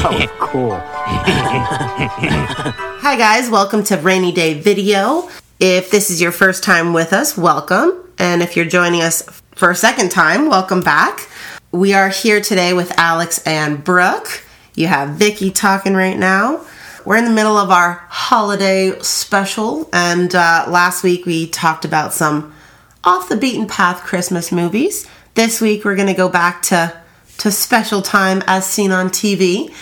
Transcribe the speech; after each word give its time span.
So 0.00 0.26
cool. 0.38 0.78
Hi, 3.00 3.16
guys. 3.16 3.50
Welcome 3.50 3.82
to 3.84 3.96
Rainy 3.96 4.30
Day 4.30 4.54
Video. 4.60 5.28
If 5.58 5.90
this 5.90 6.10
is 6.10 6.20
your 6.20 6.30
first 6.30 6.62
time 6.62 6.92
with 6.92 7.12
us, 7.12 7.36
welcome. 7.36 7.92
And 8.18 8.40
if 8.40 8.56
you're 8.56 8.66
joining 8.66 9.02
us 9.02 9.22
for 9.58 9.72
a 9.72 9.74
second 9.74 10.12
time, 10.12 10.48
welcome 10.48 10.82
back. 10.82 11.28
We 11.72 11.92
are 11.92 12.10
here 12.10 12.40
today 12.40 12.74
with 12.74 12.96
Alex 12.96 13.44
and 13.44 13.82
Brooke. 13.82 14.44
You 14.76 14.86
have 14.86 15.16
Vicky 15.16 15.50
talking 15.50 15.94
right 15.94 16.16
now. 16.16 16.64
We're 17.04 17.16
in 17.16 17.24
the 17.24 17.32
middle 17.32 17.56
of 17.56 17.72
our 17.72 18.04
holiday 18.08 18.96
special, 19.00 19.88
and 19.92 20.32
uh, 20.32 20.66
last 20.68 21.02
week 21.02 21.26
we 21.26 21.48
talked 21.48 21.84
about 21.84 22.12
some 22.12 22.54
off 23.02 23.28
the 23.28 23.36
beaten 23.36 23.66
path 23.66 24.04
Christmas 24.04 24.52
movies. 24.52 25.08
This 25.34 25.60
week 25.60 25.84
we're 25.84 25.96
going 25.96 26.06
to 26.06 26.14
go 26.14 26.28
back 26.28 26.62
to 26.62 26.96
to 27.38 27.50
special 27.50 28.02
time 28.02 28.42
as 28.46 28.66
seen 28.66 28.92
on 28.92 29.08
TV. 29.08 29.72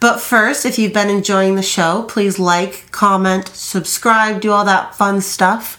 But 0.00 0.20
first, 0.20 0.66
if 0.66 0.78
you've 0.78 0.92
been 0.92 1.10
enjoying 1.10 1.54
the 1.54 1.62
show, 1.62 2.04
please 2.08 2.38
like, 2.38 2.90
comment, 2.90 3.48
subscribe, 3.48 4.40
do 4.40 4.50
all 4.50 4.64
that 4.64 4.94
fun 4.94 5.20
stuff. 5.20 5.78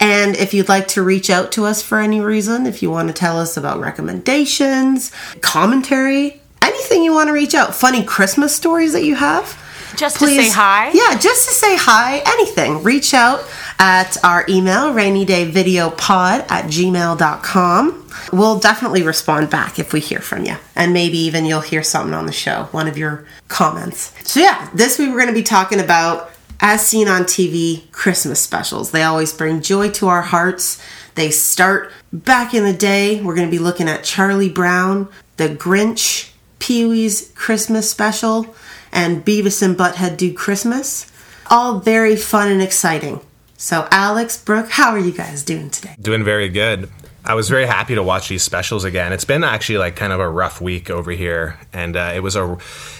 And 0.00 0.36
if 0.36 0.52
you'd 0.52 0.68
like 0.68 0.88
to 0.88 1.02
reach 1.02 1.30
out 1.30 1.52
to 1.52 1.64
us 1.64 1.82
for 1.82 1.98
any 1.98 2.20
reason, 2.20 2.66
if 2.66 2.82
you 2.82 2.90
want 2.90 3.08
to 3.08 3.14
tell 3.14 3.38
us 3.38 3.56
about 3.56 3.80
recommendations, 3.80 5.12
commentary, 5.40 6.40
anything 6.60 7.02
you 7.02 7.12
want 7.12 7.28
to 7.28 7.32
reach 7.32 7.54
out, 7.54 7.74
funny 7.74 8.02
Christmas 8.02 8.54
stories 8.54 8.92
that 8.92 9.04
you 9.04 9.14
have, 9.14 9.58
Just 9.96 10.18
to 10.18 10.26
say 10.26 10.50
hi? 10.50 10.90
Yeah, 10.92 11.18
just 11.18 11.48
to 11.48 11.54
say 11.54 11.76
hi, 11.76 12.22
anything. 12.26 12.82
Reach 12.82 13.14
out 13.14 13.44
at 13.78 14.22
our 14.24 14.44
email, 14.48 14.92
rainydayvideopod 14.92 16.50
at 16.50 16.64
gmail.com. 16.66 18.10
We'll 18.32 18.58
definitely 18.58 19.02
respond 19.02 19.50
back 19.50 19.78
if 19.78 19.92
we 19.92 20.00
hear 20.00 20.20
from 20.20 20.44
you. 20.44 20.56
And 20.76 20.92
maybe 20.92 21.18
even 21.18 21.44
you'll 21.44 21.60
hear 21.60 21.82
something 21.82 22.14
on 22.14 22.26
the 22.26 22.32
show, 22.32 22.68
one 22.72 22.88
of 22.88 22.96
your 22.96 23.26
comments. 23.48 24.12
So, 24.30 24.40
yeah, 24.40 24.70
this 24.74 24.98
week 24.98 25.08
we're 25.08 25.16
going 25.16 25.28
to 25.28 25.34
be 25.34 25.42
talking 25.42 25.80
about 25.80 26.30
as 26.60 26.86
seen 26.86 27.08
on 27.08 27.22
TV 27.24 27.90
Christmas 27.90 28.40
specials. 28.40 28.92
They 28.92 29.02
always 29.02 29.32
bring 29.32 29.60
joy 29.62 29.90
to 29.90 30.08
our 30.08 30.22
hearts. 30.22 30.80
They 31.16 31.30
start 31.30 31.90
back 32.12 32.54
in 32.54 32.64
the 32.64 32.72
day. 32.72 33.20
We're 33.20 33.34
going 33.34 33.48
to 33.48 33.50
be 33.50 33.58
looking 33.58 33.88
at 33.88 34.04
Charlie 34.04 34.48
Brown, 34.48 35.08
The 35.36 35.48
Grinch, 35.48 36.30
Pee 36.60 36.86
Wee's 36.86 37.32
Christmas 37.34 37.90
special, 37.90 38.54
and 38.92 39.24
Beavis 39.24 39.62
and 39.62 39.76
Butthead 39.76 40.16
Do 40.16 40.32
Christmas. 40.32 41.10
All 41.50 41.80
very 41.80 42.16
fun 42.16 42.50
and 42.50 42.62
exciting. 42.62 43.20
So, 43.56 43.86
Alex, 43.90 44.42
Brooke, 44.42 44.70
how 44.70 44.90
are 44.90 44.98
you 44.98 45.12
guys 45.12 45.42
doing 45.42 45.70
today? 45.70 45.94
Doing 46.00 46.24
very 46.24 46.48
good. 46.48 46.90
I 47.24 47.34
was 47.34 47.48
very 47.48 47.66
happy 47.66 47.94
to 47.94 48.02
watch 48.02 48.28
these 48.28 48.42
specials 48.42 48.82
again. 48.82 49.12
It's 49.12 49.24
been 49.24 49.44
actually 49.44 49.78
like 49.78 49.94
kind 49.94 50.12
of 50.12 50.18
a 50.18 50.28
rough 50.28 50.60
week 50.60 50.90
over 50.90 51.12
here, 51.12 51.58
and 51.72 51.96
uh, 51.96 52.12
it 52.14 52.20
was 52.20 52.34
a, 52.34 52.58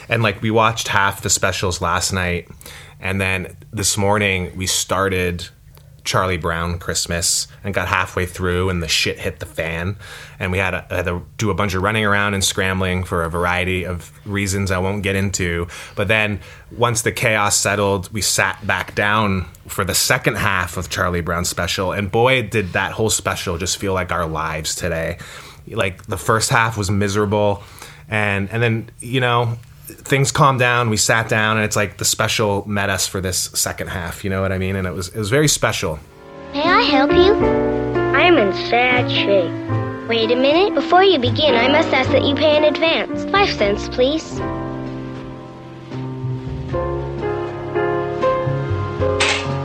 and 0.09 0.23
like 0.23 0.41
we 0.41 0.53
watched 0.53 0.89
half 0.89 1.23
the 1.23 1.31
specials 1.31 1.81
last 1.81 2.13
night, 2.13 2.49
and 3.01 3.21
then 3.21 3.57
this 3.73 3.97
morning 3.97 4.57
we 4.57 4.67
started 4.69 5.49
Charlie 6.05 6.37
Brown 6.37 6.79
Christmas 6.79 7.47
and 7.63 7.73
got 7.73 7.89
halfway 7.89 8.27
through, 8.27 8.71
and 8.71 8.83
the 8.83 8.89
shit 8.89 9.19
hit 9.19 9.39
the 9.39 9.47
fan, 9.47 9.97
and 10.39 10.51
we 10.51 10.59
had, 10.59 10.75
a, 10.75 10.87
had 10.91 11.05
to 11.05 11.23
do 11.39 11.51
a 11.51 11.55
bunch 11.55 11.75
of 11.75 11.83
running 11.83 12.05
around 12.05 12.35
and 12.35 12.45
scrambling 12.45 13.05
for 13.05 13.25
a 13.25 13.31
variety 13.31 13.85
of 13.85 14.13
reasons 14.27 14.71
I 14.71 14.79
won't 14.79 15.03
get 15.03 15.17
into. 15.17 15.69
But 15.95 16.09
then 16.09 16.41
once 16.71 17.03
the 17.03 17.13
chaos 17.13 17.57
settled, 17.57 18.13
we 18.13 18.21
sat 18.21 18.67
back 18.67 18.95
down 18.95 19.47
for 19.69 19.85
the 19.85 19.95
second 19.95 20.37
half 20.37 20.77
of 20.77 20.91
Charlie 20.91 21.21
Brown 21.21 21.45
special, 21.45 21.93
and 21.93 22.11
boy, 22.11 22.43
did 22.43 22.73
that 22.73 22.93
whole 22.93 23.11
special 23.11 23.59
just 23.59 23.79
feel 23.79 23.95
like 23.95 24.11
our 24.11 24.27
lives 24.27 24.75
today. 24.75 25.19
Like 25.69 26.07
the 26.07 26.17
first 26.17 26.51
half 26.51 26.77
was 26.77 26.91
miserable, 26.91 27.63
and 28.09 28.51
and 28.51 28.63
then 28.63 28.91
you 29.01 29.21
know 29.21 29.59
things 29.87 30.31
calmed 30.33 30.59
down. 30.59 30.91
We 30.91 30.97
sat 30.97 31.29
down, 31.29 31.57
and 31.57 31.65
it's 31.65 31.77
like 31.77 31.99
the 31.99 32.05
special 32.05 32.67
met 32.69 32.91
us 32.91 33.07
for 33.07 33.21
this 33.21 33.51
second 33.55 33.89
half. 33.89 34.25
You 34.25 34.31
know 34.31 34.41
what 34.41 34.53
I 34.53 34.59
mean? 34.59 34.77
And 34.77 34.87
it 34.87 34.95
was 34.95 35.09
it 35.09 35.19
was 35.19 35.31
very 35.31 35.49
special. 35.49 35.99
May 36.53 36.63
I 36.63 36.83
help 36.83 37.11
you? 37.13 37.35
I'm 38.15 38.37
in 38.37 38.53
sad 38.53 39.11
shape. 39.11 40.09
Wait 40.09 40.31
a 40.31 40.37
minute. 40.37 40.75
Before 40.75 41.03
you 41.03 41.19
begin, 41.19 41.55
I 41.55 41.69
must 41.69 41.89
ask 41.89 42.11
that 42.11 42.25
you 42.25 42.35
pay 42.35 42.57
in 42.57 42.65
advance. 42.65 43.25
Five 43.31 43.49
cents, 43.51 43.89
please. 43.89 44.39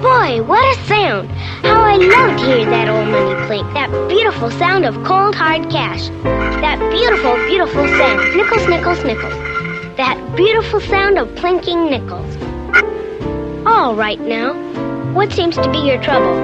Boy, 0.01 0.41
what 0.43 0.63
a 0.63 0.85
sound! 0.85 1.29
How 1.65 1.81
I 1.81 1.97
love 1.97 2.39
to 2.39 2.45
hear 2.45 2.65
that 2.65 2.87
old 2.87 3.09
money 3.09 3.47
clink. 3.47 3.73
That 3.73 3.89
beautiful 4.07 4.51
sound 4.51 4.85
of 4.85 4.95
cold, 5.03 5.35
hard 5.35 5.69
cash. 5.69 6.07
That 6.61 6.79
beautiful, 6.91 7.35
beautiful 7.47 7.87
sound. 7.97 8.35
Nickels, 8.37 8.67
nickels, 8.67 9.03
nickels. 9.03 9.56
That 9.97 10.35
beautiful 10.35 10.79
sound 10.79 11.17
of 11.17 11.27
plinking 11.29 11.89
nickels. 11.89 12.37
All 13.65 13.95
right 13.95 14.19
now. 14.19 14.53
What 15.13 15.33
seems 15.33 15.55
to 15.55 15.71
be 15.71 15.79
your 15.79 15.99
trouble? 16.03 16.37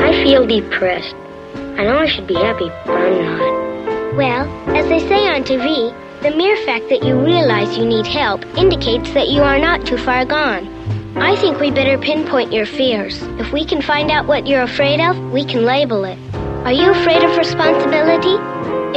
I 0.00 0.12
feel 0.24 0.46
depressed. 0.46 1.14
I 1.54 1.84
know 1.84 1.98
I 1.98 2.06
should 2.06 2.26
be 2.26 2.32
happy, 2.32 2.70
but 2.86 2.96
I'm 2.96 3.22
not. 3.22 4.16
Well, 4.16 4.48
as 4.74 4.88
they 4.88 5.00
say 5.06 5.28
on 5.28 5.44
TV, 5.44 5.92
the 6.22 6.34
mere 6.34 6.56
fact 6.64 6.88
that 6.88 7.04
you 7.04 7.14
realize 7.22 7.76
you 7.76 7.84
need 7.84 8.06
help 8.06 8.42
indicates 8.56 9.12
that 9.12 9.28
you 9.28 9.42
are 9.42 9.58
not 9.58 9.86
too 9.86 9.98
far 9.98 10.24
gone. 10.24 10.66
I 11.18 11.36
think 11.36 11.60
we 11.60 11.70
better 11.70 11.98
pinpoint 11.98 12.54
your 12.54 12.64
fears. 12.64 13.20
If 13.38 13.52
we 13.52 13.66
can 13.66 13.82
find 13.82 14.10
out 14.10 14.26
what 14.26 14.46
you're 14.46 14.62
afraid 14.62 15.02
of, 15.02 15.18
we 15.30 15.44
can 15.44 15.66
label 15.66 16.04
it. 16.06 16.18
Are 16.64 16.72
you 16.72 16.90
afraid 16.90 17.22
of 17.22 17.36
responsibility? 17.36 18.34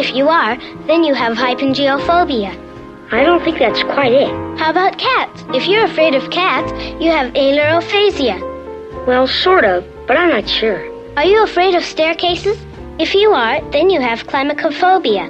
If 0.01 0.16
you 0.16 0.29
are, 0.29 0.55
then 0.88 1.03
you 1.03 1.13
have 1.13 1.35
hypengyophobia. 1.35 2.71
I 3.13 3.23
don't 3.25 3.44
think 3.44 3.59
that's 3.59 3.83
quite 3.83 4.13
it. 4.13 4.29
How 4.57 4.69
about 4.72 4.97
cats? 4.97 5.44
If 5.53 5.67
you're 5.67 5.83
afraid 5.83 6.16
of 6.16 6.31
cats, 6.31 6.72
you 7.03 7.11
have 7.11 7.33
ailurophasia. 7.33 9.05
Well, 9.05 9.27
sort 9.27 9.66
of, 9.66 9.83
but 10.07 10.16
I'm 10.16 10.29
not 10.29 10.47
sure. 10.47 10.79
Are 11.17 11.25
you 11.25 11.43
afraid 11.43 11.75
of 11.75 11.84
staircases? 11.84 12.58
If 12.99 13.13
you 13.13 13.31
are, 13.31 13.59
then 13.72 13.90
you 13.90 13.99
have 13.99 14.28
climacophobia. 14.28 15.29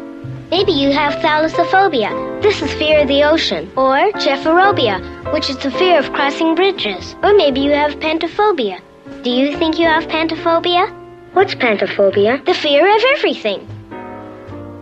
Maybe 0.52 0.74
you 0.74 0.92
have 0.92 1.14
thalassophobia. 1.24 2.42
This 2.44 2.62
is 2.62 2.72
fear 2.76 3.02
of 3.02 3.08
the 3.08 3.24
ocean. 3.24 3.72
Or 3.76 4.12
gephyrobia, 4.12 5.34
which 5.34 5.50
is 5.50 5.58
the 5.58 5.72
fear 5.72 5.98
of 5.98 6.14
crossing 6.14 6.54
bridges. 6.54 7.16
Or 7.24 7.34
maybe 7.34 7.62
you 7.62 7.72
have 7.72 8.00
pantophobia. 8.00 8.80
Do 9.24 9.32
you 9.32 9.58
think 9.58 9.80
you 9.80 9.88
have 9.88 10.04
pantophobia? 10.04 10.86
What's 11.34 11.56
pantophobia? 11.56 12.46
The 12.46 12.54
fear 12.54 12.96
of 12.96 13.02
everything. 13.18 13.68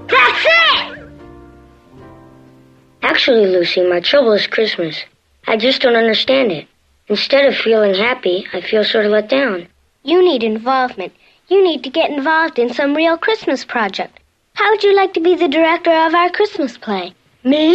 That's 0.07 0.45
it! 0.45 0.98
Actually, 3.01 3.47
Lucy, 3.47 3.87
my 3.87 3.99
trouble 3.99 4.33
is 4.33 4.47
Christmas. 4.47 5.03
I 5.47 5.57
just 5.57 5.81
don't 5.81 5.95
understand 5.95 6.51
it. 6.51 6.67
Instead 7.07 7.45
of 7.45 7.55
feeling 7.55 7.93
happy, 7.93 8.45
I 8.53 8.61
feel 8.61 8.83
sort 8.83 9.05
of 9.05 9.11
let 9.11 9.29
down. 9.29 9.67
You 10.03 10.23
need 10.23 10.43
involvement. 10.43 11.13
You 11.47 11.63
need 11.63 11.83
to 11.83 11.89
get 11.89 12.11
involved 12.11 12.59
in 12.59 12.73
some 12.73 12.95
real 12.95 13.17
Christmas 13.17 13.65
project. 13.65 14.19
How 14.53 14.69
would 14.69 14.83
you 14.83 14.95
like 14.95 15.13
to 15.13 15.19
be 15.21 15.35
the 15.35 15.47
director 15.47 15.91
of 15.91 16.13
our 16.13 16.29
Christmas 16.29 16.77
play? 16.77 17.13
Me? 17.43 17.73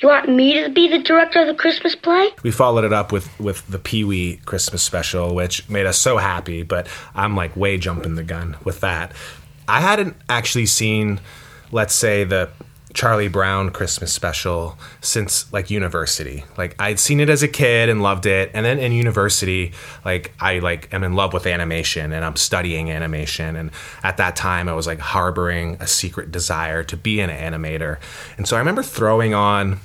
You 0.00 0.08
want 0.08 0.28
me 0.28 0.62
to 0.62 0.70
be 0.70 0.88
the 0.88 0.98
director 0.98 1.40
of 1.40 1.46
the 1.46 1.54
Christmas 1.54 1.94
play? 1.94 2.30
We 2.42 2.50
followed 2.50 2.84
it 2.84 2.92
up 2.92 3.12
with 3.12 3.28
with 3.40 3.66
the 3.66 3.78
Pee 3.78 4.04
Wee 4.04 4.40
Christmas 4.46 4.82
special, 4.82 5.34
which 5.34 5.68
made 5.68 5.86
us 5.86 5.98
so 5.98 6.16
happy. 6.16 6.62
But 6.62 6.88
I'm 7.14 7.36
like 7.36 7.56
way 7.56 7.76
jumping 7.76 8.14
the 8.14 8.22
gun 8.22 8.56
with 8.64 8.80
that. 8.80 9.12
I 9.68 9.80
hadn't 9.80 10.16
actually 10.28 10.66
seen, 10.66 11.20
let's 11.70 11.94
say 11.94 12.24
the 12.24 12.50
Charlie 12.94 13.28
Brown 13.28 13.70
Christmas 13.70 14.12
special 14.12 14.78
since 15.00 15.52
like 15.52 15.70
university. 15.70 16.44
Like 16.56 16.74
I'd 16.78 16.98
seen 16.98 17.20
it 17.20 17.28
as 17.30 17.42
a 17.42 17.48
kid 17.48 17.88
and 17.88 18.02
loved 18.02 18.26
it, 18.26 18.50
and 18.54 18.64
then 18.64 18.78
in 18.78 18.92
university, 18.92 19.72
like 20.04 20.32
I 20.40 20.58
like 20.58 20.92
am 20.92 21.04
in 21.04 21.14
love 21.14 21.32
with 21.32 21.46
animation 21.46 22.12
and 22.12 22.24
I'm 22.24 22.36
studying 22.36 22.90
animation. 22.90 23.56
And 23.56 23.70
at 24.02 24.16
that 24.16 24.36
time, 24.36 24.68
I 24.68 24.72
was 24.72 24.86
like 24.86 24.98
harboring 24.98 25.76
a 25.80 25.86
secret 25.86 26.30
desire 26.30 26.82
to 26.84 26.96
be 26.96 27.20
an 27.20 27.30
animator. 27.30 27.98
And 28.36 28.46
so 28.46 28.56
I 28.56 28.58
remember 28.58 28.82
throwing 28.82 29.34
on 29.34 29.80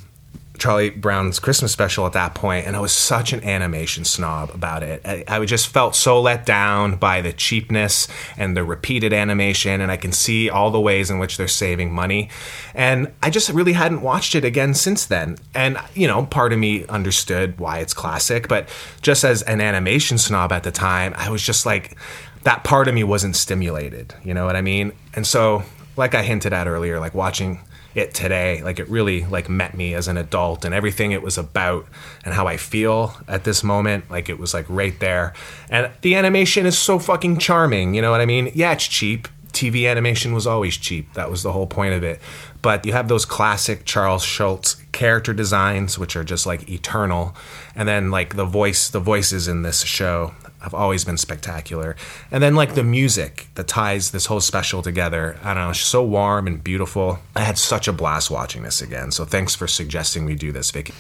Charlie 0.58 0.90
Brown's 0.90 1.40
Christmas 1.40 1.72
special 1.72 2.06
at 2.06 2.14
that 2.14 2.36
point, 2.36 2.66
and 2.66 2.76
I 2.76 2.80
was 2.80 2.92
such 2.92 3.34
an 3.34 3.44
animation 3.44 4.06
snob 4.06 4.52
about 4.54 4.84
it. 4.84 5.02
I, 5.06 5.24
I 5.28 5.46
just 5.46 5.68
felt 5.68 5.96
so 5.96 6.22
let 6.22 6.46
down 6.46 6.96
by 6.96 7.22
the 7.22 7.34
cheapness 7.34 8.08
and 8.38 8.56
the 8.56 8.64
repeated 8.64 9.14
animation, 9.14 9.82
and 9.82 9.92
I 9.92 9.98
can 9.98 10.12
see 10.12 10.50
all 10.50 10.72
the 10.72 10.80
ways 10.80 11.10
in 11.10 11.20
which 11.20 11.38
they're 11.38 11.48
saving 11.48 11.94
money. 11.94 12.30
And 12.74 13.12
I 13.22 13.30
just 13.30 13.50
really 13.50 13.74
hadn't 13.74 14.02
watched 14.02 14.36
it 14.36 14.46
again 14.46 14.74
since 14.74 15.06
then. 15.06 15.38
And, 15.54 15.78
you 15.94 16.08
know, 16.08 16.26
part 16.26 16.54
of 16.54 16.60
me 16.60 16.86
understood 16.88 17.60
why 17.60 17.80
it's 17.80 17.94
classic, 17.94 18.48
but 18.48 18.70
just 19.02 19.24
as 19.24 19.42
an 19.44 19.62
animation 19.62 20.18
snob 20.18 20.52
at 20.52 20.64
the 20.64 20.72
time, 20.72 21.14
I 21.18 21.30
was 21.30 21.42
just 21.42 21.66
like, 21.66 21.98
that 22.44 22.64
part 22.64 22.88
of 22.88 22.94
me 22.94 23.04
wasn't 23.04 23.36
stimulated. 23.36 24.14
You 24.24 24.34
know 24.34 24.46
what 24.46 24.56
I 24.56 24.62
mean? 24.62 24.94
And 25.16 25.26
so, 25.26 25.64
like 25.98 26.14
I 26.14 26.24
hinted 26.24 26.54
at 26.54 26.68
earlier, 26.68 27.00
like 27.00 27.14
watching 27.14 27.60
it 27.96 28.14
today. 28.14 28.62
Like 28.62 28.78
it 28.78 28.88
really 28.90 29.26
like 29.26 29.50
met 29.50 29.76
me 29.76 29.94
as 29.94 30.08
an 30.08 30.18
adult 30.18 30.66
and 30.66 30.76
everything 30.76 31.12
it 31.12 31.22
was 31.22 31.38
about 31.38 31.88
and 32.24 32.34
how 32.34 32.46
i 32.46 32.58
feel 32.58 33.16
at 33.28 33.46
this 33.46 33.64
moment 33.64 34.12
like 34.12 34.30
it 34.30 34.38
was 34.38 34.54
like 34.54 34.66
right 34.70 35.00
there. 35.00 35.34
And 35.70 35.90
the 36.02 36.16
animation 36.16 36.66
is 36.66 36.78
so 36.78 37.00
fucking 37.00 37.40
charming 37.40 37.96
you 37.96 38.02
know 38.02 38.12
what 38.12 38.22
i 38.22 38.26
mean? 38.26 38.52
Yeah 38.54 38.74
it's 38.74 38.88
cheap. 38.88 39.28
Tv 39.54 39.90
animation 39.90 40.34
was 40.34 40.46
always 40.46 40.76
cheap. 40.76 41.14
That 41.14 41.32
was 41.32 41.42
the 41.42 41.54
whole 41.54 41.68
point 41.68 41.94
of 41.94 42.04
it. 42.04 42.20
But 42.62 42.86
you 42.86 42.92
have 42.92 43.08
those 43.08 43.26
classic 43.26 43.86
charles 43.86 44.24
Schulz 44.24 44.76
character 44.92 45.34
designs 45.34 45.98
which 45.98 46.18
are 46.18 46.26
just 46.26 46.46
like 46.46 46.70
eternal. 46.70 47.34
And 47.76 47.88
then 47.88 48.12
like 48.12 48.36
the 48.36 48.46
voice 48.46 48.90
the 48.90 49.00
voices 49.00 49.48
in 49.48 49.62
this 49.62 49.84
show 49.84 50.34
have 50.66 50.74
always 50.74 51.06
been 51.06 51.18
spectacular. 51.18 51.96
And 52.32 52.42
then 52.42 52.56
like 52.56 52.74
the 52.74 52.84
music 52.84 53.48
that 53.54 53.68
ties 53.68 54.10
this 54.10 54.26
whole 54.26 54.42
special 54.42 54.82
together. 54.82 55.38
I 55.44 55.54
don't 55.54 55.64
know, 55.64 55.70
it's 55.70 55.80
so 55.80 56.04
warm 56.04 56.48
and 56.48 56.64
beautiful. 56.64 57.20
I 57.36 57.42
had 57.42 57.60
such 57.60 57.88
a 57.88 57.94
blast 57.94 58.32
watching 58.32 58.64
this 58.64 58.82
again. 58.82 59.12
So 59.12 59.26
thanks 59.26 59.54
for 59.54 59.68
suggesting 59.68 60.26
we 60.26 60.34
do 60.34 60.52
this, 60.52 60.72
Vicky. 60.72 60.96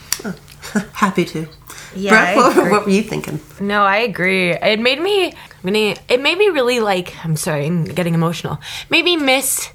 Happy 0.93 1.25
to. 1.25 1.47
Yeah, 1.95 2.11
Brett, 2.11 2.37
what, 2.37 2.71
what 2.71 2.85
were 2.85 2.91
you 2.91 3.01
thinking? 3.01 3.39
No, 3.59 3.83
I 3.83 3.97
agree. 3.97 4.51
It 4.51 4.79
made 4.79 5.01
me, 5.01 5.33
I 5.63 5.97
it 6.09 6.21
made 6.21 6.37
me 6.37 6.49
really 6.49 6.79
like. 6.79 7.25
I'm 7.25 7.35
sorry, 7.35 7.65
I'm 7.65 7.85
getting 7.85 8.13
emotional. 8.13 8.59
Made 8.91 9.03
me 9.03 9.17
miss 9.17 9.71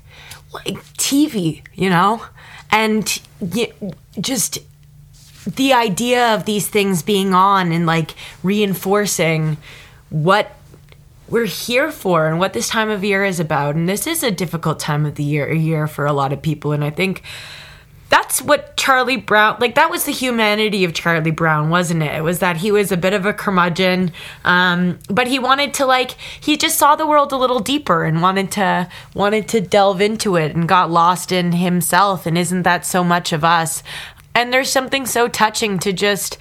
like 0.52 0.76
TV, 0.98 1.62
you 1.74 1.90
know, 1.90 2.24
and 2.70 3.20
just 4.20 4.58
the 5.56 5.72
idea 5.72 6.34
of 6.34 6.44
these 6.44 6.68
things 6.68 7.02
being 7.02 7.34
on 7.34 7.72
and 7.72 7.86
like 7.86 8.14
reinforcing 8.42 9.56
what 10.10 10.52
we're 11.28 11.46
here 11.46 11.90
for 11.92 12.26
and 12.26 12.38
what 12.38 12.52
this 12.52 12.68
time 12.68 12.90
of 12.90 13.04
year 13.04 13.24
is 13.24 13.40
about. 13.40 13.76
And 13.76 13.88
this 13.88 14.06
is 14.06 14.22
a 14.22 14.30
difficult 14.30 14.80
time 14.80 15.06
of 15.06 15.14
the 15.14 15.24
year, 15.24 15.50
year 15.52 15.86
for 15.86 16.04
a 16.04 16.12
lot 16.12 16.32
of 16.32 16.42
people. 16.42 16.72
And 16.72 16.84
I 16.84 16.90
think 16.90 17.22
that's 18.10 18.42
what 18.42 18.76
Charlie 18.76 19.16
Brown 19.16 19.56
like 19.60 19.76
that 19.76 19.88
was 19.88 20.04
the 20.04 20.12
humanity 20.12 20.82
of 20.82 20.92
Charlie 20.92 21.30
Brown, 21.30 21.70
wasn't 21.70 22.02
it? 22.02 22.16
It 22.16 22.22
was 22.22 22.40
that 22.40 22.56
he 22.56 22.72
was 22.72 22.90
a 22.90 22.96
bit 22.96 23.12
of 23.12 23.24
a 23.24 23.32
curmudgeon, 23.32 24.12
um, 24.44 24.98
but 25.08 25.28
he 25.28 25.38
wanted 25.38 25.72
to 25.74 25.86
like 25.86 26.16
he 26.40 26.56
just 26.56 26.76
saw 26.76 26.96
the 26.96 27.06
world 27.06 27.32
a 27.32 27.36
little 27.36 27.60
deeper 27.60 28.04
and 28.04 28.20
wanted 28.20 28.50
to 28.52 28.88
wanted 29.14 29.46
to 29.48 29.60
delve 29.60 30.00
into 30.00 30.34
it 30.34 30.56
and 30.56 30.68
got 30.68 30.90
lost 30.90 31.30
in 31.30 31.52
himself. 31.52 32.26
And 32.26 32.36
isn't 32.36 32.62
that 32.64 32.84
so 32.84 33.04
much 33.04 33.32
of 33.32 33.44
us? 33.44 33.84
And 34.34 34.52
there's 34.52 34.70
something 34.70 35.06
so 35.06 35.28
touching 35.28 35.78
to 35.78 35.92
just 35.92 36.36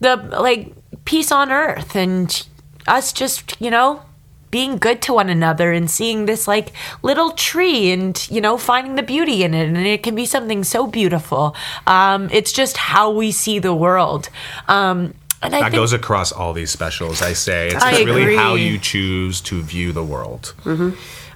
the 0.00 0.16
like 0.16 0.74
peace 1.06 1.32
on 1.32 1.50
earth 1.50 1.96
and 1.96 2.46
us 2.86 3.12
just 3.12 3.60
you 3.60 3.70
know 3.70 4.02
being 4.50 4.78
good 4.78 5.00
to 5.02 5.12
one 5.12 5.28
another 5.28 5.72
and 5.72 5.90
seeing 5.90 6.26
this 6.26 6.48
like 6.48 6.72
little 7.02 7.30
tree 7.30 7.92
and 7.92 8.28
you 8.30 8.40
know 8.40 8.56
finding 8.58 8.96
the 8.96 9.02
beauty 9.02 9.44
in 9.44 9.54
it. 9.54 9.68
And 9.68 9.76
it 9.78 10.02
can 10.02 10.14
be 10.14 10.26
something 10.26 10.64
so 10.64 10.86
beautiful. 10.86 11.54
Um, 11.86 12.28
it's 12.32 12.52
just 12.52 12.76
how 12.76 13.10
we 13.10 13.30
see 13.30 13.58
the 13.58 13.74
world. 13.74 14.28
Um, 14.68 15.14
and 15.42 15.54
I 15.54 15.60
That 15.60 15.70
think 15.70 15.74
goes 15.74 15.92
across 15.92 16.32
all 16.32 16.52
these 16.52 16.70
specials, 16.70 17.22
I 17.22 17.32
say. 17.32 17.68
It's 17.68 17.82
I 17.82 18.02
really 18.02 18.36
how 18.36 18.56
you 18.56 18.78
choose 18.78 19.40
to 19.42 19.62
view 19.62 19.92
the 19.92 20.04
world. 20.04 20.54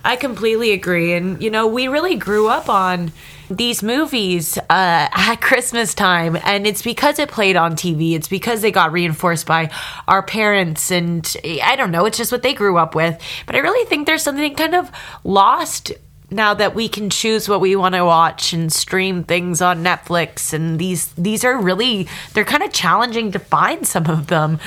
I 0.04 0.16
completely 0.16 0.72
agree. 0.72 1.14
And, 1.14 1.42
you 1.42 1.50
know, 1.50 1.66
we 1.66 1.88
really 1.88 2.16
grew 2.16 2.48
up 2.48 2.68
on 2.68 3.10
these 3.48 3.82
movies 3.82 4.58
uh, 4.58 4.62
at 4.70 5.36
Christmas 5.36 5.94
time. 5.94 6.36
And 6.44 6.66
it's 6.66 6.82
because 6.82 7.18
it 7.18 7.30
played 7.30 7.56
on 7.56 7.72
TV. 7.74 8.14
It's 8.14 8.28
because 8.28 8.60
they 8.60 8.70
got 8.70 8.92
reinforced 8.92 9.46
by 9.46 9.70
our 10.06 10.22
parents. 10.22 10.90
And 10.90 11.34
I 11.62 11.74
don't 11.76 11.90
know, 11.90 12.04
it's 12.04 12.18
just 12.18 12.30
what 12.30 12.42
they 12.42 12.54
grew 12.54 12.76
up 12.76 12.94
with. 12.94 13.20
But 13.46 13.56
I 13.56 13.60
really 13.60 13.88
think 13.88 14.06
there's 14.06 14.22
something 14.22 14.54
kind 14.54 14.74
of 14.74 14.90
lost 15.24 15.92
now 16.30 16.52
that 16.54 16.74
we 16.74 16.88
can 16.88 17.10
choose 17.10 17.48
what 17.48 17.60
we 17.60 17.76
want 17.76 17.94
to 17.94 18.04
watch 18.04 18.52
and 18.52 18.72
stream 18.72 19.24
things 19.24 19.62
on 19.62 19.84
Netflix 19.84 20.52
and 20.52 20.78
these 20.78 21.08
these 21.12 21.44
are 21.44 21.60
really 21.60 22.08
they're 22.32 22.46
kind 22.46 22.62
of 22.62 22.72
challenging 22.72 23.30
to 23.30 23.38
find 23.38 23.86
some 23.86 24.06
of 24.06 24.26
them 24.28 24.58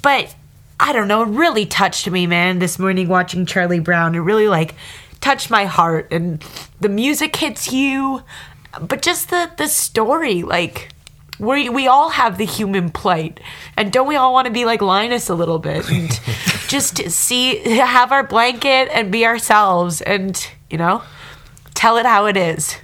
but 0.00 0.34
I 0.78 0.92
don't 0.92 1.08
know, 1.08 1.22
it 1.22 1.28
really 1.28 1.66
touched 1.66 2.10
me, 2.10 2.26
man, 2.26 2.58
this 2.58 2.78
morning 2.78 3.08
watching 3.08 3.46
Charlie 3.46 3.80
Brown. 3.80 4.14
It 4.14 4.18
really 4.18 4.48
like 4.48 4.74
touched 5.20 5.50
my 5.50 5.64
heart 5.64 6.12
and 6.12 6.44
the 6.80 6.88
music 6.88 7.34
hits 7.36 7.72
you, 7.72 8.22
but 8.80 9.00
just 9.02 9.30
the 9.30 9.50
the 9.56 9.68
story 9.68 10.42
like 10.42 10.90
we 11.38 11.68
we 11.68 11.86
all 11.86 12.10
have 12.10 12.38
the 12.38 12.44
human 12.44 12.90
plight. 12.90 13.40
And 13.76 13.92
don't 13.92 14.06
we 14.06 14.16
all 14.16 14.32
want 14.32 14.46
to 14.46 14.52
be 14.52 14.64
like 14.64 14.82
Linus 14.82 15.28
a 15.28 15.34
little 15.34 15.58
bit 15.58 15.88
and 15.90 16.10
just 16.68 16.98
see 17.10 17.58
have 17.78 18.12
our 18.12 18.22
blanket 18.22 18.90
and 18.92 19.10
be 19.10 19.26
ourselves 19.26 20.02
and, 20.02 20.46
you 20.70 20.78
know, 20.78 21.02
tell 21.74 21.96
it 21.96 22.06
how 22.06 22.26
it 22.26 22.36
is. 22.36 22.76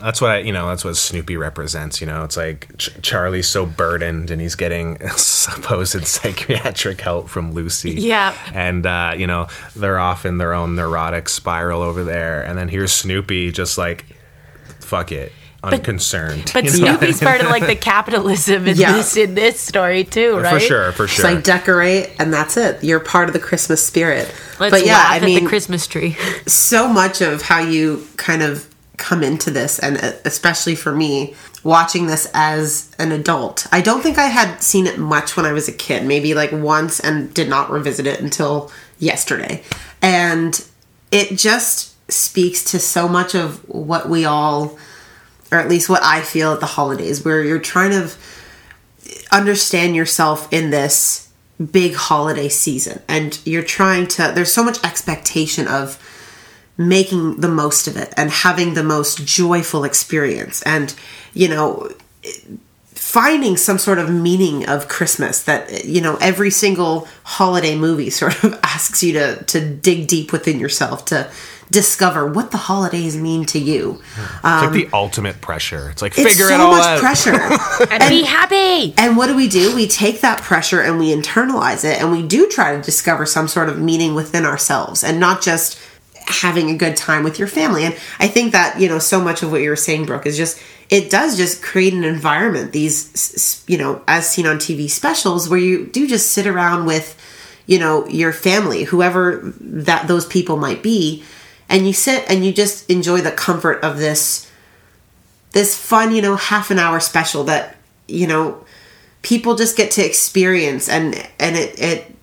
That's 0.00 0.20
what 0.20 0.30
I, 0.30 0.38
you 0.38 0.52
know, 0.52 0.68
that's 0.68 0.84
what 0.84 0.96
Snoopy 0.96 1.36
represents. 1.36 2.00
You 2.00 2.06
know, 2.06 2.24
it's 2.24 2.36
like 2.36 2.68
Ch- 2.76 2.90
Charlie's 3.02 3.48
so 3.48 3.64
burdened 3.64 4.30
and 4.30 4.40
he's 4.40 4.54
getting 4.54 4.98
supposed 5.16 6.06
psychiatric 6.06 7.00
help 7.00 7.28
from 7.28 7.52
Lucy. 7.52 7.92
Yeah. 7.92 8.34
And, 8.52 8.84
uh, 8.86 9.14
you 9.16 9.26
know, 9.26 9.48
they're 9.74 9.98
off 9.98 10.26
in 10.26 10.38
their 10.38 10.52
own 10.52 10.74
neurotic 10.76 11.28
spiral 11.28 11.82
over 11.82 12.04
there. 12.04 12.42
And 12.42 12.58
then 12.58 12.68
here's 12.68 12.92
Snoopy 12.92 13.52
just 13.52 13.78
like, 13.78 14.04
fuck 14.80 15.10
it, 15.12 15.32
unconcerned. 15.62 16.50
But 16.52 16.64
you 16.74 16.84
know? 16.84 16.96
Snoopy's 16.98 17.20
part 17.20 17.40
of 17.40 17.46
like 17.48 17.66
the 17.66 17.76
capitalism 17.76 18.66
in 18.68 18.76
Yeah. 18.76 18.92
this 18.92 19.16
in 19.16 19.34
this 19.34 19.58
story 19.58 20.04
too, 20.04 20.36
right? 20.38 20.52
For 20.54 20.60
sure, 20.60 20.92
for 20.92 21.04
It's 21.04 21.14
sure. 21.14 21.24
like 21.32 21.42
decorate, 21.42 22.10
and 22.18 22.32
that's 22.32 22.56
it. 22.56 22.84
You're 22.84 23.00
part 23.00 23.28
of 23.28 23.32
the 23.32 23.40
Christmas 23.40 23.84
spirit. 23.84 24.32
Let's 24.60 24.70
but 24.72 24.84
yeah, 24.86 24.94
laugh 24.98 25.12
I 25.12 25.16
at 25.16 25.22
mean, 25.22 25.42
the 25.44 25.48
Christmas 25.48 25.86
tree. 25.86 26.16
so 26.46 26.86
much 26.88 27.20
of 27.22 27.42
how 27.42 27.60
you 27.60 28.06
kind 28.16 28.42
of 28.42 28.68
come 28.96 29.22
into 29.22 29.50
this, 29.50 29.78
and 29.78 29.96
uh, 29.96 30.12
especially 30.24 30.74
for 30.74 30.92
me, 30.92 31.34
watching 31.62 32.06
this 32.06 32.30
as 32.34 32.94
an 32.98 33.12
adult. 33.12 33.66
I 33.72 33.80
don't 33.80 34.02
think 34.02 34.18
I 34.18 34.26
had 34.26 34.62
seen 34.62 34.86
it 34.86 34.98
much 34.98 35.36
when 35.36 35.46
I 35.46 35.52
was 35.52 35.68
a 35.68 35.72
kid, 35.72 36.04
maybe 36.06 36.34
like 36.34 36.52
once, 36.52 37.00
and 37.00 37.32
did 37.34 37.48
not 37.48 37.70
revisit 37.70 38.06
it 38.06 38.20
until 38.20 38.70
yesterday. 38.98 39.62
And 40.02 40.64
it 41.10 41.38
just 41.38 41.94
speaks 42.10 42.64
to 42.72 42.78
so 42.78 43.08
much 43.08 43.34
of 43.34 43.66
what 43.68 44.08
we 44.08 44.24
all, 44.24 44.78
or 45.50 45.58
at 45.58 45.68
least 45.68 45.88
what 45.88 46.02
I 46.02 46.22
feel 46.22 46.52
at 46.52 46.60
the 46.60 46.66
holidays, 46.66 47.24
where 47.24 47.42
you're 47.42 47.58
trying 47.58 47.90
to 47.90 48.10
understand 49.32 49.96
yourself 49.96 50.52
in 50.52 50.70
this 50.70 51.30
big 51.70 51.94
holiday 51.94 52.48
season 52.48 53.00
and 53.08 53.38
you're 53.44 53.62
trying 53.62 54.08
to 54.08 54.32
there's 54.34 54.52
so 54.52 54.64
much 54.64 54.82
expectation 54.84 55.68
of 55.68 55.98
making 56.76 57.40
the 57.40 57.48
most 57.48 57.86
of 57.86 57.96
it 57.96 58.12
and 58.16 58.30
having 58.30 58.74
the 58.74 58.82
most 58.82 59.24
joyful 59.24 59.84
experience 59.84 60.62
and 60.62 60.94
you 61.32 61.48
know 61.48 61.88
finding 62.86 63.56
some 63.56 63.78
sort 63.78 63.98
of 63.98 64.10
meaning 64.10 64.68
of 64.68 64.88
christmas 64.88 65.42
that 65.42 65.84
you 65.84 66.00
know 66.00 66.16
every 66.20 66.50
single 66.50 67.06
holiday 67.22 67.76
movie 67.76 68.10
sort 68.20 68.42
of 68.42 68.58
asks 68.62 69.02
you 69.02 69.12
to 69.12 69.42
to 69.44 69.74
dig 69.74 70.08
deep 70.08 70.32
within 70.32 70.58
yourself 70.58 71.04
to 71.04 71.30
discover 71.70 72.30
what 72.30 72.50
the 72.50 72.58
holidays 72.58 73.16
mean 73.16 73.44
to 73.44 73.58
you 73.58 73.92
it's 73.94 74.44
like 74.44 74.64
um, 74.64 74.72
the 74.74 74.88
ultimate 74.92 75.40
pressure. 75.40 75.88
It's 75.88 76.02
like, 76.02 76.12
it's 76.18 76.32
figure 76.32 76.48
so 76.48 76.54
it 76.54 76.60
all 76.60 76.72
much 76.72 76.84
out. 76.84 77.00
pressure 77.00 77.32
and 77.90 78.08
be 78.10 78.22
happy. 78.22 78.94
And 78.98 79.16
what 79.16 79.28
do 79.28 79.34
we 79.34 79.48
do? 79.48 79.74
We 79.74 79.88
take 79.88 80.20
that 80.20 80.42
pressure 80.42 80.82
and 80.82 80.98
we 80.98 81.12
internalize 81.14 81.82
it 81.82 82.00
and 82.00 82.12
we 82.12 82.22
do 82.22 82.46
try 82.48 82.76
to 82.76 82.82
discover 82.82 83.24
some 83.24 83.48
sort 83.48 83.70
of 83.70 83.80
meaning 83.80 84.14
within 84.14 84.44
ourselves 84.44 85.02
and 85.02 85.18
not 85.18 85.40
just 85.40 85.78
having 86.26 86.70
a 86.70 86.76
good 86.76 86.96
time 86.96 87.24
with 87.24 87.38
your 87.38 87.48
family. 87.48 87.84
And 87.84 87.96
I 88.18 88.28
think 88.28 88.52
that, 88.52 88.80
you 88.80 88.88
know, 88.88 88.98
so 88.98 89.20
much 89.20 89.42
of 89.42 89.50
what 89.50 89.60
you 89.60 89.70
were 89.70 89.76
saying, 89.76 90.06
Brooke, 90.06 90.26
is 90.26 90.36
just, 90.36 90.60
it 90.90 91.10
does 91.10 91.36
just 91.36 91.62
create 91.62 91.94
an 91.94 92.04
environment, 92.04 92.72
these, 92.72 93.64
you 93.66 93.78
know, 93.78 94.02
as 94.06 94.28
seen 94.28 94.46
on 94.46 94.56
TV 94.56 94.88
specials, 94.88 95.48
where 95.48 95.58
you 95.58 95.86
do 95.86 96.06
just 96.06 96.32
sit 96.32 96.46
around 96.46 96.86
with, 96.86 97.18
you 97.66 97.78
know, 97.78 98.06
your 98.08 98.32
family, 98.32 98.84
whoever 98.84 99.40
that 99.60 100.08
those 100.08 100.26
people 100.26 100.56
might 100.56 100.82
be, 100.82 101.24
and 101.68 101.86
you 101.86 101.92
sit 101.92 102.24
and 102.28 102.44
you 102.44 102.52
just 102.52 102.88
enjoy 102.90 103.20
the 103.20 103.32
comfort 103.32 103.82
of 103.82 103.98
this 103.98 104.50
this 105.52 105.78
fun, 105.78 106.12
you 106.12 106.20
know, 106.20 106.34
half 106.34 106.70
an 106.72 106.80
hour 106.80 106.98
special 106.98 107.44
that, 107.44 107.76
you 108.08 108.26
know, 108.26 108.64
people 109.22 109.54
just 109.54 109.76
get 109.76 109.90
to 109.92 110.04
experience. 110.04 110.88
And 110.88 111.14
and 111.38 111.56
it 111.56 111.78
it 111.80 112.14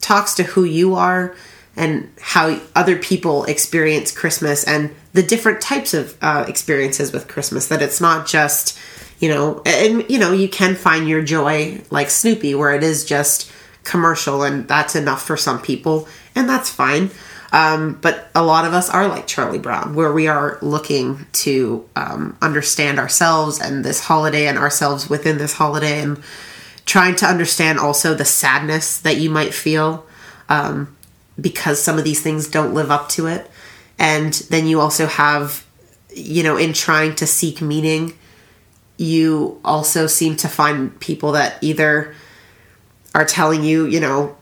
talks 0.00 0.34
to 0.34 0.42
who 0.44 0.64
you 0.64 0.94
are 0.94 1.34
and 1.80 2.12
how 2.20 2.60
other 2.76 2.96
people 2.96 3.44
experience 3.44 4.12
Christmas 4.12 4.64
and 4.64 4.94
the 5.14 5.22
different 5.22 5.62
types 5.62 5.94
of 5.94 6.14
uh, 6.20 6.44
experiences 6.46 7.10
with 7.10 7.26
Christmas. 7.26 7.68
That 7.68 7.80
it's 7.80 8.02
not 8.02 8.26
just, 8.26 8.78
you 9.18 9.30
know, 9.30 9.62
and 9.64 10.04
you 10.10 10.18
know, 10.18 10.32
you 10.32 10.48
can 10.48 10.74
find 10.74 11.08
your 11.08 11.22
joy 11.22 11.80
like 11.90 12.10
Snoopy, 12.10 12.54
where 12.54 12.74
it 12.74 12.82
is 12.82 13.06
just 13.06 13.50
commercial 13.82 14.42
and 14.42 14.68
that's 14.68 14.94
enough 14.94 15.22
for 15.22 15.38
some 15.38 15.60
people, 15.62 16.06
and 16.34 16.46
that's 16.46 16.68
fine. 16.68 17.10
Um, 17.52 17.98
but 18.00 18.28
a 18.34 18.44
lot 18.44 18.66
of 18.66 18.74
us 18.74 18.90
are 18.90 19.08
like 19.08 19.26
Charlie 19.26 19.58
Brown, 19.58 19.94
where 19.94 20.12
we 20.12 20.28
are 20.28 20.58
looking 20.60 21.26
to 21.32 21.88
um, 21.96 22.36
understand 22.42 22.98
ourselves 22.98 23.58
and 23.58 23.84
this 23.84 24.00
holiday 24.00 24.46
and 24.46 24.58
ourselves 24.58 25.08
within 25.08 25.38
this 25.38 25.54
holiday 25.54 26.00
and 26.00 26.22
trying 26.84 27.16
to 27.16 27.26
understand 27.26 27.78
also 27.78 28.14
the 28.14 28.24
sadness 28.24 29.00
that 29.00 29.16
you 29.16 29.30
might 29.30 29.54
feel 29.54 30.06
um, 30.48 30.94
because 31.40 31.80
some 31.80 31.98
of 31.98 32.04
these 32.04 32.20
things 32.20 32.48
don't 32.48 32.74
live 32.74 32.90
up 32.90 33.08
to 33.10 33.26
it. 33.26 33.50
And 33.98 34.32
then 34.50 34.66
you 34.66 34.80
also 34.80 35.06
have, 35.06 35.66
you 36.14 36.42
know, 36.42 36.56
in 36.56 36.72
trying 36.72 37.14
to 37.16 37.26
seek 37.26 37.60
meaning, 37.60 38.14
you 38.96 39.60
also 39.64 40.06
seem 40.06 40.36
to 40.36 40.48
find 40.48 40.98
people 41.00 41.32
that 41.32 41.62
either 41.62 42.14
are 43.14 43.24
telling 43.24 43.64
you, 43.64 43.86
you 43.86 44.00
know, 44.00 44.36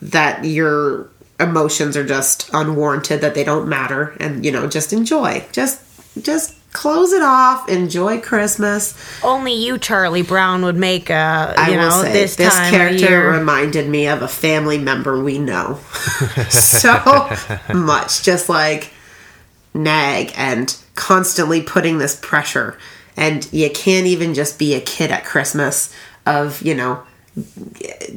that 0.00 0.44
your 0.44 1.10
emotions 1.40 1.96
are 1.96 2.06
just 2.06 2.48
unwarranted, 2.52 3.20
that 3.20 3.34
they 3.34 3.44
don't 3.44 3.68
matter, 3.68 4.16
and, 4.20 4.44
you 4.44 4.52
know, 4.52 4.68
just 4.68 4.92
enjoy. 4.92 5.44
Just, 5.52 5.80
just 6.22 6.54
close 6.74 7.12
it 7.12 7.22
off. 7.22 7.66
Enjoy 7.70 8.20
Christmas. 8.20 8.94
Only 9.22 9.54
you, 9.54 9.78
Charlie 9.78 10.22
Brown, 10.22 10.62
would 10.64 10.76
make 10.76 11.10
uh, 11.10 11.54
I 11.56 11.70
you 11.70 11.78
will 11.78 11.88
know 11.88 12.02
say 12.02 12.12
this, 12.12 12.36
this, 12.36 12.52
time 12.52 12.66
of 12.66 12.70
character 12.70 13.08
year. 13.08 13.32
reminded 13.32 13.88
me 13.88 14.06
of 14.08 14.20
a 14.20 14.28
family 14.28 14.76
member 14.76 15.22
we 15.22 15.38
know 15.38 15.76
so 16.50 17.34
much. 17.72 18.22
Just 18.22 18.50
like 18.50 18.92
nag 19.72 20.32
and 20.36 20.76
constantly 20.94 21.62
putting 21.62 21.96
this 21.96 22.18
pressure, 22.20 22.76
and 23.16 23.50
you 23.50 23.70
can't 23.70 24.06
even 24.06 24.34
just 24.34 24.58
be 24.58 24.74
a 24.74 24.80
kid 24.80 25.10
at 25.10 25.24
Christmas. 25.24 25.94
Of 26.26 26.60
you 26.60 26.74
know, 26.74 27.02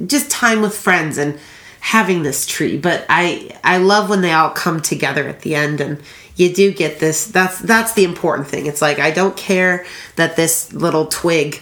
just 0.07 0.29
time 0.29 0.61
with 0.61 0.75
friends 0.75 1.17
and 1.17 1.39
having 1.79 2.23
this 2.23 2.45
tree. 2.45 2.77
But 2.77 3.05
I 3.07 3.51
I 3.63 3.77
love 3.77 4.09
when 4.09 4.21
they 4.21 4.31
all 4.33 4.49
come 4.49 4.81
together 4.81 5.27
at 5.27 5.41
the 5.41 5.55
end 5.55 5.79
and 5.79 6.01
you 6.37 6.53
do 6.53 6.71
get 6.71 6.99
this 6.99 7.25
that's 7.27 7.59
that's 7.59 7.93
the 7.93 8.03
important 8.03 8.47
thing. 8.47 8.67
It's 8.67 8.81
like 8.81 8.99
I 8.99 9.11
don't 9.11 9.35
care 9.35 9.85
that 10.15 10.35
this 10.35 10.71
little 10.71 11.07
twig 11.07 11.61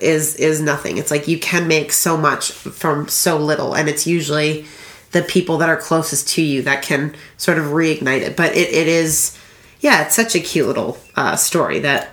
is 0.00 0.36
is 0.36 0.60
nothing. 0.60 0.96
It's 0.96 1.10
like 1.10 1.28
you 1.28 1.38
can 1.38 1.68
make 1.68 1.92
so 1.92 2.16
much 2.16 2.52
from 2.52 3.08
so 3.08 3.36
little 3.36 3.74
and 3.74 3.88
it's 3.88 4.06
usually 4.06 4.64
the 5.10 5.22
people 5.22 5.58
that 5.58 5.68
are 5.68 5.76
closest 5.76 6.28
to 6.30 6.42
you 6.42 6.62
that 6.62 6.82
can 6.82 7.14
sort 7.36 7.58
of 7.58 7.66
reignite 7.66 8.22
it. 8.22 8.36
But 8.36 8.56
it, 8.56 8.72
it 8.72 8.88
is 8.88 9.36
yeah, 9.80 10.06
it's 10.06 10.14
such 10.14 10.34
a 10.36 10.40
cute 10.40 10.68
little 10.68 10.96
uh, 11.16 11.34
story 11.34 11.80
that 11.80 12.10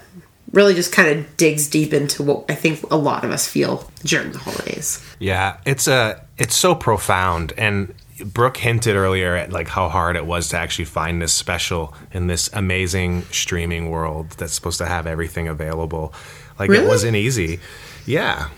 really 0.52 0.74
just 0.74 0.92
kind 0.92 1.08
of 1.10 1.38
digs 1.38 1.70
deep 1.70 1.94
into 1.94 2.24
what 2.24 2.46
I 2.50 2.56
think 2.56 2.82
a 2.92 2.98
lot 2.98 3.24
of 3.24 3.30
us 3.30 3.48
feel 3.48 3.90
during 4.04 4.32
the 4.32 4.40
holidays. 4.40 5.06
Yeah, 5.20 5.58
it's 5.66 5.88
a 5.88 6.26
it's 6.40 6.56
so 6.56 6.74
profound 6.74 7.54
and 7.58 7.94
Brooke 8.26 8.58
hinted 8.58 8.96
earlier 8.96 9.36
at 9.36 9.52
like 9.52 9.68
how 9.68 9.90
hard 9.90 10.16
it 10.16 10.26
was 10.26 10.50
to 10.50 10.58
actually 10.58 10.86
find 10.86 11.22
this 11.22 11.34
special 11.34 11.94
in 12.12 12.28
this 12.28 12.50
amazing 12.54 13.24
streaming 13.32 13.90
world 13.90 14.32
that's 14.32 14.54
supposed 14.54 14.78
to 14.80 14.86
have 14.86 15.08
everything 15.08 15.48
available. 15.48 16.14
Like 16.58 16.70
Really? 16.70 16.86
it 16.86 16.88
wasn't 16.88 17.16
easy. 17.16 17.60
Yeah. 18.06 18.50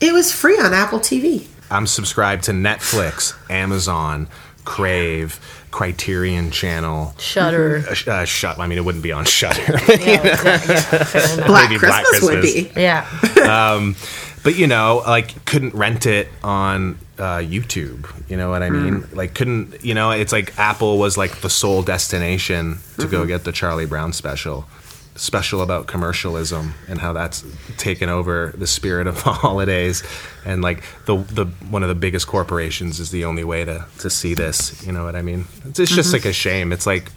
It 0.00 0.12
was 0.12 0.32
free 0.32 0.58
on 0.58 0.72
Apple 0.72 1.00
TV. 1.00 1.46
I'm 1.70 1.86
subscribed 1.86 2.44
to 2.44 2.52
Netflix, 2.52 3.34
Amazon, 3.50 4.28
Crave, 4.64 5.40
Criterion 5.70 6.50
Channel. 6.50 7.14
Shudder. 7.18 7.84
Uh, 7.88 7.94
sh- 7.94 8.08
uh, 8.08 8.24
shut. 8.24 8.58
I 8.58 8.66
mean, 8.66 8.78
it 8.78 8.84
wouldn't 8.84 9.02
be 9.02 9.12
on 9.12 9.24
Shudder. 9.24 9.64
Black 11.46 11.68
Maybe 11.70 11.78
Christmas, 11.78 12.20
Black 12.20 12.22
would 12.22 12.42
be. 12.42 12.70
yeah. 12.76 13.06
But 14.48 14.56
you 14.56 14.66
know, 14.66 15.02
like 15.06 15.44
couldn't 15.44 15.74
rent 15.74 16.06
it 16.06 16.26
on 16.42 16.98
uh, 17.18 17.36
YouTube. 17.36 18.10
You 18.30 18.38
know 18.38 18.48
what 18.48 18.62
I 18.62 18.70
mean? 18.70 19.02
Hmm. 19.02 19.14
Like 19.14 19.34
couldn't. 19.34 19.84
You 19.84 19.92
know, 19.92 20.10
it's 20.10 20.32
like 20.32 20.58
Apple 20.58 20.96
was 20.96 21.18
like 21.18 21.42
the 21.42 21.50
sole 21.50 21.82
destination 21.82 22.78
to 22.96 23.06
go 23.06 23.18
mm-hmm. 23.18 23.28
get 23.28 23.44
the 23.44 23.52
Charlie 23.52 23.84
Brown 23.84 24.14
special. 24.14 24.64
Special 25.16 25.60
about 25.60 25.86
commercialism 25.86 26.72
and 26.88 26.98
how 26.98 27.12
that's 27.12 27.44
taken 27.76 28.08
over 28.08 28.54
the 28.56 28.66
spirit 28.66 29.06
of 29.06 29.16
the 29.24 29.32
holidays, 29.32 30.02
and 30.46 30.62
like 30.62 30.82
the 31.04 31.18
the 31.18 31.44
one 31.68 31.82
of 31.82 31.90
the 31.90 31.94
biggest 31.94 32.26
corporations 32.26 33.00
is 33.00 33.10
the 33.10 33.26
only 33.26 33.44
way 33.44 33.66
to 33.66 33.84
to 33.98 34.08
see 34.08 34.32
this. 34.32 34.82
You 34.86 34.92
know 34.92 35.04
what 35.04 35.14
I 35.14 35.20
mean? 35.20 35.44
It's, 35.66 35.78
it's 35.78 35.94
just 35.94 36.08
mm-hmm. 36.08 36.14
like 36.14 36.24
a 36.24 36.32
shame. 36.32 36.72
It's 36.72 36.86
like 36.86 37.12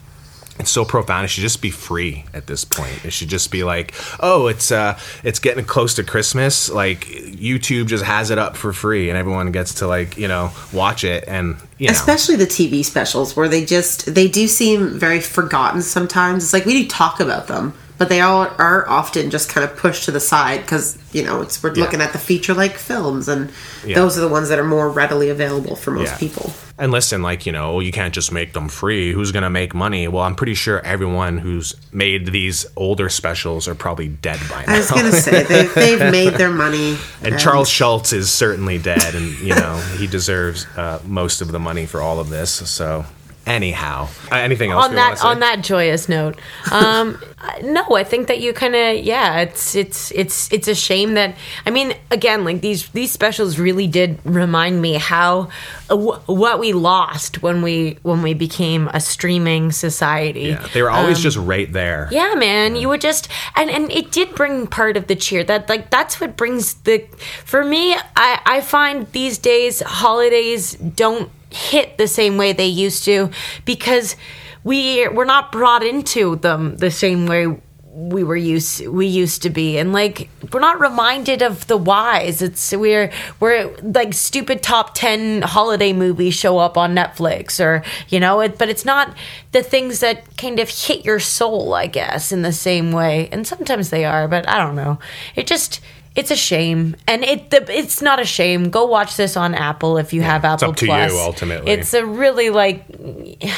it's 0.61 0.71
so 0.71 0.85
profound. 0.85 1.25
It 1.25 1.27
should 1.29 1.41
just 1.41 1.61
be 1.61 1.71
free 1.71 2.23
at 2.33 2.47
this 2.47 2.63
point. 2.63 3.03
It 3.03 3.11
should 3.11 3.27
just 3.27 3.51
be 3.51 3.63
like, 3.63 3.93
oh, 4.19 4.47
it's 4.47 4.71
uh, 4.71 4.97
it's 5.23 5.39
getting 5.39 5.65
close 5.65 5.95
to 5.95 6.03
Christmas. 6.03 6.69
Like 6.69 7.05
YouTube 7.05 7.87
just 7.87 8.03
has 8.03 8.29
it 8.29 8.37
up 8.37 8.55
for 8.55 8.71
free, 8.71 9.09
and 9.09 9.17
everyone 9.17 9.51
gets 9.51 9.75
to 9.75 9.87
like 9.87 10.17
you 10.17 10.27
know 10.27 10.51
watch 10.71 11.03
it. 11.03 11.25
And 11.27 11.57
you 11.77 11.87
know, 11.87 11.91
Especially 11.91 12.35
the 12.35 12.45
TV 12.45 12.85
specials 12.85 13.35
where 13.35 13.49
they 13.49 13.65
just 13.65 14.13
they 14.13 14.27
do 14.27 14.47
seem 14.47 14.97
very 14.99 15.19
forgotten 15.19 15.81
sometimes. 15.81 16.43
It's 16.43 16.53
like 16.53 16.65
we 16.65 16.83
do 16.83 16.87
talk 16.87 17.19
about 17.19 17.47
them, 17.47 17.73
but 18.01 18.09
they 18.09 18.19
all 18.19 18.47
are 18.57 18.89
often 18.89 19.29
just 19.29 19.47
kind 19.47 19.63
of 19.63 19.77
pushed 19.77 20.05
to 20.05 20.11
the 20.11 20.19
side 20.19 20.61
because 20.61 20.97
you 21.13 21.23
know 21.23 21.39
it's 21.41 21.61
we're 21.61 21.71
Yeah. 21.75 21.83
looking 21.83 22.01
at 22.01 22.13
the 22.13 22.17
feature 22.17 22.55
like 22.55 22.77
films, 22.77 23.27
and 23.27 23.51
Yeah. 23.85 23.93
those 23.95 24.17
are 24.17 24.21
the 24.21 24.27
ones 24.27 24.49
that 24.49 24.57
are 24.57 24.63
more 24.63 24.89
readily 24.89 25.29
available 25.29 25.75
for 25.75 25.91
most 25.91 26.13
Yeah. 26.13 26.17
people. 26.17 26.51
and 26.79 26.91
listen, 26.91 27.21
like 27.21 27.45
you 27.45 27.51
know, 27.51 27.79
you 27.79 27.91
can't 27.91 28.11
just 28.11 28.31
make 28.31 28.53
them 28.53 28.67
free. 28.67 29.13
Who's 29.13 29.31
gonna 29.31 29.51
make 29.51 29.75
money? 29.75 30.07
Well, 30.07 30.23
I'm 30.23 30.33
pretty 30.33 30.55
sure 30.55 30.81
everyone 30.83 31.37
who's 31.37 31.75
made 31.91 32.31
these 32.31 32.65
older 32.75 33.07
specials 33.07 33.67
are 33.67 33.75
probably 33.75 34.07
dead 34.07 34.39
by 34.49 34.65
now. 34.65 34.73
I 34.73 34.77
was 34.79 34.89
gonna 34.89 35.11
say 35.11 35.43
they, 35.43 35.63
they've 35.75 36.11
made 36.11 36.33
their 36.41 36.49
money, 36.49 36.97
And 37.21 37.37
Charles 37.37 37.69
Schulz 37.69 38.13
is 38.13 38.31
certainly 38.31 38.79
dead, 38.79 39.13
and 39.13 39.37
you 39.41 39.53
know 39.53 39.75
he 39.99 40.07
deserves 40.07 40.65
uh, 40.75 40.97
most 41.05 41.41
of 41.41 41.51
the 41.51 41.59
money 41.59 41.85
for 41.85 42.01
all 42.01 42.19
of 42.19 42.29
this. 42.31 42.49
So, 42.49 43.05
anyhow, 43.45 44.07
uh, 44.31 44.35
anything 44.35 44.71
else 44.71 44.85
on 44.85 44.95
that 44.95 45.23
on 45.23 45.39
that 45.39 45.61
joyous 45.61 46.07
note 46.07 46.37
um 46.71 47.19
no 47.63 47.83
i 47.95 48.03
think 48.03 48.27
that 48.27 48.39
you 48.39 48.53
kind 48.53 48.75
of 48.75 48.97
yeah 49.03 49.39
it's 49.39 49.75
it's 49.75 50.11
it's 50.11 50.51
it's 50.53 50.67
a 50.67 50.75
shame 50.75 51.15
that 51.15 51.35
i 51.65 51.71
mean 51.71 51.93
again 52.11 52.43
like 52.45 52.61
these 52.61 52.87
these 52.89 53.11
specials 53.11 53.57
really 53.57 53.87
did 53.87 54.19
remind 54.23 54.79
me 54.81 54.93
how 54.93 55.49
uh, 55.89 55.97
wh- 55.97 56.29
what 56.29 56.59
we 56.59 56.71
lost 56.71 57.41
when 57.41 57.61
we 57.63 57.97
when 58.03 58.21
we 58.21 58.33
became 58.35 58.87
a 58.93 58.99
streaming 58.99 59.71
society 59.71 60.49
Yeah, 60.49 60.67
they 60.73 60.81
were 60.81 60.91
always 60.91 61.19
just 61.19 61.37
right 61.37 61.71
there. 61.71 62.05
Um, 62.07 62.13
yeah, 62.13 62.33
man, 62.35 62.75
you 62.75 62.89
would 62.89 63.01
just 63.01 63.27
and 63.55 63.69
and 63.69 63.91
it 63.91 64.11
did 64.11 64.35
bring 64.35 64.67
part 64.67 64.97
of 64.97 65.07
the 65.07 65.15
cheer. 65.15 65.43
That 65.43 65.67
like 65.67 65.89
that's 65.89 66.21
what 66.21 66.37
brings 66.37 66.75
the 66.85 66.99
for 67.43 67.63
me. 67.63 67.93
I 68.15 68.39
I 68.45 68.61
find 68.61 69.11
these 69.11 69.37
days 69.37 69.81
holidays 69.81 70.73
don't 70.73 71.29
hit 71.51 71.97
the 71.97 72.07
same 72.07 72.37
way 72.37 72.53
they 72.53 72.67
used 72.67 73.03
to 73.05 73.29
because 73.65 74.15
we 74.63 75.07
we're 75.07 75.25
not 75.25 75.51
brought 75.51 75.83
into 75.83 76.35
them 76.37 76.77
the 76.77 76.91
same 76.91 77.25
way 77.25 77.57
we 77.93 78.23
were 78.23 78.37
used 78.37 78.87
we 78.87 79.05
used 79.05 79.41
to 79.41 79.49
be. 79.49 79.77
And 79.77 79.91
like 79.91 80.29
we're 80.51 80.59
not 80.61 80.79
reminded 80.79 81.41
of 81.41 81.67
the 81.67 81.77
whys. 81.77 82.41
It's 82.41 82.71
we're 82.71 83.11
we're 83.39 83.75
like 83.81 84.13
stupid 84.13 84.63
top 84.63 84.93
10 84.93 85.41
holiday 85.41 85.91
movies 85.91 86.33
show 86.33 86.57
up 86.57 86.77
on 86.77 86.95
netflix 86.95 87.63
or 87.63 87.83
you 88.07 88.19
know 88.19 88.39
it, 88.39 88.57
but 88.57 88.69
it's 88.69 88.85
not 88.85 89.15
the 89.51 89.61
things 89.61 89.99
that 89.99 90.37
kind 90.37 90.59
of 90.59 90.69
hit 90.69 91.03
your 91.03 91.19
soul 91.19 91.73
i 91.73 91.87
guess 91.87 92.31
in 92.31 92.41
the 92.41 92.53
same 92.53 92.91
way. 92.91 93.27
And 93.31 93.45
sometimes 93.45 93.89
they 93.89 94.05
are 94.05 94.27
but 94.27 94.47
i 94.47 94.57
don't 94.57 94.75
know. 94.75 94.99
It 95.35 95.47
just 95.47 95.81
it's 96.15 96.31
a 96.31 96.35
shame. 96.35 96.95
And 97.07 97.23
it 97.23 97.49
the, 97.51 97.65
it's 97.71 98.01
not 98.01 98.19
a 98.19 98.25
shame. 98.25 98.69
Go 98.69 98.85
watch 98.85 99.15
this 99.15 99.37
on 99.37 99.53
apple 99.55 99.97
if 99.97 100.13
you 100.13 100.21
have 100.21 100.43
apple 100.43 100.53
It's 100.53 100.63
up 100.63 100.75
to 100.77 100.85
you, 100.85 101.19
ultimately. 101.19 101.71
it's 101.71 101.93
a 101.93 102.05
really 102.05 102.49
like 102.49 102.85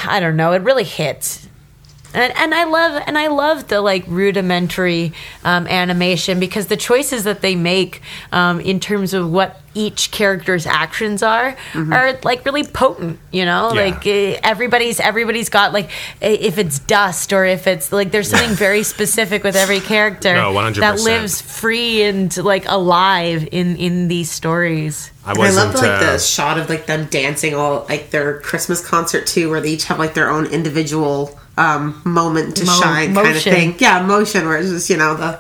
i 0.05 0.19
don't 0.19 0.36
know. 0.36 0.53
It 0.53 0.62
really 0.62 0.83
hits 0.83 1.48
and, 2.13 2.34
and 2.38 2.53
I 2.53 2.63
love 2.65 3.01
and 3.08 3.17
I 3.17 3.27
love 3.27 3.67
the 3.67 3.82
like 3.82 4.03
rudimentary 4.08 5.13
um, 5.43 5.67
animation 5.67 6.39
because 6.39 6.67
the 6.67 6.77
choices 6.77 7.24
that 7.25 7.41
they 7.41 7.55
make 7.55 8.01
um, 8.32 8.60
in 8.60 8.79
terms 8.79 9.13
of 9.13 9.32
what 9.32 9.60
each 9.75 10.12
character's 10.12 10.67
actions 10.67 11.24
are 11.24 11.55
are 11.74 12.20
like 12.24 12.46
really 12.46 12.63
potent. 12.63 13.20
You 13.32 13.46
know, 13.46 13.53
Mm-hmm. 13.72 13.77
Yeah. 13.77 13.84
like 13.86 14.08
eh, 14.08 14.39
everybody's 14.43 15.00
everybody's 15.00 15.50
got 15.50 15.74
like 15.74 15.89
eh, 16.22 16.38
if 16.39 16.58
it's 16.58 16.77
dust 16.79 17.34
or 17.34 17.46
if 17.46 17.65
it's 17.65 17.91
like 17.91 18.12
there's 18.12 18.29
something 18.29 18.55
very 18.55 18.84
specific 18.84 19.43
with 19.43 19.55
every 19.55 19.79
character 19.93 20.34
No, 20.36 20.53
that 20.74 21.00
lives 21.00 21.41
free 21.41 22.03
and 22.03 22.36
like 22.38 22.65
alive 22.67 23.48
in 23.51 23.75
in 23.77 24.08
these 24.08 24.29
stories. 24.29 25.10
I 25.25 25.32
And 25.32 25.38
I 25.39 25.41
wasn't. 25.41 25.74
love 25.74 25.75
like 25.84 26.01
uh, 26.01 26.12
the 26.13 26.20
shot 26.20 26.58
of 26.60 26.70
like 26.70 26.86
them 26.86 27.05
dancing 27.05 27.55
all 27.55 27.86
like 27.89 28.12
their 28.12 28.39
Christmas 28.41 28.86
concert 28.86 29.25
too, 29.25 29.50
where 29.50 29.62
they 29.62 29.70
each 29.72 29.86
have 29.86 29.98
like 29.98 30.13
their 30.13 30.29
own 30.29 30.46
individual 30.48 31.39
um, 31.57 32.01
moment 32.05 32.57
to 32.57 32.65
Mo- 32.65 32.79
shine 32.81 33.13
kind 33.13 33.36
of 33.36 33.41
thing. 33.43 33.75
Yeah, 33.79 34.05
motion 34.05 34.45
where 34.45 34.57
it's 34.57 34.69
just 34.69 34.89
you 34.89 34.98
know 34.98 35.15
the 35.15 35.39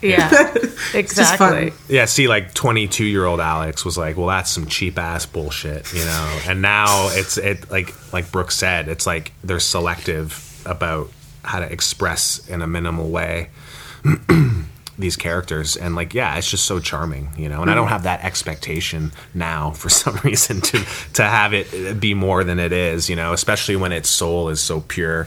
Yeah, 0.00 0.54
exactly. 0.94 1.72
Yeah, 1.88 2.04
see, 2.04 2.28
like 2.28 2.54
22 2.54 3.04
year 3.04 3.24
old 3.24 3.40
Alex 3.40 3.84
was 3.84 3.98
like, 3.98 4.16
well, 4.16 4.28
that's 4.28 4.50
some 4.50 4.66
cheap 4.66 4.98
ass 4.98 5.26
bullshit, 5.26 5.92
you 5.92 6.04
know? 6.04 6.40
And 6.46 6.62
now 6.62 7.08
it's, 7.12 7.36
it 7.36 7.68
like, 7.70 7.92
like 8.12 8.30
Brooke 8.30 8.52
said, 8.52 8.88
it's 8.88 9.06
like 9.06 9.32
they're 9.42 9.58
selective 9.58 10.62
about 10.64 11.10
how 11.42 11.58
to 11.60 11.72
express 11.72 12.46
in 12.48 12.62
a 12.62 12.66
minimal 12.66 13.08
way 13.08 13.50
these 14.98 15.16
characters. 15.16 15.76
And 15.76 15.94
like, 15.94 16.12
yeah, 16.12 16.36
it's 16.36 16.50
just 16.50 16.66
so 16.66 16.80
charming, 16.80 17.30
you 17.36 17.48
know? 17.48 17.62
And 17.62 17.70
I 17.70 17.74
don't 17.74 17.88
have 17.88 18.02
that 18.02 18.24
expectation 18.24 19.12
now 19.34 19.70
for 19.72 19.88
some 19.88 20.16
reason 20.24 20.60
to, 20.60 20.84
to 21.14 21.22
have 21.22 21.54
it 21.54 22.00
be 22.00 22.14
more 22.14 22.44
than 22.44 22.58
it 22.58 22.72
is, 22.72 23.08
you 23.08 23.16
know, 23.16 23.32
especially 23.32 23.76
when 23.76 23.92
its 23.92 24.08
soul 24.08 24.48
is 24.48 24.60
so 24.60 24.80
pure 24.80 25.26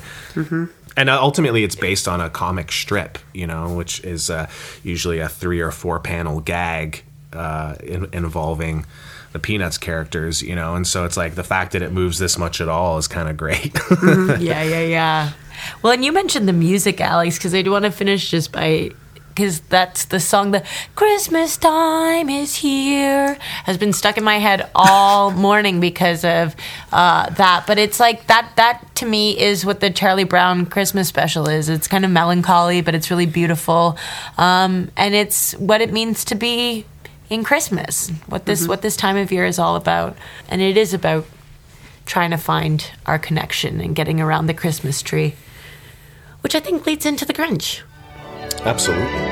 and 0.98 1.10
uh, 1.10 1.22
ultimately 1.22 1.64
it's 1.64 1.76
based 1.76 2.08
on 2.08 2.20
a 2.20 2.30
comic 2.30 2.72
strip 2.72 3.18
you 3.34 3.48
know 3.48 3.74
which 3.74 4.04
is 4.04 4.30
uh, 4.30 4.50
usually 4.84 5.20
a 5.20 5.30
three 5.30 5.62
or 5.62 5.72
four 5.72 6.00
panel 6.00 6.42
gag 6.42 7.04
uh, 7.34 7.76
in, 7.82 8.10
involving 8.14 8.86
the 9.32 9.40
peanuts 9.40 9.78
characters 9.78 10.42
you 10.42 10.56
know 10.56 10.76
and 10.76 10.86
so 10.86 11.06
it's 11.06 11.16
like 11.16 11.36
the 11.36 11.44
fact 11.44 11.72
that 11.72 11.82
it 11.82 11.92
moves 11.92 12.20
this 12.20 12.38
much 12.38 12.60
at 12.60 12.68
all 12.68 12.98
is 12.98 13.08
kind 13.08 13.30
of 13.30 13.38
great 13.38 13.74
Yeah, 14.42 14.64
yeah, 14.64 14.82
yeah. 14.82 15.32
Well, 15.82 15.94
and 15.94 16.04
you 16.04 16.12
mentioned 16.12 16.48
the 16.48 16.54
music, 16.54 17.00
Alex, 17.02 17.38
because 17.38 17.54
I 17.54 17.62
do 17.62 17.72
want 17.72 17.86
to 17.86 17.92
finish 17.92 18.30
just 18.32 18.52
by 18.52 18.92
because 19.34 19.62
that's 19.62 20.06
the 20.06 20.20
song 20.20 20.52
the 20.52 20.64
christmas 20.96 21.58
time 21.58 22.30
is 22.30 22.56
here 22.56 23.38
has 23.64 23.78
been 23.78 23.94
stuck 23.94 24.18
in 24.18 24.24
my 24.24 24.40
head 24.40 24.70
all 24.76 25.32
morning 25.48 25.80
because 25.80 26.24
of 26.24 26.56
uh, 26.92 27.30
that. 27.32 27.66
But 27.68 27.78
it's 27.78 28.00
like 28.00 28.28
that 28.28 28.52
that 28.58 28.96
to 28.96 29.06
me 29.06 29.40
is 29.40 29.66
what 29.66 29.80
the 29.80 29.90
charlie 29.90 30.24
brown 30.24 30.66
christmas 30.66 31.08
special 31.08 31.48
is. 31.48 31.70
It's 31.70 31.88
kind 31.88 32.06
of 32.06 32.12
melancholy 32.12 32.82
but 32.82 32.96
it's 32.96 33.10
really 33.10 33.26
beautiful. 33.26 33.98
Um, 34.38 34.92
and 34.98 35.14
it's 35.14 35.54
what 35.54 35.82
it 35.82 35.92
means 35.92 36.26
to 36.26 36.36
be 36.36 36.86
in 37.30 37.46
christmas 37.46 38.10
what 38.28 38.46
this 38.46 38.68
what 38.68 38.82
this 38.82 38.98
time 38.98 39.18
of 39.18 39.32
year 39.32 39.46
is 39.46 39.60
all 39.60 39.76
about. 39.76 40.18
And 40.50 40.62
it 40.62 40.78
is 40.78 40.94
about 40.94 41.26
trying 42.06 42.32
to 42.32 42.38
find 42.38 42.92
our 43.06 43.20
connection 43.20 43.80
and 43.80 43.96
getting 43.96 44.20
around 44.20 44.48
the 44.48 44.54
christmas 44.54 45.02
tree 45.02 45.36
which 46.42 46.56
i 46.56 46.60
think 46.60 46.86
leads 46.86 47.06
into 47.06 47.26
the 47.26 47.34
grinch 47.34 47.82
absolutely 48.66 49.32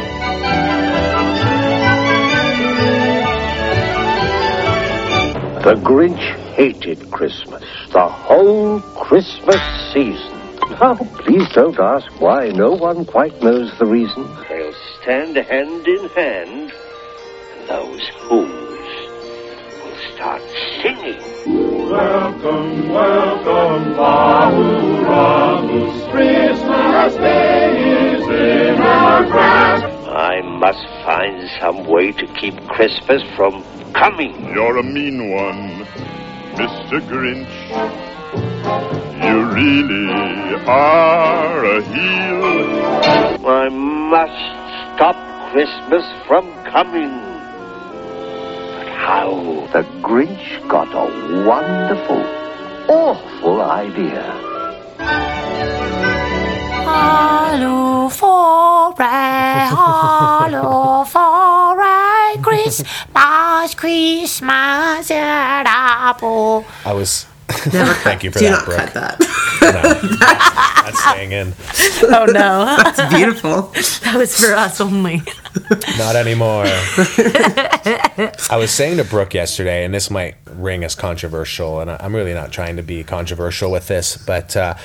The 5.61 5.75
Grinch 5.75 6.35
hated 6.55 7.11
Christmas, 7.11 7.63
the 7.91 8.07
whole 8.07 8.79
Christmas 8.79 9.61
season. 9.93 10.31
Now, 10.71 10.95
please 10.95 11.47
don't 11.49 11.77
ask 11.77 12.07
why. 12.19 12.47
No 12.49 12.71
one 12.71 13.05
quite 13.05 13.39
knows 13.43 13.69
the 13.77 13.85
reason. 13.85 14.23
They'll 14.47 14.73
stand 15.01 15.35
hand 15.35 15.85
in 15.85 16.09
hand, 16.09 16.71
and 16.71 17.69
those 17.69 18.07
who's 18.21 18.79
will 19.83 19.99
start 20.15 20.41
singing. 20.81 21.21
Welcome, 21.89 22.89
welcome, 22.89 23.93
Bahu 23.93 25.05
Ramus. 25.05 26.11
Christmas 26.11 27.15
Day 27.15 27.88
must 30.59 30.85
find 31.05 31.49
some 31.61 31.87
way 31.87 32.11
to 32.11 32.27
keep 32.33 32.53
Christmas 32.67 33.23
from 33.37 33.63
coming. 33.93 34.33
You're 34.53 34.77
a 34.77 34.83
mean 34.83 35.31
one, 35.31 35.85
Mr. 36.59 36.99
Grinch. 37.07 37.55
You 39.23 39.37
really 39.55 40.55
are 40.65 41.63
a 41.63 41.81
heel. 41.81 43.47
I 43.47 43.69
must 43.69 44.95
stop 44.95 45.15
Christmas 45.51 46.03
from 46.27 46.51
coming. 46.65 47.15
But 48.75 48.89
how 48.89 49.65
the 49.71 49.83
Grinch 50.01 50.67
got 50.67 50.89
a 50.93 51.47
wonderful, 51.47 52.21
awful 52.89 53.61
idea. 53.61 55.38
Hallo 56.91 58.09
for 58.09 58.95
a, 58.99 59.69
hallo 59.75 61.03
for 61.05 61.79
a 61.79 62.37
Christmas, 62.41 63.75
Christmas 63.75 65.11
at 65.11 65.63
Apple. 65.67 66.65
i 66.85 66.91
was 66.93 67.25
thank 67.49 68.23
you 68.23 68.31
for 68.31 68.39
Do 68.39 68.45
that 68.45 68.51
not 68.51 68.65
Brooke. 68.65 68.77
cut 68.77 68.93
that. 68.93 69.19
No, 69.61 70.81
that's 70.83 71.03
staying 71.03 71.31
in 71.31 71.53
Oh 72.03 72.25
no, 72.25 72.75
It's 72.79 73.13
beautiful. 73.13 73.61
that 74.03 74.15
was 74.17 74.39
for 74.39 74.53
us 74.53 74.79
only. 74.81 75.21
Not 75.97 76.15
anymore. 76.15 76.65
I 76.67 78.55
was 78.57 78.69
saying 78.71 78.97
to 78.97 79.03
Brooke 79.03 79.33
yesterday, 79.33 79.83
and 79.83 79.91
this 79.93 80.09
might 80.11 80.35
ring 80.45 80.83
as 80.83 80.93
controversial, 80.95 81.79
and 81.81 81.89
I- 81.91 81.97
I'm 81.99 82.15
really 82.15 82.33
not 82.35 82.51
trying 82.51 82.75
to 82.77 82.83
be 82.83 83.03
controversial 83.03 83.71
with 83.71 83.87
this, 83.87 84.15
but 84.15 84.55
uh, 84.55 84.75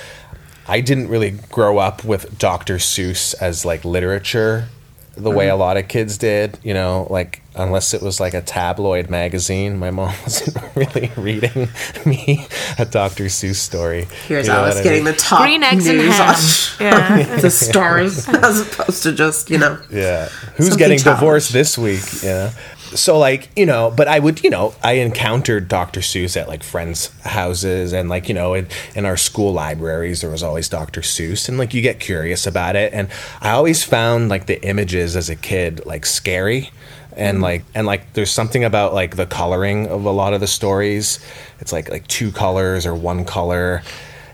I 0.66 0.80
didn't 0.80 1.08
really 1.08 1.32
grow 1.50 1.78
up 1.78 2.04
with 2.04 2.38
Dr. 2.38 2.76
Seuss 2.76 3.34
as 3.40 3.64
like 3.64 3.84
literature 3.84 4.68
the 5.16 5.30
way 5.30 5.48
a 5.48 5.52
mm-hmm. 5.52 5.60
lot 5.60 5.76
of 5.76 5.88
kids 5.88 6.18
did, 6.18 6.58
you 6.62 6.74
know, 6.74 7.06
like 7.10 7.42
unless 7.54 7.94
it 7.94 8.02
was 8.02 8.18
like 8.18 8.34
a 8.34 8.40
tabloid 8.40 9.08
magazine. 9.08 9.78
My 9.78 9.90
mom 9.90 10.12
wasn't 10.22 10.56
really 10.74 11.10
reading 11.16 11.68
me 12.06 12.46
a 12.78 12.84
Dr. 12.84 13.24
Seuss 13.24 13.56
story. 13.56 14.06
Here's 14.26 14.46
You 14.46 14.52
know 14.52 14.60
Alice 14.60 14.76
what 14.76 14.80
I 14.80 14.84
getting 14.84 15.04
mean? 15.04 15.12
the 15.12 15.18
top 15.18 15.42
Green 15.42 15.62
eggs 15.62 15.86
and 15.86 15.98
news 15.98 16.16
ham. 16.16 16.34
on 16.80 17.24
Yeah. 17.26 17.36
the 17.40 17.50
stars 17.50 18.28
as 18.28 18.60
opposed 18.60 19.02
to 19.04 19.12
just, 19.12 19.50
you 19.50 19.58
know. 19.58 19.80
Yeah. 19.90 20.28
Who's 20.56 20.76
getting 20.76 20.98
childish. 20.98 21.20
divorced 21.20 21.52
this 21.52 21.78
week? 21.78 22.02
Yeah. 22.22 22.52
So 22.94 23.18
like, 23.18 23.48
you 23.56 23.66
know, 23.66 23.92
but 23.94 24.08
I 24.08 24.18
would, 24.18 24.42
you 24.44 24.50
know, 24.50 24.74
I 24.82 24.92
encountered 24.94 25.68
Dr. 25.68 26.00
Seuss 26.00 26.40
at 26.40 26.48
like 26.48 26.62
friends' 26.62 27.08
houses 27.22 27.92
and 27.92 28.08
like, 28.08 28.28
you 28.28 28.34
know, 28.34 28.54
in, 28.54 28.68
in 28.94 29.04
our 29.04 29.16
school 29.16 29.52
libraries 29.52 30.20
there 30.20 30.30
was 30.30 30.42
always 30.42 30.68
Dr. 30.68 31.00
Seuss 31.00 31.48
and 31.48 31.58
like 31.58 31.74
you 31.74 31.82
get 31.82 32.00
curious 32.00 32.46
about 32.46 32.76
it 32.76 32.92
and 32.92 33.08
I 33.40 33.50
always 33.50 33.82
found 33.82 34.28
like 34.28 34.46
the 34.46 34.62
images 34.64 35.16
as 35.16 35.28
a 35.28 35.36
kid 35.36 35.84
like 35.86 36.06
scary 36.06 36.70
and 37.16 37.36
mm-hmm. 37.36 37.42
like 37.42 37.64
and 37.74 37.86
like 37.86 38.12
there's 38.14 38.30
something 38.30 38.64
about 38.64 38.94
like 38.94 39.16
the 39.16 39.26
coloring 39.26 39.88
of 39.88 40.04
a 40.04 40.10
lot 40.10 40.34
of 40.34 40.40
the 40.40 40.46
stories. 40.46 41.18
It's 41.60 41.72
like 41.72 41.88
like 41.90 42.06
two 42.06 42.32
colors 42.32 42.86
or 42.86 42.94
one 42.94 43.24
color 43.24 43.82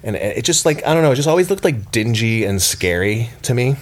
and 0.03 0.17
it 0.17 0.39
it 0.39 0.45
just 0.45 0.65
like 0.65 0.87
I 0.87 0.95
don't 0.95 1.03
know, 1.03 1.13
it 1.13 1.17
just 1.17 1.29
always 1.29 1.51
looked 1.51 1.65
like 1.65 1.91
dingy 1.91 2.45
and 2.45 2.61
scary 2.61 3.31
to 3.43 3.55
me. 3.55 3.77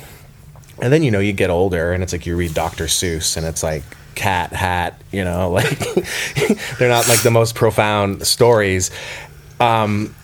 And 0.80 0.92
then 0.92 1.02
you 1.02 1.10
know 1.10 1.18
you 1.18 1.32
get 1.32 1.50
older, 1.50 1.92
and 1.92 2.02
it's 2.02 2.12
like 2.12 2.24
you 2.24 2.36
read 2.36 2.54
Dr. 2.54 2.84
Seuss, 2.84 3.36
and 3.36 3.44
it's 3.44 3.62
like 3.62 3.82
cat 4.18 4.52
hat, 4.52 5.00
you 5.12 5.24
know, 5.24 5.50
like 5.52 5.78
they're 6.78 6.88
not 6.88 7.08
like 7.08 7.22
the 7.22 7.30
most 7.30 7.54
profound 7.54 8.26
stories. 8.26 8.90
Um, 9.60 10.14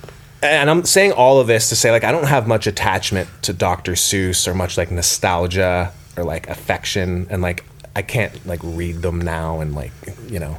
and 0.42 0.68
I'm 0.68 0.84
saying 0.84 1.12
all 1.12 1.40
of 1.40 1.46
this 1.46 1.70
to 1.70 1.76
say 1.76 1.90
like 1.90 2.04
I 2.04 2.12
don't 2.12 2.26
have 2.26 2.46
much 2.46 2.66
attachment 2.66 3.28
to 3.42 3.52
Dr. 3.52 3.92
Seuss 3.92 4.46
or 4.46 4.54
much 4.54 4.76
like 4.76 4.90
nostalgia 4.90 5.92
or 6.16 6.24
like 6.24 6.48
affection, 6.48 7.28
and 7.30 7.40
like 7.40 7.64
I 7.96 8.02
can't 8.02 8.44
like 8.46 8.60
read 8.62 8.96
them 8.96 9.20
now 9.20 9.60
and 9.60 9.74
like 9.74 9.92
you 10.28 10.40
know 10.40 10.58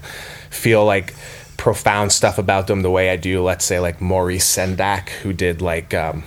feel 0.50 0.86
like 0.86 1.14
profound 1.58 2.12
stuff 2.12 2.38
about 2.38 2.68
them 2.68 2.82
the 2.82 2.90
way 2.90 3.10
I 3.10 3.18
do. 3.18 3.44
Let's 3.44 3.66
say 3.66 3.80
like 3.80 4.02
Maurice 4.02 4.48
Sendak, 4.48 5.10
who 5.10 5.34
did 5.34 5.62
like 5.62 5.94
um, 5.94 6.24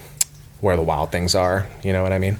Where 0.60 0.76
the 0.76 0.82
Wild 0.82 1.10
Things 1.10 1.34
Are. 1.34 1.66
You 1.82 1.92
know 1.92 2.02
what 2.02 2.12
I 2.12 2.18
mean? 2.18 2.38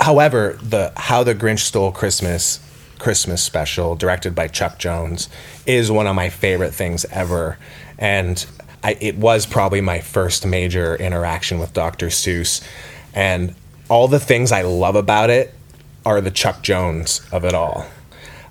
However, 0.00 0.58
the 0.62 0.92
How 0.96 1.22
the 1.22 1.34
Grinch 1.34 1.60
Stole 1.60 1.92
Christmas 1.92 2.60
Christmas 2.98 3.42
special, 3.42 3.96
directed 3.96 4.34
by 4.34 4.46
Chuck 4.46 4.78
Jones, 4.78 5.28
is 5.66 5.90
one 5.90 6.06
of 6.06 6.14
my 6.14 6.28
favorite 6.28 6.74
things 6.74 7.06
ever, 7.06 7.58
and 7.98 8.44
I, 8.84 8.96
it 9.00 9.16
was 9.16 9.46
probably 9.46 9.80
my 9.80 10.00
first 10.00 10.46
major 10.46 10.96
interaction 10.96 11.58
with 11.58 11.72
Dr. 11.72 12.06
Seuss, 12.06 12.62
and 13.14 13.54
all 13.88 14.06
the 14.06 14.20
things 14.20 14.52
I 14.52 14.62
love 14.62 14.96
about 14.96 15.30
it 15.30 15.54
are 16.04 16.20
the 16.20 16.30
Chuck 16.30 16.62
Jones 16.62 17.20
of 17.32 17.44
it 17.44 17.54
all. 17.54 17.86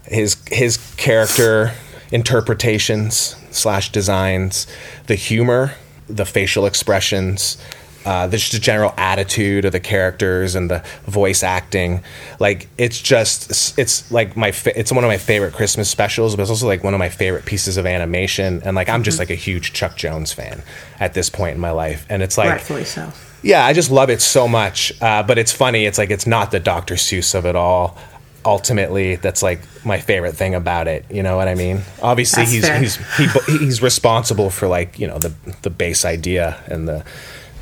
His 0.06 0.38
his 0.48 0.78
character 0.98 1.74
interpretations 2.12 3.36
slash 3.52 3.92
designs, 3.92 4.68
the 5.08 5.16
humor, 5.16 5.76
the 6.08 6.26
facial 6.26 6.66
expressions, 6.66 7.58
uh, 8.06 8.28
the 8.28 8.38
just 8.38 8.52
the 8.54 8.60
general 8.60 8.94
attitude 8.98 9.66
of 9.66 9.72
the 9.72 9.80
characters 9.80 10.56
and 10.56 10.70
the 10.70 10.84
voice 11.06 11.44
acting. 11.44 12.02
Like 12.40 12.68
it's 12.78 13.02
just 13.02 13.78
it's 13.78 14.10
like 14.12 14.38
my 14.38 14.52
fa- 14.52 14.78
it's 14.80 14.92
one 14.92 15.04
of 15.04 15.10
my 15.10 15.18
favorite 15.18 15.54
Christmas 15.54 15.90
specials, 15.90 16.36
but 16.36 16.44
it's 16.44 16.50
also 16.50 16.68
like 16.68 16.84
one 16.84 16.94
of 16.94 17.00
my 17.00 17.10
favorite 17.10 17.46
pieces 17.46 17.78
of 17.78 17.86
animation. 17.86 18.62
And 18.64 18.76
like 18.76 18.90
I'm 18.90 19.04
just 19.04 19.20
like 19.20 19.30
a 19.30 19.36
huge 19.36 19.74
Chuck 19.74 19.98
Jones 19.98 20.32
fan 20.32 20.64
at 21.00 21.14
this 21.14 21.30
point 21.30 21.56
in 21.56 21.62
my 21.62 21.72
life, 21.72 22.06
and 22.10 22.24
it's 22.24 22.38
like 22.38 22.50
Rightfully 22.50 22.86
so. 22.86 23.12
yeah, 23.44 23.66
I 23.66 23.74
just 23.74 23.92
love 23.92 24.10
it 24.10 24.22
so 24.22 24.48
much. 24.48 24.94
Uh, 25.02 25.24
but 25.24 25.38
it's 25.38 25.52
funny. 25.52 25.86
It's 25.86 25.98
like 25.98 26.10
it's 26.10 26.26
not 26.28 26.52
the 26.52 26.60
Dr. 26.60 26.96
Seuss 26.96 27.36
of 27.36 27.46
it 27.46 27.56
all. 27.56 27.98
Ultimately, 28.46 29.18
that's 29.18 29.44
like 29.44 29.60
my 29.86 30.00
favorite 30.00 30.34
thing 30.34 30.56
about 30.56 30.88
it. 30.88 31.06
You 31.12 31.22
know 31.24 31.36
what 31.36 31.50
I 31.50 31.56
mean? 31.56 31.82
Obviously, 32.02 32.44
That's 32.44 32.54
he's 32.54 32.66
fair. 32.68 32.80
he's 32.80 32.96
he, 33.18 33.58
he's 33.66 33.82
responsible 33.82 34.50
for 34.50 34.70
like 34.70 34.98
you 34.98 35.08
know 35.08 35.20
the 35.20 35.34
the 35.62 35.70
base 35.70 36.06
idea 36.06 36.58
and 36.68 36.88
the 36.88 37.04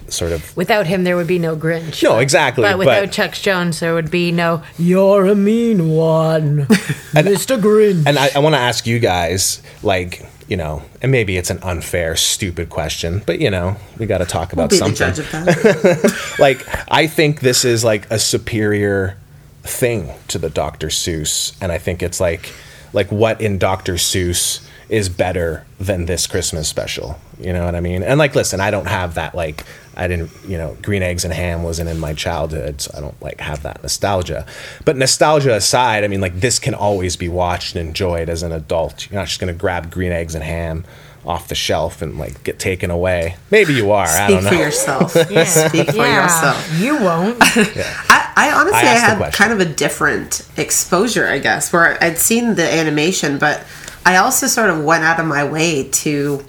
sort 0.09 0.31
of 0.31 0.55
Without 0.57 0.87
him, 0.87 1.03
there 1.03 1.15
would 1.15 1.27
be 1.27 1.39
no 1.39 1.55
Grinch. 1.55 2.03
no 2.03 2.19
exactly. 2.19 2.63
But 2.63 2.77
without 2.77 3.11
Chuck 3.11 3.33
Jones, 3.33 3.79
there 3.79 3.93
would 3.93 4.11
be 4.11 4.31
no. 4.31 4.63
You're 4.77 5.25
a 5.27 5.35
mean 5.35 5.89
one, 5.89 6.59
and, 7.15 7.27
Mr. 7.27 7.59
Grinch. 7.59 8.05
And 8.05 8.17
I, 8.17 8.29
I 8.35 8.39
want 8.39 8.55
to 8.55 8.59
ask 8.59 8.87
you 8.87 8.99
guys, 8.99 9.61
like, 9.83 10.25
you 10.47 10.57
know, 10.57 10.81
and 11.01 11.11
maybe 11.11 11.37
it's 11.37 11.49
an 11.49 11.59
unfair, 11.61 12.15
stupid 12.15 12.69
question, 12.69 13.21
but 13.25 13.39
you 13.39 13.51
know, 13.51 13.75
we 13.97 14.05
got 14.05 14.19
to 14.19 14.25
talk 14.25 14.53
about 14.53 14.69
Be 14.69 14.75
the 14.75 14.79
something. 14.79 15.13
judge 15.13 15.19
of 15.19 15.31
that. 15.31 16.35
like, 16.39 16.65
I 16.91 17.07
think 17.07 17.41
this 17.41 17.65
is 17.65 17.83
like 17.83 18.09
a 18.09 18.19
superior 18.19 19.17
thing 19.63 20.13
to 20.29 20.37
the 20.37 20.49
Dr. 20.49 20.87
Seuss, 20.87 21.55
and 21.61 21.71
I 21.71 21.77
think 21.77 22.01
it's 22.01 22.19
like, 22.19 22.53
like 22.93 23.11
what 23.11 23.41
in 23.41 23.57
Dr. 23.57 23.95
Seuss 23.95 24.66
is 24.89 25.09
better 25.09 25.65
than 25.79 26.05
this 26.05 26.27
Christmas 26.27 26.67
special. 26.67 27.19
You 27.39 27.53
know 27.53 27.65
what 27.65 27.75
I 27.75 27.81
mean? 27.81 28.03
And 28.03 28.17
like, 28.17 28.35
listen, 28.35 28.59
I 28.59 28.71
don't 28.71 28.87
have 28.87 29.15
that 29.15 29.35
like. 29.35 29.63
I 29.95 30.07
didn't, 30.07 30.29
you 30.47 30.59
know, 30.59 30.77
green 30.83 31.01
eggs 31.01 31.25
and 31.25 31.33
ham 31.33 31.63
wasn't 31.63 31.89
in 31.89 31.99
my 31.99 32.13
childhood, 32.13 32.81
so 32.81 32.91
I 32.95 33.01
don't 33.01 33.19
like 33.21 33.39
have 33.39 33.63
that 33.63 33.81
nostalgia. 33.81 34.45
But 34.85 34.95
nostalgia 34.95 35.55
aside, 35.55 36.03
I 36.03 36.07
mean, 36.07 36.21
like 36.21 36.39
this 36.39 36.59
can 36.59 36.75
always 36.75 37.15
be 37.15 37.29
watched 37.29 37.75
and 37.75 37.87
enjoyed 37.87 38.29
as 38.29 38.43
an 38.43 38.51
adult. 38.51 39.09
You're 39.09 39.19
not 39.19 39.27
just 39.27 39.39
gonna 39.39 39.53
grab 39.53 39.91
green 39.91 40.11
eggs 40.11 40.35
and 40.35 40.43
ham 40.43 40.85
off 41.25 41.49
the 41.49 41.55
shelf 41.55 42.01
and 42.01 42.17
like 42.17 42.43
get 42.43 42.57
taken 42.57 42.89
away. 42.89 43.35
Maybe 43.51 43.73
you 43.73 43.91
are. 43.91 44.05
I 44.05 44.27
Speak 44.27 44.29
don't 44.29 44.43
know. 44.45 44.49
for 44.49 44.55
yourself. 44.55 45.11
Speak 45.11 45.89
for 45.89 46.05
yourself. 46.07 46.79
You 46.79 46.95
won't. 46.97 47.37
I, 47.41 48.33
I 48.35 48.51
honestly 48.53 48.79
I 48.79 48.93
I, 48.93 48.97
had 48.97 49.33
kind 49.33 49.51
of 49.51 49.59
a 49.59 49.65
different 49.65 50.47
exposure, 50.57 51.27
I 51.27 51.39
guess, 51.39 51.73
where 51.73 52.01
I'd 52.01 52.17
seen 52.17 52.55
the 52.55 52.71
animation, 52.71 53.39
but 53.39 53.65
I 54.05 54.17
also 54.17 54.47
sort 54.47 54.69
of 54.69 54.83
went 54.83 55.03
out 55.03 55.19
of 55.19 55.25
my 55.25 55.43
way 55.43 55.89
to 55.89 56.43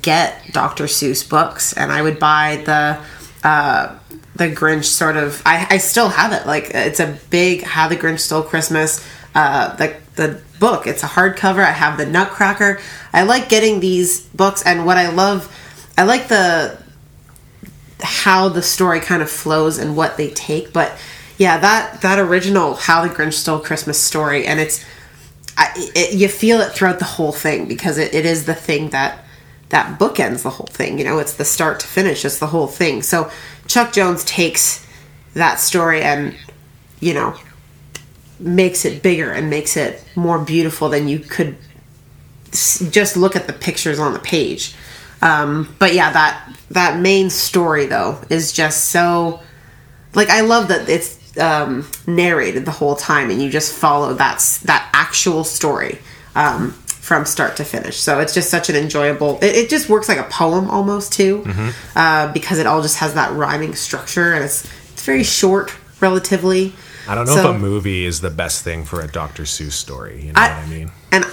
get 0.00 0.52
Dr. 0.52 0.84
Seuss 0.84 1.28
books, 1.28 1.72
and 1.72 1.90
I 1.92 2.02
would 2.02 2.18
buy 2.18 2.62
the 2.64 2.98
uh, 3.46 3.98
the 4.36 4.48
Grinch 4.48 4.84
sort 4.84 5.16
of. 5.16 5.42
I, 5.44 5.66
I 5.70 5.78
still 5.78 6.08
have 6.08 6.32
it. 6.32 6.46
Like 6.46 6.70
it's 6.74 7.00
a 7.00 7.18
big 7.30 7.62
How 7.62 7.88
the 7.88 7.96
Grinch 7.96 8.20
Stole 8.20 8.42
Christmas. 8.42 9.04
Uh, 9.34 9.74
the 9.76 9.96
the 10.16 10.40
book. 10.58 10.86
It's 10.86 11.02
a 11.02 11.06
hardcover. 11.06 11.64
I 11.64 11.72
have 11.72 11.98
the 11.98 12.06
Nutcracker. 12.06 12.80
I 13.12 13.22
like 13.22 13.48
getting 13.48 13.80
these 13.80 14.20
books, 14.20 14.62
and 14.64 14.86
what 14.86 14.96
I 14.96 15.10
love, 15.10 15.54
I 15.98 16.04
like 16.04 16.28
the 16.28 16.78
how 18.00 18.48
the 18.48 18.62
story 18.62 19.00
kind 19.00 19.22
of 19.22 19.30
flows 19.30 19.78
and 19.78 19.96
what 19.96 20.16
they 20.16 20.30
take. 20.30 20.72
But 20.72 20.96
yeah, 21.38 21.58
that 21.58 22.02
that 22.02 22.18
original 22.18 22.74
How 22.74 23.06
the 23.06 23.12
Grinch 23.12 23.34
Stole 23.34 23.60
Christmas 23.60 23.98
story, 23.98 24.46
and 24.46 24.60
it's 24.60 24.84
I, 25.56 25.72
it, 25.94 26.14
you 26.14 26.28
feel 26.28 26.60
it 26.60 26.72
throughout 26.72 26.98
the 26.98 27.04
whole 27.04 27.32
thing 27.32 27.66
because 27.68 27.98
it, 27.98 28.14
it 28.14 28.24
is 28.24 28.46
the 28.46 28.54
thing 28.54 28.90
that 28.90 29.24
that 29.68 29.98
bookends 29.98 30.42
the 30.42 30.50
whole 30.50 30.66
thing. 30.66 30.98
You 30.98 31.04
know, 31.04 31.18
it's 31.18 31.34
the 31.34 31.44
start 31.44 31.80
to 31.80 31.86
finish. 31.86 32.24
It's 32.24 32.38
the 32.38 32.48
whole 32.48 32.66
thing. 32.66 33.02
So 33.02 33.30
Chuck 33.66 33.92
Jones 33.92 34.22
takes 34.24 34.86
that 35.34 35.58
story 35.58 36.02
and 36.02 36.36
you 37.00 37.14
know 37.14 37.36
makes 38.38 38.84
it 38.84 39.02
bigger 39.02 39.30
and 39.30 39.48
makes 39.48 39.76
it 39.76 40.04
more 40.14 40.38
beautiful 40.38 40.88
than 40.88 41.08
you 41.08 41.18
could 41.18 41.56
just 42.50 43.16
look 43.16 43.34
at 43.34 43.46
the 43.46 43.52
pictures 43.52 43.98
on 43.98 44.12
the 44.12 44.18
page. 44.18 44.74
Um, 45.22 45.74
but 45.78 45.94
yeah, 45.94 46.12
that 46.12 46.56
that 46.70 47.00
main 47.00 47.30
story 47.30 47.86
though 47.86 48.20
is 48.28 48.52
just 48.52 48.86
so 48.86 49.40
like 50.14 50.28
I 50.28 50.40
love 50.40 50.68
that 50.68 50.88
it's 50.88 51.18
um, 51.38 51.86
narrated 52.06 52.64
the 52.64 52.70
whole 52.70 52.94
time 52.96 53.30
and 53.30 53.42
you 53.42 53.50
just 53.50 53.72
follow 53.74 54.14
that 54.14 54.38
that 54.64 54.88
actual 54.92 55.44
story 55.44 55.98
um, 56.34 56.72
from 56.86 57.24
start 57.24 57.56
to 57.56 57.64
finish. 57.64 57.96
So 57.98 58.20
it's 58.20 58.34
just 58.34 58.50
such 58.50 58.68
an 58.70 58.76
enjoyable. 58.76 59.38
It, 59.42 59.54
it 59.56 59.70
just 59.70 59.88
works 59.88 60.08
like 60.08 60.18
a 60.18 60.24
poem 60.24 60.70
almost 60.70 61.12
too, 61.12 61.44
uh, 61.96 62.32
because 62.32 62.58
it 62.58 62.66
all 62.66 62.82
just 62.82 62.98
has 62.98 63.14
that 63.14 63.32
rhyming 63.32 63.74
structure 63.74 64.32
and 64.34 64.44
it's 64.44 64.64
it's 64.92 65.04
very 65.04 65.24
short 65.24 65.74
relatively. 66.00 66.74
I 67.08 67.14
don't 67.16 67.26
know 67.26 67.34
So- 67.34 67.50
if 67.50 67.56
a 67.56 67.58
movie 67.58 68.04
is 68.04 68.20
the 68.20 68.30
best 68.30 68.62
thing 68.62 68.84
for 68.84 69.00
a 69.00 69.08
Dr. 69.08 69.42
Seuss 69.42 69.72
story. 69.72 70.26
You 70.26 70.32
know 70.32 70.40
I- 70.40 70.48
what 70.50 70.58
I 70.58 70.66
mean? 70.66 70.92
And 71.10 71.24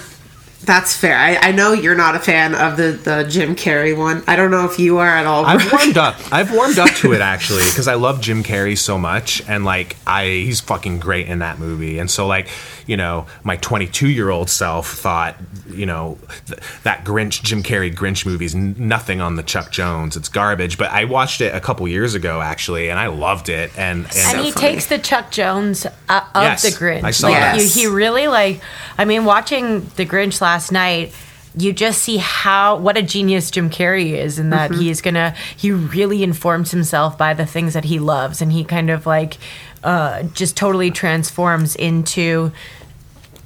that's 0.62 0.94
fair. 0.94 1.16
I, 1.16 1.36
I 1.36 1.52
know 1.52 1.72
you're 1.72 1.94
not 1.94 2.14
a 2.14 2.18
fan 2.18 2.54
of 2.54 2.76
the, 2.76 2.92
the 2.92 3.24
Jim 3.24 3.56
Carrey 3.56 3.96
one. 3.96 4.22
I 4.26 4.36
don't 4.36 4.50
know 4.50 4.66
if 4.66 4.78
you 4.78 4.98
are 4.98 5.08
at 5.08 5.26
all. 5.26 5.46
I've 5.46 5.72
warmed 5.72 5.96
up. 5.96 6.16
I've 6.30 6.52
warmed 6.52 6.78
up 6.78 6.90
to 6.96 7.12
it 7.12 7.20
actually 7.20 7.64
because 7.64 7.88
I 7.88 7.94
love 7.94 8.20
Jim 8.20 8.42
Carrey 8.42 8.76
so 8.76 8.98
much, 8.98 9.42
and 9.48 9.64
like 9.64 9.96
I, 10.06 10.26
he's 10.26 10.60
fucking 10.60 10.98
great 10.98 11.28
in 11.28 11.38
that 11.38 11.58
movie. 11.58 11.98
And 11.98 12.10
so 12.10 12.26
like, 12.26 12.48
you 12.90 12.96
know, 12.96 13.24
my 13.44 13.54
22 13.56 14.08
year 14.08 14.30
old 14.30 14.50
self 14.50 14.90
thought, 14.94 15.36
you 15.70 15.86
know, 15.86 16.18
th- 16.46 16.58
that 16.82 17.04
Grinch 17.04 17.40
Jim 17.44 17.62
Carrey 17.62 17.94
Grinch 17.94 18.26
movie 18.26 18.44
is 18.46 18.54
n- 18.56 18.74
nothing 18.76 19.20
on 19.20 19.36
the 19.36 19.44
Chuck 19.44 19.70
Jones. 19.70 20.16
It's 20.16 20.28
garbage. 20.28 20.76
But 20.76 20.90
I 20.90 21.04
watched 21.04 21.40
it 21.40 21.54
a 21.54 21.60
couple 21.60 21.86
years 21.86 22.16
ago 22.16 22.40
actually, 22.40 22.90
and 22.90 22.98
I 22.98 23.06
loved 23.06 23.48
it. 23.48 23.70
And 23.78 23.98
and, 23.98 24.04
and 24.06 24.12
So 24.12 24.42
he 24.42 24.50
funny. 24.50 24.66
takes 24.72 24.86
the 24.86 24.98
Chuck 24.98 25.30
Jones 25.30 25.86
uh, 25.86 26.20
of 26.34 26.42
Yes, 26.42 26.62
the 26.62 26.70
Grinch. 26.70 27.04
I 27.04 27.12
saw 27.12 27.28
like, 27.28 27.38
that. 27.38 27.58
you- 27.58 27.68
he 27.68 27.86
really 27.86 28.26
like. 28.26 28.60
I 28.98 29.04
mean, 29.04 29.24
watching 29.24 29.80
the 29.94 30.04
Grinch 30.04 30.40
last 30.40 30.72
night, 30.72 31.14
you 31.56 31.72
just 31.72 32.02
see 32.02 32.16
how 32.16 32.76
what 32.76 32.96
a 32.96 33.02
genius 33.02 33.50
Jim 33.52 33.70
Carrey 33.70 34.12
is, 34.12 34.38
and 34.40 34.52
that 34.52 34.70
Mm-hmm. 34.72 34.80
he's 34.80 35.00
gonna. 35.00 35.34
He 35.56 35.70
really 35.70 36.22
informs 36.24 36.72
himself 36.72 37.16
by 37.16 37.34
the 37.34 37.46
things 37.46 37.74
that 37.74 37.84
he 37.84 38.00
loves, 38.00 38.42
and 38.42 38.50
he 38.52 38.64
kind 38.64 38.90
of 38.90 39.06
like 39.06 39.36
uh, 39.84 40.22
just 40.34 40.56
totally 40.56 40.90
transforms 40.90 41.74
into 41.76 42.52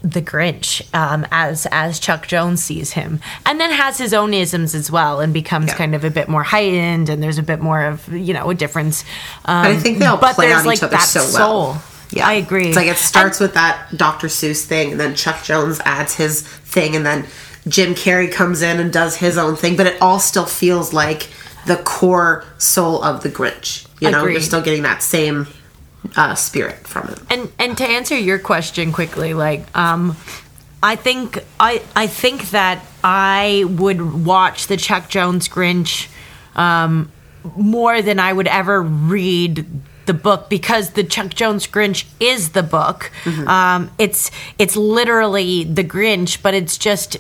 the 0.04 0.20
Grinch 0.22 0.82
um, 0.94 1.26
as 1.32 1.66
as 1.72 1.98
Chuck 1.98 2.26
Jones 2.28 2.62
sees 2.62 2.92
him, 2.92 3.20
and 3.46 3.58
then 3.58 3.70
has 3.70 3.96
his 3.98 4.12
own 4.12 4.34
isms 4.34 4.74
as 4.74 4.90
well, 4.90 5.20
and 5.20 5.32
becomes 5.32 5.68
Yeah. 5.68 5.76
kind 5.76 5.94
of 5.94 6.04
a 6.04 6.10
bit 6.10 6.28
more 6.28 6.42
heightened, 6.42 7.08
and 7.08 7.22
there's 7.22 7.38
a 7.38 7.42
bit 7.42 7.60
more 7.60 7.82
of 7.84 8.06
you 8.12 8.34
know 8.34 8.50
a 8.50 8.54
difference. 8.54 9.02
Um, 9.46 9.62
But 9.64 9.70
I 9.72 9.76
think 9.78 9.98
they 9.98 10.06
all 10.06 10.18
play 10.18 10.52
on 10.52 10.64
like, 10.66 10.78
each 10.78 10.82
other 10.84 10.90
that 10.96 11.02
so 11.08 11.20
soul. 11.20 11.62
well. 11.70 11.82
Yeah, 12.10 12.28
I 12.28 12.34
agree. 12.34 12.66
It's 12.68 12.76
like 12.76 12.86
it 12.86 12.98
starts 12.98 13.40
with 13.40 13.54
that 13.54 13.96
Dr. 13.96 14.28
Seuss 14.28 14.64
thing, 14.64 14.92
and 14.92 15.00
then 15.00 15.14
Chuck 15.16 15.42
Jones 15.42 15.80
adds 15.84 16.14
his 16.14 16.42
thing, 16.42 16.94
and 16.94 17.04
then 17.04 17.24
Jim 17.66 17.94
Carrey 17.94 18.30
comes 18.30 18.60
in 18.62 18.78
and 18.78 18.92
does 18.92 19.16
his 19.16 19.38
own 19.38 19.56
thing. 19.56 19.74
But 19.74 19.86
it 19.86 20.00
all 20.02 20.20
still 20.20 20.44
feels 20.46 20.92
like 20.92 21.28
the 21.66 21.76
core 21.76 22.44
soul 22.58 23.02
of 23.02 23.22
the 23.22 23.30
Grinch. 23.30 23.86
You 24.00 24.10
know, 24.10 24.26
you're 24.26 24.42
still 24.42 24.60
getting 24.60 24.82
that 24.82 25.02
same 25.02 25.46
uh, 26.16 26.34
spirit 26.34 26.86
from 26.86 27.08
it. 27.08 27.18
and 27.30 27.50
and 27.58 27.76
to 27.78 27.84
answer 27.84 28.16
your 28.16 28.38
question 28.38 28.92
quickly 28.92 29.34
like 29.34 29.64
um 29.76 30.16
i 30.82 30.96
think 30.96 31.38
i 31.58 31.82
i 31.96 32.06
think 32.06 32.50
that 32.50 32.84
i 33.02 33.64
would 33.68 34.24
watch 34.24 34.66
the 34.66 34.76
chuck 34.76 35.08
jones 35.08 35.48
grinch 35.48 36.08
um 36.56 37.10
more 37.56 38.02
than 38.02 38.18
i 38.20 38.32
would 38.32 38.48
ever 38.48 38.82
read 38.82 39.66
the 40.06 40.14
book 40.14 40.50
because 40.50 40.90
the 40.90 41.02
Chuck 41.02 41.30
Jones 41.32 41.66
Grinch 41.66 42.04
is 42.20 42.50
the 42.50 42.62
book. 42.62 43.10
Um, 43.46 43.90
it's 43.98 44.30
it's 44.58 44.76
literally 44.76 45.64
the 45.64 45.82
Grinch, 45.82 46.42
but 46.42 46.52
it's 46.52 46.76
just 46.76 47.16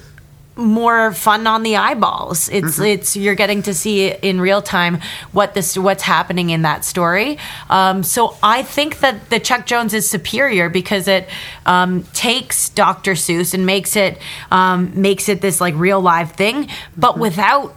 more 0.56 1.12
fun 1.12 1.46
on 1.46 1.62
the 1.62 1.76
eyeballs. 1.76 2.48
It's 2.48 2.78
it's 2.78 3.16
you're 3.16 3.34
getting 3.34 3.62
to 3.62 3.74
see 3.74 4.08
in 4.10 4.40
real 4.40 4.62
time 4.62 5.00
what 5.32 5.54
this 5.54 5.76
what's 5.76 6.02
happening 6.02 6.50
in 6.50 6.62
that 6.62 6.84
story. 6.84 7.38
Um, 7.68 8.02
so 8.02 8.36
I 8.42 8.62
think 8.62 9.00
that 9.00 9.30
the 9.30 9.40
Chuck 9.40 9.66
Jones 9.66 9.94
is 9.94 10.08
superior 10.08 10.68
because 10.68 11.08
it 11.08 11.28
um, 11.66 12.04
takes 12.12 12.68
Dr. 12.68 13.12
Seuss 13.12 13.54
and 13.54 13.66
makes 13.66 13.96
it 13.96 14.18
um, 14.50 14.92
makes 14.94 15.28
it 15.28 15.40
this 15.40 15.60
like 15.60 15.74
real 15.74 16.00
live 16.00 16.32
thing, 16.32 16.68
but 16.96 17.18
without 17.18 17.74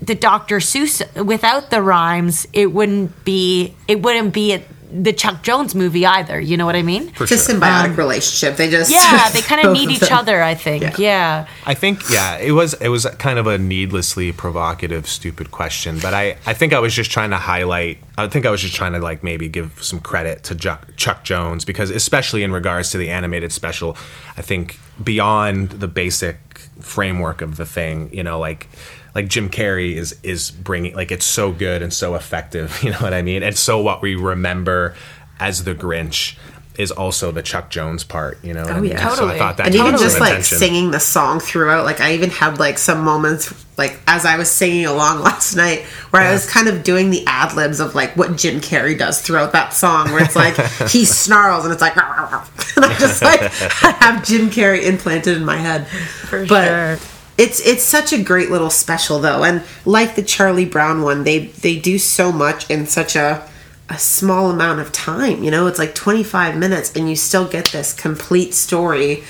the 0.00 0.14
Dr. 0.14 0.58
Seuss 0.58 1.24
without 1.24 1.70
the 1.70 1.82
rhymes, 1.82 2.46
it 2.52 2.72
wouldn't 2.72 3.24
be 3.24 3.74
it 3.88 4.02
wouldn't 4.02 4.32
be 4.32 4.62
the 4.92 5.12
Chuck 5.12 5.42
Jones 5.42 5.74
movie 5.74 6.04
either. 6.04 6.40
You 6.40 6.56
know 6.56 6.66
what 6.66 6.76
I 6.76 6.82
mean? 6.82 7.10
For 7.10 7.24
It's 7.24 7.32
a 7.32 7.38
sure. 7.38 7.60
symbiotic 7.60 7.90
um, 7.90 7.96
relationship. 7.96 8.56
They 8.56 8.70
just 8.70 8.90
Yeah, 8.90 9.30
they 9.32 9.40
kind 9.40 9.60
of 9.60 9.72
both 9.72 9.78
need 9.78 9.90
each 9.90 10.10
other. 10.10 10.42
I 10.42 10.54
think. 10.54 10.98
Yeah. 10.98 11.46
I 11.66 11.74
think 11.74 12.10
yeah, 12.10 12.38
it 12.38 12.52
was 12.52 12.74
it 12.74 12.88
was 12.88 13.06
kind 13.18 13.38
of 13.38 13.46
a 13.46 13.58
needlessly 13.58 14.32
provocative, 14.32 15.06
stupid 15.06 15.50
question, 15.50 15.98
but 16.00 16.14
I 16.14 16.36
I 16.46 16.54
think 16.54 16.72
I 16.72 16.78
was 16.78 16.94
just 16.94 17.10
trying 17.10 17.30
to 17.30 17.36
highlight. 17.36 17.98
I 18.18 18.28
think 18.28 18.46
I 18.46 18.50
was 18.50 18.60
just 18.60 18.74
trying 18.74 18.92
to 18.92 18.98
like 18.98 19.22
maybe 19.22 19.48
give 19.48 19.82
some 19.82 20.00
credit 20.00 20.44
to 20.44 20.54
Chuck, 20.54 20.88
Chuck 20.96 21.24
Jones 21.24 21.64
because 21.64 21.90
especially 21.90 22.42
in 22.42 22.52
regards 22.52 22.90
to 22.90 22.98
the 22.98 23.10
animated 23.10 23.52
special, 23.52 23.96
I 24.36 24.42
think 24.42 24.78
beyond 25.02 25.70
the 25.70 25.88
basic 25.88 26.58
framework 26.80 27.40
of 27.40 27.56
the 27.56 27.64
thing, 27.66 28.12
you 28.12 28.22
know, 28.22 28.38
like 28.38 28.68
like 29.14 29.28
Jim 29.28 29.48
Carrey 29.50 29.94
is 29.94 30.18
is 30.22 30.50
bringing 30.50 30.94
like 30.94 31.10
it's 31.10 31.24
so 31.26 31.52
good 31.52 31.82
and 31.82 31.92
so 31.92 32.14
effective, 32.14 32.78
you 32.82 32.90
know 32.90 32.98
what 32.98 33.14
I 33.14 33.22
mean? 33.22 33.42
And 33.42 33.56
so 33.56 33.80
what 33.80 34.02
we 34.02 34.14
remember 34.14 34.94
as 35.38 35.64
the 35.64 35.74
Grinch 35.74 36.36
is 36.78 36.90
also 36.90 37.30
the 37.30 37.42
Chuck 37.42 37.68
Jones 37.68 38.04
part, 38.04 38.42
you 38.42 38.54
know 38.54 38.62
what 38.62 38.70
oh, 38.70 38.74
I 38.76 38.80
mean? 38.80 38.92
yeah. 38.92 39.08
So 39.08 39.12
I 39.12 39.16
Totally. 39.16 39.38
thought 39.38 39.56
that 39.58 39.66
and 39.66 39.74
even 39.74 39.98
just 39.98 40.18
like 40.18 40.30
attention. 40.30 40.58
singing 40.58 40.90
the 40.92 41.00
song 41.00 41.40
throughout 41.40 41.84
like 41.84 42.00
i 42.00 42.14
even 42.14 42.30
had 42.30 42.58
like 42.58 42.78
some 42.78 43.04
moments 43.04 43.52
like 43.76 43.98
as 44.06 44.24
i 44.24 44.38
was 44.38 44.50
singing 44.50 44.86
along 44.86 45.20
last 45.22 45.56
night 45.56 45.82
where 46.10 46.22
i 46.22 46.32
was 46.32 46.48
kind 46.48 46.68
of 46.68 46.82
doing 46.82 47.10
the 47.10 47.22
ad 47.26 47.54
libs 47.54 47.80
of 47.80 47.94
like 47.94 48.16
what 48.16 48.36
jim 48.36 48.60
carrey 48.60 48.96
does 48.96 49.20
throughout 49.20 49.52
that 49.52 49.74
song 49.74 50.10
where 50.12 50.22
it's 50.22 50.36
like 50.36 50.54
he 50.90 51.04
snarls 51.04 51.64
and 51.64 51.72
it's 51.72 51.82
like 51.82 51.96
and 51.96 52.84
i 52.84 52.96
just 52.98 53.20
like 53.20 53.40
i 53.42 53.90
have 54.00 54.24
jim 54.24 54.48
carrey 54.48 54.84
implanted 54.84 55.36
in 55.36 55.44
my 55.44 55.56
head 55.56 55.86
For 55.86 56.46
but 56.46 56.66
sure. 56.66 57.19
It's 57.40 57.58
it's 57.66 57.82
such 57.82 58.12
a 58.12 58.22
great 58.22 58.50
little 58.50 58.68
special 58.70 59.18
though, 59.18 59.44
and 59.44 59.62
like 59.86 60.14
the 60.14 60.22
Charlie 60.22 60.66
Brown 60.66 61.00
one, 61.02 61.24
they 61.24 61.46
they 61.46 61.76
do 61.78 61.98
so 61.98 62.30
much 62.30 62.68
in 62.68 62.86
such 62.86 63.16
a 63.16 63.48
a 63.88 63.98
small 63.98 64.50
amount 64.50 64.80
of 64.80 64.92
time. 64.92 65.42
You 65.42 65.50
know, 65.50 65.66
it's 65.66 65.78
like 65.78 65.94
25 65.94 66.56
minutes, 66.56 66.94
and 66.94 67.08
you 67.08 67.16
still 67.16 67.48
get 67.48 67.66
this 67.72 67.92
complete 67.94 68.52
story. 68.54 69.24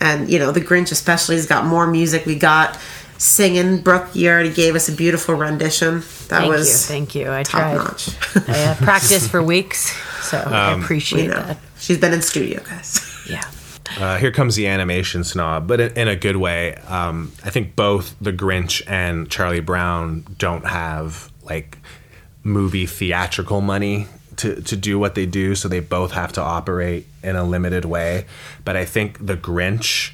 And 0.00 0.28
you 0.28 0.38
know, 0.40 0.50
the 0.50 0.60
Grinch 0.60 0.90
especially 0.90 1.36
has 1.36 1.46
got 1.46 1.64
more 1.64 1.86
music. 1.86 2.26
We 2.26 2.34
got 2.36 2.78
singing. 3.18 3.80
Brooke, 3.80 4.08
you 4.14 4.28
already 4.28 4.52
gave 4.52 4.74
us 4.74 4.88
a 4.88 4.92
beautiful 4.92 5.36
rendition. 5.36 6.00
That 6.00 6.40
Thank 6.40 6.48
was 6.50 6.68
you, 6.68 6.94
thank 6.94 7.14
you. 7.14 7.32
I 7.32 7.42
tried. 7.44 7.76
top 7.76 7.96
tried. 7.96 8.44
notch. 8.44 8.48
I 8.48 8.64
uh, 8.64 8.74
practiced 8.76 9.30
for 9.30 9.40
weeks, 9.42 9.92
so 10.22 10.38
I 10.38 10.74
We 10.74 10.82
appreciate 10.82 11.28
know. 11.28 11.34
that. 11.34 11.58
She's 11.78 11.98
been 11.98 12.12
in 12.12 12.22
studio, 12.22 12.60
guys. 12.64 13.00
Yeah. 13.30 13.42
Uh, 13.98 14.16
here 14.18 14.32
comes 14.32 14.56
the 14.56 14.66
animation 14.66 15.24
snob, 15.24 15.66
but 15.66 15.80
in, 15.80 15.92
in 15.98 16.08
a 16.08 16.16
good 16.16 16.36
way. 16.36 16.74
Um, 16.88 17.32
I 17.44 17.50
think 17.50 17.76
both 17.76 18.14
The 18.20 18.32
Grinch 18.32 18.82
and 18.86 19.30
Charlie 19.30 19.60
Brown 19.60 20.24
don't 20.38 20.66
have 20.66 21.30
like 21.42 21.78
movie 22.42 22.86
theatrical 22.86 23.60
money 23.60 24.06
to, 24.36 24.60
to 24.62 24.76
do 24.76 24.98
what 24.98 25.14
they 25.14 25.26
do, 25.26 25.54
so 25.54 25.68
they 25.68 25.80
both 25.80 26.12
have 26.12 26.32
to 26.34 26.40
operate 26.40 27.06
in 27.22 27.36
a 27.36 27.44
limited 27.44 27.84
way. 27.84 28.26
But 28.64 28.76
I 28.76 28.84
think 28.84 29.24
The 29.24 29.36
Grinch 29.36 30.12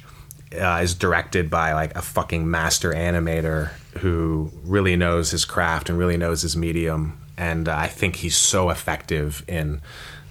uh, 0.53 0.79
is 0.81 0.93
directed 0.93 1.49
by 1.49 1.73
like 1.73 1.95
a 1.95 2.01
fucking 2.01 2.49
master 2.49 2.91
animator 2.91 3.69
who 3.99 4.51
really 4.63 4.95
knows 4.95 5.31
his 5.31 5.45
craft 5.45 5.89
and 5.89 5.97
really 5.97 6.17
knows 6.17 6.41
his 6.41 6.55
medium. 6.55 7.19
And 7.37 7.69
uh, 7.69 7.75
I 7.75 7.87
think 7.87 8.17
he's 8.17 8.35
so 8.35 8.69
effective 8.69 9.43
in 9.47 9.81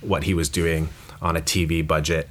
what 0.00 0.24
he 0.24 0.34
was 0.34 0.48
doing 0.48 0.88
on 1.20 1.36
a 1.36 1.40
TV 1.40 1.86
budget. 1.86 2.28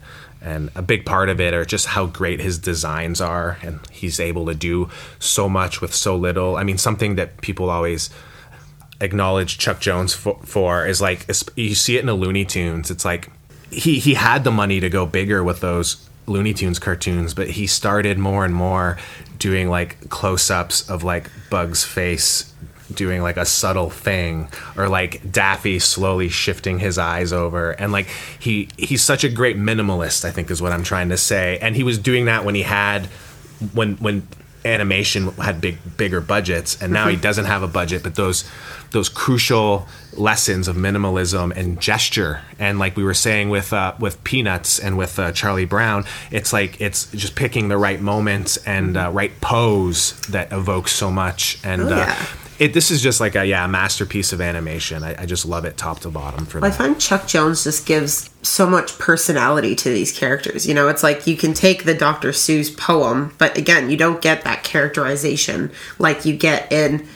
And 0.48 0.72
a 0.76 0.82
big 0.82 1.06
part 1.06 1.28
of 1.28 1.42
it 1.42 1.54
are 1.54 1.66
just 1.66 1.88
how 1.88 2.06
great 2.06 2.40
his 2.40 2.58
designs 2.58 3.20
are. 3.20 3.58
And 3.62 3.82
he's 3.92 4.18
able 4.18 4.46
to 4.46 4.56
do 4.56 4.90
so 5.20 5.50
much 5.50 5.82
with 5.82 5.94
so 5.94 6.16
little. 6.16 6.56
I 6.56 6.64
mean, 6.64 6.78
something 6.78 7.16
that 7.16 7.42
people 7.42 7.70
always 7.70 8.10
acknowledge 9.02 9.58
Chuck 9.58 9.82
Jones 9.82 10.14
for, 10.14 10.40
for 10.44 10.88
is 10.88 11.02
like 11.02 11.28
you 11.56 11.76
see 11.76 11.98
it 11.98 12.00
in 12.00 12.06
the 12.06 12.14
Looney 12.14 12.46
Tunes. 12.46 12.90
It's 12.90 13.04
like 13.04 13.30
he 13.70 14.00
he 14.00 14.14
had 14.14 14.46
the 14.46 14.52
money 14.52 14.80
to 14.80 14.90
go 14.90 15.06
bigger 15.06 15.44
with 15.44 15.60
those 15.60 16.08
Looney 16.28 16.54
Tunes 16.54 16.80
cartoons, 16.80 17.34
but 17.34 17.50
he 17.50 17.68
started 17.68 18.18
more 18.18 18.46
and 18.46 18.56
more 18.56 18.98
doing 19.40 19.70
like 19.70 20.10
close-ups 20.10 20.90
of 20.90 21.04
like 21.04 21.30
Bug's 21.50 21.84
face 21.84 22.54
doing 22.94 23.22
like 23.22 23.38
a 23.38 23.46
subtle 23.46 23.90
thing 23.90 24.48
or 24.76 24.88
like 24.90 25.32
Daffy 25.32 25.80
slowly 25.80 26.30
shifting 26.30 26.80
his 26.80 26.98
eyes 26.98 27.34
over 27.34 27.72
and 27.72 27.92
like 27.92 28.08
he 28.40 28.70
he's 28.78 29.04
such 29.04 29.24
a 29.24 29.30
great 29.30 29.58
minimalist 29.58 30.24
I 30.26 30.32
think 30.32 30.50
is 30.52 30.62
what 30.62 30.72
I'm 30.72 30.84
trying 30.84 31.10
to 31.10 31.18
say 31.18 31.58
and 31.62 31.76
he 31.76 31.84
was 31.84 31.98
doing 31.98 32.26
that 32.26 32.46
when 32.46 32.56
he 32.56 32.64
had 32.64 33.08
when 33.74 33.96
when 33.98 34.28
animation 34.66 35.28
had 35.34 35.62
big 35.62 35.78
bigger 35.96 36.20
budgets 36.20 36.82
and 36.82 36.92
now 36.92 37.08
he 37.08 37.16
doesn't 37.16 37.46
have 37.46 37.64
a 37.64 37.68
budget 37.68 38.04
but 38.04 38.16
those 38.16 38.44
those 38.92 39.08
crucial 39.08 39.88
lessons 40.14 40.68
of 40.68 40.76
minimalism 40.76 41.56
and 41.56 41.80
gesture 41.80 42.42
and 42.60 42.78
like 42.80 42.98
we 42.98 43.04
were 43.04 43.14
saying 43.14 43.50
with 43.50 43.72
uh, 43.72 43.94
with 44.00 44.22
peanuts 44.26 44.78
and 44.80 44.98
with 44.98 45.20
uh, 45.20 45.32
charlie 45.32 45.64
brown 45.66 46.04
it's 46.32 46.52
like 46.52 46.82
it's 46.82 47.10
just 47.12 47.36
picking 47.36 47.70
the 47.70 47.78
right 47.78 48.02
moments 48.02 48.58
and 48.66 48.98
uh, 48.98 49.10
right 49.14 49.40
pose 49.40 50.20
that 50.28 50.52
evokes 50.52 50.92
so 50.92 51.10
much 51.12 51.60
and 51.64 51.84
Oh, 51.84 51.86
uh, 51.94 51.98
yeah. 51.98 52.26
It 52.60 52.74
this 52.74 52.92
is 52.92 53.02
just 53.02 53.20
like 53.20 53.36
a 53.36 53.46
yeah 53.46 53.66
a 53.66 53.68
masterpiece 53.68 54.34
of 54.34 54.42
animation 54.42 55.04
I, 55.04 55.24
I 55.24 55.26
just 55.26 55.46
love 55.46 55.66
it 55.66 55.78
top 55.78 56.00
to 56.02 56.10
bottom 56.10 56.46
for 56.46 56.58
I 56.58 56.70
that 56.70 56.78
find 56.78 57.00
Chuck 57.00 57.28
Jones 57.28 57.64
just 57.64 57.86
gives 57.86 58.30
so 58.42 58.68
much 58.68 58.98
personality 58.98 59.76
to 59.76 59.90
these 59.90 60.18
characters. 60.18 60.66
You 60.66 60.74
know, 60.74 60.88
it's 60.88 61.04
like 61.04 61.28
you 61.28 61.36
can 61.36 61.54
take 61.54 61.84
the 61.84 61.94
Dr. 61.94 62.30
Seuss 62.30 62.76
poem, 62.76 63.36
but 63.38 63.58
again, 63.58 63.90
you 63.90 63.98
don't 63.98 64.22
get 64.22 64.44
that 64.44 64.64
characterization 64.64 65.72
like 66.00 66.26
you 66.26 66.36
get 66.36 66.72
in 66.72 67.08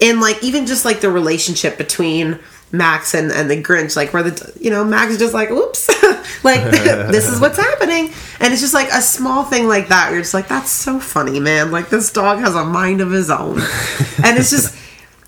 in 0.00 0.20
like 0.20 0.42
even 0.42 0.66
just 0.66 0.84
like 0.84 1.00
the 1.00 1.10
relationship 1.10 1.78
between 1.78 2.38
Max 2.72 3.14
and, 3.14 3.30
and 3.30 3.50
the 3.50 3.62
Grinch, 3.62 3.96
like 3.96 4.12
where 4.12 4.22
the 4.22 4.52
you 4.60 4.70
know 4.70 4.84
Max 4.84 5.12
is 5.12 5.18
just 5.18 5.34
like, 5.34 5.50
oops, 5.50 5.88
like 6.44 6.62
this 6.72 7.28
is 7.28 7.40
what's 7.40 7.58
happening, 7.58 8.10
and 8.40 8.52
it's 8.52 8.62
just 8.62 8.74
like 8.74 8.88
a 8.88 9.02
small 9.02 9.44
thing 9.44 9.68
like 9.68 9.88
that. 9.88 10.10
You're 10.10 10.22
just 10.22 10.34
like, 10.34 10.48
that's 10.48 10.70
so 10.70 10.98
funny, 10.98 11.38
man. 11.38 11.70
Like 11.70 11.90
this 11.90 12.10
dog 12.10 12.40
has 12.40 12.54
a 12.54 12.64
mind 12.64 13.00
of 13.00 13.10
his 13.10 13.30
own, 13.30 13.60
and 14.24 14.38
it's 14.38 14.50
just 14.50 14.74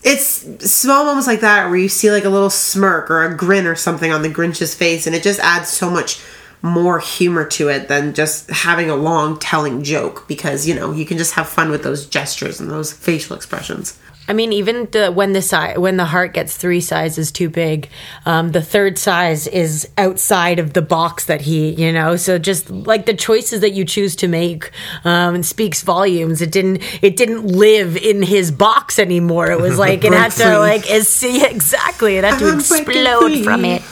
it's 0.04 0.70
small 0.70 1.04
moments 1.06 1.26
like 1.26 1.40
that 1.40 1.66
where 1.66 1.78
you 1.78 1.88
see 1.88 2.10
like 2.10 2.24
a 2.24 2.30
little 2.30 2.50
smirk 2.50 3.10
or 3.10 3.24
a 3.24 3.34
grin 3.34 3.66
or 3.66 3.74
something 3.74 4.12
on 4.12 4.22
the 4.22 4.28
Grinch's 4.28 4.74
face, 4.74 5.06
and 5.06 5.16
it 5.16 5.22
just 5.22 5.40
adds 5.40 5.70
so 5.70 5.90
much 5.90 6.20
more 6.60 6.98
humor 6.98 7.44
to 7.46 7.68
it 7.68 7.88
than 7.88 8.14
just 8.14 8.48
having 8.50 8.88
a 8.88 8.96
long 8.96 9.38
telling 9.38 9.82
joke 9.82 10.26
because 10.26 10.66
you 10.66 10.74
know 10.74 10.92
you 10.92 11.04
can 11.04 11.18
just 11.18 11.34
have 11.34 11.48
fun 11.48 11.70
with 11.70 11.82
those 11.82 12.06
gestures 12.06 12.60
and 12.60 12.70
those 12.70 12.92
facial 12.92 13.34
expressions. 13.34 13.98
I 14.26 14.32
mean, 14.32 14.54
even 14.54 14.88
the 14.90 15.12
when 15.12 15.34
the 15.34 15.42
size 15.42 15.78
when 15.78 15.98
the 15.98 16.06
heart 16.06 16.32
gets 16.32 16.56
three 16.56 16.80
sizes 16.80 17.30
too 17.30 17.50
big, 17.50 17.90
um, 18.24 18.52
the 18.52 18.62
third 18.62 18.96
size 18.98 19.46
is 19.46 19.87
outside 19.98 20.58
of 20.58 20.72
the 20.72 20.80
box 20.80 21.26
that 21.26 21.42
he, 21.42 21.70
you 21.72 21.92
know. 21.92 22.16
So 22.16 22.38
just 22.38 22.70
like 22.70 23.04
the 23.04 23.12
choices 23.12 23.60
that 23.60 23.72
you 23.74 23.84
choose 23.84 24.16
to 24.16 24.28
make, 24.28 24.70
um, 25.04 25.42
speaks 25.42 25.82
volumes. 25.82 26.40
It 26.40 26.50
didn't 26.50 26.82
it 27.02 27.16
didn't 27.16 27.46
live 27.46 27.98
in 27.98 28.22
his 28.22 28.50
box 28.50 28.98
anymore. 28.98 29.50
It 29.50 29.60
was 29.60 29.78
like 29.87 30.04
it 30.04 30.12
had 30.14 30.28
Break 30.28 30.32
free. 30.32 30.44
to 30.46 30.58
like 30.58 30.90
is 30.90 31.08
see 31.08 31.44
exactly. 31.44 32.16
It 32.16 32.24
had 32.24 32.38
to 32.38 32.48
I'm 32.48 32.58
explode 32.60 33.44
from 33.44 33.64
it, 33.66 33.82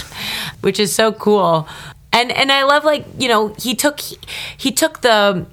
which 0.63 0.81
is 0.81 0.95
so 0.95 1.13
cool. 1.13 1.69
And 2.11 2.33
and 2.33 2.51
I 2.51 2.63
love 2.65 2.85
like 2.85 3.05
you 3.19 3.29
know 3.29 3.55
he 3.59 3.75
took 3.75 4.01
he, 4.01 4.17
he 4.57 4.73
took 4.73 5.03
the 5.03 5.45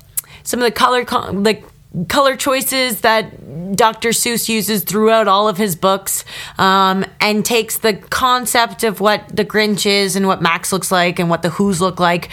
some 0.44 0.62
of 0.62 0.64
the 0.64 0.72
color 0.72 1.04
co- 1.04 1.32
like 1.32 1.64
color 2.08 2.36
choices 2.36 3.02
that 3.02 3.76
Dr. 3.76 4.10
Seuss 4.10 4.48
uses 4.50 4.84
throughout 4.84 5.28
all 5.28 5.48
of 5.48 5.58
his 5.58 5.76
books, 5.76 6.24
um, 6.58 7.06
and 7.20 7.46
takes 7.46 7.78
the 7.78 7.94
concept 7.94 8.84
of 8.84 9.00
what 9.00 9.36
the 9.36 9.46
Grinch 9.46 9.86
is 9.86 10.16
and 10.16 10.28
what 10.28 10.42
Max 10.42 10.72
looks 10.72 10.92
like 10.92 11.20
and 11.20 11.30
what 11.30 11.42
the 11.42 11.50
Who's 11.50 11.82
look 11.82 12.00
like, 12.00 12.30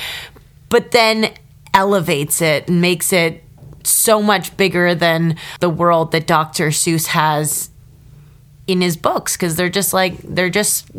but 0.68 0.90
then 0.90 1.32
elevates 1.74 2.40
it 2.40 2.68
and 2.68 2.80
makes 2.80 3.12
it 3.12 3.42
so 3.84 4.22
much 4.22 4.56
bigger 4.56 4.94
than 4.94 5.36
the 5.60 5.70
world 5.70 6.12
that 6.12 6.26
Dr. 6.26 6.68
Seuss 6.68 7.06
has 7.08 7.70
in 8.66 8.81
his 8.81 8.96
books 8.96 9.37
because 9.37 9.57
they're 9.57 9.68
just 9.68 9.92
like 9.92 10.16
they're 10.18 10.50
just 10.50 10.90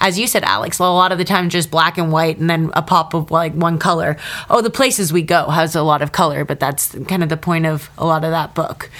as 0.00 0.18
you 0.18 0.26
said 0.26 0.42
alex 0.42 0.78
a 0.78 0.82
lot 0.82 1.12
of 1.12 1.18
the 1.18 1.24
time 1.24 1.48
just 1.48 1.70
black 1.70 1.96
and 1.96 2.10
white 2.10 2.38
and 2.38 2.50
then 2.50 2.70
a 2.74 2.82
pop 2.82 3.14
of 3.14 3.30
like 3.30 3.52
one 3.54 3.78
color 3.78 4.16
oh 4.50 4.60
the 4.60 4.70
places 4.70 5.12
we 5.12 5.22
go 5.22 5.48
has 5.50 5.76
a 5.76 5.82
lot 5.82 6.02
of 6.02 6.10
color 6.12 6.44
but 6.44 6.58
that's 6.58 6.96
kind 7.06 7.22
of 7.22 7.28
the 7.28 7.36
point 7.36 7.66
of 7.66 7.88
a 7.98 8.04
lot 8.04 8.24
of 8.24 8.30
that 8.30 8.54
book 8.54 8.90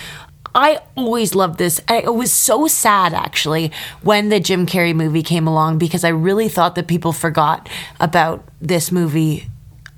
I 0.56 0.78
always 0.96 1.34
loved 1.34 1.58
this. 1.58 1.80
I, 1.88 2.02
it 2.02 2.14
was 2.14 2.32
so 2.32 2.68
sad 2.68 3.12
actually 3.12 3.72
when 4.02 4.28
the 4.28 4.38
Jim 4.38 4.66
Carrey 4.66 4.94
movie 4.94 5.24
came 5.24 5.48
along 5.48 5.78
because 5.78 6.04
I 6.04 6.10
really 6.10 6.48
thought 6.48 6.76
that 6.76 6.86
people 6.86 7.12
forgot 7.12 7.68
about 7.98 8.46
this 8.60 8.92
movie 8.92 9.48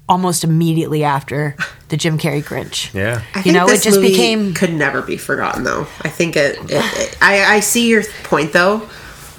almost 0.08 0.44
immediately 0.44 1.02
after 1.04 1.56
the 1.88 1.96
Jim 1.96 2.16
Carrey 2.18 2.42
Grinch. 2.42 2.92
yeah 2.94 3.22
I 3.34 3.38
You 3.38 3.42
think 3.44 3.54
know, 3.56 3.66
it 3.68 3.82
just 3.82 3.96
movie 3.96 4.08
became- 4.10 4.54
could 4.54 4.72
never 4.72 5.02
be 5.02 5.16
forgotten 5.16 5.64
though. 5.64 5.86
I 6.02 6.08
think 6.08 6.36
it. 6.36 6.58
it, 6.70 6.70
it 6.72 7.18
I 7.20 7.56
I 7.56 7.60
see 7.60 7.88
your 7.88 8.04
point 8.24 8.52
though. 8.52 8.88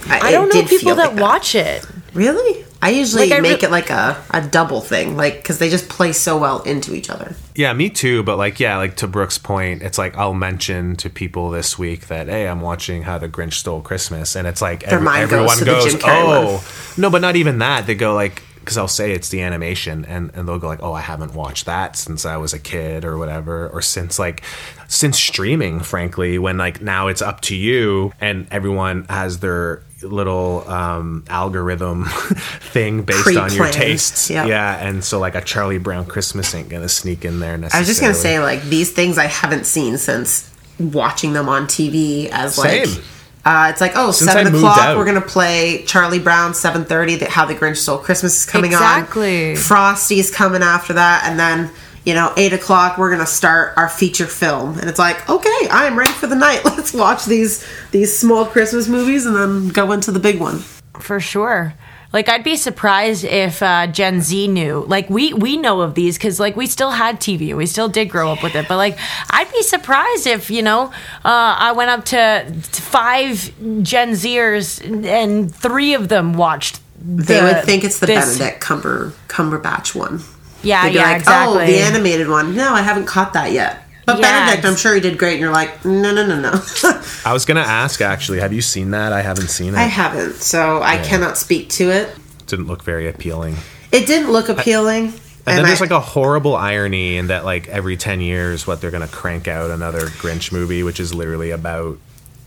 I 0.09 0.31
don't 0.31 0.53
know 0.53 0.63
people 0.63 0.95
that, 0.95 1.15
watch 1.15 1.53
it. 1.55 1.85
Really? 2.13 2.63
I 2.81 2.91
usually 2.91 3.29
Like, 3.29 3.39
I 3.39 3.41
make 3.41 3.61
re- 3.63 3.67
it 3.67 3.71
like 3.71 3.89
a, 3.89 4.23
a 4.31 4.39
double 4.47 4.81
thing, 4.81 5.17
like 5.17 5.37
because 5.37 5.57
they 5.57 5.69
just 5.69 5.89
play 5.89 6.13
so 6.13 6.37
well 6.37 6.61
into 6.61 6.93
each 6.93 7.09
other. 7.09 7.35
Yeah, 7.55 7.73
me 7.73 7.89
too. 7.89 8.21
But 8.23 8.37
like, 8.37 8.59
yeah, 8.59 8.77
like 8.77 8.95
to 8.97 9.07
Brooke's 9.07 9.37
point, 9.39 9.81
it's 9.81 9.97
like 9.97 10.15
I'll 10.15 10.35
mention 10.35 10.95
to 10.97 11.09
people 11.09 11.49
this 11.49 11.77
week 11.79 12.07
that 12.07 12.27
hey, 12.27 12.47
I'm 12.47 12.61
watching 12.61 13.01
How 13.03 13.17
the 13.17 13.27
Grinch 13.27 13.53
Stole 13.53 13.81
Christmas, 13.81 14.35
and 14.35 14.47
it's 14.47 14.61
like 14.61 14.81
Their 14.81 14.93
every- 14.95 15.05
mind 15.05 15.29
goes 15.29 15.59
everyone 15.59 15.81
goes, 15.81 15.91
Jim 15.93 16.01
Carrey 16.01 16.23
oh, 16.27 16.93
no, 16.97 17.09
but 17.09 17.21
not 17.21 17.35
even 17.35 17.57
that. 17.59 17.87
They 17.87 17.95
go 17.95 18.13
like, 18.13 18.43
because 18.67 18.77
I'll 18.77 18.89
say 18.89 19.13
it's 19.13 19.29
the 19.29 19.41
animation, 19.41 20.03
and 20.03 20.29
and 20.35 20.45
they'll 20.45 20.59
go 20.59 20.67
like, 20.67 20.83
oh, 20.83 20.91
I 20.91 20.99
haven't 20.99 21.33
watched 21.33 21.65
that 21.67 21.95
since 21.95 22.25
I 22.25 22.35
was 22.35 22.53
a 22.53 22.59
kid 22.59 23.05
or 23.05 23.17
whatever, 23.17 23.69
or 23.69 23.81
since 23.81 24.19
like 24.19 24.43
since 24.89 25.17
streaming, 25.17 25.79
frankly, 25.79 26.37
when 26.37 26.57
like 26.57 26.81
now 26.81 27.07
it's 27.07 27.21
up 27.21 27.39
to 27.41 27.55
you, 27.55 28.11
and 28.19 28.45
everyone 28.51 29.05
has 29.05 29.39
their 29.39 29.83
little 30.03 30.69
um 30.69 31.23
algorithm 31.29 32.05
thing 32.73 33.03
based 33.03 33.35
on 33.37 33.51
your 33.53 33.71
tastes 33.71 34.29
Yep. 34.29 34.47
yeah 34.47 34.87
and 34.87 35.03
so 35.03 35.17
like 35.17 35.33
a 35.33 35.41
charlie 35.41 35.79
brown 35.79 36.05
christmas 36.05 36.53
ain't 36.53 36.69
gonna 36.69 36.87
sneak 36.87 37.25
in 37.25 37.39
there 37.39 37.57
necessarily 37.57 37.79
I 37.79 37.81
was 37.81 37.87
just 37.87 38.01
gonna 38.01 38.13
say 38.13 38.39
like 38.39 38.61
these 38.61 38.91
things 38.91 39.17
I 39.17 39.25
haven't 39.25 39.65
seen 39.65 39.97
since 39.97 40.53
watching 40.79 41.33
them 41.33 41.49
on 41.49 41.65
TV 41.65 42.29
as 42.31 42.57
like. 42.57 42.85
Same. 42.85 43.03
Uh, 43.47 43.69
it's 43.69 43.79
like 43.79 43.93
oh 43.95 44.11
Since 44.11 44.31
seven 44.33 44.53
I 44.53 44.57
o'clock 44.57 44.77
out. 44.79 44.97
we're 44.97 45.05
gonna 45.05 45.21
play 45.21 45.83
Charlie 45.87 46.19
Brown 46.19 46.53
seven 46.53 46.83
thirty 46.83 47.15
that 47.17 47.29
How 47.29 47.45
the 47.45 47.55
Grinch 47.55 47.77
Stole 47.77 47.97
Christmas 47.97 48.37
is 48.41 48.45
coming 48.45 48.75
on. 48.75 48.81
Exactly. 48.81 49.51
on 49.51 49.55
Frosty's 49.55 50.29
coming 50.29 50.61
after 50.61 50.93
that 50.93 51.23
and 51.25 51.39
then 51.39 51.71
you 52.03 52.13
know 52.13 52.33
eight 52.35 52.51
o'clock 52.51 52.97
we're 52.97 53.09
gonna 53.09 53.25
start 53.25 53.73
our 53.77 53.87
feature 53.87 54.25
film 54.27 54.77
and 54.79 54.89
it's 54.89 54.99
like 54.99 55.29
okay 55.29 55.67
I'm 55.71 55.97
ready 55.97 56.11
for 56.11 56.27
the 56.27 56.35
night 56.35 56.65
let's 56.65 56.93
watch 56.93 57.25
these 57.25 57.65
these 57.91 58.17
small 58.17 58.45
Christmas 58.45 58.87
movies 58.89 59.25
and 59.25 59.35
then 59.35 59.69
go 59.69 59.91
into 59.93 60.11
the 60.11 60.19
big 60.19 60.39
one 60.41 60.59
For 60.99 61.19
sure. 61.21 61.73
Like 62.13 62.29
I'd 62.29 62.43
be 62.43 62.55
surprised 62.55 63.25
if 63.25 63.61
uh, 63.61 63.87
Gen 63.87 64.21
Z 64.21 64.47
knew. 64.47 64.85
Like 64.87 65.09
we 65.09 65.33
we 65.33 65.57
know 65.57 65.81
of 65.81 65.95
these 65.95 66.17
because 66.17 66.39
like 66.39 66.55
we 66.55 66.65
still 66.67 66.91
had 66.91 67.19
TV, 67.19 67.55
we 67.55 67.65
still 67.65 67.89
did 67.89 68.05
grow 68.09 68.31
up 68.31 68.41
with 68.41 68.55
it. 68.55 68.67
But 68.67 68.77
like 68.77 68.97
I'd 69.29 69.51
be 69.51 69.61
surprised 69.61 70.25
if 70.27 70.49
you 70.49 70.61
know 70.61 70.85
uh, 71.25 71.55
I 71.59 71.73
went 71.73 71.89
up 71.89 72.05
to, 72.05 72.45
five 72.61 73.51
Gen 73.83 74.11
Zers 74.11 74.81
and 75.05 75.53
three 75.53 75.93
of 75.93 76.07
them 76.09 76.33
watched. 76.33 76.79
They 76.99 77.41
would 77.41 77.63
think 77.63 77.83
it's 77.83 77.99
the 77.99 78.07
this- 78.07 78.37
Benedict 78.37 78.61
Cumber 78.61 79.13
Cumberbatch 79.27 79.93
one. 79.95 80.21
Yeah, 80.63 80.83
They'd 80.83 80.89
be 80.89 80.95
yeah, 80.95 81.03
like, 81.03 81.17
exactly. 81.17 81.63
Oh, 81.63 81.67
the 81.67 81.79
animated 81.79 82.27
one. 82.29 82.55
No, 82.55 82.73
I 82.73 82.81
haven't 82.81 83.05
caught 83.05 83.33
that 83.33 83.51
yet. 83.51 83.83
But 84.07 84.19
Yeah, 84.19 84.45
Benedict, 84.45 84.65
I'm 84.65 84.75
sure 84.77 84.95
he 84.95 85.01
did 85.01 85.17
great. 85.17 85.33
And 85.33 85.41
you're 85.41 85.51
like, 85.51 85.83
no, 85.85 86.13
no, 86.13 86.25
no, 86.25 86.39
no. 86.39 86.51
I 87.25 87.33
was 87.33 87.43
gonna 87.45 87.59
ask 87.59 87.99
actually, 88.01 88.39
have 88.39 88.53
you 88.53 88.61
seen 88.61 88.91
that? 88.91 89.11
I 89.13 89.21
haven't 89.21 89.49
seen 89.49 89.73
it. 89.73 89.77
I 89.77 89.83
haven't, 89.83 90.35
so 90.35 90.81
I 90.81 90.97
cannot 90.97 91.37
speak 91.37 91.67
to 91.71 91.91
it. 91.91 92.15
Didn't 92.47 92.67
look 92.67 92.83
very 92.83 93.07
appealing. 93.09 93.57
It 93.91 94.07
didn't 94.07 94.31
look 94.31 94.47
appealing. 94.49 95.07
And, 95.45 95.57
then 95.57 95.65
I- 95.65 95.67
there's 95.67 95.81
like 95.81 95.91
a 95.91 95.99
horrible 95.99 96.55
irony 96.55 97.17
in 97.17 97.27
that 97.27 97.43
like 97.45 97.67
every 97.67 97.97
10 97.97 98.21
years 98.21 98.65
what 98.65 98.79
they're 98.81 98.91
going 98.91 99.05
to 99.07 99.13
crank 99.13 99.47
out 99.49 99.71
another 99.71 100.01
Grinch 100.07 100.51
movie 100.53 100.83
which 100.83 100.99
is 101.01 101.13
literally 101.13 101.51
about 101.51 101.97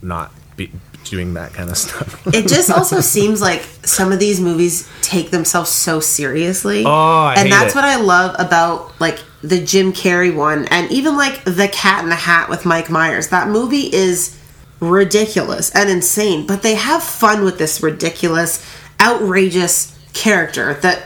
not 0.03 0.33
be, 0.57 0.70
doing 1.05 1.35
that 1.35 1.53
kind 1.53 1.68
of 1.70 1.77
stuff. 1.77 2.27
it 2.35 2.49
just 2.49 2.70
also 2.70 3.01
seems 3.16 3.40
like 3.42 3.61
some 3.85 4.12
of 4.12 4.18
these 4.18 4.40
movies 4.40 4.88
take 5.03 5.31
themselves 5.31 5.68
so 5.70 6.01
seriously. 6.01 6.85
Oh, 6.87 6.90
I 6.90 7.35
and 7.37 7.49
hate 7.49 7.51
that's 7.51 7.75
it. 7.75 7.77
what 7.77 7.85
I 7.85 7.96
love 7.96 8.35
about 8.38 8.99
like 9.01 9.18
the 9.42 9.64
Jim 9.64 9.92
Carrey 9.92 10.35
one 10.35 10.66
and 10.66 10.90
even 10.90 11.16
like 11.16 11.44
The 11.44 11.68
Cat 11.68 12.03
in 12.05 12.11
the 12.11 12.16
Hat 12.16 12.48
with 12.48 12.64
Mike 12.66 12.90
Myers. 12.90 13.29
That 13.29 13.48
movie 13.48 13.92
is 13.92 14.37
ridiculous 14.81 15.70
and 15.74 15.88
insane, 15.90 16.46
but 16.46 16.62
they 16.62 16.74
have 16.74 17.03
fun 17.03 17.44
with 17.44 17.59
this 17.59 17.83
ridiculous, 17.83 18.64
outrageous 19.00 19.96
character 20.12 20.74
that 20.74 21.05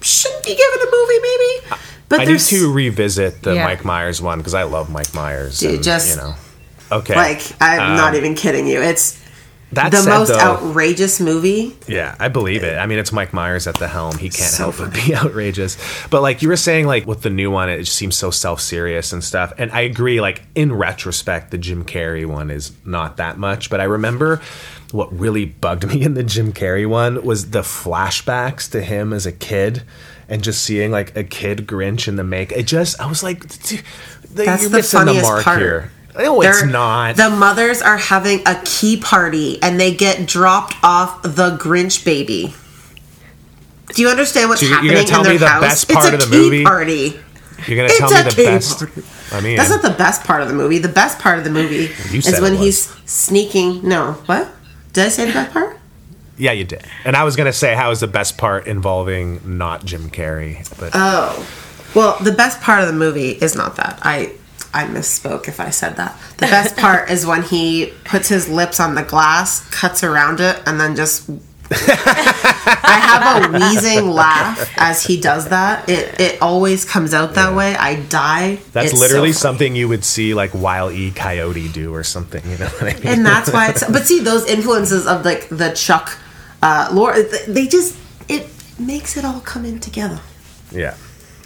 shouldn't 0.00 0.44
be 0.44 0.54
given 0.54 0.88
a 0.88 0.90
movie 0.90 1.20
maybe. 1.22 1.80
But 2.08 2.20
I 2.20 2.24
need 2.24 2.28
there's 2.30 2.48
to 2.50 2.72
revisit 2.72 3.42
the 3.42 3.54
Yeah. 3.54 3.64
Mike 3.64 3.84
Myers 3.84 4.22
one 4.22 4.38
because 4.38 4.54
I 4.54 4.62
love 4.62 4.90
Mike 4.90 5.12
Myers. 5.14 5.58
Dude, 5.58 5.74
and, 5.76 5.82
just- 5.84 6.10
you 6.10 6.16
know. 6.16 6.34
Okay. 6.90 7.14
like 7.14 7.42
I'm 7.60 7.80
Um, 7.92 7.96
not 7.98 8.14
even 8.14 8.34
kidding 8.34 8.66
you. 8.66 8.80
It's 8.80 9.18
that 9.72 9.92
the 9.92 10.02
most 10.08 10.28
though- 10.28 10.38
outrageous 10.38 11.20
movie. 11.20 11.76
Yeah, 11.86 12.16
I 12.18 12.28
believe 12.28 12.64
it. 12.64 12.78
I 12.78 12.86
mean, 12.86 12.98
it's 12.98 13.12
Mike 13.12 13.32
Myers 13.34 13.66
at 13.66 13.74
the 13.78 13.86
helm. 13.88 14.16
He 14.16 14.30
can't 14.30 14.54
help 14.54 14.78
but 14.78 14.94
be 14.94 15.14
outrageous. 15.14 15.76
But 16.08 16.22
like 16.22 16.40
you 16.42 16.48
were 16.48 16.56
saying, 16.56 16.86
like 16.86 17.06
with 17.06 17.20
the 17.22 17.30
new 17.30 17.50
one, 17.50 17.68
it 17.68 17.80
just 17.80 17.94
seems 17.96 18.16
so 18.16 18.30
self 18.30 18.60
serious 18.60 19.12
and 19.12 19.22
stuff. 19.22 19.52
And 19.58 19.70
I 19.72 19.82
agree. 19.82 20.20
Like 20.20 20.42
in 20.54 20.72
retrospect, 20.72 21.50
the 21.50 21.58
Jim 21.58 21.84
Carrey 21.84 22.24
one 22.26 22.50
is 22.50 22.72
not 22.86 23.18
that 23.18 23.36
much. 23.38 23.68
But 23.68 23.80
I 23.80 23.84
remember 23.84 24.40
what 24.90 25.12
really 25.12 25.44
bugged 25.44 25.86
me 25.94 26.02
in 26.02 26.14
the 26.14 26.22
Jim 26.24 26.52
Carrey 26.54 26.88
one 26.88 27.22
was 27.22 27.50
the 27.50 27.60
flashbacks 27.60 28.70
to 28.72 28.82
him 28.82 29.12
as 29.12 29.26
a 29.26 29.32
kid. 29.32 29.82
And 30.30 30.42
just 30.44 30.62
seeing 30.62 30.90
like 30.90 31.16
a 31.16 31.24
kid 31.24 31.66
Grinch 31.66 32.06
in 32.06 32.16
the 32.16 32.24
make, 32.24 32.52
it 32.52 32.66
just 32.66 33.00
I 33.00 33.06
was 33.06 33.22
like, 33.22 33.40
"Dude, 33.62 33.82
That's 34.30 34.60
you're 34.62 34.70
the 34.70 34.76
missing 34.76 35.00
the 35.00 35.06
funniest 35.06 35.22
mark 35.24 35.42
part. 35.44 35.58
here. 35.58 35.90
No, 36.18 36.40
it's 36.42 36.60
They're- 36.60 36.68
not. 36.70 37.16
The 37.16 37.30
mothers 37.30 37.80
are 37.80 37.96
having 37.96 38.42
a 38.46 38.60
key 38.64 38.96
party 38.96 39.58
and 39.62 39.78
they 39.80 39.94
get 39.94 40.26
dropped 40.26 40.74
off 40.82 41.22
the 41.22 41.56
Grinch 41.56 42.04
baby. 42.04 42.54
Do 43.94 44.02
you 44.02 44.08
understand 44.08 44.48
what's 44.50 44.60
So 44.60 44.66
you're- 44.66 44.74
happening 44.76 44.96
you're 44.96 45.04
tell 45.06 45.20
in 45.20 45.24
their 45.24 45.32
me 45.34 45.38
the 45.38 45.48
house? 45.48 45.60
best 45.62 45.84
it's 45.84 45.92
part 45.94 46.12
a 46.12 46.16
of 46.16 46.20
the 46.20 46.26
key 46.36 46.42
movie? 46.42 46.64
party. 46.64 47.20
You're 47.66 47.76
gonna 47.76 47.88
It's 47.88 47.98
tell 47.98 48.10
me 48.10 48.20
a 48.20 48.24
the 48.24 48.30
key 48.30 48.44
best. 48.44 48.78
party. 48.78 49.02
I 49.32 49.40
mean, 49.40 49.56
That's 49.56 49.70
not 49.70 49.82
the 49.82 49.90
best 49.90 50.24
part 50.24 50.42
of 50.42 50.48
the 50.48 50.54
movie. 50.54 50.78
The 50.78 50.88
best 50.88 51.18
part 51.18 51.38
of 51.38 51.44
the 51.44 51.50
movie 51.50 51.90
is 52.12 52.40
when 52.40 52.56
he's 52.56 52.88
sneaking. 53.06 53.80
No, 53.86 54.16
what? 54.26 54.48
Did 54.92 55.06
I 55.06 55.08
say 55.08 55.26
the 55.26 55.32
best 55.32 55.52
part? 55.52 55.78
Yeah, 56.36 56.52
you 56.52 56.64
did. 56.64 56.82
And 57.04 57.16
I 57.16 57.24
was 57.24 57.34
gonna 57.36 57.52
say 57.52 57.74
how 57.74 57.90
is 57.90 58.00
the 58.00 58.06
best 58.06 58.38
part 58.38 58.66
involving 58.66 59.40
not 59.44 59.84
Jim 59.84 60.08
Carrey, 60.10 60.66
but 60.78 60.90
Oh. 60.94 61.44
Well, 61.94 62.16
the 62.20 62.32
best 62.32 62.60
part 62.60 62.80
of 62.80 62.86
the 62.86 62.92
movie 62.92 63.30
is 63.30 63.54
not 63.56 63.76
that. 63.76 63.98
I 64.02 64.30
I 64.74 64.84
misspoke 64.84 65.48
if 65.48 65.60
I 65.60 65.70
said 65.70 65.96
that. 65.96 66.18
The 66.36 66.46
best 66.46 66.76
part 66.76 67.10
is 67.10 67.24
when 67.24 67.42
he 67.42 67.92
puts 68.04 68.28
his 68.28 68.48
lips 68.48 68.80
on 68.80 68.94
the 68.94 69.02
glass, 69.02 69.68
cuts 69.70 70.04
around 70.04 70.40
it, 70.40 70.60
and 70.66 70.78
then 70.78 70.94
just 70.94 71.28
I 71.70 72.98
have 73.02 73.54
a 73.54 73.58
wheezing 73.58 74.10
laugh 74.22 74.72
as 74.76 75.04
he 75.04 75.20
does 75.20 75.48
that. 75.48 75.88
It 75.88 76.18
it 76.20 76.42
always 76.42 76.84
comes 76.84 77.12
out 77.14 77.34
that 77.34 77.54
way. 77.54 77.76
I 77.76 77.96
die. 77.96 78.58
that's 78.72 78.92
It's 78.92 79.00
literally 79.00 79.32
so 79.32 79.40
something 79.40 79.76
you 79.76 79.88
would 79.88 80.04
see 80.04 80.34
like 80.34 80.54
Wile 80.54 80.90
E. 80.90 81.10
Coyote 81.10 81.68
do 81.68 81.94
or 81.94 82.02
something. 82.04 82.42
You 82.50 82.58
know 82.58 82.66
what 82.66 82.94
I 82.94 82.98
mean? 82.98 83.06
and 83.06 83.26
that's 83.26 83.52
why 83.52 83.68
it's 83.70 83.84
but 83.90 84.04
see 84.06 84.20
those 84.20 84.46
influences 84.46 85.06
of 85.06 85.24
like 85.24 85.48
the 85.48 85.70
chuck 85.72 86.16
uh 86.62 86.88
lore 86.92 87.14
they 87.46 87.66
just 87.66 87.96
it 88.28 88.48
makes 88.78 89.16
it 89.16 89.24
all 89.24 89.40
come 89.40 89.64
in 89.64 89.78
together 89.78 90.20
yeah, 90.72 90.96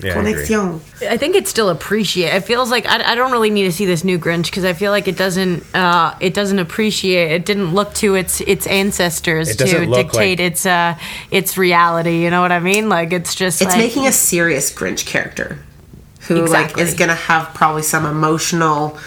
yeah. 0.03 0.13
I 0.13 0.15
connexion 0.15 0.81
I 1.09 1.17
think 1.17 1.37
it's 1.37 1.51
still 1.51 1.69
appreciate. 1.69 2.35
It 2.35 2.41
feels 2.45 2.71
like 2.71 2.87
I, 2.87 3.13
I 3.13 3.15
don't 3.15 3.33
really 3.33 3.51
need 3.51 3.65
to 3.65 3.73
see 3.73 3.87
this 3.87 4.05
new 4.05 4.19
Grinch 4.19 4.45
because 4.47 4.65
I 4.65 4.73
feel 4.73 4.91
like 4.93 5.09
it 5.09 5.17
doesn't 5.17 5.63
uh, 5.75 6.17
it 6.21 6.35
doesn't 6.35 6.59
appreciate. 6.59 7.33
It 7.33 7.45
didn't 7.47 7.75
look 7.75 7.95
to 7.95 8.15
its 8.15 8.41
its 8.43 8.67
ancestors 8.67 9.49
It 9.51 9.59
to 9.59 9.87
dictate 9.87 10.39
like- 10.39 10.41
its 10.41 10.67
uh, 10.67 10.97
its 11.31 11.57
reality. 11.59 12.23
You 12.23 12.31
know 12.31 12.41
what 12.41 12.53
I 12.53 12.61
mean? 12.61 12.89
Like 12.89 13.13
it's 13.13 13.35
just 13.35 13.63
it's 13.63 13.71
like, 13.71 13.79
making 13.79 14.07
a 14.07 14.13
serious 14.13 14.73
grinch 14.73 15.07
character 15.07 15.59
who 16.29 16.43
Exactly. 16.43 16.83
like 16.83 16.89
is 16.91 16.95
gonna 16.95 17.15
have 17.15 17.53
probably 17.55 17.83
some 17.83 18.07
emotional 18.07 18.99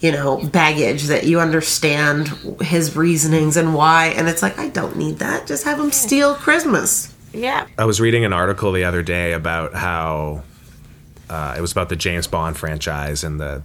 you 0.00 0.10
know 0.10 0.38
baggage 0.48 1.04
that 1.04 1.24
you 1.24 1.38
understand 1.38 2.28
his 2.60 2.96
reasonings 2.96 3.56
and 3.56 3.74
why 3.74 4.06
and 4.06 4.28
it's 4.28 4.42
like 4.42 4.58
i 4.58 4.68
don't 4.68 4.96
need 4.96 5.18
that 5.18 5.46
just 5.46 5.64
have 5.64 5.78
him 5.78 5.92
steal 5.92 6.34
christmas 6.34 7.11
yeah. 7.32 7.66
I 7.78 7.84
was 7.84 8.00
reading 8.00 8.24
an 8.24 8.32
article 8.32 8.72
the 8.72 8.84
other 8.84 9.02
day 9.02 9.32
about 9.32 9.74
how 9.74 10.42
uh, 11.28 11.54
it 11.56 11.60
was 11.60 11.72
about 11.72 11.88
the 11.88 11.96
James 11.96 12.26
Bond 12.26 12.56
franchise, 12.56 13.24
and 13.24 13.40
the 13.40 13.62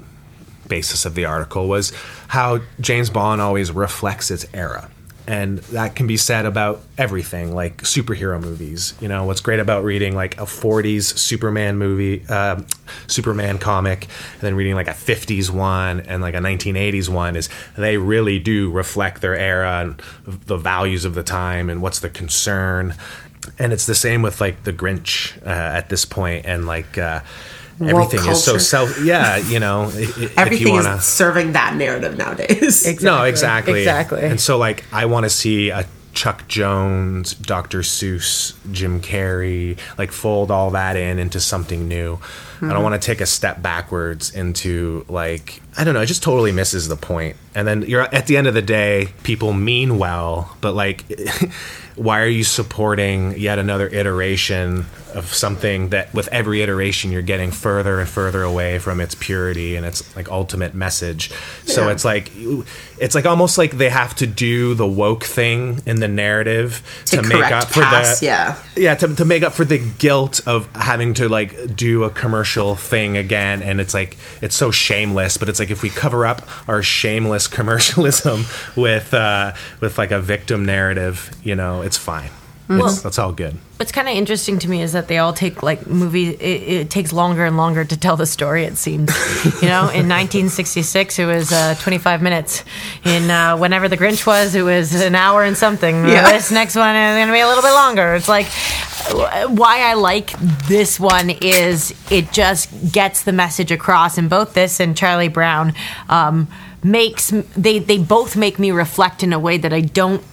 basis 0.67 1.05
of 1.05 1.15
the 1.15 1.25
article 1.25 1.67
was 1.67 1.93
how 2.27 2.59
James 2.79 3.09
Bond 3.09 3.41
always 3.41 3.71
reflects 3.71 4.31
its 4.31 4.45
era. 4.53 4.89
And 5.29 5.57
that 5.57 5.93
can 5.97 6.07
be 6.07 6.15
said 6.15 6.45
about 6.45 6.81
everything, 6.97 7.53
like 7.53 7.81
superhero 7.81 8.41
movies. 8.41 8.93
You 9.01 9.09
know, 9.09 9.25
what's 9.25 9.41
great 9.41 9.59
about 9.59 9.83
reading 9.83 10.15
like 10.15 10.37
a 10.37 10.45
40s 10.45 11.17
Superman 11.17 11.77
movie, 11.77 12.23
uh, 12.29 12.61
Superman 13.07 13.57
comic, 13.57 14.03
and 14.35 14.41
then 14.41 14.55
reading 14.55 14.75
like 14.75 14.87
a 14.87 14.91
50s 14.91 15.49
one 15.49 15.99
and 15.99 16.21
like 16.21 16.33
a 16.33 16.37
1980s 16.37 17.09
one 17.09 17.35
is 17.35 17.49
they 17.77 17.97
really 17.97 18.39
do 18.39 18.71
reflect 18.71 19.19
their 19.19 19.35
era 19.35 19.81
and 19.81 20.01
the 20.25 20.55
values 20.55 21.03
of 21.03 21.13
the 21.13 21.23
time 21.23 21.69
and 21.69 21.81
what's 21.81 21.99
the 21.99 22.09
concern 22.09 22.95
and 23.59 23.73
it's 23.73 23.85
the 23.85 23.95
same 23.95 24.21
with 24.21 24.39
like 24.41 24.63
the 24.63 24.73
Grinch 24.73 25.37
uh, 25.45 25.49
at 25.49 25.89
this 25.89 26.05
point, 26.05 26.45
and 26.45 26.65
like 26.65 26.97
uh, 26.97 27.21
everything 27.81 28.19
is 28.29 28.43
so 28.43 28.57
self. 28.57 28.99
Yeah, 29.03 29.37
you 29.37 29.59
know, 29.59 29.83
i- 29.83 29.97
i- 29.97 30.23
if 30.23 30.37
everything 30.37 30.67
you 30.67 30.73
wanna, 30.73 30.95
is 30.95 31.03
serving 31.03 31.53
that 31.53 31.75
narrative 31.75 32.17
nowadays 32.17 33.01
no, 33.03 33.23
exactly, 33.23 33.79
Exactly. 33.79 34.21
And 34.23 34.39
so, 34.39 34.57
like, 34.57 34.83
I 34.91 35.05
want 35.05 35.25
to 35.25 35.29
see 35.29 35.69
a 35.69 35.85
Chuck 36.13 36.47
Jones, 36.47 37.35
Dr. 37.35 37.79
Seuss, 37.81 38.53
Jim 38.71 39.01
Carrey, 39.01 39.77
like 39.99 40.11
fold 40.11 40.49
all 40.49 40.71
that 40.71 40.95
in 40.95 41.19
into 41.19 41.39
something 41.39 41.87
new. 41.87 42.17
I 42.59 42.65
Mhm. 42.65 42.69
don't 42.71 42.81
want 42.83 42.99
to 42.99 43.05
take 43.05 43.21
a 43.21 43.27
step 43.27 43.61
backwards 43.61 44.31
into 44.31 45.05
like 45.07 45.61
I 45.77 45.83
don't 45.83 45.93
know. 45.93 46.01
It 46.01 46.07
just 46.07 46.23
totally 46.23 46.51
misses 46.51 46.87
the 46.87 46.95
point. 46.95 47.37
And 47.53 47.67
then 47.67 47.83
you're 47.83 48.01
at 48.01 48.27
the 48.27 48.37
end 48.37 48.47
of 48.47 48.53
the 48.53 48.61
day, 48.61 49.09
people 49.23 49.53
mean 49.53 49.97
well, 49.99 50.55
but 50.59 50.73
like, 50.73 51.05
why 51.95 52.21
are 52.21 52.27
you 52.27 52.43
supporting 52.43 53.37
yet 53.37 53.59
another 53.59 53.87
iteration 53.87 54.85
of 55.15 55.33
something 55.33 55.89
that 55.89 56.13
with 56.13 56.27
every 56.27 56.61
iteration 56.61 57.11
you're 57.11 57.23
getting 57.23 57.49
further 57.49 57.99
and 57.99 58.07
further 58.07 58.43
away 58.43 58.77
from 58.77 59.01
its 59.01 59.15
purity 59.15 59.75
and 59.75 59.85
its 59.85 60.15
like 60.15 60.29
ultimate 60.29 60.75
message. 60.75 61.31
So 61.65 61.89
it's 61.89 62.05
like 62.05 62.31
it's 62.99 63.15
like 63.15 63.25
almost 63.25 63.57
like 63.57 63.71
they 63.71 63.89
have 63.89 64.15
to 64.17 64.27
do 64.27 64.75
the 64.75 64.85
woke 64.85 65.23
thing 65.23 65.81
in 65.87 65.99
the 65.99 66.07
narrative 66.07 66.83
To 67.05 67.17
to, 67.17 67.21
make 67.23 67.51
up 67.51 67.65
for 67.65 67.81
past, 67.81 68.19
the 68.19 68.27
yeah. 68.27 68.61
yeah 68.75 68.95
to, 68.95 69.15
to 69.15 69.25
make 69.25 69.41
up 69.41 69.53
for 69.53 69.65
the 69.65 69.79
guilt 69.79 70.41
of 70.45 70.69
having 70.75 71.15
to 71.15 71.27
like 71.27 71.75
do 71.75 72.03
a 72.03 72.11
commercial 72.11 72.75
thing 72.75 73.17
again 73.17 73.63
and 73.63 73.81
it's 73.81 73.95
like 73.95 74.17
it's 74.41 74.55
so 74.55 74.69
shameless 74.69 75.37
but 75.37 75.49
it's 75.49 75.59
like 75.59 75.66
if 75.71 75.81
we 75.81 75.89
cover 75.89 76.25
up 76.25 76.47
our 76.67 76.81
shameless 76.81 77.47
commercialism 77.57 78.45
with 78.75 79.13
uh 79.13 79.53
with 79.79 79.97
like 79.97 80.11
a 80.11 80.21
victim 80.21 80.65
narrative 80.65 81.31
you 81.43 81.55
know 81.55 81.81
it's 81.81 81.97
fine 81.97 82.31
Well- 82.67 82.89
that's 82.89 83.19
all 83.19 83.31
good 83.31 83.57
What's 83.77 83.91
kind 83.91 84.07
of 84.07 84.15
interesting 84.15 84.57
to 84.59 84.69
me 84.69 84.81
is 84.81 84.93
that 84.93 85.07
they 85.07 85.19
all 85.19 85.33
take 85.33 85.61
like 85.61 85.85
movies. 85.85 86.35
It, 86.39 86.43
it 86.43 86.89
takes 86.89 87.13
longer 87.13 87.45
and 87.45 87.57
longer 87.57 87.85
to 87.85 87.95
tell 87.95 88.17
the 88.17 88.25
story. 88.25 88.63
It 88.63 88.75
seems, 88.75 89.11
you 89.61 89.67
know. 89.67 89.81
In 89.89 90.09
1966, 90.09 91.19
it 91.19 91.25
was 91.25 91.51
uh, 91.51 91.75
25 91.79 92.23
minutes. 92.23 92.63
In 93.05 93.29
uh, 93.29 93.55
whenever 93.55 93.87
the 93.87 93.95
Grinch 93.95 94.25
was, 94.25 94.55
it 94.55 94.63
was 94.63 94.95
an 94.95 95.13
hour 95.13 95.43
and 95.43 95.55
something. 95.55 96.07
Yeah. 96.07 96.31
This 96.31 96.49
next 96.49 96.75
one 96.75 96.95
is 96.95 97.17
going 97.17 97.27
to 97.27 97.33
be 97.33 97.39
a 97.39 97.47
little 97.47 97.61
bit 97.61 97.73
longer. 97.73 98.15
It's 98.15 98.27
like 98.27 98.47
why 99.11 99.81
I 99.81 99.93
like 99.93 100.31
this 100.67 100.99
one 100.99 101.29
is 101.29 101.93
it 102.09 102.31
just 102.31 102.91
gets 102.91 103.23
the 103.23 103.31
message 103.31 103.71
across. 103.71 104.17
And 104.17 104.27
both 104.27 104.55
this 104.55 104.79
and 104.79 104.97
Charlie 104.97 105.27
Brown 105.27 105.75
um, 106.09 106.47
makes 106.83 107.29
they 107.55 107.79
they 107.79 107.97
both 107.97 108.35
make 108.35 108.59
me 108.59 108.71
reflect 108.71 109.23
in 109.23 109.33
a 109.33 109.39
way 109.39 109.57
that 109.57 109.73
I 109.73 109.81
don't 109.81 110.23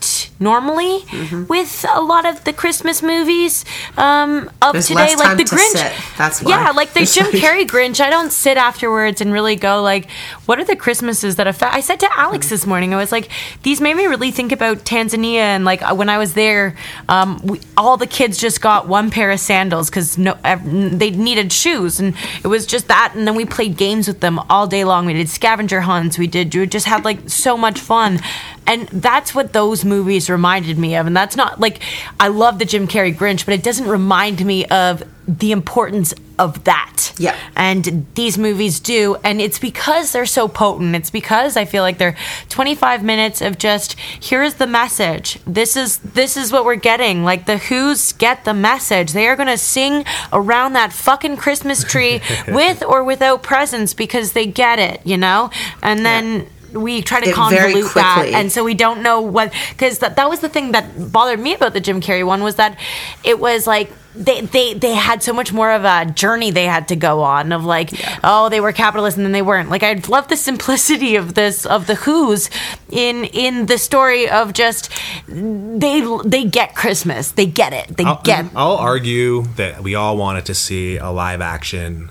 normally 0.40 1.00
Mm-hmm. 1.00 1.46
with 1.46 1.84
a 1.94 2.00
lot 2.00 2.26
of 2.26 2.44
the 2.44 2.52
Christmas 2.52 3.02
movies 3.02 3.64
um, 3.96 4.50
of 4.60 4.72
There's 4.72 4.88
today, 4.88 5.14
like 5.16 5.38
the 5.38 5.44
to 5.44 5.54
Grinch. 5.54 5.76
sit. 5.76 5.92
That's 6.18 6.42
why. 6.42 6.50
yeah, 6.50 6.70
like 6.72 6.92
the 6.92 7.00
It's 7.02 7.14
Jim 7.14 7.26
like- 7.26 7.34
Carrey 7.34 7.66
Grinch. 7.66 8.00
I 8.00 8.10
don't 8.10 8.30
sit 8.32 8.56
afterwards 8.56 9.20
and 9.20 9.32
really 9.32 9.56
go 9.56 9.80
like, 9.82 10.10
what 10.46 10.58
are 10.58 10.64
the 10.64 10.76
Christmases 10.76 11.36
that 11.36 11.46
affect? 11.46 11.74
I 11.74 11.80
said 11.80 12.00
to 12.00 12.08
Alex 12.18 12.48
this 12.50 12.66
morning, 12.66 12.92
I 12.92 12.96
was 12.96 13.12
like, 13.12 13.30
these 13.62 13.80
made 13.80 13.94
me 13.96 14.06
really 14.06 14.30
think 14.30 14.50
about 14.52 14.78
Tanzania 14.78 15.36
and 15.54 15.64
like 15.64 15.80
when 15.96 16.08
I 16.08 16.18
was 16.18 16.34
there, 16.34 16.76
um, 17.08 17.40
we, 17.44 17.60
all 17.76 17.96
the 17.96 18.06
kids 18.06 18.38
just 18.38 18.60
got 18.60 18.88
one 18.88 19.10
pair 19.10 19.30
of 19.30 19.40
sandals 19.40 19.88
because 19.88 20.18
no, 20.18 20.34
they 20.64 21.10
needed 21.10 21.52
shoes, 21.52 22.00
and 22.00 22.14
it 22.42 22.48
was 22.48 22.66
just 22.66 22.88
that. 22.88 23.12
And 23.14 23.26
then 23.26 23.34
we 23.34 23.44
played 23.44 23.76
games 23.76 24.08
with 24.08 24.20
them 24.20 24.38
all 24.50 24.66
day 24.66 24.84
long. 24.84 25.06
We 25.06 25.12
did 25.14 25.28
scavenger 25.28 25.82
hunts. 25.82 26.18
We 26.18 26.26
did. 26.26 26.54
We 26.54 26.66
just 26.66 26.86
had 26.86 27.04
like 27.04 27.28
so 27.30 27.56
much 27.56 27.78
fun. 27.80 28.20
And 28.66 28.88
that's 28.88 29.34
what 29.34 29.52
those 29.52 29.84
movies 29.84 30.30
reminded 30.30 30.78
me 30.78 30.96
of. 30.96 31.06
And 31.06 31.16
that's 31.16 31.36
not 31.36 31.60
like 31.60 31.80
I 32.18 32.28
love 32.28 32.58
the 32.58 32.64
Jim 32.64 32.88
Carrey 32.88 33.14
Grinch, 33.14 33.44
but 33.44 33.54
it 33.54 33.62
doesn't 33.62 33.88
remind 33.88 34.44
me 34.44 34.64
of 34.66 35.02
the 35.26 35.52
importance 35.52 36.14
of 36.38 36.64
that. 36.64 37.12
Yeah. 37.18 37.36
And 37.56 38.06
these 38.14 38.36
movies 38.36 38.80
do. 38.80 39.16
And 39.22 39.40
it's 39.40 39.58
because 39.58 40.12
they're 40.12 40.26
so 40.26 40.48
potent. 40.48 40.96
It's 40.96 41.10
because 41.10 41.56
I 41.56 41.64
feel 41.64 41.82
like 41.82 41.98
they're 41.98 42.16
25 42.48 43.02
minutes 43.02 43.40
of 43.40 43.56
just 43.56 43.98
here's 43.98 44.54
the 44.54 44.66
message. 44.66 45.38
This 45.46 45.76
is 45.76 45.98
this 45.98 46.36
is 46.36 46.52
what 46.52 46.64
we're 46.64 46.74
getting. 46.74 47.24
Like 47.24 47.46
the 47.46 47.58
Who's 47.58 48.12
get 48.12 48.44
the 48.44 48.54
message. 48.54 49.12
They 49.12 49.28
are 49.28 49.36
gonna 49.36 49.58
sing 49.58 50.04
around 50.32 50.72
that 50.74 50.92
fucking 50.92 51.36
Christmas 51.36 51.84
tree 51.84 52.20
with 52.48 52.82
or 52.82 53.04
without 53.04 53.42
presents 53.42 53.94
because 53.94 54.32
they 54.32 54.46
get 54.46 54.78
it, 54.78 55.00
you 55.04 55.16
know? 55.16 55.50
And 55.82 56.04
then 56.04 56.46
we 56.74 57.00
try 57.02 57.20
to 57.20 57.28
It 57.30 57.34
convolute 57.34 57.94
that. 57.94 58.26
and 58.34 58.50
so 58.52 58.64
we 58.64 58.74
don't 58.74 59.02
know 59.02 59.20
what 59.20 59.52
because 59.70 60.00
that, 60.00 60.16
that 60.16 60.28
was 60.28 60.40
the 60.40 60.48
thing 60.48 60.72
that 60.72 61.12
bothered 61.12 61.40
me 61.40 61.54
about 61.54 61.72
the 61.72 61.80
jim 61.80 62.00
carrey 62.00 62.26
one 62.26 62.42
was 62.42 62.56
that 62.56 62.78
it 63.22 63.38
was 63.38 63.66
like 63.66 63.90
they, 64.16 64.42
they 64.42 64.74
they 64.74 64.94
had 64.94 65.22
so 65.24 65.32
much 65.32 65.52
more 65.52 65.72
of 65.72 65.84
a 65.84 66.06
journey 66.12 66.52
they 66.52 66.66
had 66.66 66.86
to 66.88 66.94
go 66.96 67.22
on 67.22 67.50
of 67.50 67.64
like 67.64 67.90
oh 68.22 68.48
they 68.48 68.60
were 68.60 68.70
capitalist 68.72 69.16
and 69.16 69.26
then 69.26 69.32
they 69.32 69.42
weren't. 69.42 69.70
Like 69.70 69.82
i 69.82 69.94
love 70.08 70.28
the 70.28 70.36
simplicity 70.36 71.16
of 71.16 71.34
this 71.34 71.66
of 71.66 71.86
the 71.88 71.96
who's 71.96 72.48
in 72.90 73.24
in 73.24 73.66
the 73.66 73.76
story 73.76 74.28
of 74.28 74.52
just 74.52 74.88
they 75.26 76.00
they 76.24 76.44
get 76.44 76.76
christmas. 76.76 77.32
They 77.32 77.46
get 77.46 77.72
it. 77.72 77.96
They 77.96 78.04
I'll, 78.04 78.22
get 78.22 78.46
I'll 78.54 78.76
argue 78.76 79.42
that 79.56 79.82
we 79.82 79.96
all 79.96 80.16
wanted 80.16 80.46
to 80.46 80.54
see 80.54 80.96
a 80.96 81.10
live 81.10 81.40
action 81.40 82.10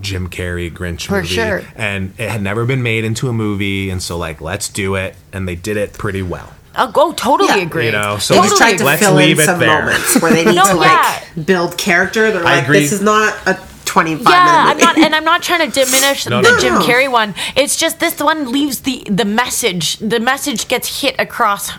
Jim 0.00 0.28
Carrey 0.28 0.70
Grinch 0.72 1.06
For 1.06 1.16
movie, 1.22 1.28
sure. 1.34 1.62
and 1.76 2.14
it 2.18 2.30
had 2.30 2.42
never 2.42 2.64
been 2.64 2.82
made 2.82 3.04
into 3.04 3.28
a 3.28 3.32
movie, 3.32 3.90
and 3.90 4.02
so 4.02 4.16
like 4.16 4.40
let's 4.40 4.68
do 4.68 4.94
it, 4.94 5.14
and 5.32 5.46
they 5.46 5.54
did 5.54 5.76
it 5.76 5.92
pretty 5.94 6.22
well. 6.22 6.52
oh, 6.76 6.90
oh 6.94 7.12
totally 7.12 7.48
Yeah. 7.50 7.66
agree 7.66 7.86
You 7.86 7.92
know, 7.92 8.16
so 8.18 8.34
They 8.34 8.40
let's, 8.40 8.52
just 8.52 8.62
tried 8.62 8.78
to 8.78 8.84
let's 8.84 9.02
fill 9.02 9.18
in 9.18 9.26
leave 9.28 9.38
it 9.40 9.44
some 9.44 9.60
there. 9.60 9.68
moments 9.82 10.20
where 10.22 10.32
they 10.32 10.44
need 10.46 10.54
No, 10.56 10.64
to 10.64 10.74
like 10.74 10.90
yeah. 10.90 11.42
build 11.44 11.76
character. 11.76 12.30
They're 12.32 12.40
I 12.46 12.56
like, 12.56 12.64
agree. 12.64 12.80
this 12.80 12.92
is 12.92 13.02
not 13.02 13.34
a 13.46 13.58
25 13.84 14.22
yeah, 14.26 14.38
I'm 14.38 14.68
minute 14.76 14.84
not, 14.84 14.96
movie. 14.96 15.06
and 15.06 15.14
I'm 15.14 15.24
not 15.24 15.42
trying 15.42 15.70
to 15.70 15.84
diminish 15.84 16.26
No, 16.26 16.40
the 16.40 16.50
no, 16.52 16.58
Jim 16.60 16.74
no. 16.74 16.80
Carrey 16.80 17.10
one. 17.12 17.34
It's 17.56 17.76
just 17.76 18.00
this 18.00 18.18
one 18.20 18.50
leaves 18.50 18.80
the 18.80 19.02
the 19.10 19.26
message. 19.26 19.98
The 19.98 20.18
message 20.20 20.68
gets 20.68 21.02
hit 21.02 21.14
across 21.18 21.70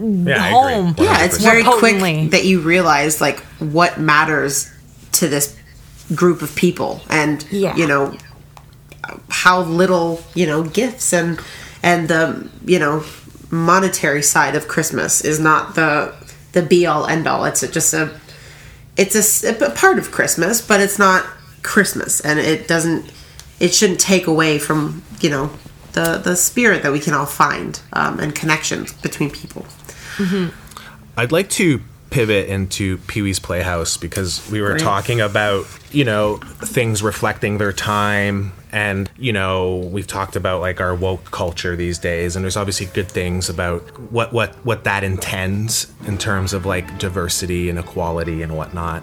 Yeah, 0.00 0.42
I 0.42 0.50
home. 0.50 0.96
Yeah, 0.98 1.24
it's 1.24 1.38
very 1.38 1.62
More 1.62 1.78
quick 1.78 2.30
that 2.32 2.44
you 2.44 2.58
realize 2.60 3.20
like 3.20 3.38
what 3.60 4.00
matters 4.00 4.72
to 5.12 5.28
this 5.28 5.56
group 6.14 6.42
of 6.42 6.54
people 6.56 7.00
and 7.08 7.44
Yeah. 7.50 7.76
you 7.76 7.86
know 7.86 8.14
how 9.28 9.62
little, 9.62 10.22
you 10.34 10.46
know, 10.46 10.62
gifts 10.62 11.12
and 11.12 11.40
and 11.82 12.08
the, 12.08 12.48
you 12.64 12.78
know, 12.78 13.02
monetary 13.50 14.22
side 14.22 14.54
of 14.54 14.68
Christmas 14.68 15.20
is 15.24 15.38
not 15.40 15.74
the 15.74 16.14
the 16.52 16.62
be 16.62 16.86
all 16.86 17.06
end 17.06 17.26
all. 17.26 17.44
It's 17.44 17.66
just 17.68 17.92
a 17.94 18.10
it's 18.96 19.42
a 19.44 19.70
part 19.70 19.98
of 19.98 20.10
Christmas, 20.10 20.60
but 20.60 20.80
it's 20.80 20.98
not 20.98 21.24
Christmas 21.62 22.20
and 22.20 22.38
it 22.38 22.68
doesn't 22.68 23.10
it 23.60 23.72
shouldn't 23.74 24.00
take 24.00 24.26
away 24.26 24.58
from, 24.58 25.02
you 25.20 25.30
know, 25.30 25.50
the 25.92 26.18
the 26.22 26.36
spirit 26.36 26.82
that 26.82 26.92
we 26.92 27.00
can 27.00 27.14
all 27.14 27.26
find 27.26 27.80
um, 27.92 28.18
and 28.20 28.34
connections 28.34 28.92
between 28.94 29.30
people. 29.30 29.66
I'd 31.16 31.32
like 31.32 31.48
to 31.50 31.80
pivot 32.12 32.48
into 32.48 32.98
Pee 32.98 33.22
Wee's 33.22 33.38
Playhouse 33.40 33.96
because 33.96 34.48
we 34.50 34.60
were 34.60 34.72
Great. 34.72 34.82
talking 34.82 35.20
about, 35.20 35.66
you 35.90 36.04
know, 36.04 36.36
things 36.36 37.02
reflecting 37.02 37.58
their 37.58 37.72
time. 37.72 38.52
And, 38.70 39.10
you 39.16 39.32
know, 39.32 39.78
we've 39.78 40.06
talked 40.06 40.36
about 40.36 40.60
like 40.60 40.80
our 40.80 40.94
woke 40.94 41.30
culture 41.30 41.74
these 41.74 41.98
days. 41.98 42.36
And 42.36 42.44
there's 42.44 42.56
obviously 42.56 42.86
good 42.86 43.10
things 43.10 43.48
about 43.48 43.80
what, 44.12 44.32
what, 44.32 44.54
what 44.64 44.84
that 44.84 45.04
intends 45.04 45.92
in 46.06 46.18
terms 46.18 46.52
of 46.52 46.66
like 46.66 46.98
diversity 46.98 47.68
and 47.70 47.78
equality 47.78 48.42
and 48.42 48.56
whatnot. 48.56 49.02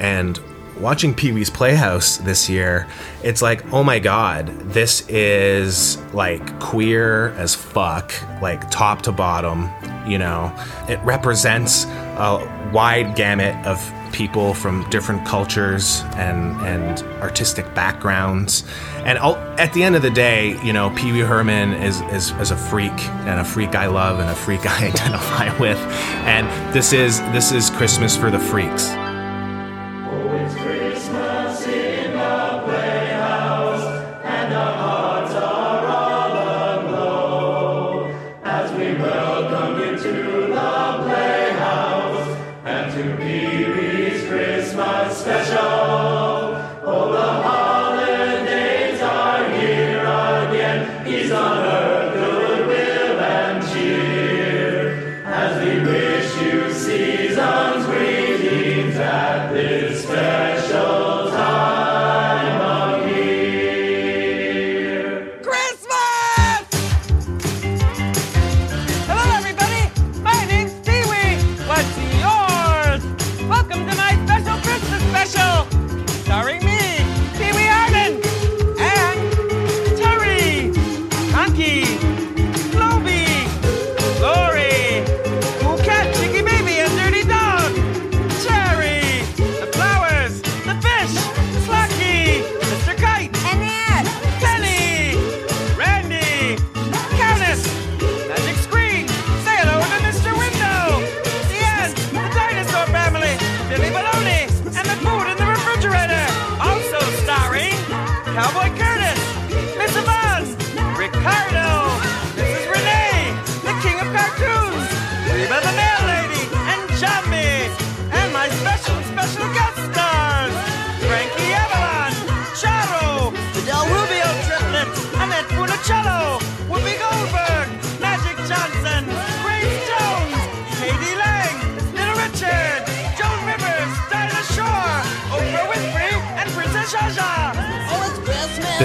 And 0.00 0.38
watching 0.80 1.14
Pee 1.14 1.32
Wee's 1.32 1.50
Playhouse 1.50 2.18
this 2.18 2.48
year, 2.48 2.86
it's 3.22 3.42
like, 3.42 3.72
oh 3.72 3.82
my 3.82 3.98
god, 3.98 4.48
this 4.72 5.08
is 5.08 5.96
like 6.12 6.60
queer 6.60 7.28
as 7.30 7.54
fuck, 7.54 8.12
like 8.42 8.68
top 8.70 9.02
to 9.02 9.12
bottom. 9.12 9.70
You 10.08 10.18
know, 10.18 10.52
it 10.88 10.98
represents 11.00 11.86
a 12.18 12.70
wide 12.72 13.14
gamut 13.14 13.54
of 13.66 13.92
people 14.12 14.54
from 14.54 14.88
different 14.90 15.24
cultures 15.26 16.02
and 16.16 16.56
and 16.62 17.02
artistic 17.22 17.72
backgrounds. 17.74 18.64
And 19.04 19.18
at 19.18 19.72
the 19.72 19.82
end 19.82 19.96
of 19.96 20.02
the 20.02 20.10
day, 20.10 20.60
you 20.62 20.72
know, 20.72 20.90
Pee 20.90 21.12
Wee 21.12 21.20
Herman 21.20 21.72
is, 21.74 22.00
is 22.12 22.30
is 22.32 22.50
a 22.50 22.56
freak 22.56 22.98
and 23.26 23.40
a 23.40 23.44
freak 23.44 23.74
I 23.74 23.86
love 23.86 24.18
and 24.18 24.28
a 24.28 24.34
freak 24.34 24.60
I 24.66 24.88
identify 24.88 25.56
with. 25.58 25.78
And 26.26 26.48
this 26.74 26.92
is 26.92 27.20
this 27.32 27.52
is 27.52 27.70
Christmas 27.70 28.16
for 28.16 28.30
the 28.30 28.38
freaks. 28.38 28.90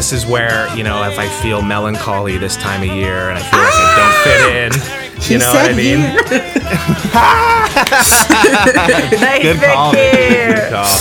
This 0.04 0.12
is 0.12 0.26
where 0.26 0.68
you 0.76 0.84
know 0.84 1.02
if 1.10 1.18
I 1.18 1.30
feel 1.30 1.62
melancholy 1.62 2.38
this 2.38 2.58
time 2.58 2.82
of 2.82 2.90
year 2.94 3.30
and 3.30 3.40
I 3.40 3.42
feel 3.42 3.62
like 3.62 3.74
I 3.74 3.96
don't 4.04 4.20
fit 4.28 4.42
in, 4.52 5.32
you 5.32 5.38
know 5.40 5.48
what 5.54 5.72
I 5.72 5.74
mean? 5.74 6.00
Nice, 7.94 9.42
Good 9.44 9.62
call, 9.62 9.94
Vicky. 9.94 10.18
Vicky. 10.18 10.60
Good 10.60 10.74
call. 10.74 10.94